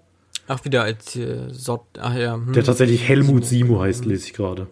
Ach, 0.53 0.63
wieder 0.67 0.83
als 0.83 1.17
äh, 1.17 1.49
Sort, 1.49 1.87
ach 1.99 2.15
ja. 2.15 2.35
Hm. 2.35 2.53
Der 2.53 2.63
tatsächlich 2.63 3.09
Helmut 3.09 3.47
Simo, 3.47 3.81
heißt, 3.81 4.05
lese 4.05 4.27
ich 4.27 4.35
gerade. 4.35 4.67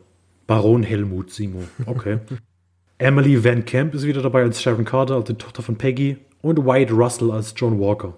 Baron 0.47 0.83
Helmut 0.83 1.31
Simo. 1.31 1.63
Okay. 1.87 2.19
Emily 2.99 3.43
Van 3.43 3.65
Camp 3.65 3.95
ist 3.95 4.05
wieder 4.05 4.21
dabei 4.21 4.43
als 4.43 4.61
Sharon 4.61 4.85
Carter, 4.85 5.15
also 5.15 5.33
die 5.33 5.39
Tochter 5.39 5.63
von 5.63 5.77
Peggy. 5.77 6.19
Und 6.43 6.67
White 6.67 6.93
Russell 6.93 7.31
als 7.31 7.55
John 7.57 7.81
Walker. 7.81 8.13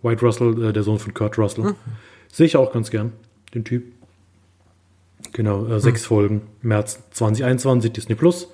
White 0.00 0.24
Russell, 0.24 0.64
äh, 0.64 0.72
der 0.72 0.82
Sohn 0.84 0.98
von 0.98 1.12
Kurt 1.12 1.36
Russell. 1.36 1.64
Mhm. 1.64 1.74
Sehe 2.32 2.46
ich 2.46 2.56
auch 2.56 2.72
ganz 2.72 2.90
gern, 2.90 3.12
den 3.54 3.64
Typ. 3.64 3.92
Genau, 5.32 5.66
äh, 5.66 5.80
sechs 5.80 6.04
mhm. 6.04 6.06
Folgen, 6.06 6.42
März 6.62 6.98
2021, 7.10 7.92
Disney 7.92 8.14
Plus. 8.14 8.48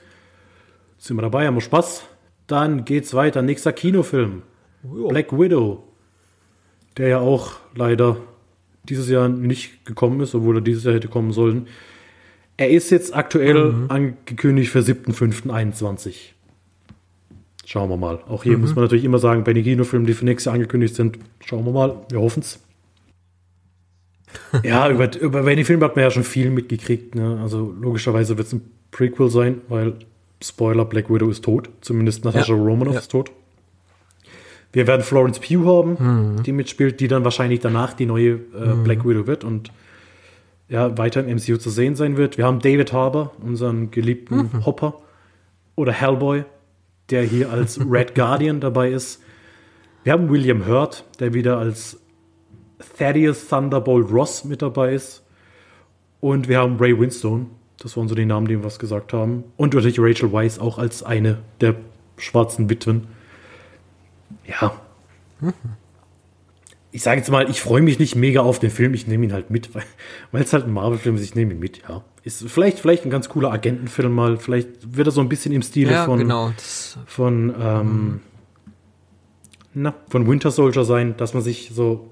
Sind 0.99 1.17
wir 1.17 1.23
dabei, 1.23 1.47
haben 1.47 1.55
wir 1.55 1.61
Spaß. 1.61 2.03
Dann 2.49 2.85
geht's 2.85 3.15
weiter, 3.15 3.41
nächster 3.41 3.73
Kinofilm. 3.73 4.43
Oh. 4.83 5.07
Black 5.07 5.31
Widow. 5.31 5.85
Der 6.97 7.07
ja 7.07 7.19
auch 7.21 7.53
leider 7.77 8.17
dieses 8.89 9.09
Jahr 9.09 9.29
nicht 9.29 9.85
gekommen 9.85 10.21
ist, 10.21 10.35
obwohl 10.35 10.59
er 10.59 10.61
dieses 10.61 10.85
Jahr 10.85 10.95
hätte 10.95 11.09
kommen 11.09 11.33
sollen. 11.33 11.67
Er 12.57 12.71
ist 12.71 12.91
jetzt 12.91 13.15
aktuell 13.15 13.73
mhm. 13.73 13.91
angekündigt 13.91 14.71
für 14.71 14.81
7.5.21. 14.81 16.15
Schauen 17.65 17.91
wir 17.91 17.97
mal. 17.97 18.21
Auch 18.29 18.45
hier 18.45 18.55
mhm. 18.55 18.63
muss 18.63 18.75
man 18.75 18.85
natürlich 18.85 19.05
immer 19.05 19.19
sagen, 19.19 19.45
bei 19.45 19.53
den 19.53 19.63
Kinofilmen, 19.63 20.07
die 20.07 20.15
für 20.15 20.25
nächstes 20.25 20.47
Jahr 20.47 20.55
angekündigt 20.55 20.95
sind, 20.95 21.19
schauen 21.45 21.65
wir 21.65 21.73
mal. 21.73 21.97
Wir 22.11 22.21
hoffen 22.21 22.41
es. 22.41 22.61
ja, 24.65 24.91
über, 24.91 25.15
über 25.21 25.43
den 25.43 25.65
Film 25.65 25.83
hat 25.83 25.95
man 25.95 26.05
ja 26.05 26.11
schon 26.11 26.25
viel 26.25 26.51
mitgekriegt. 26.51 27.15
Ne? 27.15 27.39
Also 27.43 27.75
logischerweise 27.81 28.37
wird 28.37 28.47
es 28.47 28.53
ein 28.55 28.63
Prequel 28.91 29.31
sein, 29.31 29.61
weil 29.69 29.95
Spoiler, 30.43 30.85
Black 30.85 31.13
Widow 31.13 31.29
ist 31.29 31.45
tot. 31.45 31.69
Zumindest 31.81 32.25
Natascha 32.25 32.55
ja. 32.55 32.59
Romanoff 32.59 32.95
ja. 32.95 33.01
ist 33.01 33.11
tot. 33.11 33.31
Wir 34.73 34.87
werden 34.87 35.03
Florence 35.03 35.39
Pugh 35.39 35.67
haben, 35.67 36.37
mhm. 36.37 36.43
die 36.43 36.53
mitspielt, 36.53 37.01
die 37.01 37.09
dann 37.09 37.25
wahrscheinlich 37.25 37.61
danach 37.61 37.95
die 37.95 38.07
neue 38.07 38.33
äh, 38.33 38.75
mhm. 38.75 38.85
Black 38.85 39.07
Widow 39.07 39.27
wird 39.27 39.45
und 39.45 39.73
ja, 40.69 40.99
weiter 40.99 41.25
im 41.25 41.37
MCU 41.37 41.57
zu 41.57 41.71
sehen 41.71 41.97
sein 41.97 42.17
wird. 42.17 42.37
Wir 42.37 42.45
haben 42.45 42.61
David 42.61 42.93
Harbour, 42.93 43.33
unseren 43.41 43.91
geliebten 43.91 44.51
mhm. 44.53 44.67
Hopper 44.67 45.01
oder 45.77 45.93
Hellboy, 45.93 46.45
der 47.11 47.23
hier 47.23 47.51
als 47.51 47.81
Red 47.91 48.15
Guardian 48.15 48.61
dabei 48.61 48.91
ist. 48.91 49.23
Wir 50.05 50.13
haben 50.13 50.29
William 50.31 50.67
Hurt, 50.67 51.05
der 51.21 51.33
wieder 51.33 51.59
als 51.59 51.99
Thaddeus 52.99 53.49
Thunderbolt 53.49 54.11
Ross 54.13 54.45
mit 54.45 54.63
dabei 54.63 54.93
ist. 54.93 55.25
Und 56.21 56.49
wir 56.49 56.59
haben 56.59 56.77
Ray 56.79 56.99
Winstone. 56.99 57.47
Das 57.79 57.97
waren 57.97 58.09
so 58.09 58.15
die 58.15 58.27
Namen, 58.27 58.47
die 58.47 58.57
wir 58.57 58.65
was 58.65 58.79
gesagt 58.79 59.13
haben. 59.13 59.45
Und 59.57 59.75
natürlich 59.75 60.01
Rachel 60.01 60.33
Weisz 60.33 60.59
auch 60.59 60.79
als 60.79 61.03
eine 61.03 61.39
der 61.61 61.77
schwarzen 62.17 62.69
Witwen. 62.69 63.07
Ja. 64.49 64.73
Mhm 65.41 65.53
ich 66.91 67.03
sage 67.03 67.19
jetzt 67.19 67.31
mal, 67.31 67.51
ich 67.51 67.61
freue 67.61 67.83
mich 67.83 67.99
nicht 67.99 68.17
mega 68.17 68.41
auf 68.41 68.59
den 68.59 68.71
Film, 68.71 68.95
ich 68.95 69.07
nehme 69.07 69.27
ihn 69.27 69.33
halt 69.33 69.51
mit, 69.51 69.75
weil 69.75 70.43
es 70.43 70.53
halt 70.53 70.65
ein 70.65 70.73
Marvel-Film 70.73 71.17
ist, 71.17 71.23
ich 71.23 71.35
nehme 71.35 71.53
ihn 71.53 71.61
mit, 71.61 71.83
ja. 71.89 72.03
Ist 72.25 72.49
vielleicht, 72.49 72.81
vielleicht 72.81 73.05
ein 73.05 73.11
ganz 73.11 73.29
cooler 73.29 73.53
Agentenfilm 73.53 74.13
mal, 74.13 74.37
vielleicht 74.37 74.97
wird 74.97 75.09
er 75.09 75.11
so 75.11 75.21
ein 75.21 75.29
bisschen 75.29 75.53
im 75.53 75.63
Stile 75.63 75.93
ja, 75.93 76.05
von, 76.05 76.19
genau, 76.19 76.53
von, 77.07 77.55
ähm, 77.59 78.21
na, 79.75 79.95
von 80.09 80.27
Winter 80.27 80.51
Soldier 80.51 80.85
sein, 80.85 81.17
dass 81.17 81.35
man 81.35 81.43
sich 81.43 81.71
so, 81.73 82.11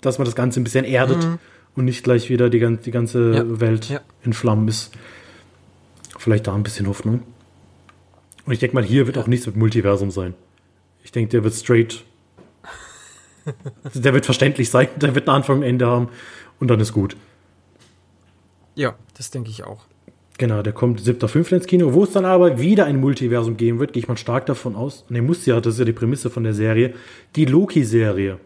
dass 0.00 0.18
man 0.18 0.26
das 0.26 0.34
Ganze 0.34 0.60
ein 0.60 0.64
bisschen 0.64 0.84
erdet 0.84 1.24
mhm. 1.24 1.38
und 1.74 1.86
nicht 1.86 2.04
gleich 2.04 2.28
wieder 2.30 2.50
die, 2.50 2.76
die 2.76 2.90
ganze 2.90 3.34
ja, 3.34 3.60
Welt 3.60 3.88
ja. 3.88 4.00
in 4.22 4.32
Flammen 4.32 4.68
ist. 4.68 4.92
Vielleicht 6.18 6.46
da 6.46 6.54
ein 6.54 6.62
bisschen 6.62 6.86
Hoffnung. 6.86 7.22
Und 8.44 8.52
ich 8.52 8.58
denke 8.58 8.74
mal, 8.74 8.84
hier 8.84 9.06
wird 9.06 9.18
auch 9.18 9.26
nichts 9.26 9.46
mit 9.46 9.56
Multiversum 9.56 10.10
sein. 10.10 10.34
Ich 11.08 11.12
denke, 11.12 11.30
der 11.30 11.42
wird 11.42 11.54
straight 11.54 12.04
der 13.94 14.12
wird 14.12 14.26
verständlich 14.26 14.68
sein, 14.68 14.88
der 14.96 15.14
wird 15.14 15.26
einen 15.26 15.36
Anfang 15.36 15.56
und 15.56 15.62
Ende 15.62 15.86
haben 15.86 16.10
und 16.60 16.68
dann 16.68 16.80
ist 16.80 16.92
gut. 16.92 17.16
Ja, 18.74 18.94
das 19.16 19.30
denke 19.30 19.48
ich 19.48 19.64
auch. 19.64 19.86
Genau, 20.36 20.60
der 20.60 20.74
kommt 20.74 21.00
7.5. 21.00 21.54
ins 21.54 21.66
Kino, 21.66 21.94
wo 21.94 22.04
es 22.04 22.12
dann 22.12 22.26
aber 22.26 22.60
wieder 22.60 22.84
ein 22.84 23.00
Multiversum 23.00 23.56
geben 23.56 23.78
wird, 23.80 23.94
gehe 23.94 24.02
ich 24.02 24.08
mal 24.08 24.18
stark 24.18 24.44
davon 24.44 24.76
aus. 24.76 25.06
Ne, 25.08 25.22
muss 25.22 25.46
ja, 25.46 25.62
das 25.62 25.74
ist 25.74 25.78
ja 25.78 25.86
die 25.86 25.94
Prämisse 25.94 26.28
von 26.28 26.44
der 26.44 26.52
Serie. 26.52 26.92
Die 27.36 27.46
Loki-Serie. 27.46 28.36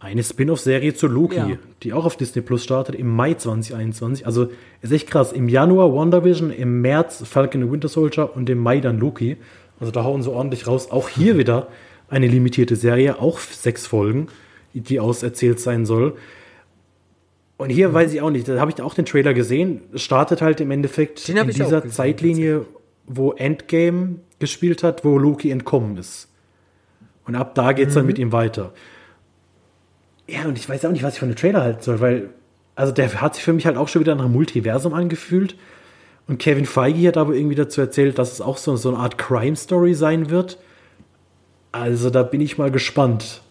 Eine 0.00 0.24
Spin-off-Serie 0.24 0.94
zu 0.94 1.06
Loki, 1.06 1.36
ja. 1.36 1.58
die 1.84 1.92
auch 1.92 2.04
auf 2.04 2.16
Disney 2.16 2.42
Plus 2.42 2.64
startet 2.64 2.96
im 2.96 3.14
Mai 3.14 3.34
2021. 3.34 4.26
Also 4.26 4.50
ist 4.82 4.90
echt 4.90 5.08
krass. 5.08 5.30
Im 5.30 5.48
Januar 5.48 5.94
WandaVision, 5.94 6.50
im 6.50 6.80
März 6.80 7.22
Falcon 7.28 7.62
and 7.62 7.70
Winter 7.70 7.88
Soldier 7.88 8.34
und 8.34 8.50
im 8.50 8.58
Mai 8.58 8.80
dann 8.80 8.98
Loki. 8.98 9.36
Also 9.80 9.90
da 9.90 10.04
hauen 10.04 10.22
sie 10.22 10.30
ordentlich 10.30 10.66
raus. 10.66 10.90
Auch 10.90 11.08
hier 11.08 11.36
wieder 11.38 11.68
eine 12.08 12.26
limitierte 12.26 12.76
Serie, 12.76 13.18
auch 13.18 13.38
sechs 13.38 13.86
Folgen, 13.86 14.28
die 14.74 15.00
auserzählt 15.00 15.58
sein 15.58 15.86
soll. 15.86 16.16
Und 17.56 17.70
hier 17.70 17.92
weiß 17.92 18.12
ich 18.12 18.22
auch 18.22 18.30
nicht, 18.30 18.48
da 18.48 18.58
habe 18.58 18.70
ich 18.70 18.80
auch 18.80 18.94
den 18.94 19.04
Trailer 19.04 19.34
gesehen. 19.34 19.82
Es 19.92 20.02
startet 20.02 20.40
halt 20.40 20.60
im 20.60 20.70
Endeffekt 20.70 21.28
in 21.28 21.48
dieser 21.48 21.86
Zeitlinie, 21.88 22.66
wo 23.06 23.32
Endgame 23.32 24.16
gespielt 24.38 24.82
hat, 24.82 25.04
wo 25.04 25.18
Loki 25.18 25.50
entkommen 25.50 25.96
ist. 25.96 26.28
Und 27.26 27.34
ab 27.34 27.54
da 27.54 27.72
geht 27.72 27.88
es 27.88 27.94
mhm. 27.94 27.98
dann 27.98 28.06
mit 28.06 28.18
ihm 28.18 28.32
weiter. 28.32 28.72
Ja, 30.26 30.44
und 30.46 30.56
ich 30.56 30.68
weiß 30.68 30.84
auch 30.84 30.90
nicht, 30.90 31.02
was 31.02 31.14
ich 31.14 31.20
von 31.20 31.28
dem 31.28 31.36
Trailer 31.36 31.62
halten 31.62 31.82
soll, 31.82 32.00
weil, 32.00 32.30
also 32.76 32.92
der 32.92 33.20
hat 33.20 33.34
sich 33.34 33.44
für 33.44 33.52
mich 33.52 33.66
halt 33.66 33.76
auch 33.76 33.88
schon 33.88 34.00
wieder 34.00 34.14
nach 34.14 34.24
einem 34.24 34.32
Multiversum 34.32 34.94
angefühlt. 34.94 35.56
Und 36.26 36.38
Kevin 36.38 36.66
Feige 36.66 37.08
hat 37.08 37.16
aber 37.16 37.34
irgendwie 37.34 37.56
dazu 37.56 37.80
erzählt, 37.80 38.18
dass 38.18 38.32
es 38.32 38.40
auch 38.40 38.56
so, 38.56 38.76
so 38.76 38.90
eine 38.90 38.98
Art 38.98 39.18
Crime-Story 39.18 39.94
sein 39.94 40.30
wird. 40.30 40.58
Also 41.72 42.10
da 42.10 42.22
bin 42.22 42.40
ich 42.40 42.58
mal 42.58 42.70
gespannt. 42.70 43.42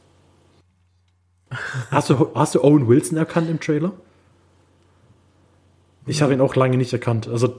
Hast 1.92 2.10
du, 2.10 2.32
hast 2.36 2.56
du 2.56 2.64
Owen 2.64 2.88
Wilson 2.88 3.18
erkannt 3.18 3.50
im 3.50 3.60
Trailer? 3.60 3.94
Ich 6.06 6.22
habe 6.22 6.34
ihn 6.34 6.42
auch 6.42 6.56
lange 6.56 6.78
nicht 6.78 6.94
erkannt. 6.94 7.28
Also 7.28 7.56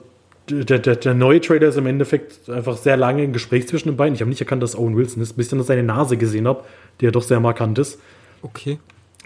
der, 0.49 0.79
der, 0.79 0.97
der, 0.97 1.15
neue 1.15 1.41
Trailer 1.41 1.69
ist 1.69 1.77
im 1.77 1.87
Endeffekt 1.87 2.49
einfach 2.49 2.77
sehr 2.77 2.97
lange 2.97 3.23
ein 3.23 3.33
Gespräch 3.33 3.69
zwischen 3.69 3.89
den 3.89 3.97
beiden. 3.97 4.15
Ich 4.15 4.21
habe 4.21 4.31
nicht 4.31 4.41
erkannt, 4.41 4.63
dass 4.63 4.76
Owen 4.76 4.97
Wilson 4.97 5.22
ist, 5.22 5.34
bis 5.34 5.47
ich 5.47 5.51
dann 5.51 5.63
seine 5.63 5.83
Nase 5.83 6.17
gesehen 6.17 6.49
habe, 6.49 6.64
die 7.01 7.05
ja 7.05 7.11
doch 7.11 7.22
sehr 7.22 7.41
markant 7.41 7.79
ist. 7.79 8.01
Okay. 8.43 8.79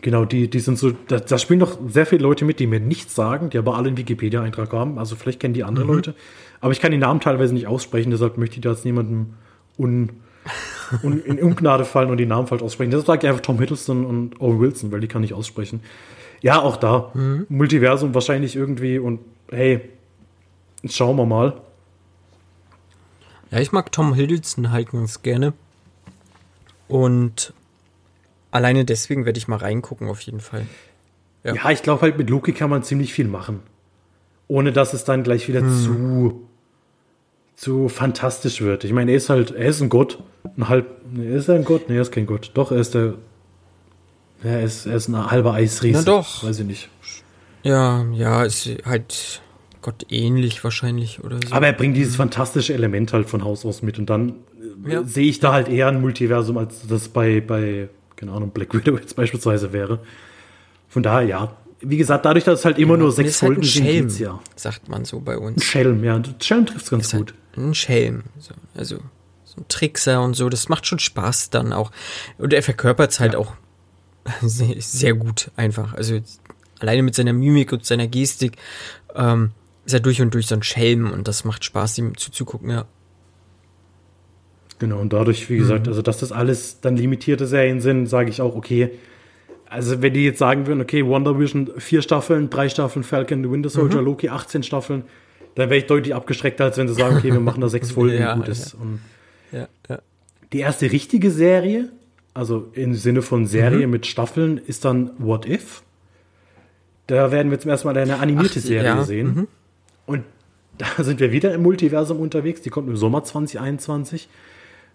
Genau, 0.03 0.25
die, 0.25 0.51
die 0.51 0.61
sind 0.61 0.79
so, 0.79 0.91
da, 0.91 1.19
da 1.19 1.39
spielen 1.39 1.61
noch 1.61 1.79
sehr 1.89 2.05
viele 2.05 2.23
Leute 2.23 2.45
mit, 2.45 2.61
die 2.61 2.67
mir 2.67 2.81
nichts 2.81 3.15
sagen, 3.15 3.51
die 3.51 3.59
aber 3.59 3.77
alle 3.77 3.89
einen 3.89 3.97
Wikipedia-Eintrag 3.97 4.73
haben. 4.73 4.99
Also 4.99 5.17
vielleicht 5.17 5.41
kennen 5.41 5.55
die 5.55 5.65
andere 5.65 5.85
mhm. 5.87 5.93
Leute. 5.93 6.15
Aber 6.61 6.73
ich 6.73 6.81
kann 6.81 6.93
die 6.93 6.99
Namen 6.99 7.21
teilweise 7.21 7.55
nicht 7.55 7.67
aussprechen, 7.67 8.11
deshalb 8.11 8.37
möchte 8.37 8.57
ich 8.57 8.63
da 8.63 8.71
jetzt 8.71 8.85
niemandem 8.85 9.35
un, 9.79 10.11
und 11.03 11.19
in 11.27 11.43
Ungnade 11.43 11.85
fallen 11.85 12.11
und 12.11 12.19
die 12.19 12.27
Namen 12.27 12.47
falsch 12.47 12.63
aussprechen. 12.63 12.91
Deshalb 12.91 13.07
sage 13.07 13.27
ich 13.27 13.29
einfach 13.29 13.43
Tom 13.43 13.59
Hiddleston 13.59 14.05
und 14.05 14.41
Owen 14.41 14.61
Wilson, 14.61 14.93
weil 14.93 15.01
die 15.01 15.09
kann 15.09 15.25
ich 15.25 15.33
aussprechen. 15.33 15.81
Ja, 16.43 16.61
auch 16.61 16.77
da. 16.77 17.11
Mhm. 17.15 17.47
Multiversum 17.49 18.15
wahrscheinlich 18.15 18.57
irgendwie 18.57 18.99
und 18.99 19.21
hey, 19.51 19.81
schauen 20.85 21.17
wir 21.17 21.27
mal. 21.27 21.61
Ja, 23.51 23.61
ich 23.61 23.73
mag 23.73 23.93
Tom 23.93 24.15
Hiddleston 24.15 24.71
halt 24.71 24.91
ganz 24.91 25.23
gerne. 25.23 25.55
Und 26.89 27.55
alleine 28.55 28.85
deswegen 28.85 29.25
werde 29.27 29.39
ich 29.39 29.49
mal 29.49 29.57
reingucken, 29.57 30.09
auf 30.09 30.21
jeden 30.21 30.41
Fall. 30.41 30.67
Ja, 31.43 31.55
ja 31.55 31.71
ich 31.71 31.83
glaube 31.83 32.03
halt, 32.03 32.19
mit 32.19 32.31
Loki 32.31 32.53
kann 32.53 32.71
man 32.71 32.83
ziemlich 32.83 33.13
viel 33.13 33.27
machen. 33.27 33.61
Ohne 34.47 34.73
dass 34.73 34.93
es 34.93 35.05
dann 35.05 35.23
gleich 35.23 35.49
wieder 35.49 35.61
hm. 35.61 35.83
zu 35.83 36.49
zu 37.57 37.89
fantastisch 37.89 38.61
wird. 38.63 38.85
Ich 38.85 38.93
meine, 38.93 39.13
er 39.13 39.17
ist 39.17 39.31
halt, 39.31 39.53
er 39.53 39.67
ist 39.67 39.81
ein 39.81 39.89
Gott. 39.89 40.19
Ein 40.57 40.69
halb, 40.69 40.87
nee, 41.13 41.35
ist 41.35 41.49
er 41.49 41.55
ein 41.55 41.65
Gott? 41.65 41.89
Nee, 41.89 41.97
er 41.97 42.03
ist 42.03 42.13
kein 42.13 42.27
Gott. 42.27 42.51
Doch, 42.55 42.73
er 42.73 42.79
ist 42.79 42.95
der, 42.95 43.15
er 44.43 44.63
ist, 44.63 44.87
er 44.87 44.97
ist 44.97 45.09
ein 45.09 45.31
halber 45.31 45.55
Eisriese. 45.55 45.99
Na 45.99 46.05
doch. 46.05 46.45
Weiß 46.45 46.59
ich 46.59 46.67
nicht. 46.67 46.89
Ja, 47.63 48.05
ja, 48.13 48.43
ist 48.43 48.69
halt 48.85 49.41
Gott 49.83 50.07
ähnlich 50.11 50.63
wahrscheinlich 50.65 51.23
oder 51.23 51.39
so. 51.47 51.55
Aber 51.55 51.67
er 51.67 51.73
bringt 51.73 51.97
dieses 51.97 52.17
fantastische 52.17 52.75
Element 52.75 53.13
halt 53.13 53.29
von 53.29 53.45
Haus 53.45 53.65
aus 53.65 53.83
mit 53.83 53.99
und 53.99 54.11
dann 54.11 54.35
ja. 54.87 55.05
sehe 55.05 55.29
ich 55.29 55.41
da 55.41 55.53
halt 55.53 55.69
eher 55.69 55.89
ein 55.89 56.01
Multiversum, 56.01 56.59
als 56.59 56.87
das 56.87 57.09
bei, 57.09 57.41
bei, 57.41 57.89
keine 58.25 58.37
Ahnung, 58.37 58.51
Black 58.51 58.75
Widow 58.75 58.97
jetzt 58.97 59.17
beispielsweise 59.17 59.73
wäre. 59.73 60.01
Von 60.89 61.03
daher, 61.03 61.27
ja, 61.27 61.57
wie 61.81 61.97
gesagt, 61.97 62.25
dadurch, 62.25 62.45
dass 62.45 62.61
es 62.61 62.65
halt 62.65 62.79
immer 62.79 62.95
ja, 62.95 63.01
nur 63.01 63.13
sechs 63.13 63.43
halt 63.43 63.49
Folgen 63.49 63.63
halt 63.63 63.73
sind, 63.73 63.85
Schelm, 63.85 64.09
ja. 64.19 64.41
sagt 64.57 64.89
man 64.89 65.05
so 65.05 65.21
bei 65.21 65.37
uns. 65.37 65.59
Ein 65.59 65.63
Schelm, 65.63 66.05
ja. 66.05 66.23
Schelm 66.41 66.67
trifft 66.67 66.85
es 66.85 66.91
ganz 66.91 67.07
ist 67.07 67.19
gut. 67.19 67.35
Halt 67.57 67.67
ein 67.67 67.75
Schelm. 67.75 68.23
So, 68.39 68.55
also 68.75 68.97
so 69.45 69.61
ein 69.61 69.69
Trickser 69.69 70.23
und 70.23 70.35
so, 70.35 70.49
das 70.49 70.69
macht 70.69 70.87
schon 70.87 70.99
Spaß 70.99 71.51
dann 71.51 71.73
auch. 71.73 71.91
Und 72.39 72.53
er 72.53 72.63
verkörpert 72.63 73.11
es 73.11 73.21
halt 73.21 73.35
ja. 73.35 73.41
auch 73.41 73.55
sehr, 74.41 74.77
sehr, 74.79 75.15
gut 75.15 75.51
einfach. 75.57 75.93
Also 75.95 76.21
alleine 76.79 77.03
mit 77.03 77.15
seiner 77.15 77.35
Mimik 77.35 77.73
und 77.73 77.85
seiner 77.85 78.07
Gestik 78.07 78.57
ähm, 79.15 79.51
ist 79.85 79.93
er 79.93 80.01
durch 80.01 80.23
und 80.23 80.33
durch 80.33 80.47
so 80.47 80.55
ein 80.55 80.63
Schelm 80.63 81.13
und 81.13 81.29
das 81.29 81.45
macht 81.45 81.65
Spaß, 81.65 81.99
ihm 81.99 82.17
zuzugucken, 82.17 82.71
ja. 82.71 82.87
Genau, 84.79 84.99
und 84.99 85.13
dadurch, 85.13 85.49
wie 85.51 85.57
gesagt, 85.57 85.87
mhm. 85.87 85.93
also 85.93 86.03
dass 86.03 86.19
das 86.19 86.33
alles 86.33 86.81
dann 86.81 86.97
limitierte 86.97 87.47
Serien 87.47 87.81
sind, 87.81 88.07
sage 88.07 88.31
ich 88.31 88.41
auch, 88.41 88.57
okay. 88.57 88.91
Also 89.67 90.03
wenn 90.03 90.13
die 90.15 90.25
jetzt 90.25 90.39
sagen 90.39 90.67
würden, 90.67 90.81
okay, 90.81 91.05
Wonder 91.05 91.39
Vision 91.39 91.71
vier 91.79 92.03
Staffeln, 92.03 92.51
drei 92.51 92.69
Staffeln, 92.69 93.03
Falcon, 93.03 93.43
The 93.43 93.51
Winter 93.51 93.71
Soldier, 93.71 94.01
mhm. 94.01 94.07
Loki 94.07 94.29
18 94.29 94.63
Staffeln, 94.63 95.05
dann 95.55 95.71
wäre 95.71 95.79
ich 95.79 95.87
deutlich 95.87 96.15
abgeschreckter, 96.15 96.65
als 96.65 96.77
wenn 96.77 96.89
sie 96.89 96.95
sagen, 96.95 97.17
okay, 97.17 97.33
wir 97.33 97.41
machen 97.41 97.61
da 97.61 97.69
sechs 97.69 97.91
Folgen 97.93 98.19
ja, 98.19 98.35
gut 98.35 98.49
ist. 98.49 98.77
Ja. 99.53 99.61
Ja, 99.61 99.69
ja. 99.89 100.03
Die 100.53 100.61
erste 100.61 100.91
richtige 100.91 101.31
Serie, 101.31 101.91
also 102.33 102.69
im 102.73 102.95
Sinne 102.95 103.23
von 103.23 103.47
Serie 103.47 103.87
mhm. 103.87 103.93
mit 103.93 104.07
Staffeln, 104.07 104.59
ist 104.59 104.85
dann 104.85 105.11
What 105.19 105.47
If. 105.47 105.83
Da 107.07 107.31
werden 107.31 107.51
wir 107.51 107.61
zum 107.61 107.71
ersten 107.71 107.87
Mal 107.87 107.97
eine 107.97 108.19
animierte 108.19 108.59
Ach, 108.59 108.65
Serie 108.65 109.05
sehen. 109.05 109.35
Mhm. 109.35 109.49
Und 110.07 110.25
da 110.79 111.03
sind 111.03 111.21
wir 111.21 111.33
wieder 111.33 111.55
im 111.55 111.63
Multiversum 111.63 112.19
unterwegs. 112.19 112.63
Die 112.63 112.71
kommt 112.71 112.89
im 112.89 112.97
Sommer 112.97 113.23
2021 113.25 114.29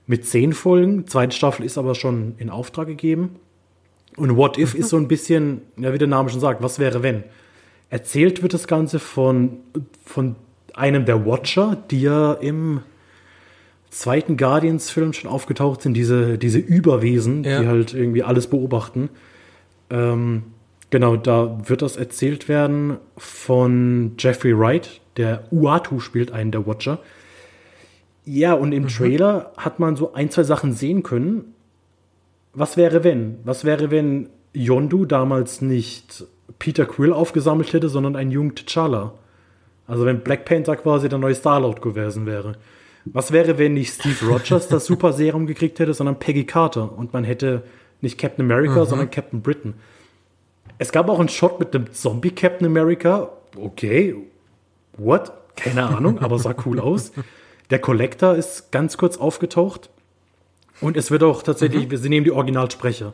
mit 0.10 0.26
zehn 0.26 0.54
Folgen. 0.54 1.06
Zweite 1.06 1.36
Staffel 1.36 1.64
ist 1.64 1.78
aber 1.78 1.94
schon 1.94 2.34
in 2.40 2.50
Auftrag 2.50 2.88
gegeben. 2.88 3.36
Und 4.18 4.36
What 4.36 4.58
If 4.58 4.74
mhm. 4.74 4.80
ist 4.80 4.90
so 4.90 4.98
ein 4.98 5.08
bisschen, 5.08 5.62
ja, 5.78 5.94
wie 5.94 6.00
der 6.00 6.08
Name 6.08 6.30
schon 6.30 6.40
sagt, 6.40 6.64
was 6.64 6.80
wäre 6.80 7.04
wenn? 7.04 7.24
Erzählt 7.92 8.42
wird 8.42 8.56
das 8.56 8.68
Ganze 8.68 8.98
von, 8.98 9.60
von 10.04 10.36
einem 10.74 11.06
der 11.06 11.28
Watcher, 11.28 11.78
die 11.92 12.02
ja 12.02 12.34
im 12.34 12.82
zweiten 13.92 14.36
Guardians-Film 14.36 15.14
schon 15.14 15.30
aufgetaucht 15.30 15.84
sind, 15.84 15.94
diese, 15.94 16.40
diese 16.40 16.58
Überwesen, 16.58 17.44
ja. 17.44 17.62
die 17.62 17.68
halt 17.68 17.94
irgendwie 17.94 18.24
alles 18.24 18.48
beobachten. 18.48 19.10
Ähm, 19.92 20.44
genau, 20.90 21.18
da 21.18 21.60
wird 21.70 21.84
das 21.84 21.98
erzählt 21.98 22.50
werden 22.50 22.98
von 23.16 24.14
Jeffrey 24.18 24.58
Wright, 24.58 25.02
der 25.18 25.44
Uatu 25.52 26.00
spielt, 26.00 26.32
einen 26.32 26.52
der 26.52 26.66
Watcher. 26.66 26.98
Ja, 28.26 28.54
und 28.54 28.72
im 28.72 28.84
mhm. 28.84 28.88
Trailer 28.90 29.54
hat 29.58 29.80
man 29.80 29.96
so 29.96 30.14
ein, 30.14 30.30
zwei 30.30 30.44
Sachen 30.44 30.74
sehen 30.74 31.04
können. 31.04 31.54
Was 32.54 32.78
wäre, 32.78 33.04
wenn? 33.04 33.40
Was 33.44 33.64
wäre, 33.64 33.92
wenn 33.92 34.30
Yondu 34.54 35.06
damals 35.06 35.62
nicht 35.62 36.26
Peter 36.58 36.86
Quill 36.86 37.14
aufgesammelt 37.14 37.74
hätte, 37.74 37.90
sondern 37.90 38.16
ein 38.16 38.32
jungen 38.32 38.54
T'Challa? 38.54 39.12
Also 39.88 40.06
wenn 40.06 40.22
Black 40.22 40.46
Panther 40.46 40.76
quasi 40.76 41.10
der 41.10 41.20
neue 41.20 41.36
Star-Lord 41.36 41.82
gewesen 41.82 42.26
wäre. 42.26 42.54
Was 43.06 43.32
wäre, 43.32 43.58
wenn 43.58 43.74
nicht 43.74 43.94
Steve 43.94 44.28
Rogers 44.28 44.68
das 44.68 44.86
Super 44.88 45.14
Serum 45.14 45.48
gekriegt 45.48 45.80
hätte, 45.80 45.94
sondern 45.94 46.20
Peggy 46.20 46.46
Carter 46.46 46.96
und 46.98 47.14
man 47.14 47.24
hätte 47.24 47.64
nicht 48.02 48.20
Captain 48.20 48.46
America, 48.46 48.82
mhm. 48.82 48.86
sondern 48.86 49.10
Captain 49.10 49.42
Britain. 49.42 49.74
Es 50.78 50.92
gab 50.92 51.10
auch 51.10 51.20
einen 51.20 51.30
Shot 51.30 51.60
mit 51.60 51.74
dem 51.74 51.92
Zombie 51.92 52.32
Captain 52.32 52.68
America. 52.68 53.32
Okay, 53.58 54.16
what? 54.98 55.32
Keine 55.56 55.88
Ahnung, 55.88 56.20
aber 56.20 56.40
sah 56.40 56.56
cool 56.66 56.80
aus. 56.80 57.12
Der 57.70 57.80
Collector 57.80 58.36
ist 58.36 58.72
ganz 58.72 58.98
kurz 58.98 59.18
aufgetaucht. 59.18 59.90
Und 60.82 60.98
es 60.98 61.12
wird 61.12 61.24
auch 61.24 61.44
tatsächlich, 61.44 61.88
mhm. 61.88 62.04
wir 62.04 62.10
nehmen 62.10 62.24
die 62.24 62.32
Originalsprecher. 62.32 63.14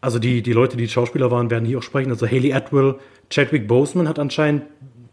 Also 0.00 0.18
die, 0.18 0.42
die 0.42 0.52
Leute, 0.52 0.76
die 0.76 0.88
Schauspieler 0.88 1.30
waren, 1.30 1.50
werden 1.50 1.64
hier 1.64 1.78
auch 1.78 1.82
sprechen. 1.82 2.10
Also 2.10 2.26
Haley 2.26 2.52
Atwell, 2.52 2.96
Chadwick 3.30 3.68
Boseman 3.68 4.08
hat 4.08 4.18
anscheinend 4.18 4.64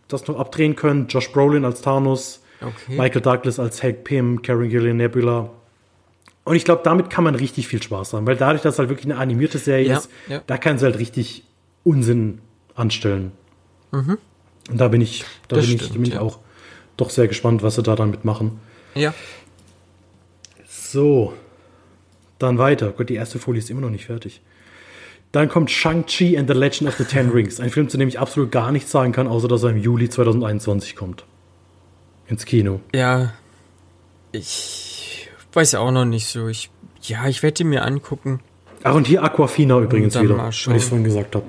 das 0.07 0.27
noch 0.27 0.39
abdrehen 0.39 0.75
können. 0.75 1.07
Josh 1.07 1.31
Brolin 1.31 1.63
als 1.63 1.81
Thanos, 1.81 2.41
okay. 2.61 2.97
Michael 2.97 3.21
Douglas 3.21 3.59
als 3.59 3.81
Hank 3.83 4.03
Pym, 4.03 4.41
Karen 4.41 4.69
Gillian 4.69 4.97
Nebula. 4.97 5.51
Und 6.43 6.55
ich 6.55 6.65
glaube, 6.65 6.81
damit 6.83 7.09
kann 7.11 7.23
man 7.23 7.35
richtig 7.35 7.67
viel 7.67 7.81
Spaß 7.81 8.13
haben, 8.13 8.25
weil 8.25 8.35
dadurch, 8.35 8.63
dass 8.63 8.75
es 8.75 8.79
halt 8.79 8.89
wirklich 8.89 9.05
eine 9.05 9.17
animierte 9.17 9.59
Serie 9.59 9.89
ja, 9.89 9.97
ist, 9.97 10.09
ja. 10.27 10.41
da 10.47 10.57
kann 10.57 10.79
sie 10.79 10.85
halt 10.85 10.97
richtig 10.97 11.43
Unsinn 11.83 12.39
anstellen. 12.73 13.31
Mhm. 13.91 14.17
Und 14.71 14.77
da 14.77 14.87
bin 14.87 15.01
ich, 15.01 15.25
da 15.47 15.57
bin, 15.57 15.65
stimmt, 15.65 15.81
ich, 15.83 15.93
bin 15.93 16.05
ich 16.05 16.17
auch 16.17 16.39
doch 17.01 17.09
sehr 17.09 17.27
gespannt, 17.27 17.63
was 17.63 17.75
sie 17.75 17.83
da 17.83 17.95
damit 17.95 18.25
machen. 18.25 18.59
Ja. 18.95 19.13
So. 20.67 21.33
Dann 22.39 22.57
weiter. 22.57 22.91
Gut, 22.91 23.09
die 23.09 23.15
erste 23.15 23.39
Folie 23.39 23.59
ist 23.59 23.69
immer 23.69 23.81
noch 23.81 23.89
nicht 23.89 24.05
fertig. 24.05 24.41
Dann 25.31 25.49
kommt 25.49 25.69
Shang-Chi 25.69 26.37
and 26.37 26.49
the 26.49 26.55
Legend 26.55 26.89
of 26.89 26.95
the 26.95 27.03
Ten 27.03 27.29
Rings. 27.33 27.59
Ein 27.59 27.69
Film, 27.69 27.89
zu 27.89 27.97
dem 27.97 28.07
ich 28.07 28.19
absolut 28.19 28.51
gar 28.51 28.71
nichts 28.71 28.91
sagen 28.91 29.11
kann, 29.11 29.27
außer 29.27 29.47
dass 29.47 29.63
er 29.63 29.69
im 29.71 29.77
Juli 29.77 30.09
2021 30.09 30.95
kommt. 30.95 31.25
Ins 32.27 32.45
Kino. 32.45 32.79
Ja. 32.93 33.33
Ich 34.31 35.29
weiß 35.53 35.75
auch 35.75 35.91
noch 35.91 36.05
nicht 36.05 36.27
so. 36.27 36.47
Ich, 36.47 36.69
ja, 37.01 37.27
ich 37.27 37.43
werde 37.43 37.63
ihn 37.63 37.69
mir 37.69 37.83
angucken. 37.83 38.39
Ach, 38.83 38.95
und 38.95 39.07
hier 39.07 39.23
Aquafina 39.23 39.79
übrigens 39.79 40.19
wieder, 40.19 40.37
weil 40.37 40.49
ich 40.49 40.67
es 40.67 40.85
vorhin 40.85 41.03
gesagt 41.03 41.35
habe. 41.35 41.45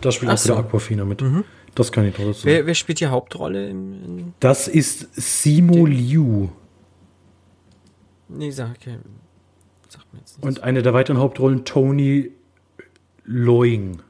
Da 0.00 0.12
spielt 0.12 0.30
Ach 0.30 0.34
auch 0.34 0.38
so. 0.38 0.48
wieder 0.50 0.58
Aquafina 0.60 1.04
mit. 1.04 1.20
Mhm. 1.20 1.44
Das 1.78 1.92
kann 1.92 2.06
ich 2.06 2.16
doch 2.16 2.24
dazu 2.24 2.44
wer, 2.44 2.66
wer 2.66 2.74
spielt 2.74 2.98
die 2.98 3.06
Hauptrolle? 3.06 3.68
Im, 3.68 4.34
das 4.40 4.66
ist 4.66 5.14
Simu 5.14 5.86
Liu. 5.86 6.48
Nee, 8.28 8.50
sag, 8.50 8.70
okay. 8.70 8.98
sag 9.88 10.02
mir 10.12 10.18
jetzt 10.18 10.38
nicht. 10.38 10.44
Und 10.44 10.64
eine 10.64 10.82
der 10.82 10.92
weiteren 10.92 11.18
Hauptrollen, 11.18 11.64
Tony 11.64 12.32
Loing. 13.24 14.00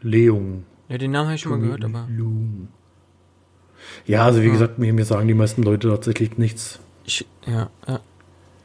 Leung. 0.00 0.64
Ja, 0.88 0.96
den 0.96 1.10
Namen 1.10 1.26
habe 1.26 1.34
ich 1.34 1.40
schon 1.40 1.50
mal 1.50 1.60
gehört, 1.60 1.84
aber. 1.84 2.06
Leung. 2.08 2.68
Ja, 4.06 4.24
also 4.24 4.42
wie 4.42 4.46
ja. 4.46 4.52
gesagt, 4.52 4.78
mir, 4.78 4.92
mir 4.92 5.04
sagen 5.04 5.26
die 5.26 5.34
meisten 5.34 5.64
Leute 5.64 5.88
tatsächlich 5.88 6.38
nichts. 6.38 6.78
Ich, 7.04 7.26
ja, 7.48 7.68
ja. 7.88 8.00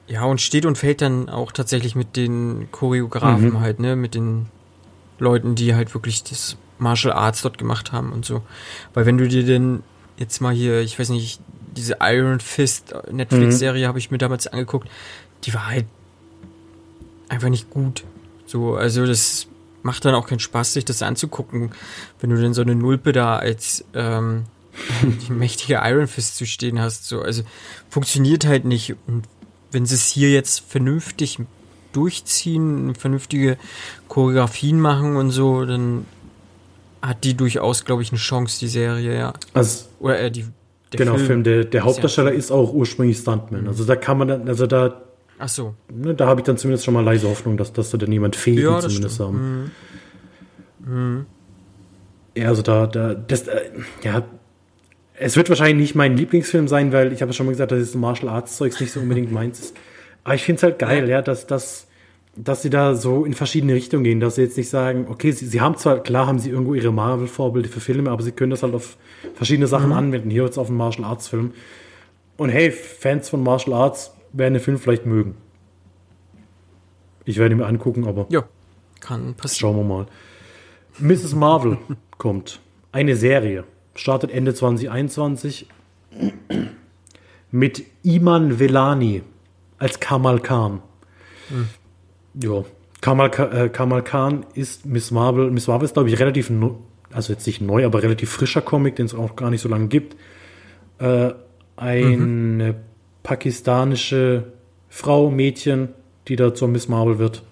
Ja, 0.08 0.26
und 0.26 0.42
steht 0.42 0.68
und 0.68 0.78
fällt 0.78 1.02
dann 1.02 1.28
auch 1.28 1.52
tatsächlich 1.52 1.96
mit 1.96 2.16
den 2.16 2.68
Choreografen 2.72 3.50
mhm. 3.50 3.60
halt, 3.62 3.80
ne? 3.80 3.96
Mit 3.96 4.14
den 4.14 4.46
Leuten, 5.18 5.56
die 5.56 5.74
halt 5.74 5.96
wirklich 5.96 6.24
das 6.24 6.56
Martial 6.80 7.14
Arts 7.14 7.42
dort 7.42 7.58
gemacht 7.58 7.92
haben 7.92 8.12
und 8.12 8.26
so. 8.26 8.42
Weil 8.94 9.06
wenn 9.06 9.18
du 9.18 9.28
dir 9.28 9.44
denn 9.44 9.84
jetzt 10.18 10.42
mal 10.42 10.54
hier, 10.54 10.82
ich 10.82 11.00
weiß 11.00 11.10
nicht, 11.10 11.40
diese 11.76 11.98
Iron 12.02 12.40
Fist 12.40 12.94
Netflix-Serie 13.12 13.86
mhm. 13.86 13.88
habe 13.88 14.00
ich 14.00 14.12
mir 14.12 14.18
damals 14.18 14.48
angeguckt, 14.48 14.90
die 15.44 15.54
war 15.54 15.68
halt 15.68 15.86
einfach 17.30 17.50
nicht 17.50 17.70
gut. 17.70 18.04
So, 18.46 18.76
also 18.76 19.06
das 19.06 19.48
macht 19.84 20.04
dann 20.06 20.16
auch 20.16 20.28
keinen 20.28 20.40
Spaß, 20.40 20.74
sich 20.74 20.86
das 20.86 21.02
anzugucken, 21.02 21.72
wenn 22.20 22.30
du 22.30 22.38
denn 22.38 22.54
so 22.54 22.62
eine 22.62 22.76
Nulpe 22.76 23.12
da 23.14 23.38
als 23.38 23.86
ähm, 23.94 24.46
die 25.02 25.32
mächtige 25.32 25.82
Iron 25.84 26.08
Fist 26.08 26.36
zu 26.36 26.46
stehen 26.46 26.80
hast. 26.80 27.08
So, 27.08 27.22
also 27.22 27.44
funktioniert 27.90 28.46
halt 28.46 28.66
nicht. 28.66 28.96
Und 29.08 29.26
wenn 29.72 29.86
sie 29.86 29.96
es 29.96 30.08
hier 30.08 30.32
jetzt 30.32 30.64
vernünftig 30.68 31.40
durchziehen, 31.94 32.96
vernünftige 32.96 33.58
Choreografien 34.08 34.80
machen 34.80 35.16
und 35.16 35.32
so, 35.32 35.66
dann 35.66 36.06
hat 37.02 37.24
die 37.24 37.36
durchaus, 37.36 37.86
glaube 37.86 38.02
ich, 38.02 38.12
eine 38.12 38.20
Chance, 38.20 38.60
die 38.60 38.68
Serie, 38.68 39.18
ja. 39.18 39.34
Also, 39.54 39.86
Oder 40.00 40.20
äh, 40.20 40.32
die, 40.32 40.46
der 40.92 40.98
genau, 40.98 41.16
Film, 41.16 41.28
Film 41.28 41.44
der, 41.44 41.66
der 41.66 41.84
Hauptdarsteller 41.84 42.32
ist, 42.32 42.52
auch 42.52 42.74
ursprünglich 42.74 43.18
Stuntman. 43.18 43.68
Also 43.68 43.86
da 43.86 43.96
kann 43.96 44.18
man 44.18 44.28
dann, 44.28 44.48
also 44.48 44.68
da 44.68 45.02
Ach 45.42 45.48
so. 45.48 45.74
Ne, 45.90 46.14
da 46.14 46.28
habe 46.28 46.42
ich 46.42 46.46
dann 46.46 46.58
zumindest 46.58 46.84
schon 46.84 46.94
mal 46.94 47.04
leise 47.04 47.30
Hoffnung, 47.30 47.56
dass, 47.56 47.72
dass 47.72 47.92
da 47.92 47.98
dann 47.98 48.12
jemand 48.12 48.36
fehlt, 48.36 48.60
ja, 48.60 48.80
zumindest 48.80 49.16
stimmt. 49.16 49.30
haben. 49.30 49.72
Mhm. 50.80 50.94
Mhm. 50.94 51.26
Ja, 52.36 52.50
also 52.50 52.62
da, 52.62 52.88
da, 52.88 53.14
das, 53.14 53.48
äh, 53.48 53.72
ja, 54.04 54.24
es 55.14 55.38
wird 55.38 55.50
wahrscheinlich 55.50 55.78
nicht 55.78 55.96
mein 55.96 56.18
Lieblingsfilm 56.18 56.68
sein, 56.68 56.92
weil 56.92 57.14
ich 57.14 57.22
habe 57.22 57.32
schon 57.32 57.46
mal 57.46 57.54
gesagt, 57.54 57.72
dass 57.72 57.80
das 57.80 57.96
Martial 57.96 58.30
Arts 58.30 58.58
Zeugs 58.58 58.80
nicht 58.80 58.92
so 58.92 59.00
unbedingt 59.00 59.32
meins 59.32 59.60
ist. 59.60 59.78
Aber 60.26 60.36
ich 60.36 60.44
finde 60.44 60.58
es 60.58 60.64
halt 60.64 60.80
geil, 60.80 61.04
ja, 61.04 61.18
ja 61.18 61.22
dass, 61.22 61.48
dass, 61.48 61.88
dass 62.44 62.62
sie 62.62 62.70
da 62.70 62.96
so 62.96 63.26
in 63.26 63.34
verschiedene 63.34 63.74
Richtungen 63.74 64.04
gehen, 64.04 64.20
dass 64.20 64.36
sie 64.36 64.44
jetzt 64.44 64.58
nicht 64.58 64.70
sagen, 64.70 65.08
okay, 65.10 65.32
sie, 65.32 65.46
sie 65.46 65.60
haben 65.62 65.76
zwar, 65.78 66.00
klar 66.00 66.26
haben 66.26 66.40
sie 66.40 66.50
irgendwo 66.50 66.74
ihre 66.74 66.92
Marvel-Vorbilder 66.92 67.70
für 67.70 67.82
Filme, 67.82 68.10
aber 68.10 68.24
sie 68.24 68.32
können 68.32 68.52
das 68.52 68.64
halt 68.64 68.74
auf 68.74 68.98
verschiedene 69.36 69.68
Sachen 69.68 69.88
mhm. 69.88 69.94
anwenden. 69.94 70.30
Hier 70.30 70.46
jetzt 70.46 70.58
auf 70.58 70.70
einen 70.70 70.78
Martial 70.78 71.06
Arts 71.06 71.28
Film. 71.28 71.54
Und 72.38 72.50
hey, 72.50 72.72
Fans 72.72 73.30
von 73.30 73.44
Martial 73.44 73.76
Arts, 73.76 74.14
werden 74.32 74.54
den 74.54 74.64
Film 74.64 74.78
vielleicht 74.78 75.06
mögen. 75.06 75.36
Ich 77.26 77.38
werde 77.38 77.56
ihn 77.56 77.58
mir 77.58 77.66
angucken, 77.66 78.08
aber. 78.08 78.28
Ja, 78.30 78.44
kann 79.00 79.34
passieren. 79.34 79.74
Schauen 79.74 79.78
wir 79.78 79.84
mal. 79.84 80.06
Mrs. 81.00 81.36
Marvel 81.36 81.78
kommt. 82.18 82.60
Eine 82.92 83.16
Serie. 83.16 83.66
Startet 83.96 84.32
Ende 84.32 84.54
2021 84.54 85.68
mit 87.52 87.84
Iman 88.04 88.60
Velani 88.60 89.24
als 89.78 90.00
Kamal 90.00 90.40
Khan. 90.40 90.82
Hm. 91.50 91.70
Ja, 92.34 92.64
Kamal, 93.02 93.32
äh, 93.54 93.70
Kamal 93.70 94.04
Khan 94.04 94.46
ist 94.54 94.86
Miss 94.86 95.12
Marvel. 95.12 95.52
Miss 95.52 95.68
Marvel 95.68 95.86
ist, 95.86 95.94
glaube 95.94 96.10
ich, 96.10 96.20
relativ, 96.20 96.50
neu, 96.50 96.72
also 97.12 97.34
jetzt 97.34 97.48
nicht 97.48 97.62
neu, 97.62 97.86
aber 97.86 98.04
relativ 98.04 98.30
frischer 98.30 98.62
Comic, 98.62 98.96
den 98.96 99.06
es 99.06 99.16
auch 99.16 99.36
gar 99.36 99.50
nicht 99.50 99.62
so 99.62 99.70
lange 99.70 99.88
gibt. 99.88 100.16
Äh, 101.00 101.32
eine 101.78 102.74
mhm 102.74 102.76
pakistanische 103.24 104.46
Frau, 104.90 105.30
Mädchen, 105.30 105.90
die 106.28 106.36
da 106.36 106.54
zur 106.54 106.68
Miss 106.68 106.88
Marvel 106.88 107.20
wird. 107.20 107.44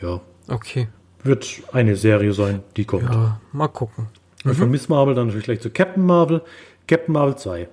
Ja. 0.00 0.20
Okay. 0.48 0.88
Wird 1.24 1.62
eine 1.72 1.96
Serie 1.96 2.32
sein, 2.32 2.62
die 2.76 2.84
kommt. 2.84 3.04
Ja, 3.04 3.40
mal 3.52 3.68
gucken. 3.68 4.06
Mhm. 4.44 4.54
Von 4.54 4.70
Miss 4.70 4.88
Marvel 4.88 5.14
dann 5.14 5.26
natürlich 5.26 5.44
gleich 5.44 5.60
zu 5.60 5.70
Captain 5.70 6.04
Marvel. 6.04 6.42
Captain 6.86 7.12
Marvel 7.12 7.36
2 7.36 7.68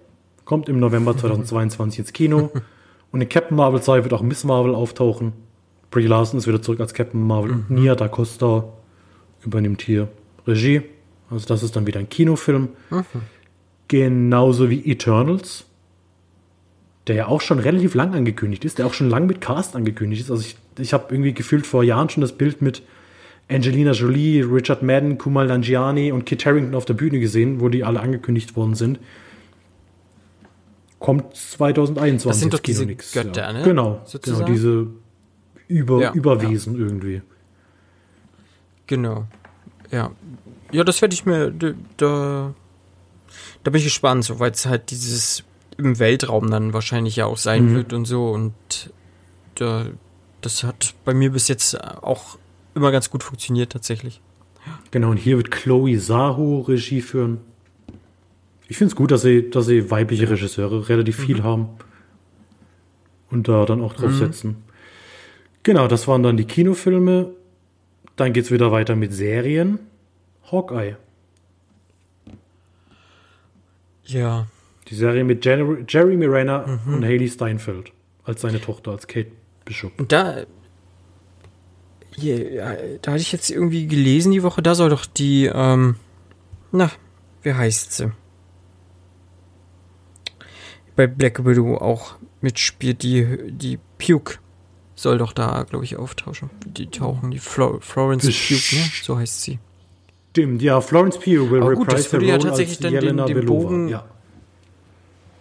kommt 0.45 0.69
im 0.69 0.79
November 0.79 1.17
2022 1.17 1.99
ins 1.99 2.13
Kino. 2.13 2.51
Und 3.11 3.21
in 3.21 3.29
Captain 3.29 3.57
Marvel 3.57 3.81
2 3.81 4.03
wird 4.03 4.13
auch 4.13 4.21
Miss 4.21 4.43
Marvel 4.43 4.75
auftauchen. 4.75 5.33
Brie 5.91 6.05
Larson 6.05 6.37
ist 6.37 6.47
wieder 6.47 6.61
zurück 6.61 6.79
als 6.79 6.93
Captain 6.93 7.25
Marvel. 7.25 7.53
Mhm. 7.53 7.65
Nia 7.69 7.95
Da 7.95 8.07
Costa 8.07 8.65
übernimmt 9.43 9.81
hier 9.81 10.07
Regie. 10.47 10.81
Also 11.29 11.47
das 11.47 11.63
ist 11.63 11.75
dann 11.75 11.87
wieder 11.87 11.99
ein 11.99 12.09
Kinofilm. 12.09 12.69
Mhm. 12.89 13.03
Genauso 13.87 14.69
wie 14.69 14.89
Eternals 14.91 15.65
der 17.09 17.15
ja 17.15 17.27
auch 17.27 17.41
schon 17.41 17.57
relativ 17.57 17.95
lang 17.95 18.13
angekündigt 18.13 18.63
ist, 18.65 18.77
der 18.77 18.85
auch 18.85 18.93
schon 18.93 19.09
lang 19.09 19.25
mit 19.25 19.41
Cast 19.41 19.75
angekündigt 19.75 20.21
ist. 20.21 20.31
Also 20.31 20.43
ich, 20.43 20.55
ich 20.77 20.93
habe 20.93 21.05
irgendwie 21.09 21.33
gefühlt 21.33 21.65
vor 21.65 21.83
Jahren 21.83 22.07
schon 22.09 22.21
das 22.21 22.33
Bild 22.33 22.61
mit 22.61 22.83
Angelina 23.49 23.93
Jolie, 23.93 24.43
Richard 24.43 24.83
Madden, 24.83 25.17
Kumal 25.17 25.47
Nanjiani 25.47 26.11
und 26.11 26.27
Kit 26.27 26.45
Harington 26.45 26.75
auf 26.75 26.85
der 26.85 26.93
Bühne 26.93 27.19
gesehen, 27.19 27.61
wo 27.61 27.69
die 27.69 27.83
alle 27.83 27.99
angekündigt 27.99 28.55
worden 28.55 28.75
sind. 28.75 28.99
Kommt 30.99 31.35
2021. 31.35 32.29
Das 32.29 32.39
sind 32.39 32.53
doch 32.53 32.59
diese 32.59 32.85
nix, 32.85 33.11
Götter, 33.11 33.41
ja. 33.41 33.53
ne? 33.53 33.63
Genau, 33.63 34.05
genau 34.21 34.43
diese 34.43 34.87
Über, 35.69 36.01
ja, 36.01 36.13
Überwesen 36.13 36.73
ja. 36.73 36.79
irgendwie. 36.81 37.21
Genau. 38.87 39.27
Ja. 39.91 40.11
Ja, 40.71 40.83
das 40.83 41.01
werde 41.01 41.13
ich 41.13 41.25
mir, 41.25 41.51
da, 41.97 42.53
da 43.63 43.71
bin 43.71 43.75
ich 43.75 43.85
gespannt, 43.85 44.25
soweit 44.25 44.55
es 44.55 44.65
halt 44.65 44.91
dieses 44.91 45.43
im 45.77 45.97
Weltraum 45.99 46.51
dann 46.51 46.73
wahrscheinlich 46.73 47.15
ja 47.15 47.25
auch 47.25 47.37
sein 47.37 47.69
mhm. 47.69 47.75
wird 47.75 47.93
und 47.93 48.05
so. 48.05 48.29
Und 48.29 48.53
da, 49.55 49.85
das 50.41 50.63
hat 50.63 50.95
bei 51.05 51.13
mir 51.13 51.31
bis 51.31 51.47
jetzt 51.47 51.79
auch 51.81 52.37
immer 52.75 52.91
ganz 52.91 53.09
gut 53.09 53.23
funktioniert 53.23 53.71
tatsächlich. 53.71 54.21
Genau, 54.91 55.11
und 55.11 55.17
hier 55.17 55.37
wird 55.37 55.51
Chloe 55.51 55.99
Sahu 55.99 56.61
Regie 56.61 57.01
führen. 57.01 57.39
Ich 58.67 58.77
finde 58.77 58.91
es 58.91 58.95
gut, 58.95 59.11
dass 59.11 59.21
sie, 59.21 59.49
dass 59.49 59.65
sie 59.65 59.89
weibliche 59.89 60.29
Regisseure 60.29 60.89
relativ 60.89 61.19
mhm. 61.19 61.23
viel 61.23 61.43
haben 61.43 61.69
und 63.29 63.47
da 63.47 63.65
dann 63.65 63.81
auch 63.81 63.93
drauf 63.93 64.11
mhm. 64.11 64.17
setzen. 64.17 64.68
Genau, 65.64 65.88
das 65.88 66.07
waren 66.07 66.23
dann 66.23 66.38
die 66.38 66.45
Kinofilme. 66.45 67.34
Dann 68.15 68.34
geht 68.34 68.45
es 68.45 68.52
wieder 68.52 68.72
weiter 68.72 68.95
mit 68.95 69.14
Serien. 69.14 69.80
Hawkeye. 70.52 70.95
Ja. 74.06 74.48
Die 74.88 74.95
Serie 74.95 75.23
mit 75.23 75.45
Jeremy, 75.45 75.86
Jeremy 75.88 76.26
Renner 76.26 76.65
mhm. 76.68 76.95
und 76.95 77.06
Haley 77.06 77.30
Steinfeld 77.30 77.91
als 78.23 78.41
seine 78.41 78.60
Tochter, 78.60 78.91
als 78.91 79.07
Kate 79.07 79.31
Bishop. 79.65 79.99
Und 79.99 80.11
da, 80.11 80.45
ja, 82.15 82.76
da 83.02 83.11
hatte 83.11 83.22
ich 83.22 83.31
jetzt 83.31 83.52
irgendwie 83.52 83.88
gelesen 83.88 84.31
die 84.31 84.44
Woche, 84.44 84.61
da 84.61 84.73
soll 84.73 84.90
doch 84.90 85.06
die, 85.06 85.45
ähm, 85.45 85.95
na, 86.72 86.91
wie 87.44 87.53
heißt 87.53 87.94
sie? 87.94 88.11
Bei 90.95 91.07
Black 91.07 91.45
Widow 91.45 91.77
auch 91.77 92.15
mitspielt, 92.41 93.03
die, 93.03 93.52
die 93.52 93.80
Puke 93.98 94.40
soll 95.01 95.17
doch 95.17 95.34
da, 95.34 95.65
glaube 95.69 95.85
ich, 95.85 95.97
auftauschen. 95.97 96.49
Die 96.65 96.88
tauchen, 96.88 97.31
die 97.31 97.39
Flo 97.39 97.80
Florence 97.81 98.26
Pugh, 98.26 98.76
ne? 98.76 98.84
So 99.03 99.17
heißt 99.17 99.41
sie. 99.41 99.59
Stimmt, 100.31 100.61
ja, 100.61 100.80
Florence 100.81 101.17
Pugh 101.17 101.49
will 101.49 101.61
Aber 101.61 101.73
gut, 101.73 101.91
das 101.91 102.11
würde 102.11 102.27
ja 102.27 102.38
tatsächlich 102.38 102.80
dann 102.80 102.93
den, 102.93 103.17
den 103.26 103.45
Bogen, 103.45 103.88
ja. 103.88 104.05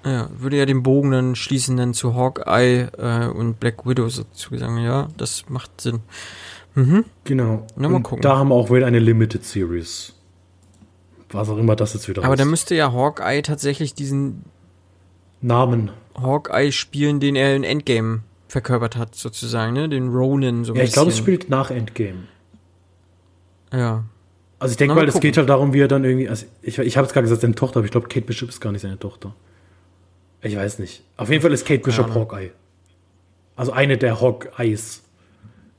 ja. 0.05 0.29
würde 0.39 0.57
ja 0.57 0.67
den 0.67 0.83
Bogen 0.83 1.11
dann 1.11 1.37
schließen 1.37 1.77
dann 1.77 1.93
zu 1.93 2.15
Hawkeye 2.15 2.89
äh, 2.97 3.27
und 3.27 3.61
Black 3.61 3.87
Widow 3.87 4.09
sozusagen, 4.09 4.79
ja, 4.79 5.09
das 5.17 5.45
macht 5.49 5.81
Sinn. 5.81 6.01
Mhm. 6.75 7.05
Genau. 7.25 7.67
Na, 7.77 7.89
mal 7.89 8.03
gucken. 8.03 8.23
Da 8.23 8.37
haben 8.37 8.49
wir 8.49 8.55
auch 8.55 8.71
wieder 8.71 8.87
eine 8.87 8.99
Limited 8.99 9.45
Series. 9.45 10.15
Was 11.31 11.49
auch 11.51 11.59
immer 11.59 11.77
das 11.77 11.93
jetzt 11.93 12.09
wieder 12.09 12.25
Aber 12.25 12.37
da 12.37 12.45
müsste 12.45 12.75
ja 12.75 12.93
Hawkeye 12.93 13.43
tatsächlich 13.43 13.95
diesen 13.95 14.45
Namen 15.43 15.91
Hawkeye 16.15 16.73
spielen, 16.73 17.21
den 17.21 17.37
er 17.37 17.55
in 17.55 17.65
Endgame 17.65 18.23
verkörpert 18.49 18.97
hat, 18.97 19.15
sozusagen, 19.15 19.75
ne? 19.75 19.89
Den 19.89 20.09
Ronin 20.09 20.65
so 20.65 20.75
Ja, 20.75 20.83
ich 20.83 20.93
glaube, 20.93 21.11
es 21.11 21.19
spielt 21.19 21.49
nach 21.49 21.71
Endgame. 21.71 22.25
Ja. 23.73 24.05
Also 24.59 24.73
ich 24.73 24.77
denke 24.77 24.95
mal, 24.95 25.07
es 25.07 25.21
geht 25.21 25.37
halt 25.37 25.49
darum, 25.49 25.73
wie 25.73 25.81
er 25.81 25.89
dann 25.89 26.05
irgendwie. 26.05 26.29
Also 26.29 26.47
ich 26.63 26.79
ich 26.79 26.97
habe 26.97 27.05
jetzt 27.07 27.13
gerade 27.13 27.25
gesagt, 27.25 27.43
seine 27.43 27.55
Tochter, 27.55 27.79
aber 27.79 27.85
ich 27.85 27.93
glaube, 27.93 28.09
Kate 28.09 28.27
Bishop 28.27 28.49
ist 28.49 28.61
gar 28.61 28.73
nicht 28.73 28.83
seine 28.83 28.99
Tochter. 28.99 29.35
Ich 30.43 30.57
weiß 30.57 30.79
nicht. 30.79 31.03
Auf 31.17 31.31
jeden 31.31 31.43
Fall 31.43 31.53
ist 31.53 31.67
Kate 31.67 31.81
Bishop 31.81 32.15
Hawkeye. 32.15 32.51
Also 33.55 33.73
eine 33.73 33.99
der 33.99 34.21
Hawkeyes. 34.21 35.03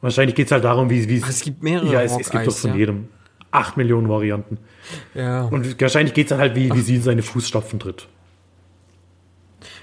Wahrscheinlich 0.02 0.36
geht 0.36 0.46
es 0.46 0.52
halt 0.52 0.64
darum, 0.64 0.90
wie, 0.90 1.10
wie 1.10 1.18
es 1.18 1.42
gibt 1.42 1.62
mehrere. 1.64 1.92
Ja, 1.92 2.02
es, 2.02 2.18
es 2.18 2.30
gibt 2.30 2.48
doch 2.48 2.56
von 2.56 2.72
ja? 2.72 2.78
jedem 2.78 3.08
acht 3.52 3.78
Millionen 3.78 4.08
Varianten. 4.08 4.58
Ja. 5.14 5.46
Und 5.46 5.80
wahrscheinlich 5.82 6.14
geht 6.14 6.28
es 6.28 6.30
dann 6.30 6.40
halt, 6.40 6.56
wie, 6.56 6.74
wie 6.74 6.82
sie 6.82 6.98
in 6.98 7.02
seine 7.02 7.22
Fußstapfen 7.22 7.80
tritt. 7.80 8.08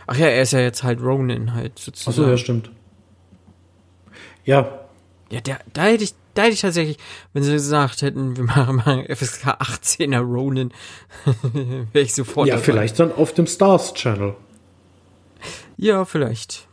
Ach 0.07 0.16
ja, 0.16 0.27
er 0.27 0.43
ist 0.43 0.53
ja 0.53 0.61
jetzt 0.61 0.83
halt 0.83 1.01
Ronin 1.01 1.55
halt 1.55 1.78
sozusagen. 1.78 2.19
Achso, 2.19 2.31
ja, 2.31 2.37
stimmt. 2.37 2.70
Ja. 4.45 4.81
Ja, 5.31 5.41
der, 5.41 5.59
da 5.73 5.85
hätte 5.85 6.05
ich, 6.05 6.15
da 6.35 6.43
hätte 6.43 6.55
ich 6.55 6.61
tatsächlich, 6.61 6.99
wenn 7.33 7.43
sie 7.43 7.53
gesagt 7.53 8.03
hätten, 8.03 8.37
wir 8.37 8.45
machen 8.45 8.77
mal 8.77 9.05
FSK 9.12 9.49
18er 9.61 10.20
Ronin, 10.20 10.73
wäre 11.93 12.05
ich 12.05 12.15
sofort. 12.15 12.47
Ja, 12.47 12.55
dabei. 12.55 12.65
vielleicht 12.65 13.01
dann 13.01 13.12
auf 13.12 13.35
dem 13.35 13.47
Stars 13.47 13.95
Channel. 13.95 14.37
Ja, 15.77 16.05
vielleicht. 16.05 16.69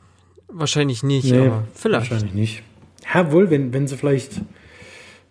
Wahrscheinlich 0.47 1.01
nicht, 1.01 1.31
nee, 1.31 1.47
aber 1.47 1.63
vielleicht. 1.73 2.11
Wahrscheinlich 2.11 2.35
nicht. 2.35 2.63
Ja, 3.11 3.31
wohl, 3.31 3.49
wenn, 3.49 3.73
wenn 3.73 3.87
sie 3.87 3.97
vielleicht, 3.97 4.41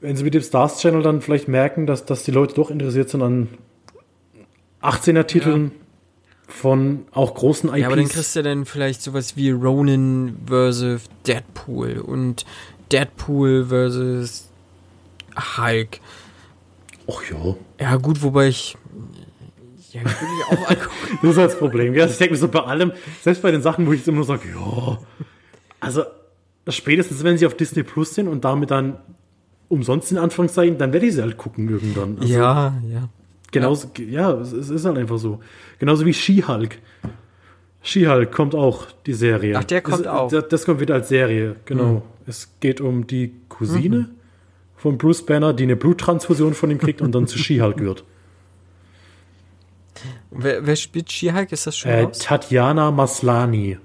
wenn 0.00 0.16
sie 0.16 0.24
mit 0.24 0.34
dem 0.34 0.42
Stars 0.42 0.80
Channel 0.80 1.02
dann 1.02 1.22
vielleicht 1.22 1.46
merken, 1.46 1.86
dass, 1.86 2.04
dass 2.04 2.24
die 2.24 2.32
Leute 2.32 2.54
doch 2.54 2.70
interessiert 2.70 3.08
sind 3.08 3.22
an 3.22 3.48
18er 4.82 5.24
Titeln 5.24 5.70
ja. 5.72 5.81
Von 6.52 7.06
auch 7.12 7.34
großen 7.34 7.70
IPs. 7.70 7.78
Ja, 7.78 7.86
aber 7.86 7.96
dann 7.96 8.08
kriegst 8.08 8.36
du 8.36 8.42
dann 8.42 8.64
vielleicht 8.64 9.02
sowas 9.02 9.36
wie 9.36 9.50
Ronin 9.50 10.36
versus 10.46 11.02
Deadpool 11.26 11.98
und 11.98 12.44
Deadpool 12.90 13.66
versus 13.66 14.48
Hulk. 15.56 16.00
Ach 17.08 17.22
ja. 17.30 17.56
Ja, 17.80 17.96
gut, 17.96 18.22
wobei 18.22 18.48
ich. 18.48 18.76
Ja, 19.90 20.02
würde 20.02 20.14
ich 20.14 20.58
auch 20.58 20.70
angucken. 20.70 21.18
das 21.22 21.30
ist 21.30 21.36
das 21.36 21.58
Problem. 21.58 21.94
Ja, 21.94 22.06
ich 22.06 22.16
denke 22.16 22.34
mir 22.34 22.38
so 22.38 22.48
bei 22.48 22.60
allem, 22.60 22.92
selbst 23.22 23.42
bei 23.42 23.50
den 23.50 23.62
Sachen, 23.62 23.86
wo 23.86 23.92
ich 23.92 24.06
immer 24.06 24.16
nur 24.16 24.24
sage, 24.24 24.48
ja. 24.54 24.98
Also, 25.80 26.04
spätestens 26.68 27.24
wenn 27.24 27.36
sie 27.36 27.46
auf 27.46 27.56
Disney 27.56 27.82
Plus 27.82 28.14
sind 28.14 28.28
und 28.28 28.44
damit 28.44 28.70
dann 28.70 28.98
umsonst 29.68 30.12
in 30.12 30.18
Anführungszeichen, 30.18 30.78
dann 30.78 30.92
werde 30.92 31.06
ich 31.06 31.14
sie 31.14 31.22
halt 31.22 31.36
gucken 31.36 31.68
irgendwann. 31.68 32.18
Also 32.20 32.32
ja, 32.32 32.74
ja. 32.88 33.08
Genauso, 33.52 33.90
ja, 33.98 34.32
ja 34.32 34.40
es, 34.40 34.52
es, 34.52 34.70
ist 34.70 34.84
halt 34.84 34.98
einfach 34.98 35.18
so. 35.18 35.40
Genauso 35.78 36.04
wie 36.04 36.14
She-Hulk. 36.14 36.78
She-Hulk 37.82 38.32
kommt 38.32 38.54
auch, 38.54 38.86
die 39.06 39.12
Serie. 39.12 39.56
Ach, 39.58 39.64
der 39.64 39.82
kommt 39.82 40.00
es, 40.00 40.06
auch. 40.06 40.28
Das, 40.28 40.48
das, 40.48 40.64
kommt 40.64 40.80
wieder 40.80 40.94
als 40.94 41.08
Serie, 41.08 41.56
genau. 41.64 41.92
Mhm. 41.92 42.02
Es 42.26 42.48
geht 42.60 42.80
um 42.80 43.06
die 43.06 43.34
Cousine 43.48 43.98
mhm. 43.98 44.08
von 44.76 44.98
Bruce 44.98 45.24
Banner, 45.24 45.52
die 45.52 45.64
eine 45.64 45.76
Bluttransfusion 45.76 46.54
von 46.54 46.70
ihm 46.70 46.78
kriegt 46.78 47.02
und 47.02 47.14
dann 47.14 47.26
zu 47.26 47.38
She-Hulk 47.38 47.80
wird. 47.80 48.04
Wer, 50.30 50.66
wer 50.66 50.76
spielt 50.76 51.12
She-Hulk? 51.12 51.52
Ist 51.52 51.66
das 51.66 51.76
schon 51.76 51.90
äh, 51.90 52.10
Tatjana 52.10 52.90
Maslani. 52.90 53.78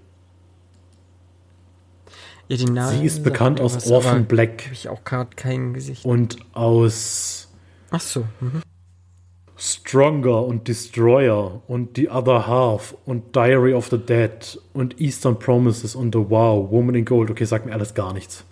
Ja, 2.47 2.55
den 2.55 2.73
Namen 2.73 2.99
Sie 2.99 3.05
ist 3.05 3.23
bekannt 3.23 3.59
aus 3.59 3.91
Orphan 3.91 4.25
Black. 4.25 4.63
Habe 4.63 4.73
ich 4.73 4.87
auch 4.87 5.03
gerade 5.03 5.31
kein 5.35 5.73
Gesicht. 5.73 6.05
Und 6.05 6.37
aus. 6.53 7.49
Ach 7.91 7.99
so. 7.99 8.21
Mhm. 8.39 8.61
Stronger 9.57 10.45
und 10.45 10.67
Destroyer 10.67 11.61
und 11.67 11.97
The 11.97 12.09
Other 12.09 12.47
Half 12.47 12.95
und 13.05 13.35
Diary 13.35 13.73
of 13.73 13.87
the 13.87 13.97
Dead 13.97 14.59
und 14.73 15.01
Eastern 15.01 15.39
Promises 15.39 15.95
und 15.95 16.13
The 16.13 16.29
Wow, 16.29 16.71
Woman 16.71 16.95
in 16.95 17.05
Gold. 17.05 17.31
Okay, 17.31 17.45
sagt 17.45 17.65
mir 17.65 17.73
alles 17.73 17.93
gar 17.93 18.13
nichts. 18.13 18.43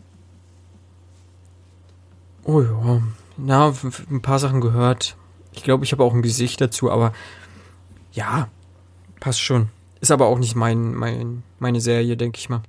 Oh 2.43 2.61
ja. 2.61 3.01
Na, 3.37 3.73
ein 4.09 4.21
paar 4.21 4.39
Sachen 4.39 4.61
gehört. 4.61 5.15
Ich 5.53 5.63
glaube, 5.63 5.83
ich 5.83 5.91
habe 5.91 6.03
auch 6.03 6.13
ein 6.13 6.21
Gesicht 6.21 6.59
dazu, 6.61 6.91
aber 6.91 7.13
ja, 8.11 8.49
passt 9.19 9.41
schon. 9.41 9.69
Ist 10.01 10.11
aber 10.11 10.25
auch 10.27 10.39
nicht 10.39 10.55
mein, 10.55 10.93
mein, 10.93 11.43
meine 11.59 11.81
Serie, 11.81 12.17
denke 12.17 12.39
ich 12.39 12.49
mal 12.49 12.61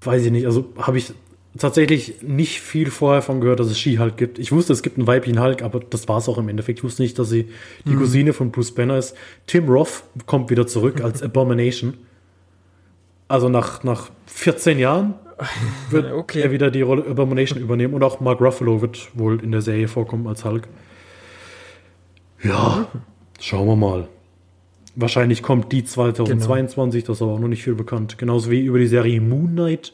weiß 0.00 0.24
ich 0.24 0.32
nicht, 0.32 0.46
also 0.46 0.72
habe 0.78 0.98
ich 0.98 1.12
tatsächlich 1.58 2.22
nicht 2.22 2.60
viel 2.60 2.90
vorher 2.90 3.22
von 3.22 3.40
gehört, 3.40 3.60
dass 3.60 3.68
es 3.68 3.78
Ski-Hulk 3.78 4.16
gibt. 4.16 4.38
Ich 4.38 4.52
wusste, 4.52 4.72
es 4.72 4.82
gibt 4.82 4.98
einen 4.98 5.06
weiblichen 5.06 5.40
Hulk, 5.40 5.62
aber 5.62 5.80
das 5.80 6.08
war 6.08 6.18
es 6.18 6.28
auch 6.28 6.38
im 6.38 6.48
Endeffekt. 6.48 6.78
Ich 6.78 6.84
wusste 6.84 7.02
nicht, 7.02 7.18
dass 7.18 7.28
sie 7.28 7.48
die 7.86 7.92
mhm. 7.92 7.98
Cousine 7.98 8.32
von 8.32 8.50
Bruce 8.52 8.72
Banner 8.72 8.98
ist. 8.98 9.16
Tim 9.46 9.68
Roth 9.68 10.04
kommt 10.26 10.50
wieder 10.50 10.66
zurück 10.66 11.00
als 11.02 11.22
Abomination. 11.22 11.94
Also 13.26 13.48
nach, 13.48 13.82
nach 13.84 14.10
14 14.26 14.78
Jahren 14.78 15.14
wird 15.90 16.12
okay. 16.12 16.40
er 16.40 16.50
wieder 16.50 16.70
die 16.70 16.82
Rolle 16.82 17.06
Abomination 17.06 17.60
übernehmen 17.60 17.94
und 17.94 18.02
auch 18.02 18.20
Mark 18.20 18.40
Ruffalo 18.40 18.80
wird 18.80 19.10
wohl 19.14 19.42
in 19.42 19.52
der 19.52 19.62
Serie 19.62 19.88
vorkommen 19.88 20.26
als 20.26 20.44
Hulk. 20.44 20.68
Ja, 22.42 22.88
schauen 23.40 23.66
wir 23.66 23.76
mal. 23.76 24.08
Wahrscheinlich 24.96 25.42
kommt 25.42 25.72
die 25.72 25.84
2022, 25.84 27.04
genau. 27.04 27.06
das 27.06 27.18
ist 27.18 27.22
aber 27.22 27.32
auch 27.32 27.38
noch 27.38 27.48
nicht 27.48 27.62
viel 27.62 27.74
bekannt. 27.74 28.18
Genauso 28.18 28.50
wie 28.50 28.60
über 28.64 28.78
die 28.78 28.86
Serie 28.86 29.20
Moon 29.20 29.52
Knight, 29.52 29.92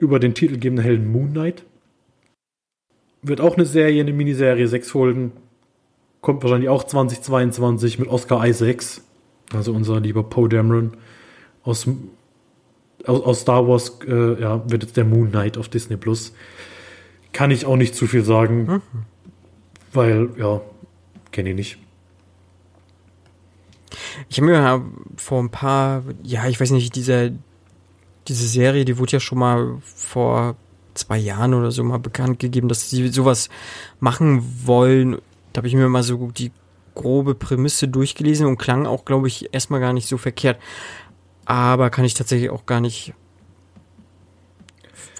über 0.00 0.18
den 0.18 0.34
titelgebenden 0.34 0.84
Helden 0.84 1.12
Moon 1.12 1.30
Knight. 1.30 1.64
Wird 3.22 3.40
auch 3.40 3.56
eine 3.56 3.66
Serie, 3.66 4.02
eine 4.02 4.12
Miniserie, 4.12 4.66
sechs 4.66 4.90
Folgen. 4.90 5.32
Kommt 6.22 6.42
wahrscheinlich 6.42 6.68
auch 6.68 6.84
2022 6.84 7.98
mit 7.98 8.08
Oscar 8.08 8.46
Isaacs, 8.46 9.02
also 9.52 9.72
unser 9.72 10.00
lieber 10.00 10.22
Poe 10.22 10.48
Dameron 10.48 10.92
aus, 11.62 11.86
aus, 13.04 13.22
aus 13.22 13.40
Star 13.40 13.68
Wars, 13.68 13.98
äh, 14.06 14.40
ja, 14.40 14.68
wird 14.70 14.82
jetzt 14.82 14.96
der 14.96 15.04
Moon 15.04 15.30
Knight 15.30 15.58
auf 15.58 15.68
Disney 15.68 15.96
Plus. 15.96 16.34
Kann 17.32 17.50
ich 17.50 17.66
auch 17.66 17.76
nicht 17.76 17.94
zu 17.94 18.06
viel 18.06 18.24
sagen, 18.24 18.64
mhm. 18.64 18.82
weil, 19.92 20.30
ja, 20.36 20.60
kenne 21.30 21.50
ich 21.50 21.56
nicht. 21.56 21.78
Ich 24.28 24.38
habe 24.38 24.46
mir 24.46 24.84
vor 25.16 25.42
ein 25.42 25.50
paar, 25.50 26.04
ja, 26.22 26.46
ich 26.48 26.60
weiß 26.60 26.70
nicht, 26.70 26.94
diese, 26.96 27.32
diese 28.28 28.46
Serie, 28.46 28.84
die 28.84 28.98
wurde 28.98 29.12
ja 29.12 29.20
schon 29.20 29.38
mal 29.38 29.78
vor 29.82 30.56
zwei 30.94 31.18
Jahren 31.18 31.54
oder 31.54 31.70
so 31.70 31.82
mal 31.84 31.98
bekannt 31.98 32.38
gegeben, 32.38 32.68
dass 32.68 32.90
sie 32.90 33.08
sowas 33.08 33.48
machen 34.00 34.42
wollen. 34.64 35.18
Da 35.52 35.58
habe 35.58 35.68
ich 35.68 35.74
mir 35.74 35.88
mal 35.88 36.02
so 36.02 36.30
die 36.30 36.52
grobe 36.94 37.34
Prämisse 37.34 37.88
durchgelesen 37.88 38.46
und 38.46 38.58
klang 38.58 38.86
auch, 38.86 39.04
glaube 39.04 39.28
ich, 39.28 39.52
erstmal 39.54 39.80
gar 39.80 39.92
nicht 39.92 40.08
so 40.08 40.18
verkehrt. 40.18 40.58
Aber 41.44 41.90
kann 41.90 42.04
ich 42.04 42.14
tatsächlich 42.14 42.50
auch 42.50 42.66
gar 42.66 42.80
nicht 42.80 43.14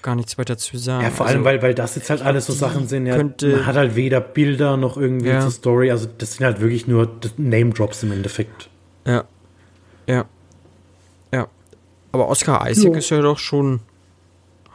gar 0.01 0.15
nichts 0.15 0.37
weiter 0.37 0.57
zu 0.57 0.77
sagen. 0.77 1.03
Ja, 1.03 1.11
vor 1.11 1.27
allem, 1.27 1.37
also, 1.37 1.45
weil, 1.45 1.61
weil 1.61 1.75
das 1.75 1.95
jetzt 1.95 2.09
halt 2.09 2.21
alles 2.21 2.47
so 2.47 2.53
Sachen 2.53 2.87
sind, 2.87 3.05
ja, 3.05 3.17
man 3.17 3.35
hat 3.65 3.75
halt 3.75 3.95
weder 3.95 4.19
Bilder 4.19 4.77
noch 4.77 4.97
irgendwie 4.97 5.29
ja. 5.29 5.41
zur 5.41 5.51
Story, 5.51 5.91
also 5.91 6.07
das 6.17 6.33
sind 6.33 6.45
halt 6.45 6.59
wirklich 6.59 6.87
nur 6.87 7.07
Name-Drops 7.37 8.03
im 8.03 8.11
Endeffekt. 8.11 8.69
Ja. 9.05 9.25
Ja. 10.07 10.25
Aber 12.11 12.27
Oscar 12.27 12.69
Isaac 12.69 12.93
jo. 12.93 12.93
ist 12.93 13.09
ja 13.09 13.21
doch 13.21 13.39
schon 13.39 13.81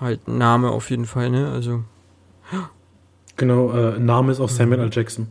halt 0.01 0.27
ein 0.27 0.39
Name 0.39 0.71
auf 0.71 0.91
jeden 0.91 1.07
Fall, 1.07 1.31
ne? 1.31 1.51
Also. 1.51 1.85
Genau, 3.37 3.73
äh, 3.73 3.99
Name 3.99 4.33
ist 4.33 4.41
auch 4.41 4.49
Samuel 4.49 4.81
L. 4.81 4.91
Jackson. 4.93 5.29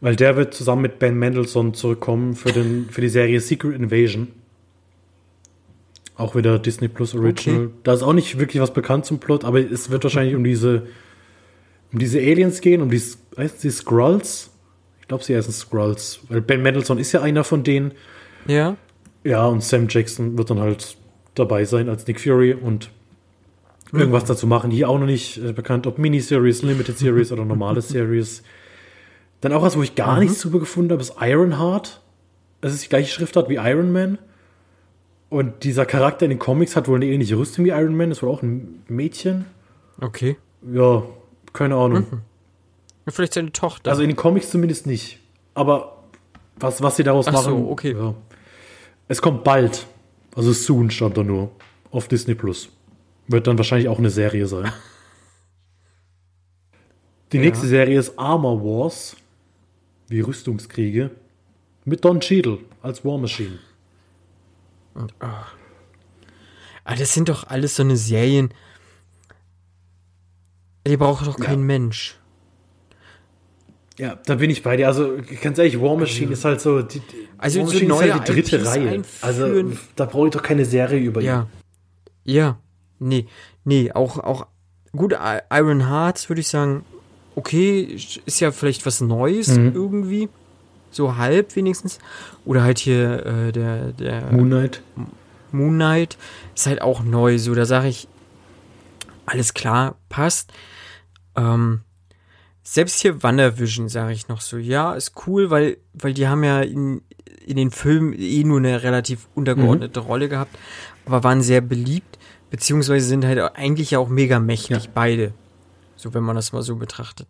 Weil 0.00 0.16
der 0.16 0.36
wird 0.36 0.54
zusammen 0.54 0.82
mit 0.82 0.98
Ben 0.98 1.18
Mendelssohn 1.18 1.74
zurückkommen 1.74 2.34
für, 2.34 2.52
den, 2.52 2.88
für 2.90 3.02
die 3.02 3.08
Serie 3.08 3.40
Secret 3.40 3.74
Invasion. 3.74 4.28
Auch 6.16 6.34
wieder 6.34 6.58
Disney 6.58 6.88
Plus 6.88 7.14
Original. 7.14 7.66
Okay. 7.66 7.74
Da 7.82 7.92
ist 7.92 8.02
auch 8.02 8.12
nicht 8.12 8.38
wirklich 8.38 8.62
was 8.62 8.72
bekannt 8.72 9.04
zum 9.04 9.18
Plot, 9.18 9.44
aber 9.44 9.60
es 9.60 9.90
wird 9.90 10.04
wahrscheinlich 10.04 10.34
um 10.34 10.44
diese, 10.44 10.86
um 11.92 11.98
diese 11.98 12.18
Aliens 12.18 12.60
gehen, 12.60 12.80
um 12.80 12.90
die, 12.90 13.02
heißt 13.36 13.62
die 13.62 13.70
Skrulls? 13.70 14.50
Ich 15.00 15.08
glaube, 15.08 15.24
sie 15.24 15.36
heißen 15.36 15.52
Skrulls. 15.52 16.20
Weil 16.28 16.40
Ben 16.40 16.62
Mendelssohn 16.62 16.98
ist 16.98 17.12
ja 17.12 17.20
einer 17.20 17.44
von 17.44 17.62
denen. 17.62 17.92
Ja. 18.46 18.76
Ja, 19.24 19.46
und 19.46 19.62
Sam 19.62 19.86
Jackson 19.88 20.38
wird 20.38 20.48
dann 20.48 20.60
halt 20.60 20.96
dabei 21.34 21.64
sein 21.64 21.88
als 21.88 22.06
Nick 22.06 22.20
Fury 22.20 22.54
und 22.54 22.90
irgendwas 23.92 24.24
mhm. 24.24 24.28
dazu 24.28 24.46
machen. 24.46 24.70
Hier 24.70 24.88
auch 24.88 24.98
noch 24.98 25.06
nicht 25.06 25.38
äh, 25.38 25.52
bekannt, 25.52 25.86
ob 25.86 25.98
Miniseries, 25.98 26.62
Limited 26.62 26.98
Series 26.98 27.32
oder 27.32 27.44
normale 27.44 27.80
Series. 27.82 28.42
Dann 29.40 29.52
auch 29.52 29.62
was, 29.62 29.76
wo 29.76 29.82
ich 29.82 29.94
gar 29.94 30.14
mhm. 30.14 30.20
nichts 30.24 30.40
drüber 30.40 30.60
gefunden 30.60 30.92
habe, 30.92 31.02
ist 31.02 31.14
Ironheart. 31.20 32.00
Es 32.60 32.74
ist 32.74 32.84
die 32.84 32.88
gleiche 32.88 33.10
Schriftart 33.10 33.48
wie 33.48 33.56
Iron 33.56 33.92
Man. 33.92 34.18
Und 35.28 35.64
dieser 35.64 35.86
Charakter 35.86 36.26
in 36.26 36.30
den 36.30 36.38
Comics 36.38 36.76
hat 36.76 36.88
wohl 36.88 36.96
eine 36.96 37.06
ähnliche 37.06 37.38
Rüstung 37.38 37.64
wie 37.64 37.70
Iron 37.70 37.96
Man. 37.96 38.10
Ist 38.10 38.22
wohl 38.22 38.30
auch 38.30 38.42
ein 38.42 38.82
Mädchen. 38.88 39.46
Okay. 40.00 40.36
Ja, 40.70 41.04
keine 41.52 41.76
Ahnung. 41.76 42.06
Mhm. 42.10 42.20
Vielleicht 43.08 43.34
seine 43.34 43.52
Tochter. 43.52 43.90
Also 43.90 44.02
in 44.02 44.08
den 44.08 44.16
Comics 44.16 44.50
zumindest 44.50 44.86
nicht. 44.86 45.18
Aber 45.54 46.04
was, 46.58 46.82
was 46.82 46.96
sie 46.96 47.02
daraus 47.02 47.26
Ach 47.28 47.32
machen. 47.32 47.52
So, 47.52 47.70
okay. 47.70 47.94
Ja. 47.98 48.14
Es 49.08 49.20
kommt 49.22 49.42
bald. 49.42 49.86
Also 50.34 50.52
soon 50.52 50.90
stand 50.90 51.16
da 51.16 51.22
nur. 51.22 51.50
Auf 51.90 52.08
Disney 52.08 52.34
Plus. 52.34 52.68
Wird 53.26 53.46
dann 53.46 53.58
wahrscheinlich 53.58 53.88
auch 53.88 53.98
eine 53.98 54.10
Serie 54.10 54.46
sein. 54.46 54.72
Die 57.32 57.36
ja. 57.36 57.44
nächste 57.44 57.66
Serie 57.66 57.98
ist 57.98 58.18
Armor 58.18 58.62
Wars. 58.62 59.16
Wie 60.08 60.20
Rüstungskriege. 60.20 61.10
Mit 61.84 62.04
Don 62.04 62.20
Cheadle 62.20 62.58
als 62.82 63.04
War 63.04 63.18
Machine. 63.18 63.58
Oh. 64.94 65.06
Aber 66.84 66.96
das 66.96 67.14
sind 67.14 67.28
doch 67.28 67.44
alles 67.44 67.76
so 67.76 67.82
eine 67.82 67.96
Serien. 67.96 68.52
Die 70.86 70.96
braucht 70.96 71.26
doch 71.26 71.38
kein 71.38 71.60
ja. 71.60 71.64
Mensch. 71.64 72.19
Ja, 74.00 74.18
da 74.24 74.36
bin 74.36 74.48
ich 74.48 74.62
bei 74.62 74.78
dir. 74.78 74.86
Also 74.88 75.18
ganz 75.42 75.58
ehrlich, 75.58 75.78
War 75.78 75.94
Machine 75.94 76.30
also, 76.30 76.38
ist 76.38 76.44
halt 76.46 76.60
so. 76.62 76.80
Die, 76.80 77.02
also 77.36 77.58
War 77.60 77.66
Machine 77.66 77.94
so 77.94 78.00
ist 78.00 78.12
halt 78.12 78.28
die 78.28 78.32
dritte 78.32 78.56
IPs 78.56 78.66
Reihe. 78.66 79.02
Also 79.20 79.72
da 79.94 80.06
brauche 80.06 80.28
ich 80.28 80.32
doch 80.32 80.42
keine 80.42 80.64
Serie 80.64 80.98
über 80.98 81.20
ja. 81.20 81.42
ihn. 82.24 82.32
Ja. 82.32 82.58
Nee. 82.98 83.26
Nee, 83.64 83.92
auch, 83.92 84.18
auch 84.18 84.46
gut, 84.92 85.14
Iron 85.50 85.88
Hearts 85.90 86.30
würde 86.30 86.40
ich 86.40 86.48
sagen, 86.48 86.86
okay, 87.34 87.82
ist 88.24 88.40
ja 88.40 88.52
vielleicht 88.52 88.86
was 88.86 89.02
Neues 89.02 89.48
mhm. 89.48 89.72
irgendwie. 89.74 90.30
So 90.90 91.18
halb 91.18 91.54
wenigstens. 91.54 91.98
Oder 92.46 92.62
halt 92.62 92.78
hier 92.78 93.26
äh, 93.26 93.52
der, 93.52 93.92
der 93.92 94.32
Moon 94.32 94.48
Knight. 94.48 94.82
Moon 95.52 95.74
Knight 95.74 96.16
ist 96.56 96.66
halt 96.66 96.80
auch 96.80 97.02
neu. 97.02 97.36
So, 97.38 97.54
da 97.54 97.66
sage 97.66 97.88
ich, 97.88 98.08
alles 99.26 99.52
klar, 99.52 99.96
passt. 100.08 100.54
Ähm, 101.36 101.82
selbst 102.72 103.00
hier 103.00 103.20
WandaVision 103.20 103.88
sage 103.88 104.12
ich 104.12 104.28
noch 104.28 104.40
so, 104.40 104.56
ja, 104.56 104.94
ist 104.94 105.14
cool, 105.26 105.50
weil, 105.50 105.78
weil 105.92 106.14
die 106.14 106.28
haben 106.28 106.44
ja 106.44 106.60
in, 106.60 107.02
in 107.44 107.56
den 107.56 107.72
Filmen 107.72 108.12
eh 108.12 108.44
nur 108.44 108.58
eine 108.58 108.84
relativ 108.84 109.26
untergeordnete 109.34 110.00
mhm. 110.00 110.06
Rolle 110.06 110.28
gehabt, 110.28 110.56
aber 111.04 111.24
waren 111.24 111.42
sehr 111.42 111.62
beliebt, 111.62 112.16
beziehungsweise 112.48 113.08
sind 113.08 113.24
halt 113.24 113.40
eigentlich 113.56 113.96
auch 113.96 114.08
mega 114.08 114.38
mächtig, 114.38 114.84
ja. 114.84 114.90
beide. 114.94 115.32
So, 115.96 116.14
wenn 116.14 116.22
man 116.22 116.36
das 116.36 116.52
mal 116.52 116.62
so 116.62 116.76
betrachtet. 116.76 117.26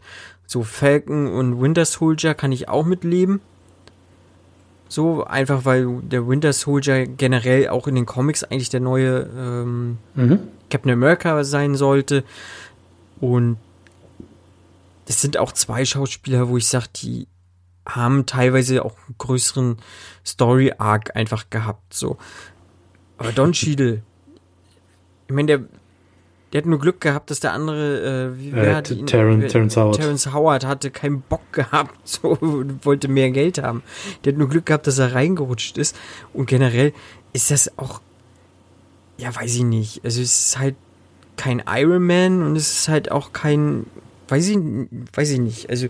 So, 0.47 0.63
Falcon 0.63 1.27
und 1.27 1.59
Winter 1.59 1.87
Soldier 1.87 2.35
kann 2.35 2.53
ich 2.53 2.69
auch 2.69 2.85
mitleben. 2.85 3.41
So, 4.89 5.25
einfach 5.25 5.65
weil 5.65 6.03
der 6.03 6.29
Winter 6.29 6.53
Soldier 6.53 7.07
generell 7.07 7.71
auch 7.71 7.87
in 7.87 7.95
den 7.95 8.05
Comics 8.05 8.45
eigentlich 8.45 8.69
der 8.69 8.81
neue 8.81 9.31
ähm, 9.35 9.97
mhm. 10.15 10.41
Captain 10.69 10.93
America 10.93 11.43
sein 11.45 11.77
sollte. 11.77 12.25
Und 13.21 13.57
es 15.07 15.21
sind 15.21 15.39
auch 15.39 15.53
zwei 15.53 15.85
Schauspieler, 15.85 16.49
wo 16.49 16.57
ich 16.57 16.67
sage, 16.69 16.87
die 16.97 17.27
haben 17.87 18.27
teilweise 18.27 18.85
auch 18.85 18.97
einen 19.07 19.17
größeren 19.19 19.79
Story-Arc 20.25 21.17
einfach 21.17 21.51
gehabt. 21.51 21.95
So. 21.95 22.17
Aber 23.19 23.33
Don 23.33 23.53
Cheadle, 23.53 24.03
ich 25.27 25.35
meine, 25.35 25.47
der, 25.47 25.61
der 26.53 26.63
hat 26.63 26.67
nur 26.67 26.79
Glück 26.79 27.01
gehabt, 27.01 27.31
dass 27.31 27.41
der 27.41 27.53
andere, 27.53 28.33
äh, 28.35 28.39
wie, 28.39 28.53
wer 28.53 28.73
äh, 28.73 28.75
hat 28.75 28.91
ihn, 28.91 29.07
Terrence, 29.07 29.53
Terrence 29.53 29.77
Howard. 29.77 29.97
Terrence 29.97 30.33
Howard 30.33 30.67
hatte 30.67 30.91
keinen 30.91 31.23
Bock 31.23 31.53
gehabt, 31.53 31.97
so 32.05 32.37
wollte 32.83 33.09
mehr 33.09 33.31
Geld 33.31 33.59
haben. 33.63 33.83
Der 34.25 34.33
hat 34.33 34.39
nur 34.39 34.49
Glück 34.49 34.67
gehabt, 34.67 34.87
dass 34.87 34.99
er 34.99 35.15
reingerutscht 35.15 35.79
ist. 35.79 35.97
Und 36.33 36.47
generell 36.47 36.93
ist 37.33 37.51
das 37.51 37.79
auch, 37.79 38.01
ja, 39.19 39.35
weiß 39.35 39.57
ich 39.57 39.65
nicht. 39.65 40.05
Also 40.05 40.21
es 40.21 40.49
ist 40.49 40.59
halt 40.59 40.77
kein 41.37 41.63
Iron 41.67 42.07
Man 42.07 42.43
und 42.43 42.57
es 42.57 42.71
ist 42.71 42.89
halt 42.89 43.11
auch 43.11 43.33
kein, 43.33 43.87
weiß 44.31 44.49
ich, 44.49 44.59
weiß 45.15 45.31
ich 45.31 45.39
nicht. 45.39 45.71
Also 45.71 45.89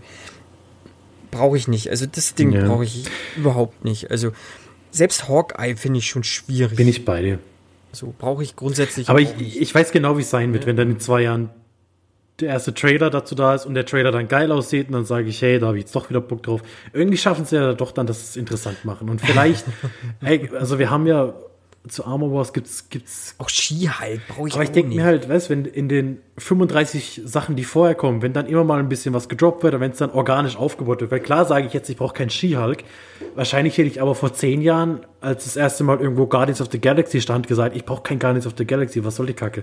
brauche 1.31 1.57
ich 1.57 1.69
nicht. 1.69 1.91
Also 1.91 2.07
das 2.07 2.35
Ding 2.35 2.53
ja. 2.53 2.67
brauche 2.67 2.85
ich 2.85 3.05
überhaupt 3.37 3.85
nicht. 3.85 4.11
Also 4.11 4.33
selbst 4.91 5.29
Hawkeye 5.29 5.77
finde 5.77 5.99
ich 5.99 6.07
schon 6.07 6.25
schwierig. 6.25 6.77
Bin 6.77 6.89
ich 6.89 7.05
bei 7.05 7.23
dir. 7.23 7.39
So 7.93 8.15
brauche 8.17 8.43
ich 8.43 8.57
grundsätzlich. 8.57 9.09
Aber 9.09 9.21
ich, 9.21 9.61
ich 9.61 9.75
weiß 9.75 9.93
genau, 9.93 10.17
wie 10.17 10.23
es 10.23 10.31
sein 10.31 10.53
wird, 10.53 10.65
ja. 10.65 10.69
wenn 10.69 10.77
dann 10.77 10.91
in 10.91 11.01
zwei 11.01 11.23
Jahren 11.23 11.51
der 12.41 12.49
erste 12.49 12.73
Trailer 12.73 13.11
dazu 13.11 13.35
da 13.35 13.55
ist 13.55 13.67
und 13.67 13.75
der 13.75 13.85
Trailer 13.85 14.13
dann 14.13 14.29
geil 14.29 14.51
aussieht 14.51 14.89
und 14.89 14.95
dann 14.95 15.05
sage 15.05 15.29
ich, 15.29 15.43
hey, 15.43 15.59
da 15.59 15.67
habe 15.67 15.79
ich 15.79 15.85
jetzt 15.85 15.95
doch 15.95 16.09
wieder 16.09 16.21
Bock 16.21 16.43
drauf. 16.43 16.63
Irgendwie 16.93 17.19
schaffen 17.19 17.45
sie 17.45 17.57
ja 17.57 17.75
doch 17.75 17.93
dann, 17.93 18.07
dass 18.07 18.23
es 18.23 18.37
interessant 18.37 18.85
machen. 18.85 19.09
Und 19.11 19.21
vielleicht, 19.21 19.67
ey, 20.23 20.51
also 20.57 20.79
wir 20.79 20.91
haben 20.91 21.07
ja 21.07 21.35
zu 21.89 22.05
Armor 22.05 22.33
Wars 22.33 22.53
gibt's 22.53 22.91
gibt's 22.91 23.35
auch 23.39 23.49
Ski 23.49 23.89
halt 23.89 24.21
brauche 24.29 24.49
ich 24.49 24.55
Aber 24.55 24.63
ich 24.63 24.71
denke 24.71 24.95
mir 24.95 25.03
halt, 25.03 25.29
weißt 25.29 25.49
wenn 25.49 25.65
in 25.65 25.89
den 25.89 26.19
35 26.37 27.23
Sachen, 27.25 27.57
die 27.57 27.65
vorher 27.65 27.95
kommen, 27.95 28.21
wenn 28.21 28.35
dann 28.35 28.47
immer 28.47 28.65
mal 28.65 28.81
ein 28.81 28.91
bisschen 28.91 29.15
was 29.15 29.31
gedroppt 29.31 29.63
wird, 29.63 29.81
wenn 29.81 29.91
es 29.91 29.97
dann 29.97 30.11
organisch 30.11 30.57
aufgebaut 30.57 31.01
wird, 31.01 31.11
weil 31.11 31.21
klar 31.21 31.47
sage 31.47 31.67
ich 31.67 31.73
jetzt, 31.73 31.89
ich 31.89 31.97
brauche 31.97 32.13
keinen 32.13 32.29
Ski-Hulk. 32.29 32.85
Wahrscheinlich 33.35 33.79
hätte 33.79 33.89
ich 33.89 34.03
aber 34.03 34.15
vor 34.15 34.35
zehn 34.35 34.61
Jahren, 34.61 35.01
als 35.23 35.45
das 35.45 35.57
erste 35.57 35.83
Mal 35.85 36.01
irgendwo 36.01 36.27
Guardians 36.27 36.61
of 36.61 36.69
the 36.71 36.81
Galaxy 36.81 37.23
stand, 37.23 37.49
gesagt, 37.49 37.75
ich 37.75 37.87
brauche 37.87 38.03
kein 38.03 38.19
Guardians 38.19 38.47
of 38.47 38.55
the 38.59 38.67
Galaxy, 38.67 39.03
was 39.03 39.17
soll 39.17 39.27
die 39.27 39.33
Kacke? 39.33 39.63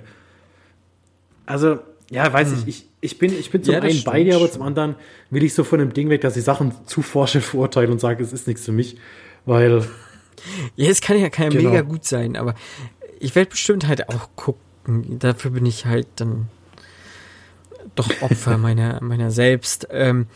Also, 1.45 1.79
ja, 2.09 2.31
weiß 2.33 2.49
hm. 2.49 2.63
ich, 2.65 2.67
ich, 2.67 2.85
ich 2.99 3.19
bin, 3.19 3.37
ich 3.37 3.51
bin 3.51 3.61
zum 3.63 3.75
ja, 3.75 3.81
einen 3.81 4.03
bei 4.03 4.23
dir, 4.23 4.37
aber 4.37 4.49
zum 4.49 4.63
anderen 4.63 4.95
will 5.29 5.43
ich 5.43 5.53
so 5.53 5.63
von 5.63 5.77
dem 5.77 5.93
Ding 5.93 6.09
weg, 6.09 6.21
dass 6.21 6.35
ich 6.35 6.43
Sachen 6.43 6.73
zu 6.87 7.03
forsch 7.03 7.37
verurteile 7.41 7.91
und 7.91 7.99
sage, 7.99 8.23
es 8.23 8.33
ist 8.33 8.47
nichts 8.47 8.65
für 8.65 8.71
mich, 8.71 8.97
weil 9.45 9.83
ja, 10.75 10.89
es 10.89 11.01
kann 11.01 11.19
ja 11.19 11.29
kein 11.29 11.49
genau. 11.49 11.69
mega 11.69 11.81
gut 11.81 12.05
sein, 12.05 12.35
aber 12.35 12.55
ich 13.19 13.35
werde 13.35 13.49
bestimmt 13.49 13.87
halt 13.87 14.09
auch 14.09 14.29
gucken. 14.35 15.19
Dafür 15.19 15.51
bin 15.51 15.65
ich 15.65 15.85
halt 15.85 16.07
dann 16.15 16.47
doch 17.95 18.09
Opfer 18.21 18.57
meiner, 18.57 19.01
meiner 19.01 19.31
selbst. 19.31 19.87
Ähm, 19.91 20.27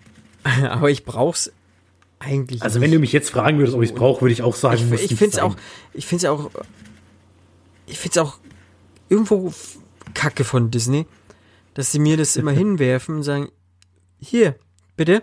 aber 0.62 0.90
ich 0.90 1.04
brauch's 1.04 1.52
eigentlich. 2.18 2.62
Also, 2.62 2.80
wenn 2.80 2.90
du 2.90 2.98
mich 2.98 3.12
jetzt 3.12 3.30
fragen 3.30 3.58
würdest, 3.58 3.76
ob 3.76 3.82
ich 3.82 3.90
es 3.90 3.96
brauche, 3.96 4.22
würde 4.22 4.32
ich 4.32 4.42
auch 4.42 4.54
sagen, 4.54 4.92
ich, 4.94 5.10
ich 5.10 5.18
finde 5.18 5.36
es 5.36 5.42
auch, 5.42 5.56
ich 5.92 6.06
finde 6.06 6.26
es 6.26 6.30
auch, 6.30 6.50
ich 7.86 7.98
finde 7.98 8.20
es 8.20 8.26
auch 8.26 8.38
irgendwo 9.08 9.52
Kacke 10.14 10.44
von 10.44 10.70
Disney, 10.70 11.06
dass 11.74 11.92
sie 11.92 11.98
mir 11.98 12.16
das 12.16 12.36
immer 12.36 12.52
hinwerfen 12.52 13.16
und 13.16 13.22
sagen, 13.22 13.50
hier, 14.18 14.56
bitte. 14.96 15.22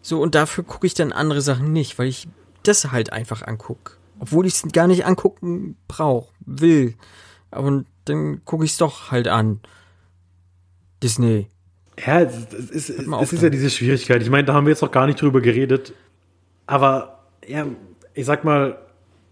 So, 0.00 0.22
und 0.22 0.34
dafür 0.34 0.64
gucke 0.64 0.86
ich 0.86 0.94
dann 0.94 1.12
andere 1.12 1.42
Sachen 1.42 1.72
nicht, 1.72 1.98
weil 1.98 2.06
ich 2.06 2.28
das 2.68 2.90
halt 2.92 3.12
einfach 3.12 3.42
angucke. 3.42 3.92
Obwohl 4.20 4.46
ich 4.46 4.54
es 4.54 4.72
gar 4.72 4.86
nicht 4.86 5.06
angucken 5.06 5.76
brauche, 5.86 6.32
will. 6.40 6.94
Aber 7.50 7.84
dann 8.04 8.44
gucke 8.44 8.64
ich 8.64 8.72
es 8.72 8.78
doch 8.78 9.10
halt 9.10 9.28
an. 9.28 9.60
Disney. 11.02 11.48
Ja, 12.04 12.20
es 12.20 12.52
ist, 12.52 12.90
es 12.90 13.32
ist 13.32 13.42
ja 13.42 13.50
diese 13.50 13.70
Schwierigkeit. 13.70 14.22
Ich 14.22 14.30
meine, 14.30 14.44
da 14.44 14.54
haben 14.54 14.66
wir 14.66 14.70
jetzt 14.70 14.82
noch 14.82 14.90
gar 14.90 15.06
nicht 15.06 15.20
drüber 15.20 15.40
geredet. 15.40 15.92
Aber 16.66 17.24
ja, 17.46 17.66
ich 18.14 18.26
sag 18.26 18.44
mal, 18.44 18.78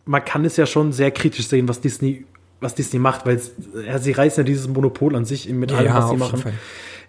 man 0.04 0.24
kann 0.24 0.44
es 0.44 0.56
ja 0.56 0.66
schon 0.66 0.92
sehr 0.92 1.10
kritisch 1.10 1.48
sehen, 1.48 1.68
was 1.68 1.80
Disney, 1.80 2.24
was 2.60 2.74
Disney 2.74 2.98
macht, 2.98 3.26
weil 3.26 3.40
ja, 3.84 3.98
sie 3.98 4.12
reißen 4.12 4.42
ja 4.42 4.44
dieses 4.44 4.68
Monopol 4.68 5.14
an 5.16 5.24
sich 5.24 5.48
mit 5.48 5.72
allem, 5.72 5.86
ja, 5.86 5.94
was 5.96 6.10
sie 6.10 6.16
machen. 6.16 6.42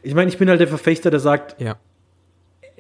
Ich 0.04 0.14
meine, 0.14 0.30
ich 0.30 0.38
bin 0.38 0.50
halt 0.50 0.60
der 0.60 0.68
Verfechter, 0.68 1.10
der 1.10 1.20
sagt, 1.20 1.60
ja, 1.62 1.78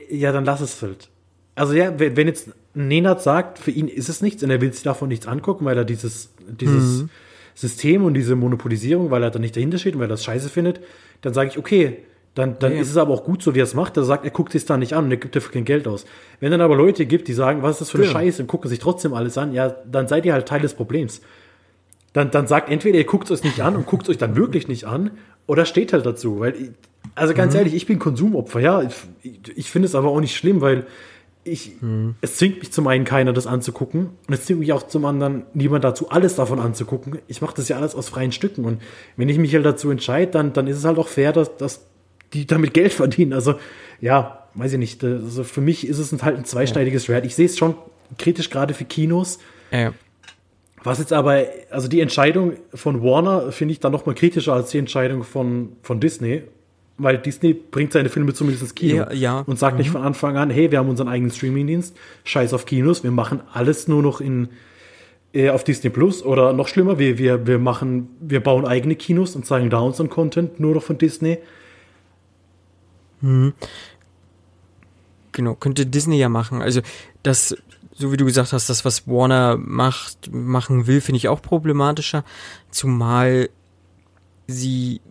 ja 0.10 0.32
dann 0.32 0.46
lass 0.46 0.62
es 0.62 0.82
halt. 0.82 1.10
Also 1.58 1.74
ja, 1.74 1.92
wenn 1.98 2.28
jetzt 2.28 2.52
Nenad 2.76 3.24
sagt, 3.24 3.58
für 3.58 3.72
ihn 3.72 3.88
ist 3.88 4.10
es 4.10 4.22
nichts 4.22 4.44
und 4.44 4.52
er 4.52 4.62
will 4.62 4.72
sich 4.72 4.84
davon 4.84 5.10
nichts 5.10 5.28
angucken, 5.28 5.66
weil 5.66 5.76
er 5.76 5.86
dieses, 5.86 6.30
dieses 6.48 7.02
mhm. 7.02 7.10
System 7.56 8.06
und 8.06 8.14
diese 8.14 8.36
Monopolisierung, 8.36 9.10
weil 9.10 9.24
er 9.24 9.32
da 9.32 9.40
nicht 9.40 9.56
dahinter 9.56 9.80
steht 9.80 9.96
und 9.96 10.00
weil 10.00 10.06
er 10.06 10.10
das 10.10 10.24
scheiße 10.24 10.50
findet, 10.50 10.82
dann 11.22 11.34
sage 11.34 11.50
ich, 11.50 11.58
okay, 11.58 11.98
dann, 12.36 12.60
dann 12.60 12.76
ja. 12.76 12.80
ist 12.80 12.92
es 12.92 12.98
aber 12.98 13.12
auch 13.12 13.24
gut 13.24 13.42
so, 13.42 13.56
wie 13.56 13.60
er 13.60 13.64
es 13.64 13.74
macht. 13.74 13.98
Er 13.98 14.04
sagt, 14.04 14.24
er 14.24 14.30
guckt 14.30 14.52
sich 14.52 14.66
da 14.66 14.78
nicht 14.78 14.94
an 14.94 15.06
und 15.06 15.12
er 15.12 15.18
gibt 15.18 15.36
dafür 15.36 15.52
kein 15.52 15.66
Geld 15.66 15.88
aus. 15.88 16.06
Wenn 16.40 16.52
dann 16.52 16.62
aber 16.62 16.76
Leute 16.76 17.08
gibt, 17.08 17.28
die 17.28 17.34
sagen, 17.34 17.64
was 17.64 17.72
ist 17.72 17.82
das 17.82 17.90
für 17.90 17.98
eine 17.98 18.06
ja. 18.06 18.12
Scheiße 18.12 18.44
und 18.44 18.48
gucken 18.48 18.70
sich 18.70 18.78
trotzdem 18.78 19.16
alles 19.16 19.40
an, 19.40 19.52
ja, 19.52 19.70
dann 19.92 20.08
seid 20.08 20.28
ihr 20.28 20.34
halt 20.34 20.48
Teil 20.48 20.62
des 20.62 20.76
Problems. 20.76 21.22
Dann, 22.14 22.30
dann 22.30 22.46
sagt 22.46 22.70
entweder 22.70 23.00
ihr 23.00 23.06
guckt 23.06 23.32
es 23.32 23.40
euch 23.40 23.44
nicht 23.44 23.62
an 23.62 23.76
und 23.76 23.88
guckt 23.88 24.04
es 24.04 24.10
euch 24.10 24.18
dann 24.20 24.36
wirklich 24.36 24.68
nicht 24.68 24.86
an 24.86 25.10
oder 25.48 25.66
steht 25.66 25.94
halt 25.94 26.06
dazu. 26.06 26.40
Weil, 26.40 26.76
also 27.16 27.34
ganz 27.34 27.54
mhm. 27.54 27.58
ehrlich, 27.58 27.74
ich 27.74 27.88
bin 27.88 27.98
Konsumopfer, 27.98 28.60
ja. 28.60 28.84
Ich, 28.84 28.94
ich 29.56 29.72
finde 29.72 29.88
es 29.88 29.96
aber 29.96 30.10
auch 30.10 30.20
nicht 30.20 30.36
schlimm, 30.36 30.62
weil 30.62 30.86
ich, 31.48 31.82
mhm. 31.82 32.16
es 32.22 32.38
zwingt 32.38 32.60
mich 32.60 32.72
zum 32.72 32.88
einen 32.88 33.06
keiner, 33.06 33.34
das 33.34 33.48
anzugucken. 33.48 34.12
Und 34.28 34.34
es 34.34 34.46
zwingt 34.46 34.60
mich 34.60 34.74
auch 34.74 34.84
zum 34.84 35.06
anderen 35.06 35.44
niemand 35.54 35.84
dazu, 35.84 36.10
alles 36.10 36.36
davon 36.36 36.60
anzugucken. 36.60 37.20
Ich 37.28 37.42
mache 37.42 37.56
das 37.56 37.70
ja 37.70 37.78
alles 37.78 37.96
aus 37.96 38.10
freien 38.10 38.32
Stücken. 38.32 38.66
Und 38.66 38.82
wenn 39.16 39.30
ich 39.30 39.38
mich 39.38 39.54
halt 39.54 39.66
dazu 39.66 39.90
entscheide, 39.90 40.32
dann, 40.32 40.54
dann 40.54 40.68
ist 40.68 40.78
es 40.78 40.86
halt 40.86 40.98
auch 40.98 41.08
fair, 41.08 41.34
dass, 41.34 41.58
dass 41.58 41.86
die 42.34 42.46
damit 42.46 42.74
Geld 42.74 42.94
verdienen. 42.94 43.34
Also, 43.34 43.56
ja, 44.02 44.48
weiß 44.54 44.74
ich 44.74 44.80
nicht. 44.80 45.04
Also 45.04 45.44
für 45.44 45.62
mich 45.62 45.88
ist 45.88 46.00
es 46.00 46.12
halt 46.24 46.38
ein 46.38 46.46
zweischneidiges 46.46 47.06
Schwert. 47.06 47.26
Ich 47.26 47.36
sehe 47.36 47.46
es 47.46 47.58
schon 47.58 47.76
kritisch, 48.18 48.50
gerade 48.50 48.74
für 48.74 48.86
Kinos. 48.86 49.40
Ja. 49.72 49.94
Was 50.84 51.00
jetzt 51.00 51.14
aber, 51.14 51.44
also 51.70 51.88
die 51.88 52.02
Entscheidung 52.02 52.54
von 52.74 53.04
Warner 53.04 53.52
finde 53.52 53.74
ich 53.74 53.80
dann 53.80 53.92
noch 53.92 54.06
mal 54.06 54.16
kritischer 54.16 54.54
als 54.54 54.70
die 54.70 54.78
Entscheidung 54.78 55.24
von, 55.24 55.74
von 55.82 56.00
Disney, 56.00 56.44
weil 56.98 57.18
Disney 57.18 57.54
bringt 57.54 57.94
seine 57.94 58.10
Filme 58.10 58.34
zumindest 58.34 58.64
ins 58.64 58.76
Kino 58.76 58.96
ja, 58.96 59.14
ja. 59.14 59.40
und 59.42 59.60
sagt 59.60 59.76
mhm. 59.76 59.80
nicht 59.80 59.92
von 59.92 60.02
Anfang 60.02 60.38
an, 60.38 60.50
hey, 60.50 60.72
wir 60.72 60.80
haben 60.80 60.90
unseren 60.90 61.08
eigenen 61.08 61.32
Streamingdienst, 61.32 61.96
scheiß 62.24 62.54
auf 62.54 62.66
Kinos, 62.66 63.04
wir 63.04 63.12
machen 63.12 63.42
alles 63.54 63.88
nur 63.88 64.02
noch 64.02 64.20
in 64.20 64.50
äh, 65.34 65.50
auf 65.50 65.64
Disney 65.64 65.90
Plus 65.90 66.24
oder 66.24 66.54
noch 66.54 66.68
schlimmer, 66.68 66.98
wir, 66.98 67.18
wir, 67.18 67.46
wir 67.46 67.60
machen, 67.60 68.10
wir 68.20 68.42
bauen 68.42 68.66
eigene 68.66 68.96
Kinos 68.96 69.36
und 69.36 69.46
zeigen 69.46 69.70
da 69.70 69.80
unseren 69.80 70.10
Content 70.10 70.60
nur 70.60 70.74
noch 70.76 70.84
von 70.84 70.98
Disney. 70.98 71.38
Mhm. 73.22 73.54
Genau, 75.32 75.54
könnte 75.54 75.86
Disney 75.86 76.18
ja 76.18 76.30
machen. 76.30 76.62
Also 76.62 76.82
das, 77.22 77.56
so 77.94 78.12
wie 78.12 78.18
du 78.18 78.26
gesagt 78.26 78.54
hast, 78.54 78.70
das, 78.70 78.86
was 78.86 79.08
Warner 79.08 79.58
macht, 79.58 80.32
machen 80.34 80.88
will, 80.88 81.02
finde 81.02 81.18
ich 81.18 81.28
auch 81.28 81.42
problematischer. 81.42 82.24
Zumal 82.72 83.50
sie 84.48 85.02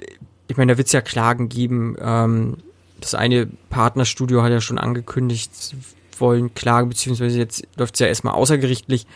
ich 0.49 0.57
meine, 0.57 0.73
da 0.73 0.79
wird 0.79 0.87
es 0.87 0.93
ja 0.93 1.01
Klagen 1.01 1.49
geben. 1.49 1.97
Ähm, 2.01 2.57
das 3.01 3.15
eine 3.15 3.47
Partnerstudio 3.71 4.43
hat 4.43 4.53
ja 4.53 4.61
schon 4.61 4.79
angekündigt, 4.79 5.55
sie 5.55 5.77
wollen 6.19 6.55
klagen, 6.55 6.89
beziehungsweise 6.89 7.39
jetzt 7.39 7.67
läuft 7.77 7.95
es 7.95 8.01
ja 8.01 8.07
erstmal 8.07 8.35
außergerichtlich. 8.35 9.07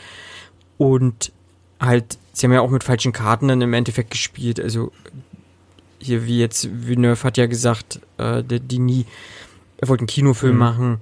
Und 0.77 1.33
halt, 1.81 2.19
sie 2.33 2.47
haben 2.47 2.53
ja 2.53 2.61
auch 2.61 2.71
mit 2.71 2.85
falschen 2.85 3.13
Karten 3.13 3.49
dann 3.49 3.63
im 3.63 3.73
Endeffekt 3.73 4.11
gespielt. 4.11 4.61
Also 4.61 4.93
hier 5.99 6.27
wie 6.27 6.39
jetzt 6.39 6.69
Villeneuve 6.87 7.23
hat 7.25 7.37
ja 7.37 7.47
gesagt, 7.47 8.01
äh, 8.19 8.43
der 8.43 8.59
Dini, 8.59 9.07
er 9.79 9.89
wollte 9.89 10.03
einen 10.03 10.09
Kinofilm 10.09 10.53
mhm. 10.55 10.59
machen 10.59 11.01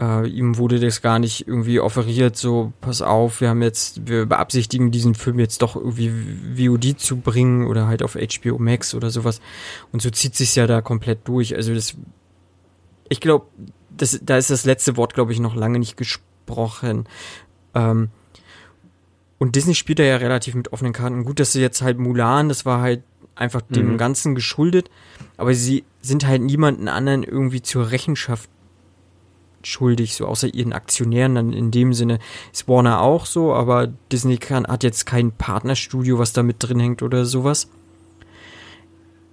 äh, 0.00 0.28
ihm 0.28 0.58
wurde 0.58 0.78
das 0.78 1.00
gar 1.00 1.18
nicht 1.18 1.48
irgendwie 1.48 1.80
offeriert, 1.80 2.36
so, 2.36 2.72
pass 2.80 3.02
auf, 3.02 3.40
wir 3.40 3.48
haben 3.48 3.62
jetzt, 3.62 4.08
wir 4.08 4.26
beabsichtigen 4.26 4.90
diesen 4.90 5.14
Film 5.14 5.38
jetzt 5.38 5.62
doch 5.62 5.76
irgendwie 5.76 6.10
VOD 6.56 7.00
zu 7.00 7.16
bringen 7.16 7.66
oder 7.66 7.86
halt 7.86 8.02
auf 8.02 8.14
HBO 8.14 8.58
Max 8.58 8.94
oder 8.94 9.10
sowas. 9.10 9.40
Und 9.92 10.02
so 10.02 10.10
zieht 10.10 10.34
sich's 10.34 10.54
ja 10.54 10.66
da 10.66 10.82
komplett 10.82 11.26
durch. 11.26 11.54
Also 11.54 11.74
das, 11.74 11.94
ich 13.08 13.20
glaube, 13.20 13.46
das, 13.96 14.18
da 14.22 14.36
ist 14.36 14.50
das 14.50 14.64
letzte 14.64 14.96
Wort, 14.96 15.14
glaube 15.14 15.32
ich, 15.32 15.40
noch 15.40 15.54
lange 15.54 15.78
nicht 15.78 15.96
gesprochen. 15.96 17.08
Ähm, 17.74 18.10
und 19.38 19.56
Disney 19.56 19.74
spielt 19.74 19.98
da 19.98 20.02
ja 20.02 20.16
relativ 20.16 20.54
mit 20.54 20.72
offenen 20.72 20.92
Karten. 20.92 21.24
Gut, 21.24 21.40
dass 21.40 21.52
sie 21.52 21.60
jetzt 21.60 21.82
halt 21.82 21.98
Mulan, 21.98 22.48
das 22.48 22.64
war 22.66 22.80
halt 22.80 23.02
einfach 23.34 23.60
dem 23.62 23.92
mhm. 23.92 23.98
Ganzen 23.98 24.34
geschuldet, 24.34 24.90
aber 25.36 25.54
sie 25.54 25.84
sind 26.00 26.26
halt 26.26 26.40
niemanden 26.40 26.88
anderen 26.88 27.22
irgendwie 27.22 27.60
zur 27.60 27.90
Rechenschaft 27.90 28.48
schuldig, 29.66 30.14
so 30.14 30.26
außer 30.26 30.52
ihren 30.54 30.72
Aktionären. 30.72 31.34
Dann 31.34 31.52
in 31.52 31.70
dem 31.70 31.92
Sinne 31.92 32.18
ist 32.52 32.68
Warner 32.68 33.00
auch 33.00 33.26
so, 33.26 33.52
aber 33.52 33.88
Disney 34.12 34.38
kann, 34.38 34.66
hat 34.66 34.84
jetzt 34.84 35.06
kein 35.06 35.32
Partnerstudio, 35.32 36.18
was 36.18 36.32
da 36.32 36.42
mit 36.42 36.56
drin 36.60 36.80
hängt 36.80 37.02
oder 37.02 37.24
sowas. 37.24 37.68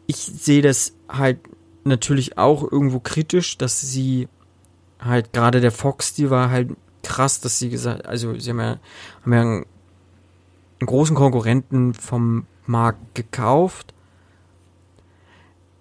Ich 0.08 0.18
sehe 0.18 0.62
das 0.62 0.94
halt 1.08 1.40
natürlich 1.84 2.38
auch 2.38 2.70
irgendwo 2.70 3.00
kritisch, 3.00 3.58
dass 3.58 3.80
sie 3.82 4.28
halt 5.00 5.34
gerade 5.34 5.62
der 5.62 5.72
Fox, 5.72 6.14
die 6.14 6.30
war 6.30 6.50
halt 6.50 6.70
krass, 7.04 7.42
dass 7.42 7.60
sie 7.60 7.70
gesagt, 7.70 8.06
also 8.06 8.38
sie 8.40 8.50
haben 8.50 8.60
ja, 8.60 8.80
haben 9.22 9.34
ja 9.34 9.42
einen, 9.42 9.66
einen 10.80 10.88
großen 10.88 11.16
Konkurrenten 11.16 11.94
vom 11.94 12.46
Markt 12.66 13.16
gekauft. 13.16 13.94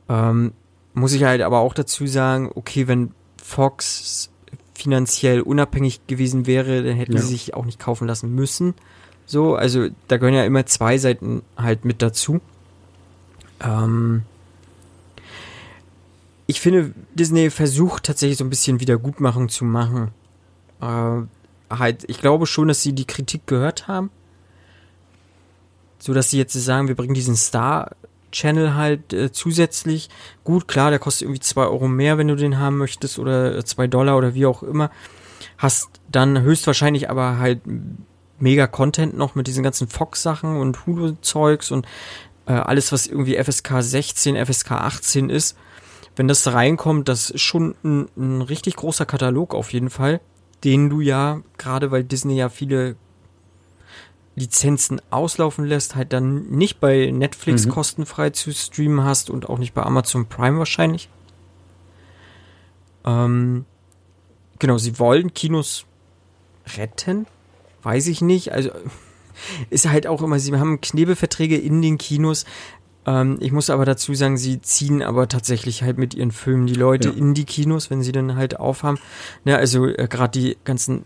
Ähm, 0.09 0.53
muss 0.95 1.13
ich 1.13 1.25
halt 1.25 1.41
aber 1.41 1.61
auch 1.61 1.75
dazu 1.75 2.07
sagen, 2.07 2.51
okay, 2.55 2.89
wenn 2.89 3.15
Fox 3.43 4.32
finanziell 4.83 5.41
unabhängig 5.41 6.07
gewesen 6.07 6.47
wäre, 6.47 6.83
dann 6.83 6.97
hätten 6.97 7.13
ja. 7.13 7.21
sie 7.21 7.29
sich 7.29 7.55
auch 7.55 7.65
nicht 7.65 7.79
kaufen 7.79 8.07
lassen 8.07 8.35
müssen. 8.35 8.75
So, 9.27 9.55
also 9.55 9.89
da 10.09 10.17
gehören 10.17 10.35
ja 10.35 10.45
immer 10.45 10.67
zwei 10.67 10.99
Seiten 10.99 11.43
halt 11.57 11.85
mit 11.85 12.03
dazu. 12.03 12.41
Ähm 13.61 14.23
ich 16.47 16.61
finde, 16.61 16.93
Disney 17.15 17.51
versucht 17.51 18.05
tatsächlich 18.05 18.39
so 18.39 18.45
ein 18.45 18.51
bisschen 18.51 18.81
Wiedergutmachung 18.81 19.49
zu 19.49 19.65
machen. 19.65 20.09
Äh, 20.81 21.23
halt, 21.71 22.05
ich 22.09 22.21
glaube 22.21 22.47
schon, 22.47 22.69
dass 22.69 22.83
sie 22.83 22.93
die 22.93 23.07
Kritik 23.07 23.47
gehört 23.47 23.89
haben. 23.89 24.11
So 25.99 26.13
dass 26.13 26.31
sie 26.31 26.39
jetzt 26.39 26.53
sagen, 26.53 26.89
wir 26.89 26.97
bringen 26.97 27.15
diesen 27.15 27.37
Star 27.37 27.93
Channel 28.33 28.75
halt 28.75 29.13
äh, 29.13 29.31
zusätzlich. 29.31 30.11
Gut, 30.45 30.67
klar, 30.67 30.91
der 30.91 30.99
kostet 30.99 31.23
irgendwie 31.23 31.41
zwei 31.41 31.65
Euro 31.65 31.89
mehr, 31.89 32.19
wenn 32.19 32.29
du 32.29 32.37
den 32.37 32.59
haben 32.59 32.79
möchtest, 32.79 33.19
oder 33.19 33.57
äh, 33.57 33.65
zwei 33.65 33.87
Dollar 33.87 34.17
oder 34.17 34.35
wie 34.35 34.47
auch 34.47 34.63
immer. 34.63 34.91
Hast 35.59 36.01
dann 36.11 36.43
höchstwahrscheinlich 36.43 37.11
aber 37.11 37.39
halt 37.39 37.61
mega 38.39 38.67
Content 38.67 39.17
noch 39.17 39.35
mit 39.35 39.47
diesen 39.47 39.63
ganzen 39.63 39.89
Fox-Sachen 39.89 40.57
und 40.57 40.87
Hulu-Zeugs 40.87 41.71
und 41.71 41.87
äh, 42.47 42.53
alles, 42.53 42.91
was 42.91 43.07
irgendwie 43.07 43.43
FSK 43.43 43.81
16, 43.81 44.45
FSK 44.45 44.73
18 44.73 45.31
ist. 45.31 45.57
Wenn 46.17 46.29
das 46.29 46.43
da 46.43 46.51
reinkommt, 46.51 47.09
das 47.09 47.31
ist 47.31 47.41
schon 47.43 47.75
ein, 47.85 48.09
ein 48.17 48.43
richtig 48.43 48.77
großer 48.77 49.07
Katalog 49.07 49.55
auf 49.55 49.73
jeden 49.73 49.91
Fall, 49.91 50.21
den 50.65 50.91
du 50.91 51.01
ja, 51.01 51.41
gerade 51.57 51.91
weil 51.91 52.05
Disney 52.05 52.37
ja 52.37 52.49
viele 52.49 52.97
Lizenzen 54.35 55.01
auslaufen 55.11 55.65
lässt, 55.65 55.95
halt 55.95 56.13
dann 56.13 56.49
nicht 56.49 56.81
bei 56.81 57.11
Netflix 57.11 57.67
mhm. 57.67 57.71
kostenfrei 57.71 58.31
zu 58.31 58.53
streamen 58.53 59.05
hast 59.05 59.29
und 59.29 59.49
auch 59.49 59.59
nicht 59.59 59.75
bei 59.75 59.83
Amazon 59.83 60.27
Prime 60.27 60.59
wahrscheinlich. 60.59 61.09
Ähm, 63.05 63.67
genau, 64.59 64.79
sie 64.79 64.99
wollen 64.99 65.35
Kinos 65.35 65.85
retten, 66.77 67.27
weiß 67.83 68.07
ich 68.07 68.23
nicht. 68.23 68.53
Also 68.53 68.71
ist 69.71 69.89
halt 69.89 70.07
auch 70.07 70.23
immer, 70.23 70.39
sie 70.39 70.57
haben 70.57 70.81
Knebelverträge 70.81 71.59
in 71.59 71.83
den 71.83 71.99
Kinos. 71.99 72.47
Ähm, 73.05 73.37
ich 73.41 73.53
muss 73.53 73.69
aber 73.69 73.85
dazu 73.85 74.15
sagen, 74.15 74.39
sie 74.39 74.63
ziehen 74.63 75.03
aber 75.03 75.29
tatsächlich 75.29 75.83
halt 75.83 75.99
mit 75.99 76.15
ihren 76.15 76.31
Filmen 76.31 76.67
die 76.67 76.75
Leute 76.75 77.11
ja. 77.11 77.15
in 77.15 77.35
die 77.35 77.45
Kinos, 77.45 77.91
wenn 77.91 78.03
sie 78.03 78.13
dann 78.13 78.37
halt 78.37 78.59
aufhaben. 78.59 78.99
Ja, 79.45 79.57
also 79.57 79.89
äh, 79.89 80.07
gerade 80.09 80.39
die 80.41 80.57
ganzen 80.65 81.05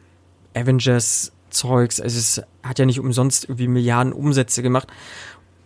Avengers 0.54 1.32
Zeugs. 1.50 2.00
Also 2.00 2.18
es 2.18 2.42
hat 2.68 2.78
ja 2.78 2.86
nicht 2.86 3.00
umsonst 3.00 3.44
irgendwie 3.44 3.68
Milliarden 3.68 4.12
Umsätze 4.12 4.62
gemacht. 4.62 4.88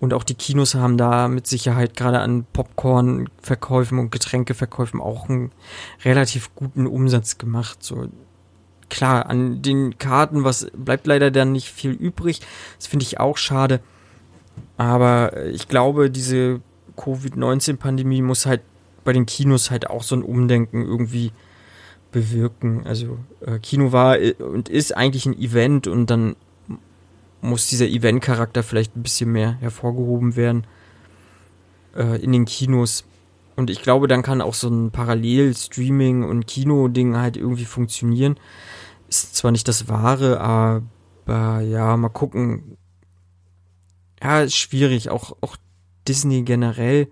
Und 0.01 0.15
auch 0.15 0.25
die 0.25 0.35
Kinos 0.35 0.75
haben 0.75 0.97
da 0.97 1.29
mit 1.29 1.47
Sicherheit 1.47 1.95
gerade 1.95 2.21
an 2.21 2.47
Popcorn-Verkäufen 2.53 3.99
und 3.99 4.11
Getränkeverkäufen 4.11 5.01
auch 5.01 5.29
einen 5.29 5.53
relativ 6.05 6.55
guten 6.55 6.87
Umsatz 6.87 7.37
gemacht. 7.37 7.83
So 7.83 8.09
klar, 8.89 9.27
an 9.27 9.61
den 9.61 9.99
Karten, 9.99 10.43
was 10.43 10.71
bleibt 10.75 11.07
leider 11.07 11.31
dann 11.31 11.53
nicht 11.53 11.69
viel 11.69 11.91
übrig. 11.91 12.41
Das 12.79 12.87
finde 12.87 13.05
ich 13.05 13.21
auch 13.21 13.37
schade. 13.37 13.81
Aber 14.79 15.47
ich 15.47 15.69
glaube, 15.69 16.11
diese 16.11 16.61
Covid-19-Pandemie 16.97 18.23
muss 18.23 18.47
halt 18.47 18.63
bei 19.05 19.13
den 19.13 19.27
Kinos 19.27 19.71
halt 19.71 19.91
auch 19.91 20.03
so 20.03 20.17
ein 20.17 20.23
Umdenken 20.23 20.83
irgendwie 20.83 21.33
bewirken. 22.13 22.87
Also 22.87 23.19
äh, 23.45 23.59
Kino 23.59 23.93
war 23.93 24.19
äh, 24.19 24.35
und 24.35 24.69
ist 24.69 24.97
eigentlich 24.97 25.27
ein 25.27 25.39
Event 25.39 25.87
und 25.87 26.07
dann 26.11 26.37
muss 27.41 27.69
dieser 27.69 27.87
Event-Charakter 27.87 28.63
vielleicht 28.63 28.97
ein 28.97 29.03
bisschen 29.03 29.33
mehr 29.33 29.55
hervorgehoben 29.61 30.37
werden 30.37 30.67
äh, 31.97 32.23
in 32.23 32.33
den 32.33 32.45
Kinos. 32.45 33.05
Und 33.57 33.71
ich 33.71 33.83
glaube, 33.83 34.09
dann 34.09 34.23
kann 34.23 34.41
auch 34.41 34.55
so 34.55 34.69
ein 34.69 34.91
Parallel-Streaming- 34.91 36.25
und 36.25 36.47
Kino-Ding 36.47 37.17
halt 37.17 37.37
irgendwie 37.37 37.65
funktionieren. 37.65 38.39
Ist 39.09 39.37
zwar 39.37 39.51
nicht 39.51 39.69
das 39.69 39.89
Wahre, 39.89 40.41
aber 40.41 41.61
ja, 41.61 41.97
mal 41.97 42.09
gucken. 42.09 42.77
Ja, 44.23 44.43
ist 44.43 44.57
schwierig. 44.57 45.11
Auch, 45.11 45.37
auch 45.41 45.57
Disney 46.07 46.43
generell. 46.43 47.09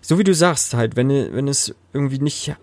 So 0.00 0.18
wie 0.18 0.24
du 0.24 0.34
sagst, 0.34 0.74
halt, 0.74 0.96
wenn, 0.96 1.08
wenn 1.08 1.48
es 1.48 1.74
irgendwie 1.92 2.18
nicht 2.18 2.54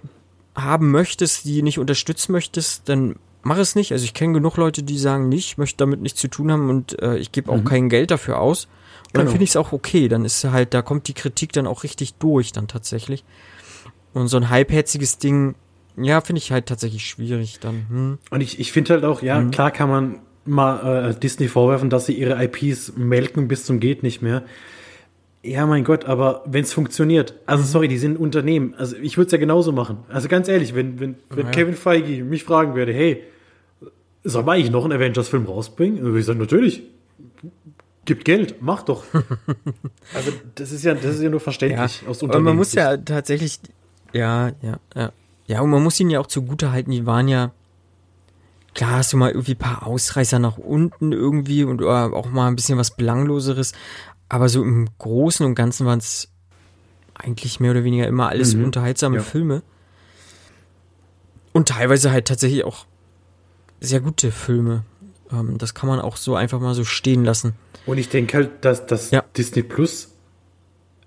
haben 0.56 0.92
möchtest, 0.92 1.46
die 1.46 1.62
nicht 1.62 1.80
unterstützen 1.80 2.32
möchtest, 2.32 2.90
dann 2.90 3.16
mach 3.48 3.58
es 3.58 3.76
nicht. 3.76 3.94
Also 3.94 4.04
ich 4.04 4.14
kenne 4.14 4.34
genug 4.34 4.58
Leute, 4.58 4.84
die 4.84 4.98
sagen 4.98 5.30
nicht, 5.30 5.48
ich 5.48 5.58
möchte 5.58 5.78
damit 5.78 6.02
nichts 6.02 6.20
zu 6.20 6.28
tun 6.28 6.52
haben 6.52 6.70
und 6.70 7.02
äh, 7.02 7.18
ich 7.18 7.32
gebe 7.32 7.52
auch 7.52 7.58
mhm. 7.58 7.66
kein 7.66 7.90
Geld 7.90 8.12
dafür 8.12 8.40
aus. 8.40 8.66
Und 8.66 9.14
genau. 9.14 9.24
dann 9.24 9.32
finde 9.32 9.44
ich 9.46 9.52
es 9.52 9.56
auch 9.56 9.72
okay. 9.72 10.10
Dann 10.10 10.26
ist 10.26 10.44
halt, 10.44 10.74
da 10.74 10.82
kommt 10.82 11.08
die 11.08 11.14
Kritik 11.14 11.54
dann 11.54 11.66
auch 11.66 11.84
richtig 11.84 12.16
durch, 12.16 12.52
dann 12.52 12.68
tatsächlich. 12.68 13.24
Und 14.14 14.28
so 14.28 14.38
ein 14.38 14.50
halbherziges 14.50 15.18
Ding, 15.18 15.56
ja, 15.96 16.20
finde 16.22 16.40
ich 16.40 16.52
halt 16.52 16.66
tatsächlich 16.66 17.06
schwierig 17.06 17.60
dann. 17.60 17.86
Hm. 17.90 18.18
Und 18.30 18.42
ich, 18.42 18.60
ich 18.60 18.72
finde 18.72 18.96
halt 18.96 19.06
auch, 19.06 19.22
ja, 19.22 19.40
mhm. 19.40 19.52
klar 19.52 19.72
kann 19.72 19.90
man 19.90 20.20
mal 20.46 21.12
äh, 21.12 21.16
Disney 21.16 21.48
vorwerfen, 21.48 21.90
dass 21.90 22.06
sie 22.06 22.14
ihre 22.14 22.44
IPs 22.44 22.94
melken 22.98 23.48
bis 23.48 23.66
zum 23.66 23.80
geht 23.80 24.04
nicht 24.04 24.22
mehr. 24.22 24.44
Ja, 25.44 25.66
mein 25.66 25.86
Gott, 25.86 26.04
aber 26.04 26.44
wenn 26.46 26.64
es 26.64 26.74
funktioniert, 26.74 27.36
also 27.46 27.64
mhm. 27.64 27.68
sorry, 27.68 27.88
die 27.88 27.98
sind 27.98 28.14
ein 28.16 28.18
Unternehmen. 28.18 28.74
Also 28.78 28.98
ich 28.98 29.18
würde 29.18 29.28
es 29.28 29.32
ja 29.32 29.38
genauso 29.38 29.72
machen. 29.72 30.00
Also 30.10 30.28
ganz 30.28 30.50
ehrlich, 30.50 30.76
wenn, 30.76 31.00
wenn, 31.00 31.16
wenn 31.30 31.46
ja. 31.46 31.52
Kevin 31.52 31.76
Feige 31.76 32.24
mich 32.26 32.44
fragen 32.44 32.76
würde, 32.76 32.92
hey, 32.92 33.24
soll 34.28 34.44
man 34.44 34.56
eigentlich 34.56 34.72
noch 34.72 34.84
einen 34.84 34.94
Avengers-Film 34.94 35.46
rausbringen? 35.46 35.98
Dann 35.98 36.06
würde 36.06 36.20
ich 36.20 36.26
sagen, 36.26 36.40
natürlich. 36.40 36.84
Gibt 38.06 38.24
Geld, 38.24 38.62
mach 38.62 38.84
doch. 38.84 39.04
also 40.14 40.32
das 40.56 40.72
ist 40.72 40.84
ja, 40.84 40.94
das 40.94 41.16
ist 41.16 41.22
ja 41.22 41.30
nur 41.30 41.40
verständlich 41.40 42.02
ja, 42.04 42.08
aus 42.08 42.24
Aber 42.24 42.40
man 42.40 42.56
muss 42.56 42.74
ja 42.74 42.96
tatsächlich, 42.98 43.60
ja, 44.14 44.52
ja, 44.62 44.80
ja. 44.96 45.12
Ja, 45.48 45.62
und 45.62 45.70
man 45.70 45.82
muss 45.82 46.00
ihnen 46.00 46.10
ja 46.10 46.20
auch 46.20 46.28
zugute 46.28 46.72
halten, 46.72 46.92
die 46.92 47.06
waren 47.06 47.28
ja, 47.28 47.52
klar 48.74 48.92
hast 48.98 49.14
du 49.14 49.18
mal 49.18 49.32
irgendwie 49.32 49.54
ein 49.54 49.58
paar 49.58 49.88
Ausreißer 49.88 50.40
nach 50.40 50.58
unten 50.58 51.14
irgendwie 51.14 51.64
und 51.64 51.82
auch 51.84 52.30
mal 52.30 52.48
ein 52.48 52.56
bisschen 52.56 52.78
was 52.78 52.96
Belangloseres, 52.96 53.74
aber 54.30 54.50
so 54.50 54.62
im 54.62 54.90
Großen 55.00 55.46
und 55.46 55.56
Ganzen 55.56 55.86
waren 55.86 56.00
es 56.00 56.30
eigentlich 57.14 57.60
mehr 57.60 57.72
oder 57.72 57.84
weniger 57.84 58.08
immer 58.08 58.30
alles 58.30 58.56
mhm. 58.56 58.66
unterhaltsame 58.66 59.18
ja. 59.18 59.24
Filme. 59.24 59.64
Und 61.54 61.70
teilweise 61.70 62.12
halt 62.12 62.28
tatsächlich 62.28 62.64
auch 62.64 62.86
sehr 63.80 64.00
gute 64.00 64.32
Filme. 64.32 64.84
Ähm, 65.32 65.58
das 65.58 65.74
kann 65.74 65.90
man 65.90 66.00
auch 66.00 66.18
so 66.18 66.36
einfach 66.36 66.60
mal 66.60 66.74
so 66.74 66.84
stehen 66.84 67.24
lassen. 67.24 67.54
Und 67.86 67.98
ich 67.98 68.10
denke 68.10 68.38
halt, 68.38 68.50
dass, 68.66 68.86
dass 68.86 69.12
ja. 69.12 69.24
Disney 69.36 69.64
Plus 69.64 70.14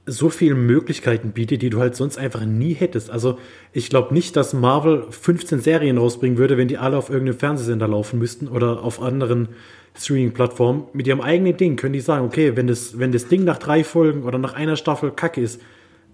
so 0.07 0.31
viele 0.31 0.55
Möglichkeiten 0.55 1.33
bietet, 1.33 1.63
die 1.63 1.71
du 1.71 1.79
halt 1.79 1.95
sonst 1.95 2.19
einfach 2.19 2.45
nie 2.45 2.73
hättest. 2.75 3.11
Also 3.11 3.39
ich 3.73 3.91
glaube 3.91 4.15
nicht, 4.15 4.35
dass 4.35 4.55
Marvel 4.55 5.07
15 5.11 5.61
Serien 5.61 5.99
rausbringen 5.99 6.39
würde, 6.39 6.57
wenn 6.57 6.69
die 6.69 6.79
alle 6.79 6.97
auf 6.97 7.11
irgendeinem 7.11 7.39
Fernsehsender 7.39 7.87
laufen 7.87 8.19
müssten 8.19 8.49
oder 8.49 8.83
auf 8.83 9.01
anderen 9.01 9.49
Streaming-Plattformen. 9.97 10.85
Mit 10.93 11.07
ihrem 11.07 11.21
eigenen 11.21 11.57
Ding 11.57 11.77
können 11.77 11.93
die 11.93 12.01
sagen, 12.01 12.25
okay, 12.25 12.57
wenn 12.57 12.67
das, 12.67 12.99
wenn 12.99 13.13
das 13.13 13.29
Ding 13.29 13.45
nach 13.45 13.59
drei 13.59 13.85
Folgen 13.85 14.25
oder 14.25 14.39
nach 14.39 14.55
einer 14.55 14.77
Staffel 14.77 15.11
kacke 15.11 15.41
ist, 15.41 15.61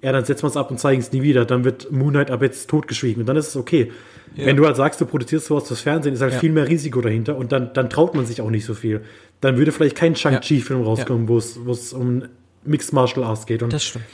ja, 0.02 0.12
dann 0.12 0.24
setzen 0.24 0.44
wir 0.44 0.48
es 0.48 0.56
ab 0.56 0.70
und 0.70 0.78
zeigen 0.78 1.00
es 1.00 1.12
nie 1.12 1.22
wieder. 1.22 1.44
Dann 1.44 1.64
wird 1.64 1.90
Moonlight 1.90 2.30
ab 2.30 2.42
jetzt 2.42 2.68
totgeschwiegen 2.68 3.22
und 3.22 3.26
dann 3.26 3.36
ist 3.36 3.48
es 3.48 3.56
okay. 3.56 3.92
Ja. 4.34 4.46
Wenn 4.46 4.56
du 4.56 4.66
halt 4.66 4.76
sagst, 4.76 5.00
du 5.00 5.06
produzierst 5.06 5.46
sowas 5.46 5.68
fürs 5.68 5.80
Fernsehen, 5.80 6.14
ist 6.14 6.20
halt 6.20 6.34
ja. 6.34 6.38
viel 6.38 6.52
mehr 6.52 6.68
Risiko 6.68 7.00
dahinter 7.00 7.36
und 7.36 7.52
dann, 7.52 7.72
dann 7.72 7.88
traut 7.88 8.14
man 8.14 8.26
sich 8.26 8.40
auch 8.40 8.50
nicht 8.50 8.64
so 8.64 8.74
viel. 8.74 9.02
Dann 9.40 9.56
würde 9.56 9.72
vielleicht 9.72 9.96
kein 9.96 10.16
Shang-Chi-Film 10.16 10.82
rauskommen, 10.82 11.28
wo 11.28 11.38
es 11.38 11.92
um 11.92 12.24
Mixed 12.64 12.92
Martial 12.92 13.24
Arts 13.24 13.46
geht. 13.46 13.62
Und 13.62 13.72
das 13.72 13.84
stimmt. 13.84 14.04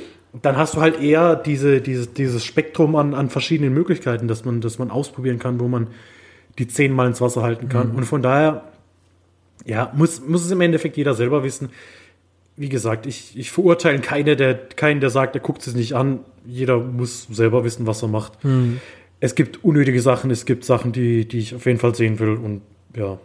Dann 0.40 0.56
hast 0.56 0.74
du 0.74 0.80
halt 0.80 1.00
eher 1.00 1.36
diese, 1.36 1.80
diese, 1.80 2.06
dieses 2.06 2.44
Spektrum 2.44 2.96
an, 2.96 3.12
an 3.12 3.28
verschiedenen 3.28 3.74
Möglichkeiten, 3.74 4.28
dass 4.28 4.44
man, 4.44 4.62
dass 4.62 4.78
man 4.78 4.90
ausprobieren 4.90 5.38
kann, 5.38 5.60
wo 5.60 5.68
man 5.68 5.88
die 6.58 6.68
zehnmal 6.68 7.06
ins 7.06 7.20
Wasser 7.20 7.42
halten 7.42 7.68
kann. 7.68 7.90
Mhm. 7.90 7.96
Und 7.96 8.04
von 8.04 8.22
daher, 8.22 8.64
ja, 9.66 9.92
muss, 9.94 10.26
muss 10.26 10.44
es 10.44 10.50
im 10.50 10.60
Endeffekt 10.60 10.96
jeder 10.96 11.14
selber 11.14 11.44
wissen. 11.44 11.70
Wie 12.56 12.68
gesagt, 12.68 13.06
ich, 13.06 13.36
ich 13.36 13.50
verurteile 13.50 14.00
keinen, 14.00 14.36
der, 14.36 14.54
keinen, 14.54 15.00
der 15.00 15.10
sagt, 15.10 15.34
er 15.34 15.40
guckt 15.40 15.66
es 15.66 15.74
nicht 15.74 15.94
an. 15.94 16.20
Jeder 16.44 16.78
muss 16.78 17.26
selber 17.30 17.64
wissen, 17.64 17.86
was 17.86 18.02
er 18.02 18.08
macht. 18.08 18.44
Mhm. 18.44 18.80
Es 19.20 19.34
gibt 19.34 19.64
unnötige 19.64 20.00
Sachen, 20.02 20.30
es 20.30 20.44
gibt 20.44 20.64
Sachen, 20.64 20.92
die, 20.92 21.26
die 21.26 21.38
ich 21.38 21.54
auf 21.54 21.64
jeden 21.66 21.78
Fall 21.78 21.94
sehen 21.94 22.18
will 22.18 22.36
und 22.36 22.62
ja. 22.96 23.18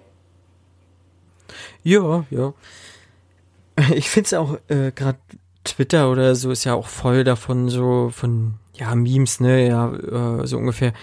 Ja, 1.84 2.26
ja. 2.30 2.54
Ich 3.94 4.10
finde 4.10 4.28
es 4.28 4.34
auch 4.34 4.58
äh, 4.70 4.91
gerade 4.91 5.20
Twitter 5.64 6.12
oder 6.12 6.36
so 6.36 6.52
ist 6.52 6.64
ja 6.64 6.74
auch 6.74 6.88
voll 6.88 7.24
davon 7.24 7.70
so 7.70 8.10
von 8.14 8.56
ja 8.76 8.94
Memes, 8.95 9.40
ne, 9.40 9.68
ja 9.68 9.94
äh, 9.94 10.48
so 10.48 10.58
ungefähr, 10.58 10.94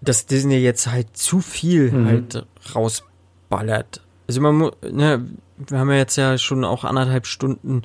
dass 0.00 0.26
Disney 0.26 0.58
jetzt 0.58 0.86
halt 0.86 1.16
zu 1.16 1.40
viel 1.40 1.90
mhm. 1.92 2.06
halt 2.06 2.46
rausballert. 2.74 4.02
Also 4.26 4.40
man 4.40 4.56
muss, 4.56 4.72
ne, 4.90 5.26
wir 5.66 5.78
haben 5.78 5.90
ja 5.90 5.96
jetzt 5.96 6.16
ja 6.16 6.38
schon 6.38 6.64
auch 6.64 6.84
anderthalb 6.84 7.26
Stunden, 7.26 7.82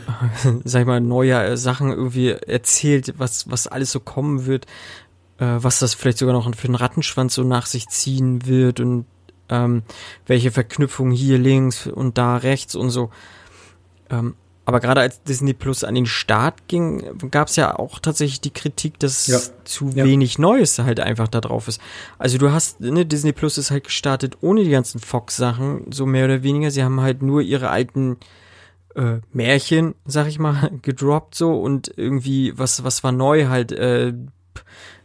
sag 0.64 0.80
ich 0.80 0.86
mal, 0.86 1.00
neue 1.00 1.56
Sachen 1.56 1.90
irgendwie 1.90 2.30
erzählt, 2.30 3.14
was 3.18 3.50
was 3.50 3.66
alles 3.66 3.92
so 3.92 4.00
kommen 4.00 4.46
wird, 4.46 4.66
äh, 5.38 5.56
was 5.58 5.78
das 5.78 5.94
vielleicht 5.94 6.18
sogar 6.18 6.34
noch 6.34 6.52
für 6.54 6.68
einen 6.68 6.74
Rattenschwanz 6.74 7.34
so 7.34 7.42
nach 7.42 7.66
sich 7.66 7.88
ziehen 7.88 8.46
wird 8.46 8.80
und 8.80 9.06
ähm, 9.48 9.82
welche 10.26 10.50
Verknüpfungen 10.50 11.12
hier 11.12 11.38
links 11.38 11.86
und 11.86 12.18
da 12.18 12.36
rechts 12.36 12.74
und 12.74 12.90
so. 12.90 13.10
Ähm, 14.10 14.34
aber 14.66 14.80
gerade 14.80 15.00
als 15.00 15.22
Disney 15.22 15.54
Plus 15.54 15.84
an 15.84 15.94
den 15.94 16.06
Start 16.06 16.66
ging, 16.66 17.30
gab 17.30 17.46
es 17.46 17.54
ja 17.54 17.78
auch 17.78 18.00
tatsächlich 18.00 18.40
die 18.40 18.52
Kritik, 18.52 18.98
dass 18.98 19.28
ja. 19.28 19.38
zu 19.64 19.90
ja. 19.90 20.04
wenig 20.04 20.40
Neues 20.40 20.80
halt 20.80 20.98
einfach 20.98 21.28
da 21.28 21.40
drauf 21.40 21.68
ist. 21.68 21.80
Also 22.18 22.36
du 22.36 22.50
hast, 22.50 22.80
ne, 22.80 23.06
Disney 23.06 23.32
Plus 23.32 23.58
ist 23.58 23.70
halt 23.70 23.84
gestartet 23.84 24.38
ohne 24.40 24.64
die 24.64 24.70
ganzen 24.70 24.98
Fox-Sachen, 24.98 25.92
so 25.92 26.04
mehr 26.04 26.24
oder 26.24 26.42
weniger. 26.42 26.72
Sie 26.72 26.82
haben 26.82 27.00
halt 27.00 27.22
nur 27.22 27.42
ihre 27.42 27.70
alten 27.70 28.16
äh, 28.96 29.20
Märchen, 29.32 29.94
sag 30.04 30.26
ich 30.26 30.40
mal, 30.40 30.72
gedroppt 30.82 31.36
so 31.36 31.60
und 31.60 31.92
irgendwie, 31.96 32.52
was, 32.58 32.82
was 32.82 33.04
war 33.04 33.12
neu 33.12 33.46
halt, 33.46 33.70
äh, 33.70 34.14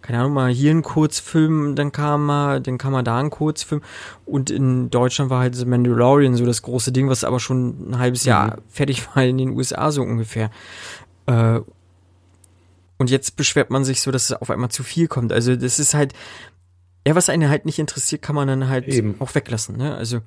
keine 0.02 0.20
Ahnung, 0.20 0.34
mal 0.34 0.52
hier 0.52 0.72
ein 0.72 0.82
Kurzfilm, 0.82 1.76
dann 1.76 1.92
kam 1.92 2.26
mal, 2.26 2.62
dann 2.62 2.78
kam 2.78 2.94
mal 2.94 3.04
da 3.04 3.20
ein 3.20 3.30
Kurzfilm. 3.30 3.82
Und 4.26 4.50
in 4.50 4.90
Deutschland 4.90 5.30
war 5.30 5.40
halt 5.40 5.56
The 5.56 5.66
Mandalorian 5.66 6.36
so 6.36 6.46
das 6.46 6.62
große 6.62 6.92
Ding, 6.92 7.10
was 7.10 7.24
aber 7.24 7.40
schon 7.40 7.92
ein 7.92 8.00
halbes 8.00 8.26
Jahr 8.26 8.58
mhm. 8.58 8.62
fertig 8.70 9.08
war 9.16 9.24
in 9.24 9.38
den 9.38 9.52
USA 9.52 9.92
so 9.92 10.02
ungefähr. 10.02 10.50
Äh, 11.28 11.60
und 12.98 13.10
jetzt 13.10 13.36
beschwert 13.36 13.70
man 13.72 13.84
sich 13.84 14.02
so, 14.02 14.12
dass 14.12 14.26
es 14.26 14.34
auf 14.34 14.52
einmal 14.52 14.70
zu 14.70 14.84
viel 14.84 15.08
kommt. 15.08 15.34
Also 15.34 15.56
das 15.56 15.80
ist 15.80 15.94
halt, 15.94 16.14
ja, 17.08 17.16
was 17.16 17.30
einen 17.30 17.50
halt 17.50 17.66
nicht 17.66 17.80
interessiert, 17.80 18.22
kann 18.22 18.36
man 18.36 18.48
dann 18.48 18.70
halt 18.70 18.88
Eben. 18.88 19.16
auch 19.20 19.34
weglassen. 19.34 19.78
Ne? 19.78 19.96
Also 19.96 20.22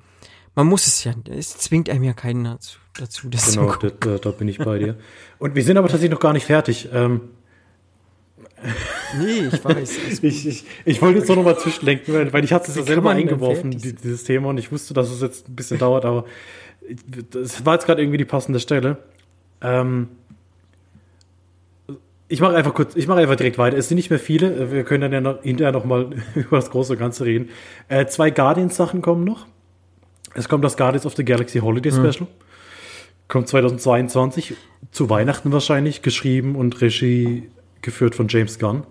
man 0.55 0.67
muss 0.67 0.87
es 0.87 1.03
ja, 1.03 1.13
es 1.29 1.57
zwingt 1.57 1.89
einem 1.89 2.03
ja 2.03 2.13
keinen 2.13 2.43
dazu. 2.43 2.79
dazu 2.97 3.29
das 3.29 3.53
genau, 3.53 3.75
da, 3.75 4.17
da, 4.17 4.31
bin 4.31 4.47
ich 4.47 4.57
bei 4.57 4.79
dir. 4.79 4.97
Und 5.37 5.55
wir 5.55 5.63
sind 5.63 5.77
aber 5.77 5.87
tatsächlich 5.87 6.11
noch 6.11 6.19
gar 6.19 6.33
nicht 6.33 6.45
fertig. 6.45 6.89
Ähm, 6.93 7.21
Nee, 9.19 9.49
ich 9.51 9.63
weiß. 9.63 9.97
ich, 10.21 10.45
ich, 10.47 10.65
ich 10.85 11.01
wollte 11.01 11.19
jetzt 11.19 11.29
noch 11.29 11.43
mal 11.43 11.57
zwischenlenken, 11.57 12.13
weil, 12.13 12.33
weil 12.33 12.43
ich 12.43 12.53
hatte 12.53 12.69
es 12.69 12.77
ja 12.77 12.83
selber 12.83 13.11
eingeworfen, 13.11 13.71
die, 13.71 13.93
dieses 13.93 14.23
Thema, 14.23 14.49
und 14.49 14.57
ich 14.57 14.71
wusste, 14.71 14.93
dass 14.93 15.09
es 15.09 15.21
jetzt 15.21 15.49
ein 15.49 15.55
bisschen 15.55 15.77
dauert, 15.77 16.05
aber 16.05 16.25
es 17.33 17.65
war 17.65 17.75
jetzt 17.75 17.85
gerade 17.85 18.01
irgendwie 18.01 18.17
die 18.17 18.25
passende 18.25 18.59
Stelle. 18.59 18.97
Ähm, 19.61 20.09
ich 22.27 22.41
mache 22.41 22.55
einfach 22.55 22.73
kurz, 22.73 22.95
ich 22.95 23.07
mache 23.07 23.19
einfach 23.19 23.35
direkt 23.35 23.57
weiter. 23.57 23.77
Es 23.77 23.87
sind 23.87 23.95
nicht 23.95 24.09
mehr 24.09 24.19
viele. 24.19 24.71
Wir 24.71 24.83
können 24.83 25.01
dann 25.01 25.13
ja 25.13 25.21
noch, 25.21 25.41
hinterher 25.43 25.71
noch 25.71 25.85
mal 25.85 26.09
über 26.35 26.57
das 26.57 26.71
große 26.71 26.97
Ganze 26.97 27.25
reden. 27.25 27.49
Äh, 27.87 28.07
zwei 28.07 28.31
Guardians-Sachen 28.31 29.01
kommen 29.01 29.23
noch. 29.23 29.45
Es 30.33 30.49
kommt 30.49 30.63
das 30.63 30.75
Guardians 30.75 31.05
of 31.05 31.15
the 31.15 31.23
Galaxy 31.23 31.59
Holiday 31.59 31.91
hm. 31.91 32.11
Special. 32.11 32.27
Mhm. 32.27 32.45
Kommt 33.27 33.47
2022, 33.47 34.53
zu 34.91 35.09
Weihnachten 35.09 35.51
wahrscheinlich, 35.51 36.03
geschrieben 36.03 36.55
und 36.55 36.79
Regie 36.81 37.49
geführt 37.85 38.15
von 38.15 38.27
James 38.27 38.59
Gunn. 38.59 38.83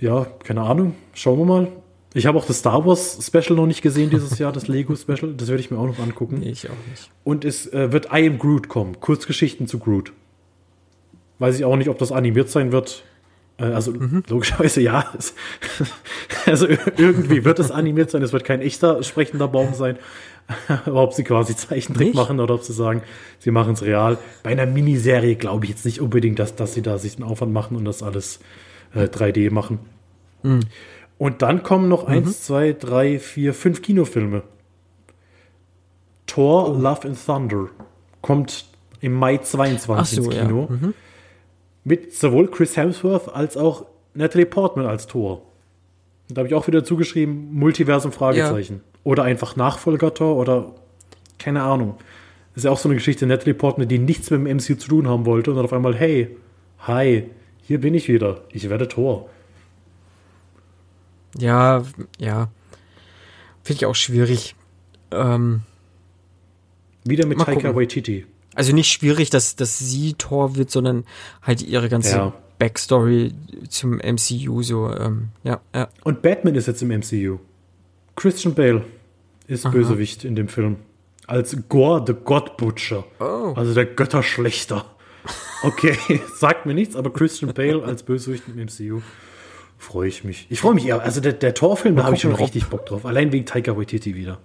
Ja, 0.00 0.26
keine 0.44 0.62
Ahnung. 0.62 0.94
Schauen 1.14 1.38
wir 1.38 1.44
mal. 1.44 1.68
Ich 2.14 2.26
habe 2.26 2.38
auch 2.38 2.46
das 2.46 2.60
Star 2.60 2.84
Wars 2.86 3.18
Special 3.24 3.54
noch 3.54 3.66
nicht 3.66 3.82
gesehen 3.82 4.10
dieses 4.10 4.38
Jahr, 4.38 4.50
das 4.50 4.66
Lego 4.66 4.96
Special. 4.96 5.34
Das 5.36 5.48
werde 5.48 5.60
ich 5.60 5.70
mir 5.70 5.78
auch 5.78 5.86
noch 5.86 5.98
angucken. 5.98 6.38
Nee, 6.40 6.50
ich 6.50 6.68
auch 6.68 6.90
nicht. 6.90 7.10
Und 7.22 7.44
es 7.44 7.72
äh, 7.72 7.92
wird 7.92 8.06
I 8.06 8.26
Am 8.26 8.38
Groot 8.38 8.68
kommen. 8.68 8.98
Kurzgeschichten 8.98 9.66
zu 9.66 9.78
Groot. 9.78 10.12
Weiß 11.38 11.56
ich 11.58 11.64
auch 11.64 11.76
nicht, 11.76 11.88
ob 11.88 11.98
das 11.98 12.10
animiert 12.10 12.48
sein 12.48 12.72
wird. 12.72 13.04
Äh, 13.58 13.64
also 13.64 13.92
mhm. 13.92 14.22
logischerweise 14.28 14.80
ja. 14.80 15.04
also 16.46 16.66
irgendwie 16.68 17.44
wird 17.44 17.58
es 17.58 17.70
animiert 17.70 18.10
sein. 18.10 18.22
Es 18.22 18.32
wird 18.32 18.44
kein 18.44 18.60
echter 18.60 19.02
sprechender 19.02 19.48
Baum 19.48 19.74
sein. 19.74 19.98
Aber 20.66 21.02
ob 21.02 21.12
sie 21.12 21.24
quasi 21.24 21.54
Zeichentrick 21.54 22.08
nicht? 22.08 22.16
machen 22.16 22.40
oder 22.40 22.54
ob 22.54 22.62
sie 22.62 22.72
sagen, 22.72 23.02
sie 23.38 23.50
machen 23.50 23.74
es 23.74 23.82
real. 23.82 24.18
Bei 24.42 24.50
einer 24.50 24.66
Miniserie 24.66 25.36
glaube 25.36 25.66
ich 25.66 25.70
jetzt 25.70 25.84
nicht 25.84 26.00
unbedingt, 26.00 26.38
dass, 26.38 26.54
dass 26.54 26.74
sie 26.74 26.82
da 26.82 26.98
sich 26.98 27.16
einen 27.16 27.24
Aufwand 27.24 27.52
machen 27.52 27.76
und 27.76 27.84
das 27.84 28.02
alles 28.02 28.40
äh, 28.94 29.04
3D 29.04 29.52
machen. 29.52 29.80
Mhm. 30.42 30.60
Und 31.18 31.42
dann 31.42 31.62
kommen 31.62 31.88
noch 31.88 32.06
mhm. 32.06 32.14
eins, 32.14 32.44
zwei, 32.44 32.72
drei, 32.72 33.18
vier, 33.18 33.52
fünf 33.52 33.82
Kinofilme. 33.82 34.42
Thor, 36.26 36.70
oh. 36.70 36.80
Love 36.80 37.08
and 37.08 37.26
Thunder 37.26 37.68
kommt 38.22 38.66
im 39.00 39.14
Mai 39.14 39.38
22 39.38 40.16
so, 40.16 40.30
ins 40.30 40.40
Kino. 40.40 40.68
Ja. 40.70 40.76
Mhm. 40.76 40.94
Mit 41.88 42.12
sowohl 42.14 42.50
Chris 42.50 42.76
Hemsworth 42.76 43.34
als 43.34 43.56
auch 43.56 43.86
Natalie 44.12 44.44
Portman 44.44 44.84
als 44.84 45.06
Thor. 45.06 45.40
Da 46.28 46.40
habe 46.40 46.48
ich 46.48 46.54
auch 46.54 46.66
wieder 46.66 46.84
zugeschrieben, 46.84 47.54
Multiversum 47.54 48.12
Fragezeichen. 48.12 48.74
Ja. 48.74 49.00
Oder 49.04 49.22
einfach 49.22 49.56
Nachfolger 49.56 50.12
Tor 50.12 50.36
oder 50.36 50.74
keine 51.38 51.62
Ahnung. 51.62 51.94
Das 52.52 52.58
ist 52.58 52.64
ja 52.64 52.72
auch 52.72 52.78
so 52.78 52.90
eine 52.90 52.96
Geschichte, 52.96 53.26
Natalie 53.26 53.54
Portman, 53.54 53.88
die 53.88 53.98
nichts 53.98 54.30
mit 54.30 54.40
dem 54.40 54.56
MCU 54.58 54.74
zu 54.74 54.88
tun 54.88 55.08
haben 55.08 55.24
wollte 55.24 55.50
und 55.50 55.56
dann 55.56 55.64
auf 55.64 55.72
einmal, 55.72 55.94
hey, 55.94 56.36
hi, 56.80 57.30
hier 57.62 57.80
bin 57.80 57.94
ich 57.94 58.08
wieder, 58.08 58.42
ich 58.52 58.68
werde 58.68 58.86
Tor. 58.86 59.30
Ja, 61.38 61.84
ja. 62.18 62.50
Finde 63.62 63.78
ich 63.78 63.86
auch 63.86 63.94
schwierig. 63.94 64.54
Ähm, 65.10 65.62
wieder 67.04 67.24
mit 67.24 67.38
Taika 67.38 67.74
Waititi. 67.74 68.26
Also 68.58 68.74
nicht 68.74 68.90
schwierig, 68.90 69.30
dass, 69.30 69.54
dass 69.54 69.78
sie 69.78 70.14
Tor 70.14 70.56
wird, 70.56 70.72
sondern 70.72 71.04
halt 71.42 71.62
ihre 71.62 71.88
ganze 71.88 72.16
ja. 72.16 72.32
Backstory 72.58 73.32
zum 73.68 73.98
MCU 73.98 74.64
so, 74.64 74.92
ähm, 74.92 75.28
ja, 75.44 75.60
ja. 75.72 75.86
Und 76.02 76.22
Batman 76.22 76.56
ist 76.56 76.66
jetzt 76.66 76.82
im 76.82 76.88
MCU. 76.88 77.38
Christian 78.16 78.54
Bale 78.54 78.84
ist 79.46 79.64
Aha. 79.64 79.72
Bösewicht 79.72 80.24
in 80.24 80.34
dem 80.34 80.48
Film. 80.48 80.74
Als 81.28 81.56
Gore 81.68 82.02
the 82.04 82.14
God 82.24 82.56
Butcher. 82.56 83.04
Oh. 83.20 83.52
Also 83.54 83.74
der 83.74 83.86
Götterschlechter. 83.86 84.84
Okay, 85.62 85.96
sagt 86.36 86.66
mir 86.66 86.74
nichts, 86.74 86.96
aber 86.96 87.12
Christian 87.12 87.54
Bale 87.54 87.84
als 87.84 88.02
Bösewicht 88.02 88.42
im 88.48 88.56
MCU. 88.56 89.02
Freue 89.78 90.08
ich 90.08 90.24
mich. 90.24 90.48
Ich 90.50 90.62
freue 90.62 90.74
mich 90.74 90.86
eher. 90.86 91.00
Also 91.00 91.20
der, 91.20 91.34
der 91.34 91.54
Torfilm, 91.54 91.94
da 91.94 92.02
habe 92.02 92.16
ich 92.16 92.22
schon 92.22 92.32
ob. 92.32 92.40
richtig 92.40 92.66
Bock 92.66 92.86
drauf. 92.86 93.06
Allein 93.06 93.30
wegen 93.30 93.46
Taika 93.46 93.76
Waititi 93.76 94.16
wieder. 94.16 94.40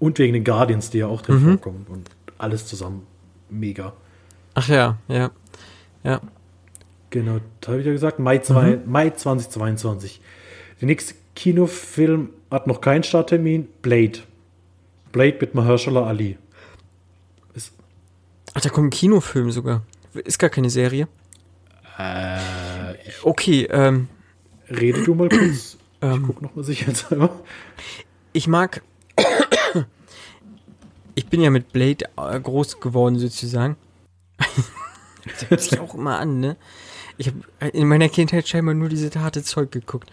Und 0.00 0.18
wegen 0.18 0.32
den 0.32 0.42
Guardians, 0.42 0.90
die 0.90 0.98
ja 0.98 1.06
auch 1.06 1.22
drin 1.22 1.36
mhm. 1.36 1.48
vorkommen. 1.50 1.86
Und 1.88 2.10
alles 2.38 2.66
zusammen. 2.66 3.06
Mega. 3.52 3.92
Ach 4.54 4.68
ja, 4.68 4.98
ja. 5.08 5.30
Ja. 6.02 6.20
Genau, 7.10 7.38
da 7.60 7.72
habe 7.72 7.80
ich 7.80 7.86
ja 7.86 7.92
gesagt, 7.92 8.18
Mai, 8.18 8.38
zwei, 8.38 8.76
mhm. 8.76 8.90
Mai 8.90 9.10
2022. 9.10 10.20
Der 10.80 10.86
nächste 10.86 11.14
Kinofilm 11.34 12.30
hat 12.50 12.66
noch 12.66 12.80
keinen 12.80 13.02
Starttermin. 13.02 13.68
Blade. 13.82 14.20
Blade 15.12 15.36
mit 15.40 15.54
Mahershala 15.54 16.06
Ali. 16.06 16.38
Ist 17.54 17.72
Ach, 18.54 18.60
da 18.62 18.70
kommt 18.70 18.88
ein 18.88 18.90
Kinofilm 18.90 19.50
sogar. 19.50 19.82
Ist 20.14 20.38
gar 20.38 20.50
keine 20.50 20.70
Serie. 20.70 21.06
Äh, 21.98 22.38
okay, 23.22 23.68
ähm. 23.70 24.08
Rede 24.70 25.04
du 25.04 25.14
mal 25.14 25.28
kurz. 25.28 25.76
Ähm, 26.00 26.12
ich 26.22 26.26
guck 26.26 26.42
nochmal 26.42 26.64
sicherheitshalber. 26.64 27.40
Ich 28.32 28.48
mag. 28.48 28.82
Ich 31.14 31.26
bin 31.26 31.40
ja 31.40 31.50
mit 31.50 31.72
Blade 31.72 32.06
äh, 32.16 32.40
groß 32.40 32.80
geworden, 32.80 33.18
sozusagen. 33.18 33.76
das 35.24 35.50
hört 35.50 35.60
sich 35.60 35.78
auch 35.78 35.94
immer 35.94 36.18
an, 36.18 36.40
ne? 36.40 36.56
Ich 37.18 37.28
habe 37.28 37.70
in 37.72 37.86
meiner 37.86 38.08
Kindheit 38.08 38.48
scheinbar 38.48 38.74
nur 38.74 38.88
diese 38.88 39.10
harte 39.20 39.42
Zeug 39.42 39.70
geguckt. 39.70 40.10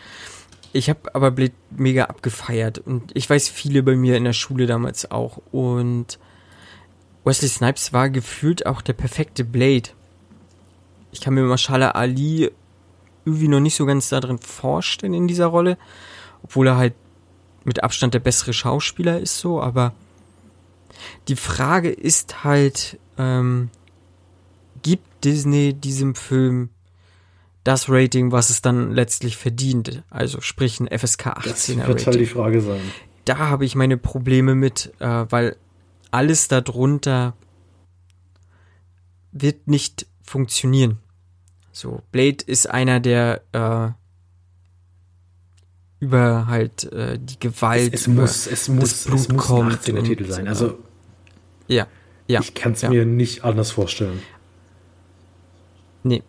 Ich 0.73 0.89
habe 0.89 1.15
aber 1.15 1.31
Blade 1.31 1.53
mega 1.71 2.05
abgefeiert 2.05 2.77
und 2.77 3.11
ich 3.15 3.27
weiß 3.27 3.49
viele 3.49 3.81
bei 3.81 3.95
mir 3.95 4.17
in 4.17 4.26
der 4.26 4.34
Schule 4.34 4.67
damals 4.67 5.09
auch 5.09 5.41
und 5.51 6.19
Wesley 7.23 7.49
Snipes 7.49 7.91
war 7.91 8.09
gefühlt 8.09 8.65
auch 8.65 8.81
der 8.81 8.93
perfekte 8.93 9.43
Blade. 9.43 9.89
Ich 11.11 11.21
kann 11.21 11.34
mir 11.34 11.43
Mashallah 11.43 11.91
Ali 11.91 12.51
irgendwie 13.26 13.47
noch 13.47 13.59
nicht 13.59 13.76
so 13.76 13.85
ganz 13.85 14.09
da 14.09 14.19
drin 14.19 14.38
vorstellen 14.38 15.13
in 15.13 15.27
dieser 15.27 15.47
Rolle, 15.47 15.77
obwohl 16.43 16.67
er 16.67 16.77
halt 16.77 16.93
mit 17.63 17.84
Abstand 17.84 18.13
der 18.13 18.19
bessere 18.19 18.53
Schauspieler 18.53 19.19
ist 19.19 19.39
so, 19.39 19.61
aber 19.61 19.93
die 21.27 21.35
Frage 21.35 21.89
ist 21.89 22.43
halt, 22.43 22.99
ähm, 23.17 23.69
gibt 24.81 25.23
Disney 25.23 25.73
diesem 25.73 26.15
Film 26.15 26.69
das 27.63 27.89
Rating, 27.89 28.31
was 28.31 28.49
es 28.49 28.61
dann 28.61 28.91
letztlich 28.91 29.38
verdient. 29.38 30.03
Also 30.09 30.41
sprich 30.41 30.80
ein 30.80 30.88
FSK 30.88 31.27
18 31.27 31.77
Das 31.80 31.88
wird 31.88 32.07
halt 32.07 32.19
die 32.19 32.26
Frage 32.26 32.61
sein. 32.61 32.81
Da 33.26 33.38
habe 33.38 33.65
ich 33.65 33.76
meine 33.76 33.97
Probleme 33.97 34.55
mit, 34.55 34.93
äh, 34.99 35.26
weil 35.30 35.55
alles 36.11 36.47
darunter 36.47 37.35
wird 39.31 39.67
nicht 39.67 40.07
funktionieren. 40.23 40.97
So, 41.71 42.01
Blade 42.11 42.43
ist 42.45 42.69
einer, 42.69 42.99
der 42.99 43.41
äh, 43.51 43.91
über 45.99 46.47
halt 46.47 46.91
äh, 46.91 47.19
die 47.19 47.39
Gewalt, 47.39 47.93
es, 47.93 48.01
es 48.01 48.07
muss, 48.07 48.47
es 48.47 48.69
muss, 48.69 49.03
Blut 49.03 49.19
es 49.19 49.30
muss 49.30 49.45
kommt 49.45 49.73
18 49.73 50.03
Titel 50.03 50.31
sein. 50.31 50.47
Also 50.47 50.80
ja, 51.70 51.88
ja. 52.28 52.41
Ich 52.41 52.54
kann 52.54 52.74
es 52.74 52.82
ja. 52.82 52.90
mir 52.90 53.06
nicht 53.06 53.44
anders 53.44 53.72
vorstellen. 53.72 54.22
Nee, 56.04 56.24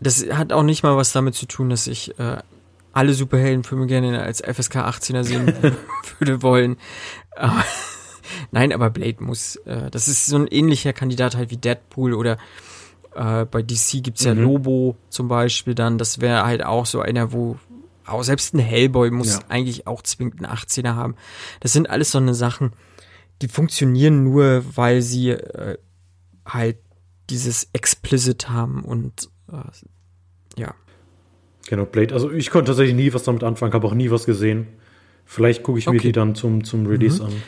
das 0.00 0.24
hat 0.30 0.52
auch 0.52 0.62
nicht 0.62 0.82
mal 0.82 0.96
was 0.96 1.12
damit 1.12 1.34
zu 1.34 1.46
tun, 1.46 1.70
dass 1.70 1.86
ich 1.86 2.18
äh, 2.18 2.38
alle 2.92 3.14
Superheldenfilme 3.14 3.86
gerne 3.86 4.22
als 4.22 4.40
FSK 4.40 4.76
18er 4.76 5.24
sehen 5.24 5.52
würde 6.18 6.42
wollen. 6.42 6.76
Aber, 7.36 7.64
nein, 8.50 8.72
aber 8.72 8.90
Blade 8.90 9.22
muss. 9.22 9.56
Äh, 9.56 9.90
das 9.90 10.08
ist 10.08 10.26
so 10.26 10.36
ein 10.36 10.46
ähnlicher 10.46 10.92
Kandidat 10.92 11.36
halt 11.36 11.50
wie 11.50 11.56
Deadpool 11.56 12.14
oder 12.14 12.38
äh, 13.14 13.44
bei 13.44 13.62
DC 13.62 14.02
gibt's 14.02 14.24
ja 14.24 14.34
mhm. 14.34 14.42
Lobo 14.42 14.96
zum 15.08 15.28
Beispiel 15.28 15.74
dann. 15.74 15.98
Das 15.98 16.20
wäre 16.20 16.44
halt 16.44 16.64
auch 16.64 16.86
so 16.86 17.00
einer, 17.00 17.32
wo 17.32 17.58
auch 18.06 18.22
selbst 18.22 18.54
ein 18.54 18.60
Hellboy 18.60 19.10
muss 19.10 19.34
ja. 19.34 19.40
eigentlich 19.48 19.86
auch 19.86 20.02
zwingend 20.02 20.44
einen 20.44 20.52
18er 20.52 20.94
haben. 20.94 21.14
Das 21.60 21.72
sind 21.72 21.90
alles 21.90 22.10
so 22.10 22.18
eine 22.18 22.34
Sachen, 22.34 22.72
die 23.42 23.48
funktionieren 23.48 24.24
nur, 24.24 24.64
weil 24.74 25.02
sie 25.02 25.30
äh, 25.30 25.78
halt 26.46 26.78
dieses 27.30 27.68
Explicit 27.72 28.48
haben 28.48 28.84
und 28.84 29.28
äh, 29.52 30.60
ja. 30.60 30.74
Genau, 31.68 31.84
Blade. 31.84 32.14
Also 32.14 32.30
ich 32.30 32.50
konnte 32.50 32.70
tatsächlich 32.70 32.96
nie 32.96 33.12
was 33.12 33.24
damit 33.24 33.44
anfangen, 33.44 33.72
habe 33.74 33.86
auch 33.86 33.94
nie 33.94 34.10
was 34.10 34.24
gesehen. 34.24 34.66
Vielleicht 35.24 35.62
gucke 35.62 35.78
ich 35.78 35.86
okay. 35.86 35.96
mir 35.96 36.02
die 36.02 36.12
dann 36.12 36.34
zum, 36.34 36.64
zum 36.64 36.86
Release 36.86 37.22
mhm. 37.22 37.28
an. 37.28 37.42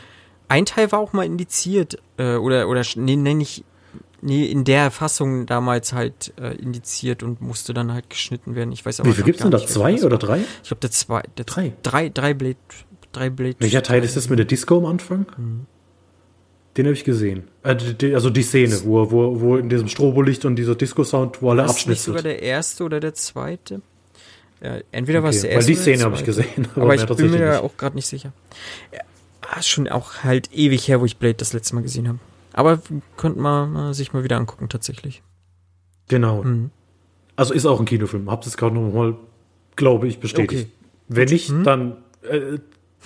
Ein 0.48 0.66
Teil 0.66 0.92
war 0.92 0.98
auch 0.98 1.12
mal 1.12 1.24
indiziert, 1.24 1.96
äh, 2.18 2.34
oder, 2.34 2.68
oder 2.68 2.82
nee, 2.96 3.16
nenne 3.16 3.42
ich, 3.42 3.64
nee, 4.20 4.44
in 4.44 4.64
der 4.64 4.90
Fassung 4.90 5.46
damals 5.46 5.92
halt 5.92 6.34
äh, 6.38 6.54
indiziert 6.56 7.22
und 7.22 7.40
musste 7.40 7.72
dann 7.72 7.92
halt 7.92 8.10
geschnitten 8.10 8.54
werden. 8.54 8.72
Ich 8.72 8.84
weiß 8.84 9.00
aber 9.00 9.08
Wie 9.08 9.14
viel 9.14 9.24
gibt 9.24 9.38
es 9.38 9.42
denn 9.42 9.50
da? 9.50 9.64
Zwei 9.64 10.02
oder 10.04 10.18
drei? 10.18 10.40
Ich 10.62 10.68
glaube, 10.68 10.80
der 10.80 10.90
zwei, 10.90 11.22
der 11.38 11.46
drei. 11.46 11.72
Drei, 11.82 12.08
drei 12.10 12.34
Blade, 12.34 12.56
drei 13.12 13.30
Blade. 13.30 13.56
Welcher 13.60 13.82
Teil 13.82 14.04
ist 14.04 14.16
das 14.16 14.28
mit 14.28 14.38
der 14.38 14.46
Disco 14.46 14.76
am 14.76 14.86
Anfang? 14.86 15.26
Mhm. 15.38 15.66
Den 16.76 16.86
habe 16.86 16.94
ich 16.94 17.04
gesehen. 17.04 17.44
Äh, 17.64 18.14
also 18.14 18.30
die 18.30 18.42
Szene, 18.42 18.78
wo, 18.84 19.10
wo, 19.10 19.40
wo 19.40 19.56
in 19.56 19.68
diesem 19.68 19.88
Strobolicht 19.88 20.44
und 20.44 20.56
dieser 20.56 20.74
Disco-Sound, 20.74 21.42
wo 21.42 21.50
alle 21.50 21.64
abschnitt. 21.64 21.80
Ist 21.80 21.88
nicht 21.88 22.00
sogar 22.02 22.22
der 22.22 22.42
erste 22.42 22.84
oder 22.84 23.00
der 23.00 23.14
zweite? 23.14 23.82
Ja, 24.62 24.78
entweder 24.92 25.22
war 25.22 25.30
es 25.30 25.40
der 25.40 25.50
erste. 25.50 25.68
Weil 25.68 25.74
die 25.74 25.80
Szene 25.80 26.04
habe 26.04 26.14
ich 26.14 26.24
gesehen. 26.24 26.68
Aber, 26.74 26.84
aber 26.84 26.94
ich 26.94 27.06
bin 27.06 27.30
mir 27.30 27.50
nicht. 27.50 27.60
auch 27.60 27.76
gerade 27.76 27.96
nicht 27.96 28.06
sicher. 28.06 28.32
Ja, 28.92 29.62
schon 29.62 29.88
auch 29.88 30.22
halt 30.22 30.52
ewig 30.52 30.86
her, 30.86 31.00
wo 31.00 31.06
ich 31.06 31.16
Blade 31.16 31.34
das 31.34 31.52
letzte 31.52 31.74
Mal 31.74 31.82
gesehen 31.82 32.08
habe. 32.08 32.18
Aber 32.52 32.80
könnte 33.16 33.40
man 33.40 33.94
sich 33.94 34.12
mal 34.12 34.22
wieder 34.22 34.36
angucken, 34.36 34.68
tatsächlich. 34.68 35.22
Genau. 36.08 36.42
Mhm. 36.42 36.70
Also 37.36 37.54
ist 37.54 37.66
auch 37.66 37.80
ein 37.80 37.86
Kinofilm. 37.86 38.30
Habt 38.30 38.46
es 38.46 38.56
gerade 38.56 38.74
nochmal, 38.74 39.16
glaube 39.76 40.08
ich, 40.08 40.20
bestätigt. 40.20 40.68
Okay. 40.68 40.86
Wenn 41.08 41.28
nicht, 41.28 41.50
mhm. 41.50 41.64
dann 41.64 41.96
äh, 42.22 42.58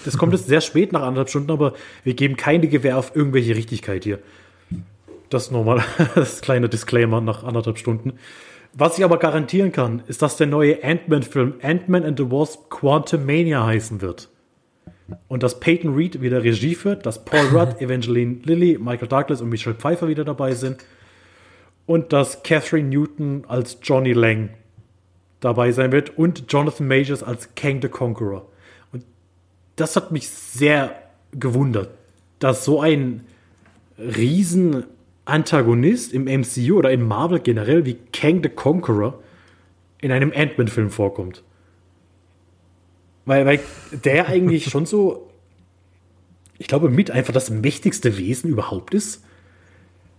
das 0.05 0.19
kommt 0.19 0.33
jetzt 0.33 0.47
sehr 0.47 0.61
spät 0.61 0.93
nach 0.93 1.03
anderthalb 1.03 1.31
Stunden, 1.31 1.51
aber 1.51 1.75
wir 2.03 2.15
geben 2.15 2.37
keine 2.37 2.69
Gewähr 2.69 2.99
auf 2.99 3.15
irgendwelche 3.15 3.55
Richtigkeit 3.55 4.05
hier. 4.05 4.19
Das 5.31 5.51
nochmal 5.51 5.85
das 6.15 6.41
kleine 6.41 6.69
Disclaimer 6.69 7.21
nach 7.21 7.45
anderthalb 7.45 7.79
Stunden. 7.79 8.15
Was 8.77 8.99
ich 8.99 9.05
aber 9.05 9.19
garantieren 9.19 9.71
kann, 9.71 10.03
ist, 10.09 10.21
dass 10.21 10.37
der 10.37 10.49
neue 10.49 10.83
Ant-Man-Film 10.83 11.55
Ant-Man 11.63 12.05
and 12.05 12.19
the 12.19 12.31
Wasp 12.31 12.71
Quantum 12.71 13.25
Mania 13.25 13.65
heißen 13.65 14.01
wird. 14.01 14.29
Und 15.29 15.43
dass 15.43 15.61
Peyton 15.61 15.95
Reed 15.95 16.23
wieder 16.23 16.43
Regie 16.43 16.75
führt, 16.75 17.07
dass 17.07 17.25
Paul 17.25 17.47
Rudd, 17.53 17.77
Evangeline 17.81 18.39
Lilly, 18.43 18.79
Michael 18.79 19.07
Douglas 19.07 19.41
und 19.41 19.49
Michelle 19.49 19.77
Pfeiffer 19.77 20.09
wieder 20.09 20.25
dabei 20.25 20.55
sind. 20.55 20.79
Und 21.87 22.13
dass 22.13 22.43
Catherine 22.43 22.89
Newton 22.89 23.45
als 23.47 23.79
Johnny 23.83 24.13
Lang 24.13 24.51
dabei 25.41 25.71
sein 25.71 25.93
wird 25.93 26.19
und 26.19 26.45
Jonathan 26.49 26.89
Majors 26.89 27.23
als 27.23 27.55
Kang 27.55 27.81
the 27.81 27.89
Conqueror 27.89 28.47
das 29.77 29.97
hat 29.97 30.13
mich 30.13 30.29
sehr 30.29 31.03
gewundert, 31.33 31.91
dass 32.39 32.65
so 32.65 32.81
ein 32.81 33.25
riesen 33.99 34.85
Antagonist 35.25 36.13
im 36.13 36.25
MCU 36.25 36.77
oder 36.79 36.91
in 36.91 37.03
Marvel 37.03 37.41
generell 37.41 37.85
wie 37.85 37.97
Kang 38.13 38.43
the 38.43 38.49
Conqueror 38.49 39.23
in 40.01 40.13
einem 40.13 40.33
Ant-Man-Film 40.35 40.91
vorkommt. 40.91 41.43
Weil, 43.25 43.47
weil 43.47 43.61
der 43.93 44.29
eigentlich 44.29 44.67
schon 44.67 44.87
so, 44.87 45.31
ich 46.59 46.67
glaube, 46.67 46.91
mit 46.91 47.11
einfach 47.11 47.33
das 47.33 47.51
mächtigste 47.51 48.19
Wesen 48.19 48.51
überhaupt 48.51 48.95
ist. 48.95 49.25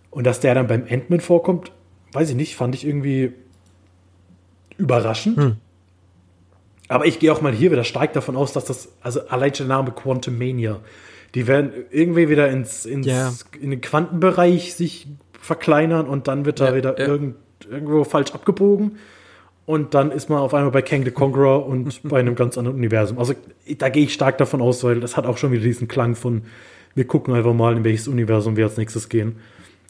Und 0.10 0.24
dass 0.26 0.40
der 0.40 0.56
dann 0.56 0.68
beim 0.68 0.86
Ant-Man 0.90 1.20
vorkommt, 1.20 1.72
weiß 2.14 2.30
ich 2.30 2.36
nicht, 2.36 2.56
fand 2.56 2.74
ich 2.74 2.86
irgendwie 2.88 3.34
überraschend. 4.78 5.38
Hm. 5.38 5.58
Aber 6.88 7.06
ich 7.06 7.20
gehe 7.20 7.32
auch 7.32 7.42
mal 7.42 7.52
hier 7.52 7.72
wieder 7.72 7.84
stark 7.84 8.14
davon 8.14 8.36
aus, 8.36 8.54
dass 8.54 8.66
das, 8.66 8.90
also 9.02 9.22
allein 9.28 9.54
der 9.54 9.66
Name 9.66 9.92
Quantum 9.92 10.38
Mania, 10.38 10.80
die 11.34 11.48
werden 11.48 11.72
irgendwie 11.92 12.30
wieder 12.30 12.50
ins, 12.50 12.86
ins 12.86 13.08
yeah. 13.08 13.34
in 13.60 13.72
den 13.72 13.82
Quantenbereich 13.82 14.76
sich 14.76 15.08
verkleinern 15.40 16.08
und 16.08 16.28
dann 16.28 16.46
wird 16.46 16.60
da 16.60 16.70
ja, 16.70 16.76
wieder 16.76 17.00
ja. 17.00 17.08
Irgend, 17.08 17.36
irgendwo 17.70 18.04
falsch 18.04 18.32
abgebogen. 18.32 18.98
und 19.66 19.94
dann 19.94 20.12
ist 20.12 20.30
man 20.30 20.40
auf 20.40 20.54
einmal 20.54 20.72
bei 20.72 20.82
Kang 20.82 21.04
the 21.04 21.12
Conqueror 21.12 21.66
und 21.66 22.02
bei 22.10 22.20
einem 22.20 22.36
ganz 22.36 22.58
anderen 22.58 22.78
Universum. 22.78 23.20
Also 23.20 23.34
da 23.78 23.90
gehe 23.90 24.04
ich 24.04 24.14
stark 24.14 24.38
davon 24.38 24.62
aus, 24.62 24.84
weil 24.84 25.00
das 25.00 25.18
hat 25.18 25.26
auch 25.26 25.38
schon 25.38 25.52
wieder 25.52 25.64
diesen 25.64 25.88
Klang 25.88 26.16
von, 26.16 26.44
wir 26.94 27.06
gucken 27.06 27.34
einfach 27.34 27.54
mal, 27.54 27.76
in 27.76 27.84
welches 27.84 28.08
Universum 28.08 28.56
wir 28.56 28.66
als 28.66 28.78
nächstes 28.78 29.10
gehen. 29.10 29.38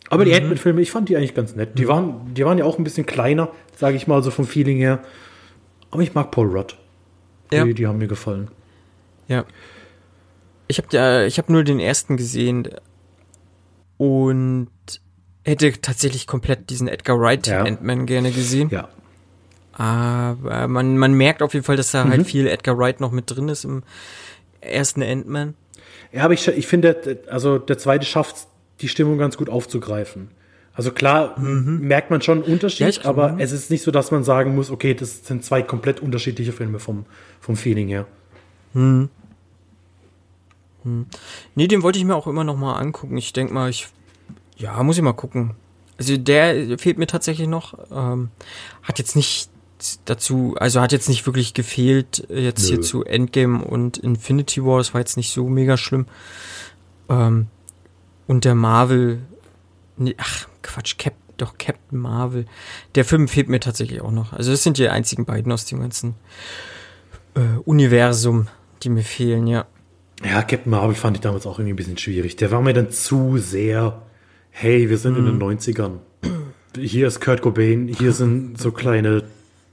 Aber 0.09 0.23
die 0.23 0.31
mhm. 0.31 0.37
Ant-Man-Filme, 0.37 0.81
ich 0.81 0.91
fand 0.91 1.09
die 1.09 1.17
eigentlich 1.17 1.35
ganz 1.35 1.55
nett. 1.55 1.77
Die, 1.77 1.85
mhm. 1.85 1.89
waren, 1.89 2.33
die 2.33 2.45
waren 2.45 2.57
ja 2.57 2.65
auch 2.65 2.77
ein 2.77 2.83
bisschen 2.83 3.05
kleiner, 3.05 3.49
sage 3.75 3.97
ich 3.97 4.07
mal, 4.07 4.23
so 4.23 4.31
vom 4.31 4.45
Feeling 4.45 4.77
her. 4.77 4.99
Aber 5.91 6.01
ich 6.03 6.13
mag 6.13 6.31
Paul 6.31 6.47
Rudd. 6.47 6.77
Die, 7.63 7.69
ja. 7.69 7.73
die 7.73 7.87
haben 7.87 7.97
mir 7.97 8.07
gefallen. 8.07 8.49
Ja. 9.27 9.45
Ich 10.67 10.77
habe 10.77 10.87
äh, 10.93 11.27
ich 11.27 11.37
hab 11.37 11.49
nur 11.49 11.63
den 11.63 11.79
ersten 11.79 12.17
gesehen 12.17 12.69
und 13.97 14.69
hätte 15.43 15.71
tatsächlich 15.79 16.27
komplett 16.27 16.69
diesen 16.69 16.87
Edgar 16.87 17.19
Wright 17.19 17.47
ja. 17.47 17.63
Ant-Man 17.63 18.05
gerne 18.05 18.31
gesehen. 18.31 18.69
Ja. 18.69 18.89
Aber 19.73 20.67
man, 20.67 20.97
man 20.97 21.13
merkt 21.13 21.41
auf 21.41 21.53
jeden 21.53 21.65
Fall, 21.65 21.75
dass 21.75 21.91
da 21.91 21.99
halt 21.99 22.07
mhm. 22.07 22.11
halt 22.13 22.27
viel 22.27 22.47
Edgar 22.47 22.77
Wright 22.77 22.99
noch 22.99 23.11
mit 23.11 23.29
drin 23.29 23.49
ist 23.49 23.65
im 23.65 23.83
ersten 24.61 25.03
Ant-Man. 25.03 25.53
Ja, 26.11 26.23
aber 26.23 26.33
ich, 26.33 26.47
ich 26.47 26.65
finde, 26.65 27.19
also 27.29 27.57
der 27.57 27.77
zweite 27.77 28.05
schafft 28.05 28.47
die 28.81 28.87
Stimmung 28.87 29.17
ganz 29.17 29.37
gut 29.37 29.49
aufzugreifen. 29.49 30.29
Also 30.75 30.91
klar 30.91 31.39
mhm. 31.39 31.79
merkt 31.81 32.11
man 32.11 32.21
schon 32.21 32.43
einen 32.43 32.53
Unterschied, 32.53 33.03
ja, 33.03 33.05
aber 33.05 33.37
es 33.39 33.51
ist 33.51 33.71
nicht 33.71 33.81
so, 33.81 33.91
dass 33.91 34.11
man 34.11 34.23
sagen 34.23 34.55
muss, 34.55 34.69
okay, 34.69 34.93
das 34.93 35.25
sind 35.25 35.43
zwei 35.43 35.61
komplett 35.61 36.01
unterschiedliche 36.01 36.51
Filme 36.51 36.79
vom, 36.79 37.05
vom 37.39 37.55
Feeling 37.55 37.87
her. 37.87 38.05
Hm. 38.73 39.09
Hm. 40.83 41.05
Nee, 41.55 41.67
den 41.67 41.81
wollte 41.81 41.97
ich 41.97 42.05
mir 42.05 42.15
auch 42.15 42.27
immer 42.27 42.43
noch 42.43 42.57
mal 42.57 42.75
angucken. 42.75 43.17
Ich 43.17 43.31
denke 43.31 43.53
mal, 43.53 43.69
ich 43.69 43.87
ja, 44.57 44.81
muss 44.83 44.97
ich 44.97 45.03
mal 45.03 45.13
gucken. 45.13 45.51
Also 45.97 46.17
der 46.17 46.77
fehlt 46.77 46.97
mir 46.97 47.07
tatsächlich 47.07 47.47
noch. 47.47 47.73
Ähm, 47.91 48.29
hat 48.83 48.99
jetzt 48.99 49.15
nicht 49.15 49.49
dazu, 50.05 50.55
also 50.59 50.81
hat 50.81 50.91
jetzt 50.91 51.09
nicht 51.09 51.25
wirklich 51.25 51.53
gefehlt, 51.53 52.27
jetzt 52.29 52.63
Nö. 52.63 52.75
hier 52.75 52.81
zu 52.81 53.03
Endgame 53.03 53.63
und 53.63 53.97
Infinity 53.97 54.63
War, 54.63 54.77
das 54.77 54.93
war 54.93 55.01
jetzt 55.01 55.17
nicht 55.17 55.31
so 55.31 55.47
mega 55.47 55.77
schlimm. 55.77 56.05
Ähm, 57.09 57.47
und 58.27 58.45
der 58.45 58.55
Marvel, 58.55 59.21
nee, 59.97 60.15
ach 60.17 60.47
Quatsch, 60.61 60.97
Cap, 60.97 61.13
doch 61.37 61.57
Captain 61.57 61.99
Marvel. 61.99 62.45
Der 62.95 63.05
Film 63.05 63.27
fehlt 63.27 63.49
mir 63.49 63.59
tatsächlich 63.59 64.01
auch 64.01 64.11
noch. 64.11 64.33
Also 64.33 64.51
das 64.51 64.63
sind 64.63 64.77
die 64.77 64.89
einzigen 64.89 65.25
beiden 65.25 65.51
aus 65.51 65.65
dem 65.65 65.79
ganzen 65.79 66.15
äh, 67.35 67.59
Universum, 67.65 68.47
die 68.83 68.89
mir 68.89 69.03
fehlen, 69.03 69.47
ja. 69.47 69.65
Ja, 70.23 70.41
Captain 70.41 70.71
Marvel 70.71 70.95
fand 70.95 71.17
ich 71.17 71.21
damals 71.21 71.45
auch 71.45 71.59
irgendwie 71.59 71.73
ein 71.73 71.77
bisschen 71.77 71.97
schwierig. 71.97 72.35
Der 72.37 72.51
war 72.51 72.61
mir 72.61 72.73
dann 72.73 72.89
zu 72.89 73.37
sehr, 73.37 74.01
hey, 74.49 74.89
wir 74.89 74.97
sind 74.97 75.19
mhm. 75.19 75.27
in 75.27 75.39
den 75.39 75.59
90ern. 75.59 75.99
Hier 76.77 77.07
ist 77.07 77.21
Kurt 77.21 77.41
Cobain, 77.41 77.87
hier 77.87 78.11
sind 78.11 78.59
so 78.59 78.71
kleine 78.71 79.23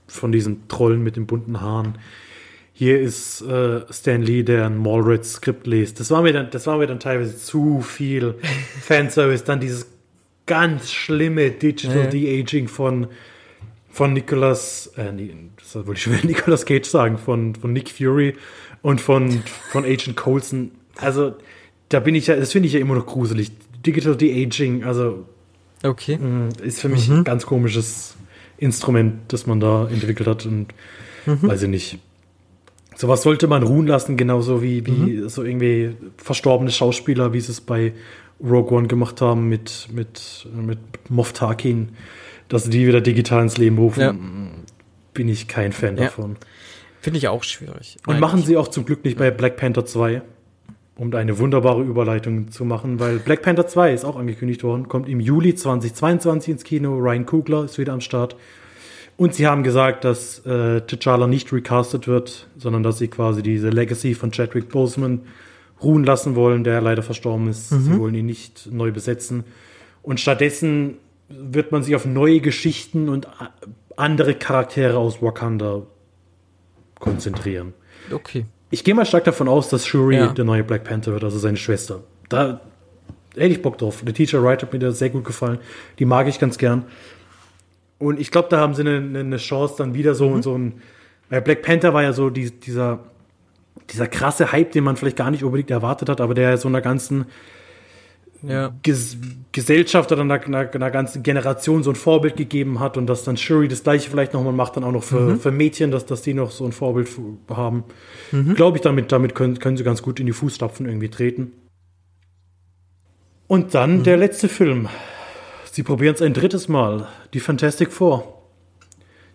von 0.07 0.31
diesen 0.31 0.67
Trollen 0.67 1.03
mit 1.03 1.15
den 1.15 1.25
bunten 1.25 1.61
Haaren. 1.61 1.97
Hier 2.73 2.99
ist 2.99 3.41
äh, 3.41 3.81
Stan 3.91 4.21
Lee, 4.21 4.43
der 4.43 4.65
ein 4.65 4.77
Mallrats-Skript 4.77 5.67
liest. 5.67 5.99
Das 5.99 6.09
war, 6.11 6.23
mir 6.23 6.33
dann, 6.33 6.49
das 6.49 6.65
war 6.65 6.77
mir 6.77 6.87
dann 6.87 6.99
teilweise 6.99 7.37
zu 7.37 7.81
viel 7.81 8.35
Fanservice. 8.81 9.43
Dann 9.43 9.59
dieses 9.59 9.87
ganz 10.45 10.91
schlimme 10.91 11.51
Digital. 11.51 12.09
De-Aging 12.09 12.67
von, 12.67 13.07
von 13.89 14.13
Nicolas, 14.13 14.91
äh, 14.97 15.11
das 15.57 15.75
wollte 15.75 15.93
ich 15.93 16.01
schon 16.01 16.13
wieder 16.13 16.25
Nicolas 16.27 16.65
Cage 16.65 16.87
sagen, 16.87 17.17
von, 17.17 17.55
von 17.55 17.73
Nick 17.73 17.89
Fury 17.89 18.35
und 18.81 19.01
von, 19.01 19.43
von 19.71 19.85
Agent 19.85 20.15
Coulson. 20.15 20.71
Also, 20.97 21.33
da 21.89 21.99
bin 21.99 22.15
ich 22.15 22.27
ja, 22.27 22.35
das 22.35 22.51
finde 22.51 22.67
ich 22.67 22.73
ja 22.73 22.79
immer 22.79 22.95
noch 22.95 23.05
gruselig. 23.05 23.51
Digital 23.85 24.15
De-Aging, 24.15 24.83
also, 24.83 25.25
okay. 25.83 26.17
Mh, 26.17 26.49
ist 26.63 26.79
für 26.79 26.89
mich 26.89 27.09
mhm. 27.09 27.19
ein 27.19 27.23
ganz 27.23 27.45
komisches 27.45 28.15
Instrument, 28.57 29.21
das 29.29 29.45
man 29.45 29.59
da 29.59 29.87
entwickelt 29.87 30.27
hat 30.27 30.45
und 30.45 30.67
mhm. 31.25 31.39
weiß 31.41 31.63
ich 31.63 31.69
nicht. 31.69 31.99
Sowas 32.95 33.23
sollte 33.23 33.47
man 33.47 33.63
ruhen 33.63 33.87
lassen, 33.87 34.17
genauso 34.17 34.61
wie, 34.61 34.85
wie 34.85 34.91
mhm. 34.91 35.29
so 35.29 35.43
irgendwie 35.43 35.95
verstorbene 36.17 36.71
Schauspieler, 36.71 37.33
wie 37.33 37.41
sie 37.41 37.51
es 37.51 37.61
bei 37.61 37.93
Rogue 38.41 38.77
One 38.77 38.87
gemacht 38.87 39.21
haben 39.21 39.49
mit, 39.49 39.87
mit, 39.91 40.47
mit 40.53 40.79
Moff 41.09 41.33
Tarkin, 41.33 41.89
dass 42.49 42.65
sie 42.65 42.69
die 42.69 42.87
wieder 42.87 43.01
digital 43.01 43.43
ins 43.43 43.57
Leben 43.57 43.77
rufen. 43.77 44.01
Ja. 44.01 44.15
Bin 45.13 45.29
ich 45.29 45.47
kein 45.47 45.71
Fan 45.71 45.97
ja. 45.97 46.05
davon. 46.05 46.37
Finde 47.01 47.17
ich 47.17 47.27
auch 47.27 47.43
schwierig. 47.43 47.97
Und 48.07 48.19
machen 48.19 48.41
sie 48.43 48.57
auch 48.57 48.69
zum 48.69 48.85
Glück 48.85 49.03
nicht 49.03 49.17
bei 49.17 49.29
Black 49.29 49.57
Panther 49.57 49.85
2, 49.85 50.21
um 50.95 51.11
da 51.11 51.17
eine 51.17 51.37
wunderbare 51.37 51.83
Überleitung 51.83 52.49
zu 52.49 52.65
machen, 52.65 52.99
weil 52.99 53.19
Black 53.19 53.41
Panther 53.41 53.67
2 53.67 53.93
ist 53.93 54.05
auch 54.05 54.15
angekündigt 54.15 54.63
worden, 54.63 54.87
kommt 54.87 55.09
im 55.09 55.19
Juli 55.19 55.53
2022 55.53 56.53
ins 56.53 56.63
Kino. 56.63 56.97
Ryan 56.97 57.25
Kugler 57.25 57.65
ist 57.65 57.77
wieder 57.77 57.93
am 57.93 58.01
Start. 58.01 58.35
Und 59.15 59.35
sie 59.35 59.47
haben 59.47 59.63
gesagt, 59.63 60.05
dass 60.05 60.39
äh, 60.45 60.81
T'Challa 60.81 61.27
nicht 61.27 61.51
recastet 61.53 62.07
wird, 62.07 62.47
sondern 62.57 62.83
dass 62.83 62.97
sie 62.97 63.09
quasi 63.09 63.43
diese 63.43 63.69
Legacy 63.69 64.15
von 64.15 64.31
Chadwick 64.31 64.69
Boseman 64.69 65.21
ruhen 65.83 66.03
lassen 66.03 66.35
wollen, 66.35 66.63
der 66.63 66.81
leider 66.81 67.03
verstorben 67.03 67.47
ist. 67.47 67.71
Mhm. 67.71 67.81
Sie 67.81 67.99
wollen 67.99 68.15
ihn 68.15 68.25
nicht 68.25 68.71
neu 68.71 68.91
besetzen. 68.91 69.43
Und 70.01 70.19
stattdessen 70.19 70.97
wird 71.29 71.71
man 71.71 71.83
sich 71.83 71.95
auf 71.95 72.05
neue 72.05 72.41
Geschichten 72.41 73.09
und 73.09 73.27
andere 73.95 74.35
Charaktere 74.35 74.97
aus 74.97 75.21
Wakanda 75.21 75.83
konzentrieren. 76.99 77.73
Okay. 78.11 78.45
Ich 78.69 78.83
gehe 78.83 78.95
mal 78.95 79.05
stark 79.05 79.23
davon 79.25 79.47
aus, 79.47 79.69
dass 79.69 79.85
Shuri 79.85 80.15
ja. 80.15 80.27
der 80.27 80.45
neue 80.45 80.63
Black 80.63 80.83
Panther 80.83 81.11
wird, 81.11 81.23
also 81.23 81.37
seine 81.37 81.57
Schwester. 81.57 82.03
Da 82.29 82.61
hätte 83.35 83.53
ich 83.53 83.61
Bock 83.61 83.77
drauf. 83.77 84.01
Der 84.03 84.13
Teacher 84.13 84.43
Wright 84.43 84.61
hat 84.61 84.73
mir 84.73 84.79
da 84.79 84.91
sehr 84.91 85.09
gut 85.09 85.25
gefallen. 85.25 85.59
Die 85.99 86.05
mag 86.05 86.27
ich 86.27 86.39
ganz 86.39 86.57
gern. 86.57 86.85
Und 87.99 88.19
ich 88.19 88.31
glaube, 88.31 88.47
da 88.49 88.59
haben 88.59 88.73
sie 88.73 88.81
eine, 88.81 89.19
eine, 89.19 89.37
Chance, 89.37 89.75
dann 89.77 89.93
wieder 89.93 90.15
so, 90.15 90.29
mhm. 90.29 90.43
so 90.43 90.57
ein. 90.57 90.81
Weil 91.29 91.41
Black 91.41 91.61
Panther 91.61 91.93
war 91.93 92.03
ja 92.03 92.13
so 92.13 92.29
die, 92.29 92.51
dieser, 92.51 92.99
dieser 93.91 94.07
krasse 94.07 94.51
Hype, 94.51 94.71
den 94.71 94.83
man 94.83 94.97
vielleicht 94.97 95.17
gar 95.17 95.31
nicht 95.31 95.43
unbedingt 95.43 95.71
erwartet 95.71 96.09
hat, 96.09 96.21
aber 96.21 96.33
der 96.33 96.57
so 96.57 96.67
einer 96.67 96.81
ganzen 96.81 97.25
ja. 98.41 98.73
Ges 98.83 99.17
Gesellschaft 99.51 100.11
oder 100.11 100.21
einer, 100.21 100.41
einer, 100.43 100.69
einer, 100.73 100.91
ganzen 100.91 101.23
Generation 101.23 101.83
so 101.83 101.91
ein 101.91 101.95
Vorbild 101.95 102.35
gegeben 102.35 102.79
hat 102.79 102.97
und 102.97 103.07
dass 103.07 103.23
dann 103.23 103.37
Shuri 103.37 103.67
das 103.67 103.83
gleiche 103.83 104.09
vielleicht 104.09 104.33
nochmal 104.33 104.51
macht, 104.51 104.75
dann 104.75 104.83
auch 104.83 104.91
noch 104.91 105.03
für, 105.03 105.19
mhm. 105.19 105.39
für 105.39 105.51
Mädchen, 105.51 105.91
dass, 105.91 106.05
dass 106.05 106.23
die 106.23 106.33
noch 106.33 106.51
so 106.51 106.65
ein 106.65 106.73
Vorbild 106.73 107.07
haben. 107.49 107.85
Mhm. 108.31 108.55
Glaube 108.55 108.77
ich, 108.77 108.81
damit, 108.81 109.11
damit 109.11 109.35
können, 109.35 109.59
können 109.59 109.77
sie 109.77 109.83
ganz 109.83 110.01
gut 110.01 110.19
in 110.19 110.25
die 110.25 110.33
Fußstapfen 110.33 110.85
irgendwie 110.85 111.09
treten. 111.09 111.53
Und 113.47 113.75
dann 113.75 113.99
mhm. 113.99 114.03
der 114.03 114.17
letzte 114.17 114.49
Film, 114.49 114.89
Sie 115.73 115.81
probieren 115.81 116.13
es 116.13 116.21
ein 116.21 116.35
drittes 116.35 116.67
Mal. 116.67 117.07
Die 117.33 117.39
Fantastic 117.39 117.91
Four. 117.91 118.43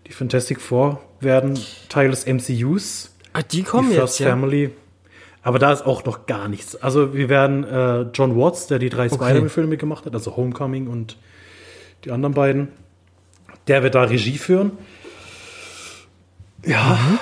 Die 0.07 0.13
Fantastic 0.13 0.61
Four 0.61 1.03
werden 1.19 1.59
Teil 1.89 2.11
des 2.11 2.27
MCUs. 2.27 3.13
Ah, 3.39 3.43
die 3.43 3.63
kommen 3.63 3.91
die 3.91 3.97
First 3.97 4.19
jetzt, 4.19 4.29
Family. 4.29 4.65
Ja. 4.65 4.71
Aber 5.43 5.61
da 5.61 5.73
ist 5.73 5.87
auch 5.87 6.05
noch 6.05 6.27
gar 6.27 6.49
nichts. 6.49 6.75
Also 6.75 7.15
wir 7.15 7.29
werden 7.29 7.63
äh, 7.63 8.03
John 8.13 8.37
Watts, 8.37 8.67
der 8.67 8.81
die 8.81 8.89
drei 8.89 9.07
okay. 9.07 9.15
Spider-Man-Filme 9.15 9.77
gemacht 9.77 10.07
hat, 10.07 10.15
also 10.15 10.37
Homecoming 10.37 10.89
und 10.89 11.17
die 12.05 12.11
anderen 12.11 12.35
beiden, 12.35 12.69
der 13.69 13.85
wird 13.85 13.95
da 13.95 14.03
Regie 14.03 14.39
führen. 14.39 14.73
Ja, 16.67 16.99
mhm. 17.01 17.19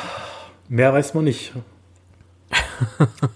mehr 0.74 0.92
weiß 0.94 1.12
man 1.12 1.24
nicht. 1.24 1.52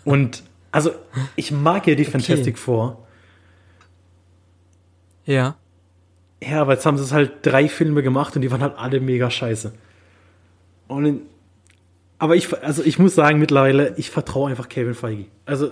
und 0.05 0.43
also 0.73 0.93
ich 1.37 1.53
mag 1.53 1.87
ja 1.87 1.95
die 1.95 2.07
okay. 2.07 2.13
Fantastic 2.13 2.57
Four. 2.59 3.07
Ja. 5.27 5.57
Ja, 6.43 6.63
aber 6.63 6.73
jetzt 6.73 6.87
haben 6.87 6.97
sie 6.97 7.05
es 7.05 7.13
halt 7.13 7.45
drei 7.45 7.69
Filme 7.69 8.03
gemacht 8.03 8.35
und 8.37 8.43
die 8.43 8.51
waren 8.51 8.63
halt 8.63 8.79
alle 8.79 9.01
mega 9.01 9.31
scheiße. 9.31 9.75
Und 10.89 11.05
in, 11.05 11.21
aber 12.21 12.37
ich, 12.37 12.55
also 12.63 12.83
ich 12.85 12.99
muss 12.99 13.15
sagen, 13.15 13.39
mittlerweile, 13.39 13.95
ich 13.97 14.11
vertraue 14.11 14.51
einfach 14.51 14.69
Kevin 14.69 14.93
Feige. 14.93 15.25
Also, 15.47 15.71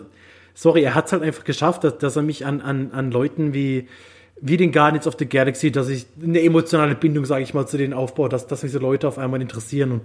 sorry, 0.55 0.83
er 0.83 0.95
hat 0.95 1.07
es 1.07 1.13
halt 1.13 1.23
einfach 1.23 1.45
geschafft, 1.45 1.85
dass, 1.85 1.99
dass 1.99 2.17
er 2.17 2.23
mich 2.23 2.47
an, 2.47 2.63
an, 2.63 2.91
an 2.93 3.11
Leuten 3.11 3.53
wie, 3.53 3.87
wie 4.41 4.57
den 4.57 4.73
Guardians 4.73 5.07
of 5.07 5.17
the 5.19 5.27
Galaxy, 5.27 5.71
dass 5.71 5.91
ich 5.91 6.07
eine 6.23 6.41
emotionale 6.41 6.95
Bindung, 6.95 7.27
sage 7.27 7.43
ich 7.43 7.53
mal, 7.53 7.67
zu 7.67 7.77
denen 7.77 7.93
aufbaue, 7.93 8.31
dass, 8.31 8.47
dass 8.47 8.63
mich 8.63 8.73
so 8.73 8.79
Leute 8.79 9.07
auf 9.07 9.19
einmal 9.19 9.43
interessieren. 9.43 9.93
Und 9.93 10.01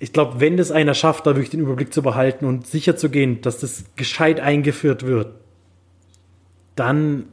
ich 0.00 0.12
glaube, 0.12 0.40
wenn 0.40 0.56
das 0.56 0.72
einer 0.72 0.94
schafft, 0.94 1.24
da 1.26 1.36
wirklich 1.36 1.50
den 1.50 1.60
Überblick 1.60 1.94
zu 1.94 2.02
behalten 2.02 2.46
und 2.46 2.66
sicher 2.66 2.96
zu 2.96 3.08
gehen, 3.08 3.40
dass 3.40 3.60
das 3.60 3.84
gescheit 3.94 4.40
eingeführt 4.40 5.06
wird, 5.06 5.34
dann 6.74 7.26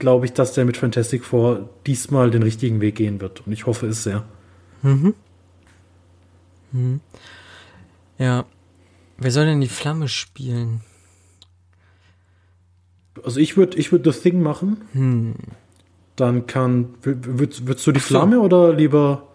glaube 0.00 0.26
ich, 0.26 0.32
dass 0.32 0.52
der 0.52 0.64
mit 0.64 0.76
Fantastic 0.76 1.24
Four 1.24 1.70
diesmal 1.86 2.32
den 2.32 2.42
richtigen 2.42 2.80
Weg 2.80 2.96
gehen 2.96 3.20
wird. 3.20 3.46
Und 3.46 3.52
ich 3.52 3.66
hoffe 3.66 3.86
es 3.86 4.02
sehr. 4.02 4.24
Mhm. 4.82 5.14
Mhm. 6.74 7.00
Ja. 8.18 8.44
Wer 9.16 9.30
soll 9.30 9.46
denn 9.46 9.60
die 9.60 9.68
Flamme 9.68 10.08
spielen? 10.08 10.80
Also 13.22 13.40
ich 13.40 13.56
würde 13.56 13.78
ich 13.78 13.92
würd 13.92 14.06
das 14.06 14.22
Ding 14.22 14.42
machen. 14.42 14.82
Hm. 14.92 15.34
Dann 16.16 16.46
kann. 16.46 16.94
Würdest, 17.02 17.66
würdest 17.66 17.86
du 17.86 17.92
die 17.92 18.00
Flamme 18.00 18.40
oder 18.40 18.72
lieber 18.72 19.28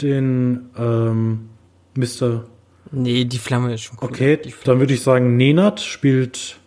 den 0.00 0.70
ähm, 0.76 1.48
Mr. 1.94 2.46
Nee, 2.90 3.24
die 3.24 3.38
Flamme 3.38 3.74
ist 3.74 3.82
schon 3.82 3.98
cool. 4.00 4.08
Okay, 4.08 4.38
dann 4.64 4.80
würde 4.80 4.94
ich 4.94 5.02
sagen, 5.02 5.36
Nenad 5.36 5.80
spielt 5.80 6.58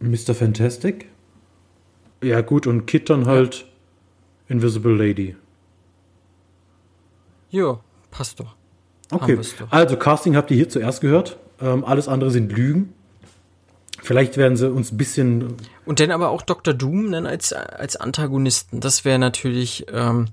Mr. 0.00 0.34
Fantastic. 0.34 1.06
Ja, 2.22 2.40
gut, 2.40 2.66
und 2.66 2.86
Kit 2.86 3.10
dann 3.10 3.26
halt 3.26 3.60
ja. 3.60 3.66
Invisible 4.48 4.96
Lady. 4.96 5.36
Ja, 7.50 7.80
passt 8.10 8.40
doch. 8.40 8.57
Okay, 9.10 9.38
also 9.70 9.96
Casting 9.96 10.36
habt 10.36 10.50
ihr 10.50 10.56
hier 10.56 10.68
zuerst 10.68 11.00
gehört. 11.00 11.38
Ähm, 11.60 11.84
alles 11.84 12.08
andere 12.08 12.30
sind 12.30 12.52
Lügen. 12.52 12.92
Vielleicht 14.02 14.36
werden 14.36 14.56
sie 14.56 14.70
uns 14.70 14.92
ein 14.92 14.96
bisschen. 14.96 15.54
Und 15.84 16.00
dann 16.00 16.10
aber 16.10 16.28
auch 16.30 16.42
Dr. 16.42 16.74
Doom 16.74 17.10
dann 17.12 17.26
als, 17.26 17.52
als 17.52 17.96
Antagonisten. 17.96 18.80
Das 18.80 19.04
wäre 19.04 19.18
natürlich. 19.18 19.86
Ähm, 19.92 20.26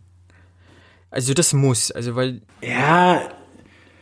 also 1.10 1.34
das 1.34 1.54
muss. 1.54 1.92
Also 1.92 2.16
weil. 2.16 2.42
Ja. 2.62 3.22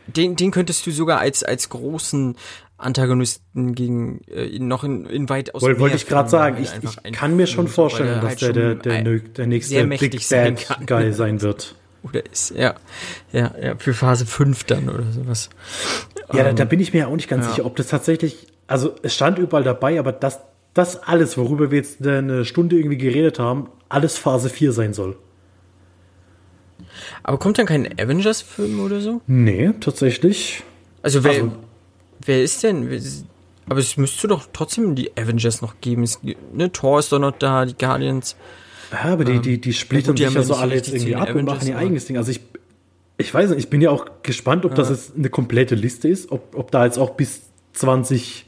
Den, 0.06 0.36
den 0.36 0.50
könntest 0.50 0.86
du 0.86 0.90
sogar 0.90 1.18
als, 1.20 1.42
als 1.42 1.70
großen 1.70 2.36
Antagonisten 2.76 3.74
gegen 3.74 4.20
äh, 4.28 4.58
noch 4.58 4.84
in, 4.84 5.06
in 5.06 5.30
weitaus 5.30 5.62
Wollte 5.62 5.80
wollt 5.80 5.94
ich 5.94 6.06
gerade 6.06 6.28
sagen, 6.28 6.62
ich, 6.62 6.70
ich 6.82 7.12
kann 7.12 7.36
mir 7.36 7.46
schon 7.46 7.68
vorstellen, 7.68 8.20
dass 8.20 8.42
halt 8.42 8.56
der, 8.56 8.74
der, 8.74 9.02
der, 9.02 9.18
der 9.20 9.46
nächste 9.46 9.86
Big 9.86 10.28
Bad 10.28 10.58
sein 10.58 10.86
Guy 10.86 11.12
sein 11.14 11.40
wird. 11.40 11.74
Oder 12.04 12.24
ist, 12.30 12.50
ja, 12.50 12.74
ja, 13.32 13.54
ja, 13.60 13.74
für 13.78 13.94
Phase 13.94 14.26
5 14.26 14.64
dann 14.64 14.88
oder 14.88 15.10
sowas. 15.10 15.48
Ja, 16.32 16.40
ähm, 16.40 16.44
da, 16.44 16.52
da, 16.52 16.62
ähm, 16.64 16.68
bin 16.68 16.80
ich 16.80 16.92
mir 16.92 17.00
ja 17.00 17.06
auch 17.06 17.16
nicht 17.16 17.28
ganz 17.28 17.46
ja. 17.46 17.50
sicher, 17.50 17.66
ob 17.66 17.76
das 17.76 17.88
tatsächlich, 17.88 18.46
also 18.66 18.94
es 19.02 19.14
stand 19.14 19.38
überall 19.38 19.64
dabei, 19.64 19.98
aber 19.98 20.12
das, 20.12 20.40
das 20.74 21.02
alles, 21.02 21.38
worüber 21.38 21.70
wir 21.70 21.78
jetzt 21.78 22.06
eine 22.06 22.44
Stunde 22.44 22.76
irgendwie 22.76 22.98
geredet 22.98 23.38
haben, 23.38 23.68
alles 23.88 24.18
Phase 24.18 24.50
4 24.50 24.72
sein 24.72 24.92
soll. 24.92 25.16
Aber 27.22 27.38
kommt 27.38 27.58
dann 27.58 27.66
kein 27.66 27.98
Avengers-Film 27.98 28.80
oder 28.80 29.00
so? 29.00 29.20
Nee, 29.26 29.72
tatsächlich. 29.80 30.62
Also 31.02 31.24
wer, 31.24 31.32
also, 31.32 31.52
wer 32.24 32.42
ist 32.42 32.62
denn? 32.62 33.02
Aber 33.68 33.80
es 33.80 33.96
müsste 33.96 34.28
doch 34.28 34.46
trotzdem 34.52 34.94
die 34.94 35.16
Avengers 35.16 35.62
noch 35.62 35.80
geben. 35.80 36.02
Es, 36.02 36.20
ne, 36.52 36.70
Thor 36.70 36.98
ist 36.98 37.12
doch 37.12 37.18
noch 37.18 37.32
da, 37.32 37.64
die 37.64 37.76
Guardians. 37.76 38.36
Ja, 38.94 39.12
aber 39.12 39.24
die, 39.24 39.40
die, 39.40 39.60
die 39.60 39.72
splittern 39.72 40.16
sich 40.16 40.32
ja 40.32 40.42
so 40.42 40.54
alle 40.54 40.74
jetzt 40.74 40.88
irgendwie 40.88 41.16
ab 41.16 41.34
und 41.34 41.44
machen 41.44 41.66
ihr 41.66 41.76
eigenes 41.76 42.06
Ding. 42.06 42.16
Also 42.16 42.30
ich, 42.30 42.40
ich 43.18 43.32
weiß 43.34 43.50
nicht, 43.50 43.58
ich 43.58 43.70
bin 43.70 43.80
ja 43.80 43.90
auch 43.90 44.06
gespannt, 44.22 44.64
ob 44.64 44.72
ja. 44.72 44.76
das 44.76 44.90
jetzt 44.90 45.16
eine 45.16 45.30
komplette 45.30 45.74
Liste 45.74 46.08
ist, 46.08 46.30
ob, 46.30 46.54
ob 46.54 46.70
da 46.70 46.84
jetzt 46.84 46.98
auch 46.98 47.10
bis 47.10 47.42
20, 47.72 48.46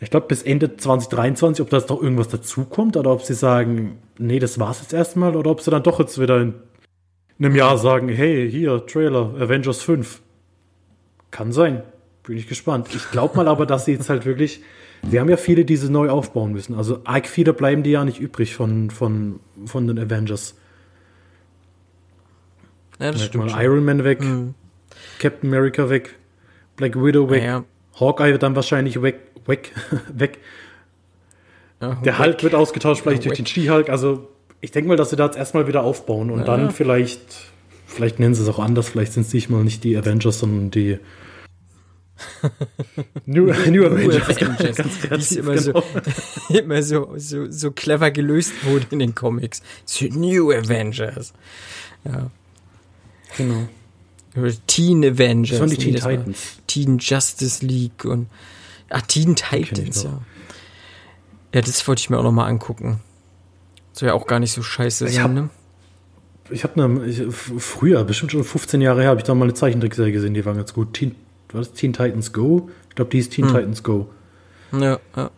ich 0.00 0.10
glaube 0.10 0.26
bis 0.26 0.42
Ende 0.42 0.76
2023, 0.76 1.62
ob 1.62 1.70
da 1.70 1.78
jetzt 1.78 1.88
noch 1.88 2.02
irgendwas 2.02 2.28
dazukommt 2.28 2.96
oder 2.96 3.10
ob 3.10 3.22
sie 3.22 3.34
sagen, 3.34 3.98
nee, 4.18 4.38
das 4.38 4.58
war's 4.58 4.80
jetzt 4.82 4.92
erstmal 4.92 5.34
oder 5.34 5.50
ob 5.50 5.62
sie 5.62 5.70
dann 5.70 5.82
doch 5.82 5.98
jetzt 5.98 6.20
wieder 6.20 6.40
in 6.40 6.54
einem 7.38 7.56
Jahr 7.56 7.78
sagen, 7.78 8.08
hey, 8.08 8.50
hier, 8.50 8.86
Trailer, 8.86 9.34
Avengers 9.38 9.80
5. 9.82 10.20
Kann 11.30 11.52
sein. 11.52 11.82
Bin 12.22 12.36
ich 12.36 12.46
gespannt. 12.46 12.88
Ich 12.94 13.10
glaube 13.10 13.36
mal 13.36 13.48
aber, 13.48 13.64
dass 13.64 13.86
sie 13.86 13.92
jetzt 13.92 14.10
halt 14.10 14.26
wirklich, 14.26 14.62
wir 15.02 15.20
haben 15.20 15.28
ja 15.28 15.36
viele, 15.36 15.64
die 15.64 15.76
sie 15.76 15.90
neu 15.90 16.08
aufbauen 16.10 16.52
müssen. 16.52 16.74
Also 16.74 17.00
arg 17.04 17.26
viele 17.26 17.52
bleiben 17.52 17.82
die 17.82 17.90
ja 17.90 18.04
nicht 18.04 18.20
übrig 18.20 18.54
von, 18.54 18.90
von, 18.90 19.40
von 19.66 19.86
den 19.86 19.98
Avengers. 19.98 20.54
Ja, 23.00 23.10
das 23.10 23.24
stimmt. 23.24 23.50
Mal 23.50 23.64
Iron 23.64 23.84
Man 23.84 24.04
weg, 24.04 24.20
mhm. 24.20 24.54
Captain 25.18 25.50
America 25.50 25.90
weg, 25.90 26.14
Black 26.76 26.94
Widow 26.94 27.28
weg, 27.30 27.42
ja, 27.42 27.48
ja. 27.48 27.64
Hawkeye 27.98 28.32
wird 28.32 28.42
dann 28.42 28.54
wahrscheinlich 28.54 29.02
weg, 29.02 29.18
weg, 29.46 29.72
weg. 30.14 30.38
Ja, 31.80 31.94
Der 32.04 32.18
Hulk 32.20 32.44
wird 32.44 32.54
ausgetauscht, 32.54 33.02
vielleicht 33.02 33.24
durch 33.24 33.36
den 33.36 33.46
She-Hulk. 33.46 33.88
Also 33.90 34.28
ich 34.60 34.70
denke 34.70 34.88
mal, 34.88 34.96
dass 34.96 35.10
sie 35.10 35.16
da 35.16 35.24
jetzt 35.26 35.36
erstmal 35.36 35.66
wieder 35.66 35.82
aufbauen 35.82 36.30
und 36.30 36.46
dann 36.46 36.70
vielleicht, 36.70 37.50
vielleicht 37.86 38.20
nennen 38.20 38.34
sie 38.34 38.42
es 38.42 38.48
auch 38.48 38.60
anders, 38.60 38.88
vielleicht 38.88 39.12
sind 39.12 39.26
es 39.26 39.34
nicht 39.34 39.50
mal 39.50 39.64
nicht 39.64 39.82
die 39.82 39.96
Avengers, 39.96 40.38
sondern 40.38 40.70
die 40.70 40.98
New, 43.26 43.46
New 43.46 43.84
Avengers. 43.86 44.28
Avengers. 44.28 44.76
Ganz 44.76 45.00
kreativ, 45.00 45.38
immer, 45.38 45.54
genau. 45.54 45.82
so, 46.48 46.54
immer 46.58 46.82
so, 46.82 47.14
so, 47.16 47.50
so 47.50 47.70
clever 47.70 48.10
gelöst 48.10 48.52
wurde 48.64 48.86
in 48.90 48.98
den 48.98 49.14
Comics. 49.14 49.62
New 50.00 50.50
Avengers. 50.52 51.32
Ja. 52.04 52.30
Genau. 53.36 53.68
Teen 54.66 55.04
Avengers. 55.04 55.50
Das 55.50 55.60
waren 55.60 55.70
die 55.70 55.76
Teen 55.76 55.94
Titans. 55.94 56.38
Teen 56.66 56.98
Justice 56.98 57.64
League 57.64 58.04
und 58.04 58.28
Ach, 58.92 59.02
Teen 59.02 59.34
Titans, 59.34 60.04
ja. 60.04 60.20
Ja, 61.54 61.60
das 61.60 61.86
wollte 61.88 62.00
ich 62.00 62.10
mir 62.10 62.18
auch 62.18 62.22
noch 62.22 62.32
mal 62.32 62.46
angucken. 62.46 63.00
Soll 63.92 64.08
ja 64.08 64.14
auch 64.14 64.26
gar 64.26 64.38
nicht 64.38 64.52
so 64.52 64.62
scheiße 64.62 65.06
ich 65.06 65.14
sein, 65.14 65.34
ne? 65.34 65.50
Ich 66.50 66.64
habe 66.64 66.88
ne, 66.88 67.32
früher, 67.32 68.04
bestimmt 68.04 68.32
schon 68.32 68.44
15 68.44 68.80
Jahre 68.80 69.00
her, 69.02 69.10
habe 69.10 69.20
ich 69.20 69.24
da 69.24 69.34
mal 69.34 69.44
eine 69.44 69.54
Zeichentrickserie 69.54 70.12
gesehen, 70.12 70.34
die 70.34 70.44
waren 70.44 70.56
ganz 70.56 70.74
gut. 70.74 70.94
Teen, 70.94 71.14
war 71.54 71.60
das 71.60 71.72
Teen 71.72 71.92
Titans 71.92 72.32
Go? 72.32 72.70
Ich 72.88 72.94
glaube, 72.94 73.10
die 73.10 73.18
ist 73.18 73.32
Teen 73.32 73.46
hm. 73.46 73.54
Titans 73.54 73.82
Go. 73.82 74.08
Ja, 74.72 74.98
ja. 75.16 75.30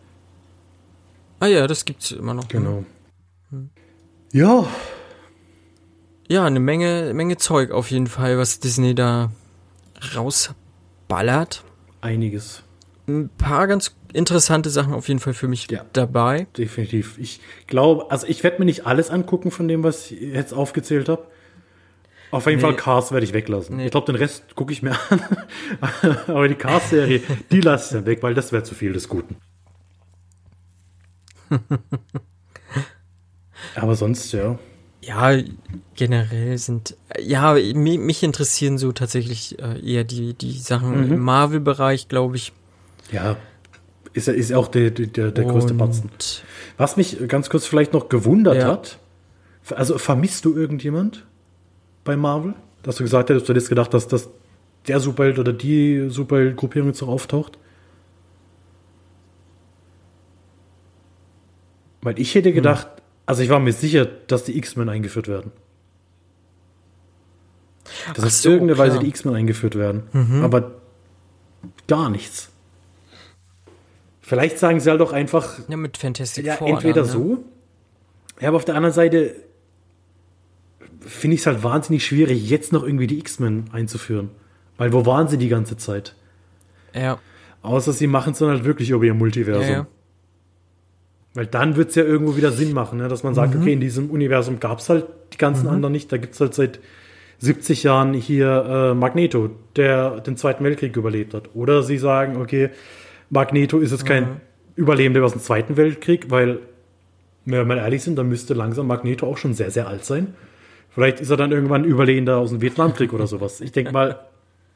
Ah 1.39 1.47
ja, 1.47 1.67
das 1.67 1.85
gibt's 1.85 2.11
immer 2.11 2.33
noch. 2.33 2.43
Ne? 2.43 2.49
Genau. 2.49 2.85
Hm. 3.49 3.69
Ja. 4.31 4.67
Ja, 6.27 6.45
eine 6.45 6.59
Menge, 6.59 7.13
Menge 7.13 7.37
Zeug 7.37 7.71
auf 7.71 7.91
jeden 7.91 8.07
Fall, 8.07 8.37
was 8.37 8.59
Disney 8.59 8.95
da 8.95 9.31
rausballert. 10.15 11.63
Einiges. 12.01 12.63
Ein 13.07 13.29
paar 13.37 13.67
ganz 13.67 13.95
interessante 14.13 14.69
Sachen 14.69 14.93
auf 14.93 15.07
jeden 15.07 15.19
Fall 15.19 15.33
für 15.33 15.47
mich 15.47 15.69
ja, 15.69 15.85
dabei. 15.93 16.47
Definitiv. 16.57 17.17
Ich 17.19 17.41
glaube, 17.67 18.09
also 18.09 18.25
ich 18.27 18.43
werde 18.43 18.59
mir 18.59 18.65
nicht 18.65 18.87
alles 18.87 19.11
angucken 19.11 19.51
von 19.51 19.67
dem, 19.67 19.83
was 19.83 20.09
ich 20.09 20.19
jetzt 20.19 20.53
aufgezählt 20.53 21.09
habe. 21.09 21.27
Auf 22.31 22.45
jeden 22.47 22.57
nee. 22.57 22.61
Fall 22.61 22.75
Cars 22.75 23.11
werde 23.11 23.25
ich 23.25 23.33
weglassen. 23.33 23.77
Nee. 23.77 23.85
Ich 23.85 23.91
glaube, 23.91 24.11
den 24.11 24.15
Rest 24.15 24.55
gucke 24.55 24.73
ich 24.73 24.81
mir 24.81 24.97
an. 25.09 25.21
Aber 26.27 26.47
die 26.47 26.55
Cars-Serie, 26.55 27.21
die 27.51 27.61
lasse 27.61 27.85
ich 27.85 27.91
dann 27.99 28.05
weg, 28.05 28.23
weil 28.23 28.33
das 28.33 28.51
wäre 28.51 28.63
zu 28.63 28.75
viel 28.75 28.93
des 28.93 29.07
Guten. 29.07 29.35
Aber 33.75 33.95
sonst, 33.95 34.31
ja. 34.31 34.57
Ja, 35.01 35.37
generell 35.95 36.57
sind, 36.57 36.97
ja, 37.19 37.53
mich 37.53 38.23
interessieren 38.23 38.79
so 38.79 38.91
tatsächlich 38.91 39.59
äh, 39.59 39.79
eher 39.79 40.03
die, 40.03 40.33
die 40.33 40.57
Sachen 40.57 41.05
mhm. 41.05 41.13
im 41.13 41.19
Marvel-Bereich, 41.19 42.07
glaube 42.07 42.37
ich. 42.37 42.53
Ja, 43.11 43.37
ist, 44.15 44.27
ist 44.29 44.53
auch 44.53 44.69
der, 44.69 44.91
der, 44.91 45.31
der 45.31 45.43
größte 45.43 45.73
Batzen. 45.73 46.09
Was 46.77 46.95
mich 46.95 47.17
ganz 47.27 47.49
kurz 47.49 47.65
vielleicht 47.67 47.93
noch 47.93 48.09
gewundert 48.09 48.55
ja. 48.55 48.67
hat, 48.67 48.97
also 49.71 49.97
vermisst 49.97 50.45
du 50.45 50.55
irgendjemand? 50.55 51.25
Bei 52.05 52.15
Marvel? 52.15 52.53
Dass 52.83 52.95
du 52.95 53.03
gesagt 53.03 53.29
hättest, 53.29 53.49
du 53.49 53.53
hättest 53.53 53.67
gedacht, 53.67 53.93
dass 53.93 54.07
das 54.07 54.29
der 54.87 55.01
Superheld 55.01 55.39
oder 55.39 55.51
die 55.51 56.07
Superheld-Gruppierung 56.09 56.89
jetzt 56.89 57.01
noch 57.01 57.09
auftaucht? 57.09 57.57
Weil 62.01 62.17
ich 62.19 62.33
hätte 62.35 62.53
gedacht, 62.53 62.87
hm. 62.87 63.03
also 63.25 63.41
ich 63.41 63.49
war 63.49 63.59
mir 63.59 63.73
sicher, 63.73 64.05
dass 64.05 64.45
die 64.45 64.57
X-Men 64.57 64.87
eingeführt 64.87 65.27
werden. 65.27 65.51
Dass 68.13 68.23
auf 68.23 68.31
so, 68.31 68.49
irgendeine 68.49 68.75
klar. 68.75 68.87
Weise 68.87 68.99
die 68.99 69.07
X-Men 69.07 69.35
eingeführt 69.35 69.75
werden. 69.75 70.03
Mhm. 70.13 70.43
Aber 70.43 70.71
gar 71.87 72.09
nichts. 72.09 72.49
Vielleicht 74.21 74.57
sagen 74.57 74.79
sie 74.79 74.89
halt 74.89 75.01
auch 75.01 75.13
einfach. 75.13 75.59
Ja, 75.67 75.77
mit 75.77 75.97
Fantastic 75.97 76.45
ja, 76.45 76.55
Four. 76.55 76.69
Entweder 76.69 77.03
dann, 77.03 77.05
ne? 77.05 77.11
so. 77.11 77.43
Ja, 78.39 78.49
aber 78.49 78.57
auf 78.57 78.65
der 78.65 78.75
anderen 78.75 78.93
Seite, 78.93 79.35
finde 81.05 81.35
ich 81.35 81.41
es 81.41 81.47
halt 81.47 81.63
wahnsinnig 81.63 82.05
schwierig, 82.05 82.49
jetzt 82.49 82.73
noch 82.73 82.83
irgendwie 82.83 83.07
die 83.07 83.19
X-Men 83.19 83.65
einzuführen. 83.71 84.29
Weil 84.77 84.91
wo 84.93 85.05
waren 85.05 85.27
sie 85.27 85.37
die 85.37 85.49
ganze 85.49 85.77
Zeit? 85.77 86.15
Ja. 86.93 87.19
Außer 87.61 87.93
sie 87.93 88.07
machen 88.07 88.33
es 88.33 88.39
dann 88.39 88.49
halt 88.49 88.65
wirklich 88.65 88.89
über 88.89 89.03
ihr 89.03 89.13
Multiversum. 89.13 89.63
Ja, 89.63 89.69
ja. 89.69 89.87
Weil 91.33 91.47
dann 91.47 91.75
wird 91.75 91.89
es 91.89 91.95
ja 91.95 92.03
irgendwo 92.03 92.37
wieder 92.37 92.51
Sinn 92.51 92.73
machen, 92.73 92.97
ne? 92.97 93.07
dass 93.07 93.23
man 93.23 93.33
sagt, 93.33 93.55
mhm. 93.55 93.61
okay, 93.61 93.73
in 93.73 93.81
diesem 93.81 94.09
Universum 94.09 94.59
gab 94.59 94.79
es 94.79 94.89
halt 94.89 95.05
die 95.33 95.37
ganzen 95.37 95.65
mhm. 95.65 95.73
anderen 95.73 95.91
nicht. 95.91 96.11
Da 96.11 96.17
gibt 96.17 96.33
es 96.33 96.39
halt 96.39 96.53
seit 96.53 96.79
70 97.39 97.83
Jahren 97.83 98.13
hier 98.13 98.91
äh, 98.91 98.93
Magneto, 98.93 99.49
der 99.75 100.21
den 100.21 100.37
Zweiten 100.37 100.63
Weltkrieg 100.63 100.95
überlebt 100.95 101.33
hat. 101.33 101.49
Oder 101.53 101.83
sie 101.83 101.97
sagen, 101.97 102.37
okay, 102.37 102.69
Magneto 103.29 103.79
ist 103.79 103.91
jetzt 103.91 104.05
kein 104.05 104.23
mhm. 104.23 104.41
Überlebender 104.77 105.23
aus 105.23 105.31
dem 105.31 105.41
Zweiten 105.41 105.77
Weltkrieg, 105.77 106.29
weil, 106.31 106.59
wenn 107.45 107.59
wir 107.59 107.65
mal 107.65 107.77
ehrlich 107.77 108.03
sind, 108.03 108.17
dann 108.17 108.27
müsste 108.27 108.53
langsam 108.53 108.87
Magneto 108.87 109.25
auch 109.25 109.37
schon 109.37 109.53
sehr, 109.53 109.71
sehr 109.71 109.87
alt 109.87 110.05
sein. 110.05 110.35
Vielleicht 110.95 111.19
ist 111.19 111.29
er 111.29 111.35
dann 111.35 111.51
irgendwann 111.51 111.83
Überlebender 111.83 112.37
aus 112.37 112.51
dem 112.51 112.61
Vietnamkrieg 112.61 113.11
oder 113.11 113.27
sowas. 113.27 113.59
Ich 113.59 113.73
denke 113.73 113.91
mal, 113.91 114.17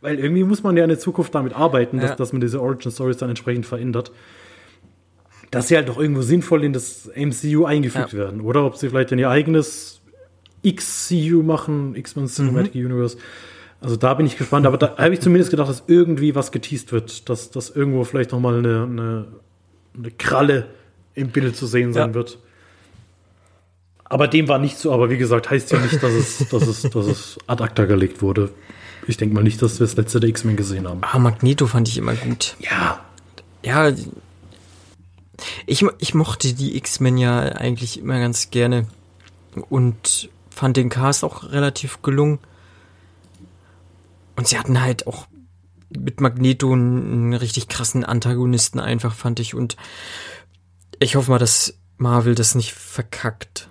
weil 0.02 0.20
irgendwie 0.20 0.44
muss 0.44 0.64
man 0.64 0.76
ja 0.76 0.84
in 0.84 0.90
der 0.90 1.00
Zukunft 1.00 1.34
damit 1.34 1.54
arbeiten, 1.54 2.02
dass, 2.02 2.10
ja. 2.10 2.16
dass 2.18 2.34
man 2.34 2.41
diese 2.41 2.62
Origin 2.62 2.91
Stories 2.91 3.16
dann 3.16 3.30
entsprechend 3.30 3.66
verändert. 3.66 4.12
Dass 5.50 5.70
sie 5.70 5.78
halt 5.78 5.88
doch 5.88 5.98
irgendwo 5.98 6.22
sinnvoll 6.22 6.66
in 6.66 6.74
das 6.74 7.10
MCU 7.16 7.64
eingefügt 7.64 8.12
ja. 8.12 8.20
werden. 8.20 8.41
Oder 8.41 8.66
ob 8.66 8.76
sie 8.76 8.90
vielleicht 8.90 9.14
in 9.14 9.20
ihr 9.20 9.30
eigenes 9.30 10.02
XCU 10.68 11.41
machen, 11.41 11.96
X-Men 11.96 12.28
Cinematic 12.28 12.76
mhm. 12.76 12.88
Universe. 12.88 13.18
Also 13.80 13.96
da 13.96 14.14
bin 14.14 14.26
ich 14.26 14.38
gespannt, 14.38 14.66
aber 14.66 14.78
da 14.78 14.98
habe 14.98 15.14
ich 15.14 15.22
zumindest 15.22 15.52
gedacht, 15.52 15.70
dass 15.70 15.86
irgendwie 15.88 16.36
was 16.36 16.52
geteased 16.52 16.91
wird, 16.91 17.30
dass, 17.30 17.50
dass 17.50 17.70
irgendwo 17.70 18.04
vielleicht 18.04 18.34
nochmal 18.34 18.58
eine, 18.58 18.84
eine, 18.84 19.28
eine 19.98 20.12
Kralle 20.12 20.68
im 21.14 21.30
Bild 21.30 21.56
zu 21.56 21.66
sehen 21.66 21.94
sein 21.94 22.10
ja. 22.10 22.14
wird. 22.14 22.40
Aber 24.10 24.27
dem 24.27 24.48
war 24.48 24.57
nicht 24.57 24.77
so, 24.77 24.91
aber 24.91 25.10
wie 25.11 25.18
gesagt, 25.18 25.49
heißt 25.49 25.72
ja 25.72 25.80
nicht, 25.80 26.02
dass 26.02 26.14
es, 26.14 26.49
dass 26.49 26.68
es, 26.68 26.81
dass 26.81 27.06
es 27.06 27.38
ad 27.45 27.64
acta 27.64 27.86
gelegt 27.86 28.22
wurde. 28.23 28.52
Ich 29.07 29.18
denke 29.18 29.36
mal 29.36 29.44
nicht, 29.44 29.61
dass 29.61 29.80
wir 29.80 29.86
das 29.86 29.95
letzte 29.95 30.19
der 30.19 30.30
X-Men 30.30 30.56
gesehen 30.56 30.88
haben. 30.88 31.02
Ah, 31.03 31.19
Magneto 31.19 31.68
fand 31.68 31.88
ich 31.88 31.98
immer 31.98 32.15
gut. 32.15 32.56
Ja. 32.60 33.03
Ja. 33.64 33.91
Ich, 35.68 35.86
ich 35.99 36.14
mochte 36.14 36.53
die 36.53 36.76
X-Men 36.76 37.18
ja 37.18 37.40
eigentlich 37.40 37.99
immer 37.99 38.19
ganz 38.19 38.49
gerne. 38.49 38.88
Und 39.69 40.30
fand 40.49 40.76
den 40.76 40.90
Cast 40.90 41.23
auch 41.23 41.52
relativ 41.52 42.02
gelungen. 42.02 42.40
Und 44.36 44.48
sie 44.48 44.57
hatten 44.57 44.81
halt 44.81 45.07
auch 45.07 45.27
mit 45.90 46.19
Magneto 46.22 46.72
einen 46.73 47.34
richtig 47.34 47.68
krassen 47.68 48.03
Antagonisten 48.03 48.80
einfach, 48.80 49.14
fand 49.14 49.40
ich. 49.40 49.53
Und 49.53 49.76
ich 50.99 51.15
hoffe 51.15 51.31
mal, 51.31 51.40
dass 51.40 51.76
Marvel 51.98 52.36
das 52.36 52.56
nicht 52.56 52.73
verkackt. 52.73 53.69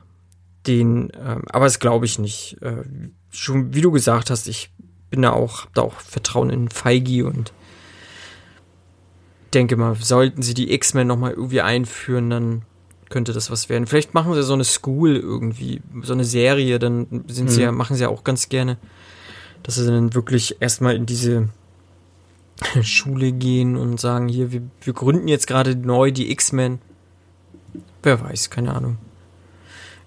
Den, 0.69 1.11
ähm, 1.19 1.43
aber 1.51 1.65
das 1.65 1.81
glaube 1.81 2.05
ich 2.05 2.19
nicht. 2.19 2.59
Äh, 2.61 2.85
schon 3.31 3.75
wie 3.75 3.81
du 3.81 3.91
gesagt 3.91 4.31
hast, 4.31 4.47
ich 4.47 4.71
bin 5.11 5.23
da 5.23 5.33
auch, 5.33 5.65
hab 5.65 5.75
da 5.75 5.83
auch 5.83 5.95
Vertrauen 5.95 6.51
in 6.51 6.69
Feige 6.69 7.27
und 7.27 7.53
denke 9.55 9.77
mal, 9.77 9.97
sollten 9.97 10.43
sie 10.43 10.55
die 10.55 10.73
X-Men 10.73 11.07
nochmal 11.07 11.33
irgendwie 11.33 11.63
einführen, 11.63 12.29
dann 12.29 12.63
könnte 13.09 13.33
das 13.33 13.51
was 13.51 13.71
werden. 13.71 13.87
Vielleicht 13.87 14.13
machen 14.13 14.35
sie 14.35 14.43
so 14.43 14.53
eine 14.53 14.65
School 14.65 15.17
irgendwie, 15.17 15.81
so 16.03 16.13
eine 16.13 16.25
Serie, 16.25 16.79
dann 16.79 17.25
sind 17.29 17.47
mhm. 17.47 17.49
sie 17.49 17.63
ja, 17.63 17.73
machen 17.73 17.97
sie 17.97 18.03
ja 18.03 18.11
auch 18.11 18.25
ganz 18.25 18.51
gerne, 18.51 18.77
dass 19.63 19.77
sie 19.77 19.87
dann 19.87 20.15
wirklich 20.15 20.61
erstmal 20.61 20.95
in 20.95 21.07
diese 21.07 21.49
Schule 22.83 23.33
gehen 23.33 23.77
und 23.77 23.99
sagen, 23.99 24.29
hier, 24.29 24.53
wir, 24.53 24.63
wir 24.83 24.93
gründen 24.93 25.29
jetzt 25.29 25.47
gerade 25.47 25.75
neu 25.75 26.11
die 26.11 26.31
X-Men. 26.31 26.81
Wer 28.03 28.21
weiß, 28.21 28.51
keine 28.51 28.75
Ahnung. 28.75 28.99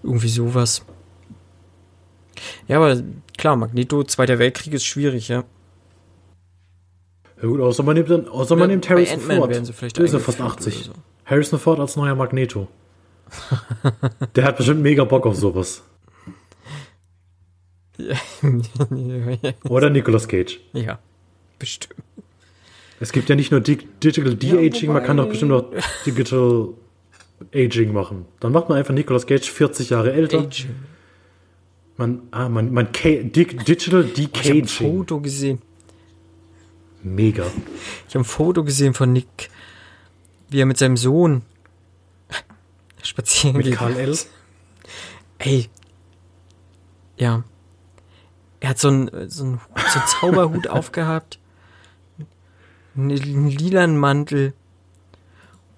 Irgendwie 0.04 0.30
sowas. 0.30 0.84
Ja, 2.68 2.78
aber 2.78 3.02
klar, 3.38 3.56
Magneto, 3.56 4.04
Zweiter 4.04 4.40
Weltkrieg 4.40 4.74
ist 4.74 4.86
schwierig, 4.86 5.28
ja. 5.28 5.44
Ja 7.42 7.48
gut, 7.48 7.60
außer 7.60 7.84
man 7.84 7.96
nimmt, 7.96 8.10
dann, 8.10 8.28
außer 8.28 8.56
man 8.56 8.70
nimmt 8.70 8.88
Harrison 8.90 9.20
Ford. 9.20 9.50
Werden 9.50 9.66
sie 9.66 9.74
vielleicht 9.74 9.98
Der 9.98 10.06
ist 10.06 10.14
ja 10.14 10.20
fast 10.20 10.42
80. 10.42 10.84
So. 10.86 10.94
Harrison 11.26 11.60
Ford 11.60 11.80
als 11.80 11.96
neuer 11.96 12.16
Magneto. 12.16 12.68
Der 14.36 14.44
hat 14.44 14.58
bestimmt 14.58 14.82
mega 14.82 15.04
Bock 15.04 15.26
auf 15.26 15.36
sowas. 15.36 15.84
Oder 19.70 19.90
Nicolas 19.90 20.28
Cage. 20.28 20.60
Ja, 20.74 21.00
bestimmt. 21.60 21.96
Es 23.00 23.12
gibt 23.12 23.30
ja 23.30 23.36
nicht 23.36 23.52
nur 23.52 23.62
Digital 23.62 24.36
De-Aging, 24.36 24.90
ja, 24.90 24.94
man 24.94 25.04
kann 25.04 25.18
doch 25.18 25.28
bestimmt 25.28 25.52
noch 25.52 25.72
Digital 26.06 26.70
Aging 27.54 27.94
machen. 27.94 28.26
Dann 28.40 28.52
macht 28.52 28.70
man 28.70 28.78
einfach 28.78 28.94
Nicolas 28.94 29.26
Cage 29.28 29.50
40 29.50 29.90
Jahre 29.90 30.14
älter. 30.14 30.40
Aging. 30.40 30.76
Man, 31.98 32.22
ah, 32.32 32.50
man, 32.50 32.74
man 32.74 32.90
Digital. 32.92 34.06
Oh, 34.06 34.20
ich 34.20 34.50
habe 34.50 34.60
ein 34.60 34.68
Foto 34.68 35.20
gesehen. 35.20 35.62
Mega. 37.04 37.46
Ich 38.08 38.16
habe 38.16 38.24
ein 38.24 38.26
Foto 38.26 38.64
gesehen 38.64 38.94
von 38.94 39.12
Nick, 39.12 39.50
wie 40.50 40.60
er 40.60 40.66
mit 40.66 40.78
seinem 40.78 40.98
Sohn 40.98 41.44
spazieren 43.04 43.58
mit 43.58 43.66
geht. 43.66 43.72
Mit 43.72 43.80
Karl 43.80 43.98
L. 43.98 44.18
Ey. 45.40 45.70
Ja. 47.18 47.44
Er 48.60 48.70
hat 48.70 48.80
so 48.80 48.90
einen, 48.90 49.30
so 49.30 49.44
einen, 49.44 49.60
so 49.76 50.00
einen 50.00 50.08
Zauberhut 50.08 50.68
aufgehabt, 50.70 51.40
einen 52.96 53.48
lilanen 53.48 53.98
Mantel 53.98 54.54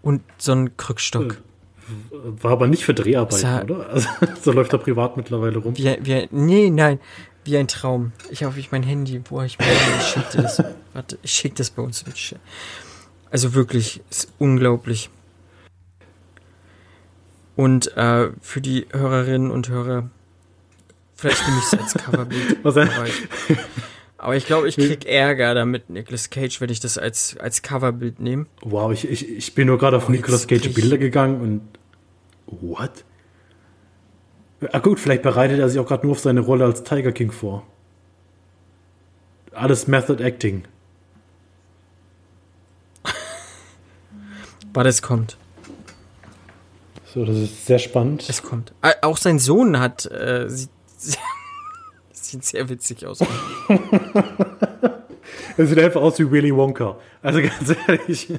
und 0.02 0.22
so 0.38 0.52
einen 0.52 0.76
Krückstock. 0.76 1.41
War 2.11 2.51
aber 2.51 2.67
nicht 2.67 2.85
für 2.85 2.93
Dreharbeiten, 2.93 3.71
oder? 3.71 3.89
Also, 3.89 4.09
so 4.41 4.51
läuft 4.51 4.73
er 4.73 4.79
privat 4.79 5.17
mittlerweile 5.17 5.57
rum. 5.57 5.77
Wie, 5.77 5.97
wie, 6.01 6.27
nee, 6.31 6.69
nein. 6.69 6.99
Wie 7.45 7.57
ein 7.57 7.67
Traum. 7.67 8.13
Ich 8.29 8.45
hoffe, 8.45 8.59
ich 8.59 8.71
mein 8.71 8.83
Handy, 8.83 9.21
wo 9.29 9.41
ich 9.41 9.59
mein 9.59 9.67
ich 9.99 10.07
schick 10.07 10.23
das. 10.33 10.63
Warte, 10.93 11.17
ich 11.21 11.31
schick 11.31 11.55
das 11.55 11.71
bei 11.71 11.81
uns 11.81 12.05
mit. 12.05 12.35
Also 13.29 13.53
wirklich, 13.53 14.01
ist 14.09 14.31
unglaublich. 14.37 15.09
Und 17.55 17.95
äh, 17.97 18.29
für 18.41 18.61
die 18.61 18.87
Hörerinnen 18.91 19.51
und 19.51 19.69
Hörer, 19.69 20.09
vielleicht 21.15 21.45
nehme 21.47 21.59
ich 21.59 21.73
es 21.73 21.79
als 21.79 21.93
Coverbild. 21.93 22.57
Was 22.63 22.77
aber, 22.77 23.05
ich, 23.05 23.57
aber 24.17 24.35
ich 24.35 24.45
glaube, 24.45 24.67
ich 24.67 24.75
krieg 24.75 25.05
Ärger 25.05 25.53
damit, 25.53 25.89
Nicolas 25.89 26.29
Cage, 26.29 26.61
wenn 26.61 26.69
ich 26.69 26.79
das 26.79 26.97
als, 26.97 27.37
als 27.37 27.61
Coverbild 27.61 28.19
nehme. 28.19 28.47
Wow, 28.61 28.91
ich, 28.91 29.07
ich, 29.07 29.29
ich 29.29 29.53
bin 29.53 29.67
nur 29.67 29.77
gerade 29.77 29.97
auf 29.97 30.09
oh, 30.09 30.11
Nicolas 30.11 30.47
Cage 30.47 30.73
Bilder 30.73 30.97
gegangen 30.97 31.41
und 31.41 31.61
what? 32.61 33.03
Ah 34.71 34.80
gut, 34.80 34.99
vielleicht 34.99 35.23
bereitet 35.23 35.59
er 35.59 35.69
sich 35.69 35.80
auch 35.80 35.88
gerade 35.88 36.05
nur 36.05 36.13
auf 36.13 36.19
seine 36.19 36.39
Rolle 36.39 36.65
als 36.65 36.84
Tiger 36.84 37.11
King 37.11 37.31
vor. 37.31 37.63
Alles 39.51 39.88
Method 39.88 40.23
Acting. 40.23 40.63
Warte, 44.73 44.89
es 44.89 45.01
kommt. 45.01 45.38
So, 47.13 47.25
das 47.25 47.38
ist 47.38 47.67
sehr 47.67 47.77
spannend. 47.77 48.25
Es 48.27 48.41
kommt. 48.41 48.73
Auch 49.01 49.17
sein 49.17 49.38
Sohn 49.38 49.80
hat 49.80 50.07
äh, 50.07 50.49
sieht, 50.49 50.71
sieht 52.11 52.43
sehr 52.43 52.67
witzig 52.69 53.05
aus. 53.05 53.19
er 55.57 55.67
sieht 55.67 55.77
einfach 55.77 56.01
aus 56.01 56.17
wie 56.17 56.31
Willy 56.31 56.55
Wonka. 56.55 56.97
Also 57.21 57.41
ganz 57.41 57.75
ehrlich. 57.88 58.34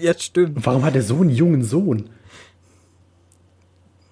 ja, 0.00 0.18
stimmt. 0.18 0.64
Warum 0.64 0.84
hat 0.84 0.94
er 0.94 1.02
so 1.02 1.16
einen 1.16 1.30
jungen 1.30 1.62
Sohn? 1.62 2.08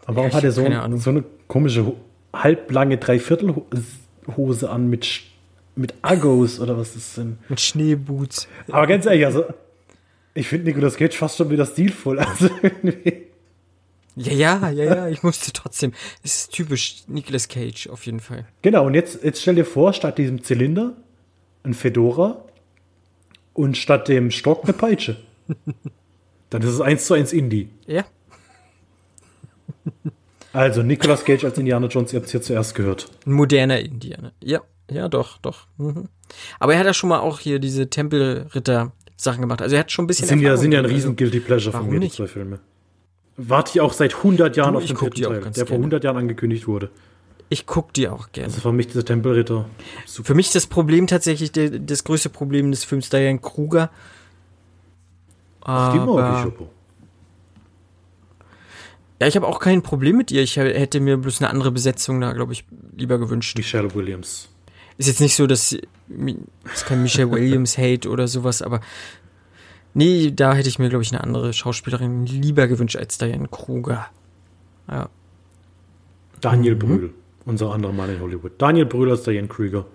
Aber 0.06 0.16
warum 0.16 0.30
ja, 0.30 0.36
hat 0.36 0.44
er 0.44 0.52
so, 0.52 0.64
ein, 0.64 0.98
so, 0.98 1.10
eine 1.10 1.24
komische, 1.48 1.92
halblange 2.32 2.98
Dreiviertelhose 2.98 4.70
an 4.70 4.88
mit, 4.88 5.22
mit 5.76 5.94
Uggos 6.02 6.60
oder 6.60 6.76
was 6.76 6.94
ist 6.96 7.16
denn? 7.16 7.38
Mit 7.48 7.60
Schneeboots. 7.60 8.48
Aber 8.68 8.86
ganz 8.86 9.06
ehrlich, 9.06 9.24
also 9.24 9.44
ich 10.34 10.48
finde 10.48 10.66
Nicolas 10.66 10.96
Cage 10.96 11.16
fast 11.16 11.38
schon 11.38 11.50
wieder 11.50 11.66
stilvoll. 11.66 12.18
Also 12.26 12.50
irgendwie. 12.62 13.24
Ja, 14.16 14.32
ja, 14.32 14.70
ja, 14.70 14.84
ja, 14.84 15.08
ich 15.08 15.22
musste 15.22 15.52
trotzdem. 15.52 15.92
Es 16.22 16.36
ist 16.36 16.52
typisch 16.52 17.02
Nicolas 17.08 17.48
Cage 17.48 17.88
auf 17.88 18.06
jeden 18.06 18.20
Fall. 18.20 18.46
Genau, 18.62 18.86
und 18.86 18.94
jetzt, 18.94 19.24
jetzt 19.24 19.42
stell 19.42 19.56
dir 19.56 19.64
vor, 19.64 19.92
statt 19.92 20.18
diesem 20.18 20.44
Zylinder 20.44 20.94
ein 21.64 21.74
Fedora 21.74 22.44
und 23.54 23.76
statt 23.76 24.08
dem 24.08 24.30
Stock 24.30 24.64
eine 24.64 24.72
Peitsche. 24.72 25.16
Dann 26.50 26.62
ist 26.62 26.68
es 26.68 26.80
eins 26.80 27.06
zu 27.06 27.14
eins 27.14 27.32
Indie. 27.32 27.70
Ja. 27.86 28.04
Also, 30.52 30.82
Nicolas 30.82 31.24
Cage 31.24 31.44
als 31.44 31.58
Indiana 31.58 31.88
Jones, 31.88 32.12
ihr 32.12 32.18
habt 32.18 32.26
es 32.26 32.32
hier 32.32 32.40
zuerst 32.40 32.74
gehört. 32.74 33.10
Ein 33.26 33.32
moderner 33.32 33.80
Indianer. 33.80 34.32
Ja, 34.40 34.60
ja, 34.90 35.08
doch, 35.08 35.38
doch. 35.38 35.66
Mhm. 35.78 36.08
Aber 36.60 36.74
er 36.74 36.78
hat 36.78 36.86
ja 36.86 36.94
schon 36.94 37.08
mal 37.08 37.18
auch 37.18 37.40
hier 37.40 37.58
diese 37.58 37.90
Tempelritter-Sachen 37.90 39.40
gemacht. 39.40 39.62
Also, 39.62 39.74
er 39.74 39.80
hat 39.80 39.90
schon 39.90 40.04
ein 40.04 40.06
bisschen. 40.06 40.28
Sind 40.28 40.40
ja, 40.40 40.56
sind 40.56 40.72
ja 40.72 40.78
ein 40.78 40.84
riesen 40.84 41.16
Guilty 41.16 41.40
Pleasure 41.40 41.76
von 41.76 41.90
mir, 41.90 42.00
die 42.00 42.10
zwei 42.10 42.28
Filme. 42.28 42.60
Warte 43.36 43.72
ich 43.74 43.80
auch 43.80 43.92
seit 43.92 44.14
100 44.14 44.56
Jahren 44.56 44.74
du, 44.74 44.78
auf 44.78 44.84
den 44.84 44.96
dritten 44.96 45.22
Teil, 45.22 45.40
der 45.40 45.50
gerne. 45.50 45.66
vor 45.66 45.76
100 45.76 46.04
Jahren 46.04 46.18
angekündigt 46.18 46.68
wurde. 46.68 46.90
Ich 47.48 47.66
guck 47.66 47.92
die 47.92 48.08
auch 48.08 48.30
gerne. 48.32 48.48
Das 48.48 48.56
ist 48.56 48.62
für 48.62 48.72
mich 48.72 48.86
dieser 48.86 49.04
Tempelritter. 49.04 49.66
Super. 50.06 50.26
Für 50.28 50.34
mich 50.34 50.52
das 50.52 50.66
Problem 50.66 51.06
tatsächlich, 51.06 51.52
das 51.52 52.04
größte 52.04 52.28
Problem 52.28 52.70
des 52.70 52.84
Films 52.84 53.10
Diane 53.10 53.38
Kruger. 53.38 53.90
Aber. 55.60 56.52
Ja, 59.24 59.28
ich 59.28 59.36
habe 59.36 59.46
auch 59.46 59.58
kein 59.58 59.80
Problem 59.80 60.18
mit 60.18 60.30
ihr. 60.30 60.42
Ich 60.42 60.58
hätte 60.58 61.00
mir 61.00 61.16
bloß 61.16 61.40
eine 61.40 61.48
andere 61.48 61.72
Besetzung 61.72 62.20
da, 62.20 62.34
glaube 62.34 62.52
ich, 62.52 62.66
lieber 62.94 63.16
gewünscht. 63.16 63.56
Michelle 63.56 63.94
Williams. 63.94 64.50
Ist 64.98 65.06
jetzt 65.06 65.22
nicht 65.22 65.34
so, 65.34 65.46
dass 65.46 65.72
es 65.72 66.84
kein 66.84 67.02
Michelle 67.02 67.30
Williams 67.30 67.78
Hate 67.78 68.10
oder 68.10 68.28
sowas, 68.28 68.60
aber 68.60 68.82
nee, 69.94 70.30
da 70.30 70.54
hätte 70.54 70.68
ich 70.68 70.78
mir, 70.78 70.90
glaube 70.90 71.04
ich, 71.04 71.10
eine 71.10 71.24
andere 71.24 71.54
Schauspielerin 71.54 72.26
lieber 72.26 72.66
gewünscht 72.66 72.96
als 72.96 73.16
Diane 73.16 73.48
Kruger. 73.48 74.10
Ja. 74.90 75.08
Daniel 76.42 76.74
mhm. 76.74 76.78
Brühl, 76.78 77.14
unser 77.46 77.72
anderer 77.72 77.94
Mann 77.94 78.10
in 78.10 78.20
Hollywood. 78.20 78.52
Daniel 78.58 78.84
Brühl 78.84 79.10
als 79.10 79.22
Diane 79.22 79.48
Krüger 79.48 79.86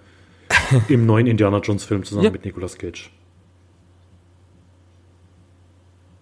im 0.88 1.06
neuen 1.06 1.28
Indiana 1.28 1.60
Jones 1.60 1.84
Film 1.84 2.04
zusammen 2.04 2.26
ja. 2.26 2.32
mit 2.32 2.46
Nicolas 2.46 2.80
Cage. 2.80 3.12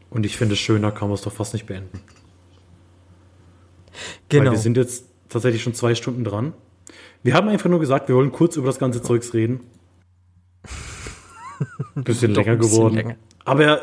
Und 0.09 0.25
ich 0.25 0.35
finde, 0.35 0.57
schöner 0.57 0.91
kann 0.91 1.07
man 1.07 1.15
es 1.15 1.21
doch 1.21 1.31
fast 1.31 1.53
nicht 1.53 1.67
beenden. 1.67 2.01
Genau. 4.29 4.45
Weil 4.45 4.51
wir 4.51 4.59
sind 4.59 4.77
jetzt 4.77 5.05
tatsächlich 5.29 5.63
schon 5.63 5.73
zwei 5.73 5.95
Stunden 5.95 6.23
dran. 6.23 6.53
Wir 7.23 7.33
haben 7.33 7.47
einfach 7.49 7.69
nur 7.69 7.79
gesagt, 7.79 8.07
wir 8.07 8.15
wollen 8.15 8.31
kurz 8.31 8.55
über 8.55 8.67
das 8.67 8.79
ganze 8.79 9.01
Zeugs 9.01 9.33
reden. 9.33 9.61
Bisschen 11.95 12.33
länger 12.33 12.55
bisschen 12.55 12.71
geworden. 12.71 12.95
Länger. 12.95 13.15
Aber 13.43 13.81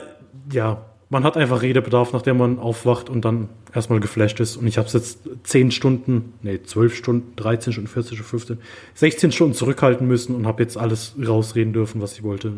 ja, 0.51 0.85
man 1.11 1.25
hat 1.25 1.37
einfach 1.37 1.63
Redebedarf, 1.63 2.13
nachdem 2.13 2.39
man 2.39 2.59
aufwacht 2.59 3.09
und 3.09 3.25
dann 3.25 3.49
erstmal 3.73 4.01
geflasht 4.01 4.41
ist. 4.41 4.57
Und 4.57 4.67
ich 4.67 4.79
habe 4.79 4.87
es 4.87 4.95
jetzt 4.95 5.19
10 5.45 5.71
Stunden, 5.71 6.35
nee, 6.43 6.63
12 6.63 6.95
Stunden, 6.95 7.37
13 7.37 7.73
Stunden, 7.73 7.89
14 7.89 8.17
Stunden, 8.17 8.31
15, 8.31 8.59
16 8.95 9.33
Stunden 9.33 9.55
zurückhalten 9.55 10.07
müssen 10.07 10.35
und 10.35 10.47
habe 10.47 10.63
jetzt 10.63 10.77
alles 10.77 11.15
rausreden 11.25 11.73
dürfen, 11.73 12.01
was 12.01 12.15
ich 12.15 12.23
wollte. 12.23 12.53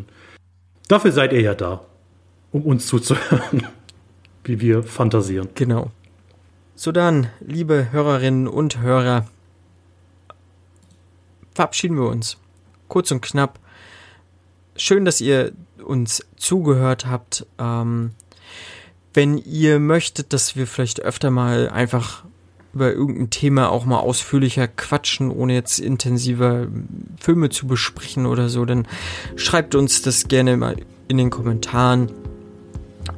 Dafür 0.88 1.12
seid 1.12 1.32
ihr 1.32 1.40
ja 1.40 1.54
da, 1.54 1.84
um 2.52 2.62
uns 2.62 2.86
zuzuhören, 2.86 3.66
wie 4.44 4.60
wir 4.60 4.82
fantasieren. 4.82 5.48
Genau. 5.54 5.90
So 6.78 6.92
dann, 6.92 7.28
liebe 7.40 7.90
Hörerinnen 7.90 8.46
und 8.46 8.80
Hörer, 8.80 9.26
verabschieden 11.54 11.96
wir 11.96 12.06
uns. 12.10 12.36
Kurz 12.86 13.10
und 13.10 13.22
knapp. 13.22 13.58
Schön, 14.76 15.06
dass 15.06 15.22
ihr 15.22 15.52
uns 15.82 16.26
zugehört 16.36 17.06
habt. 17.06 17.46
Ähm, 17.58 18.10
wenn 19.14 19.38
ihr 19.38 19.80
möchtet, 19.80 20.34
dass 20.34 20.54
wir 20.54 20.66
vielleicht 20.66 21.00
öfter 21.00 21.30
mal 21.30 21.70
einfach 21.70 22.24
über 22.74 22.92
irgendein 22.92 23.30
Thema 23.30 23.70
auch 23.70 23.86
mal 23.86 24.00
ausführlicher 24.00 24.68
quatschen, 24.68 25.30
ohne 25.30 25.54
jetzt 25.54 25.78
intensiver 25.78 26.66
Filme 27.18 27.48
zu 27.48 27.66
besprechen 27.66 28.26
oder 28.26 28.50
so, 28.50 28.66
dann 28.66 28.86
schreibt 29.34 29.74
uns 29.74 30.02
das 30.02 30.28
gerne 30.28 30.58
mal 30.58 30.76
in 31.08 31.16
den 31.16 31.30
Kommentaren 31.30 32.12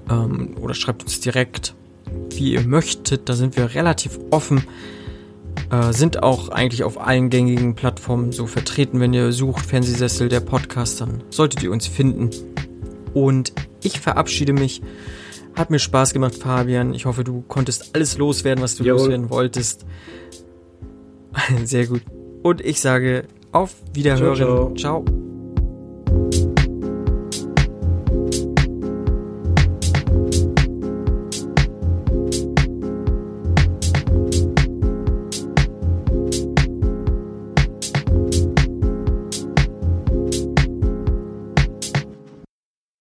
ähm, 0.08 0.56
oder 0.60 0.74
schreibt 0.74 1.02
uns 1.02 1.18
direkt, 1.18 1.74
wie 2.30 2.52
ihr 2.52 2.62
möchtet. 2.62 3.28
Da 3.28 3.34
sind 3.34 3.56
wir 3.56 3.74
relativ 3.74 4.18
offen. 4.30 4.64
Äh, 5.70 5.92
sind 5.92 6.22
auch 6.22 6.48
eigentlich 6.48 6.84
auf 6.84 7.00
allen 7.00 7.30
gängigen 7.30 7.74
Plattformen 7.74 8.32
so 8.32 8.46
vertreten. 8.46 9.00
Wenn 9.00 9.12
ihr 9.12 9.32
sucht 9.32 9.66
Fernsehsessel 9.66 10.28
der 10.28 10.40
Podcast, 10.40 11.00
dann 11.00 11.22
solltet 11.30 11.62
ihr 11.62 11.70
uns 11.72 11.86
finden. 11.86 12.30
Und 13.14 13.52
ich 13.82 14.00
verabschiede 14.00 14.52
mich. 14.52 14.82
Hat 15.56 15.70
mir 15.70 15.78
Spaß 15.78 16.12
gemacht, 16.12 16.36
Fabian. 16.36 16.94
Ich 16.94 17.04
hoffe, 17.06 17.24
du 17.24 17.42
konntest 17.48 17.90
alles 17.94 18.16
loswerden, 18.16 18.62
was 18.62 18.76
du 18.76 18.84
Jawohl. 18.84 19.00
loswerden 19.00 19.30
wolltest. 19.30 19.84
Sehr 21.64 21.86
gut. 21.86 22.02
Und 22.42 22.60
ich 22.60 22.80
sage 22.80 23.24
auf 23.52 23.74
Wiederhören. 23.92 24.36
ciao. 24.36 24.74
ciao. 24.76 25.04
ciao. 25.04 25.37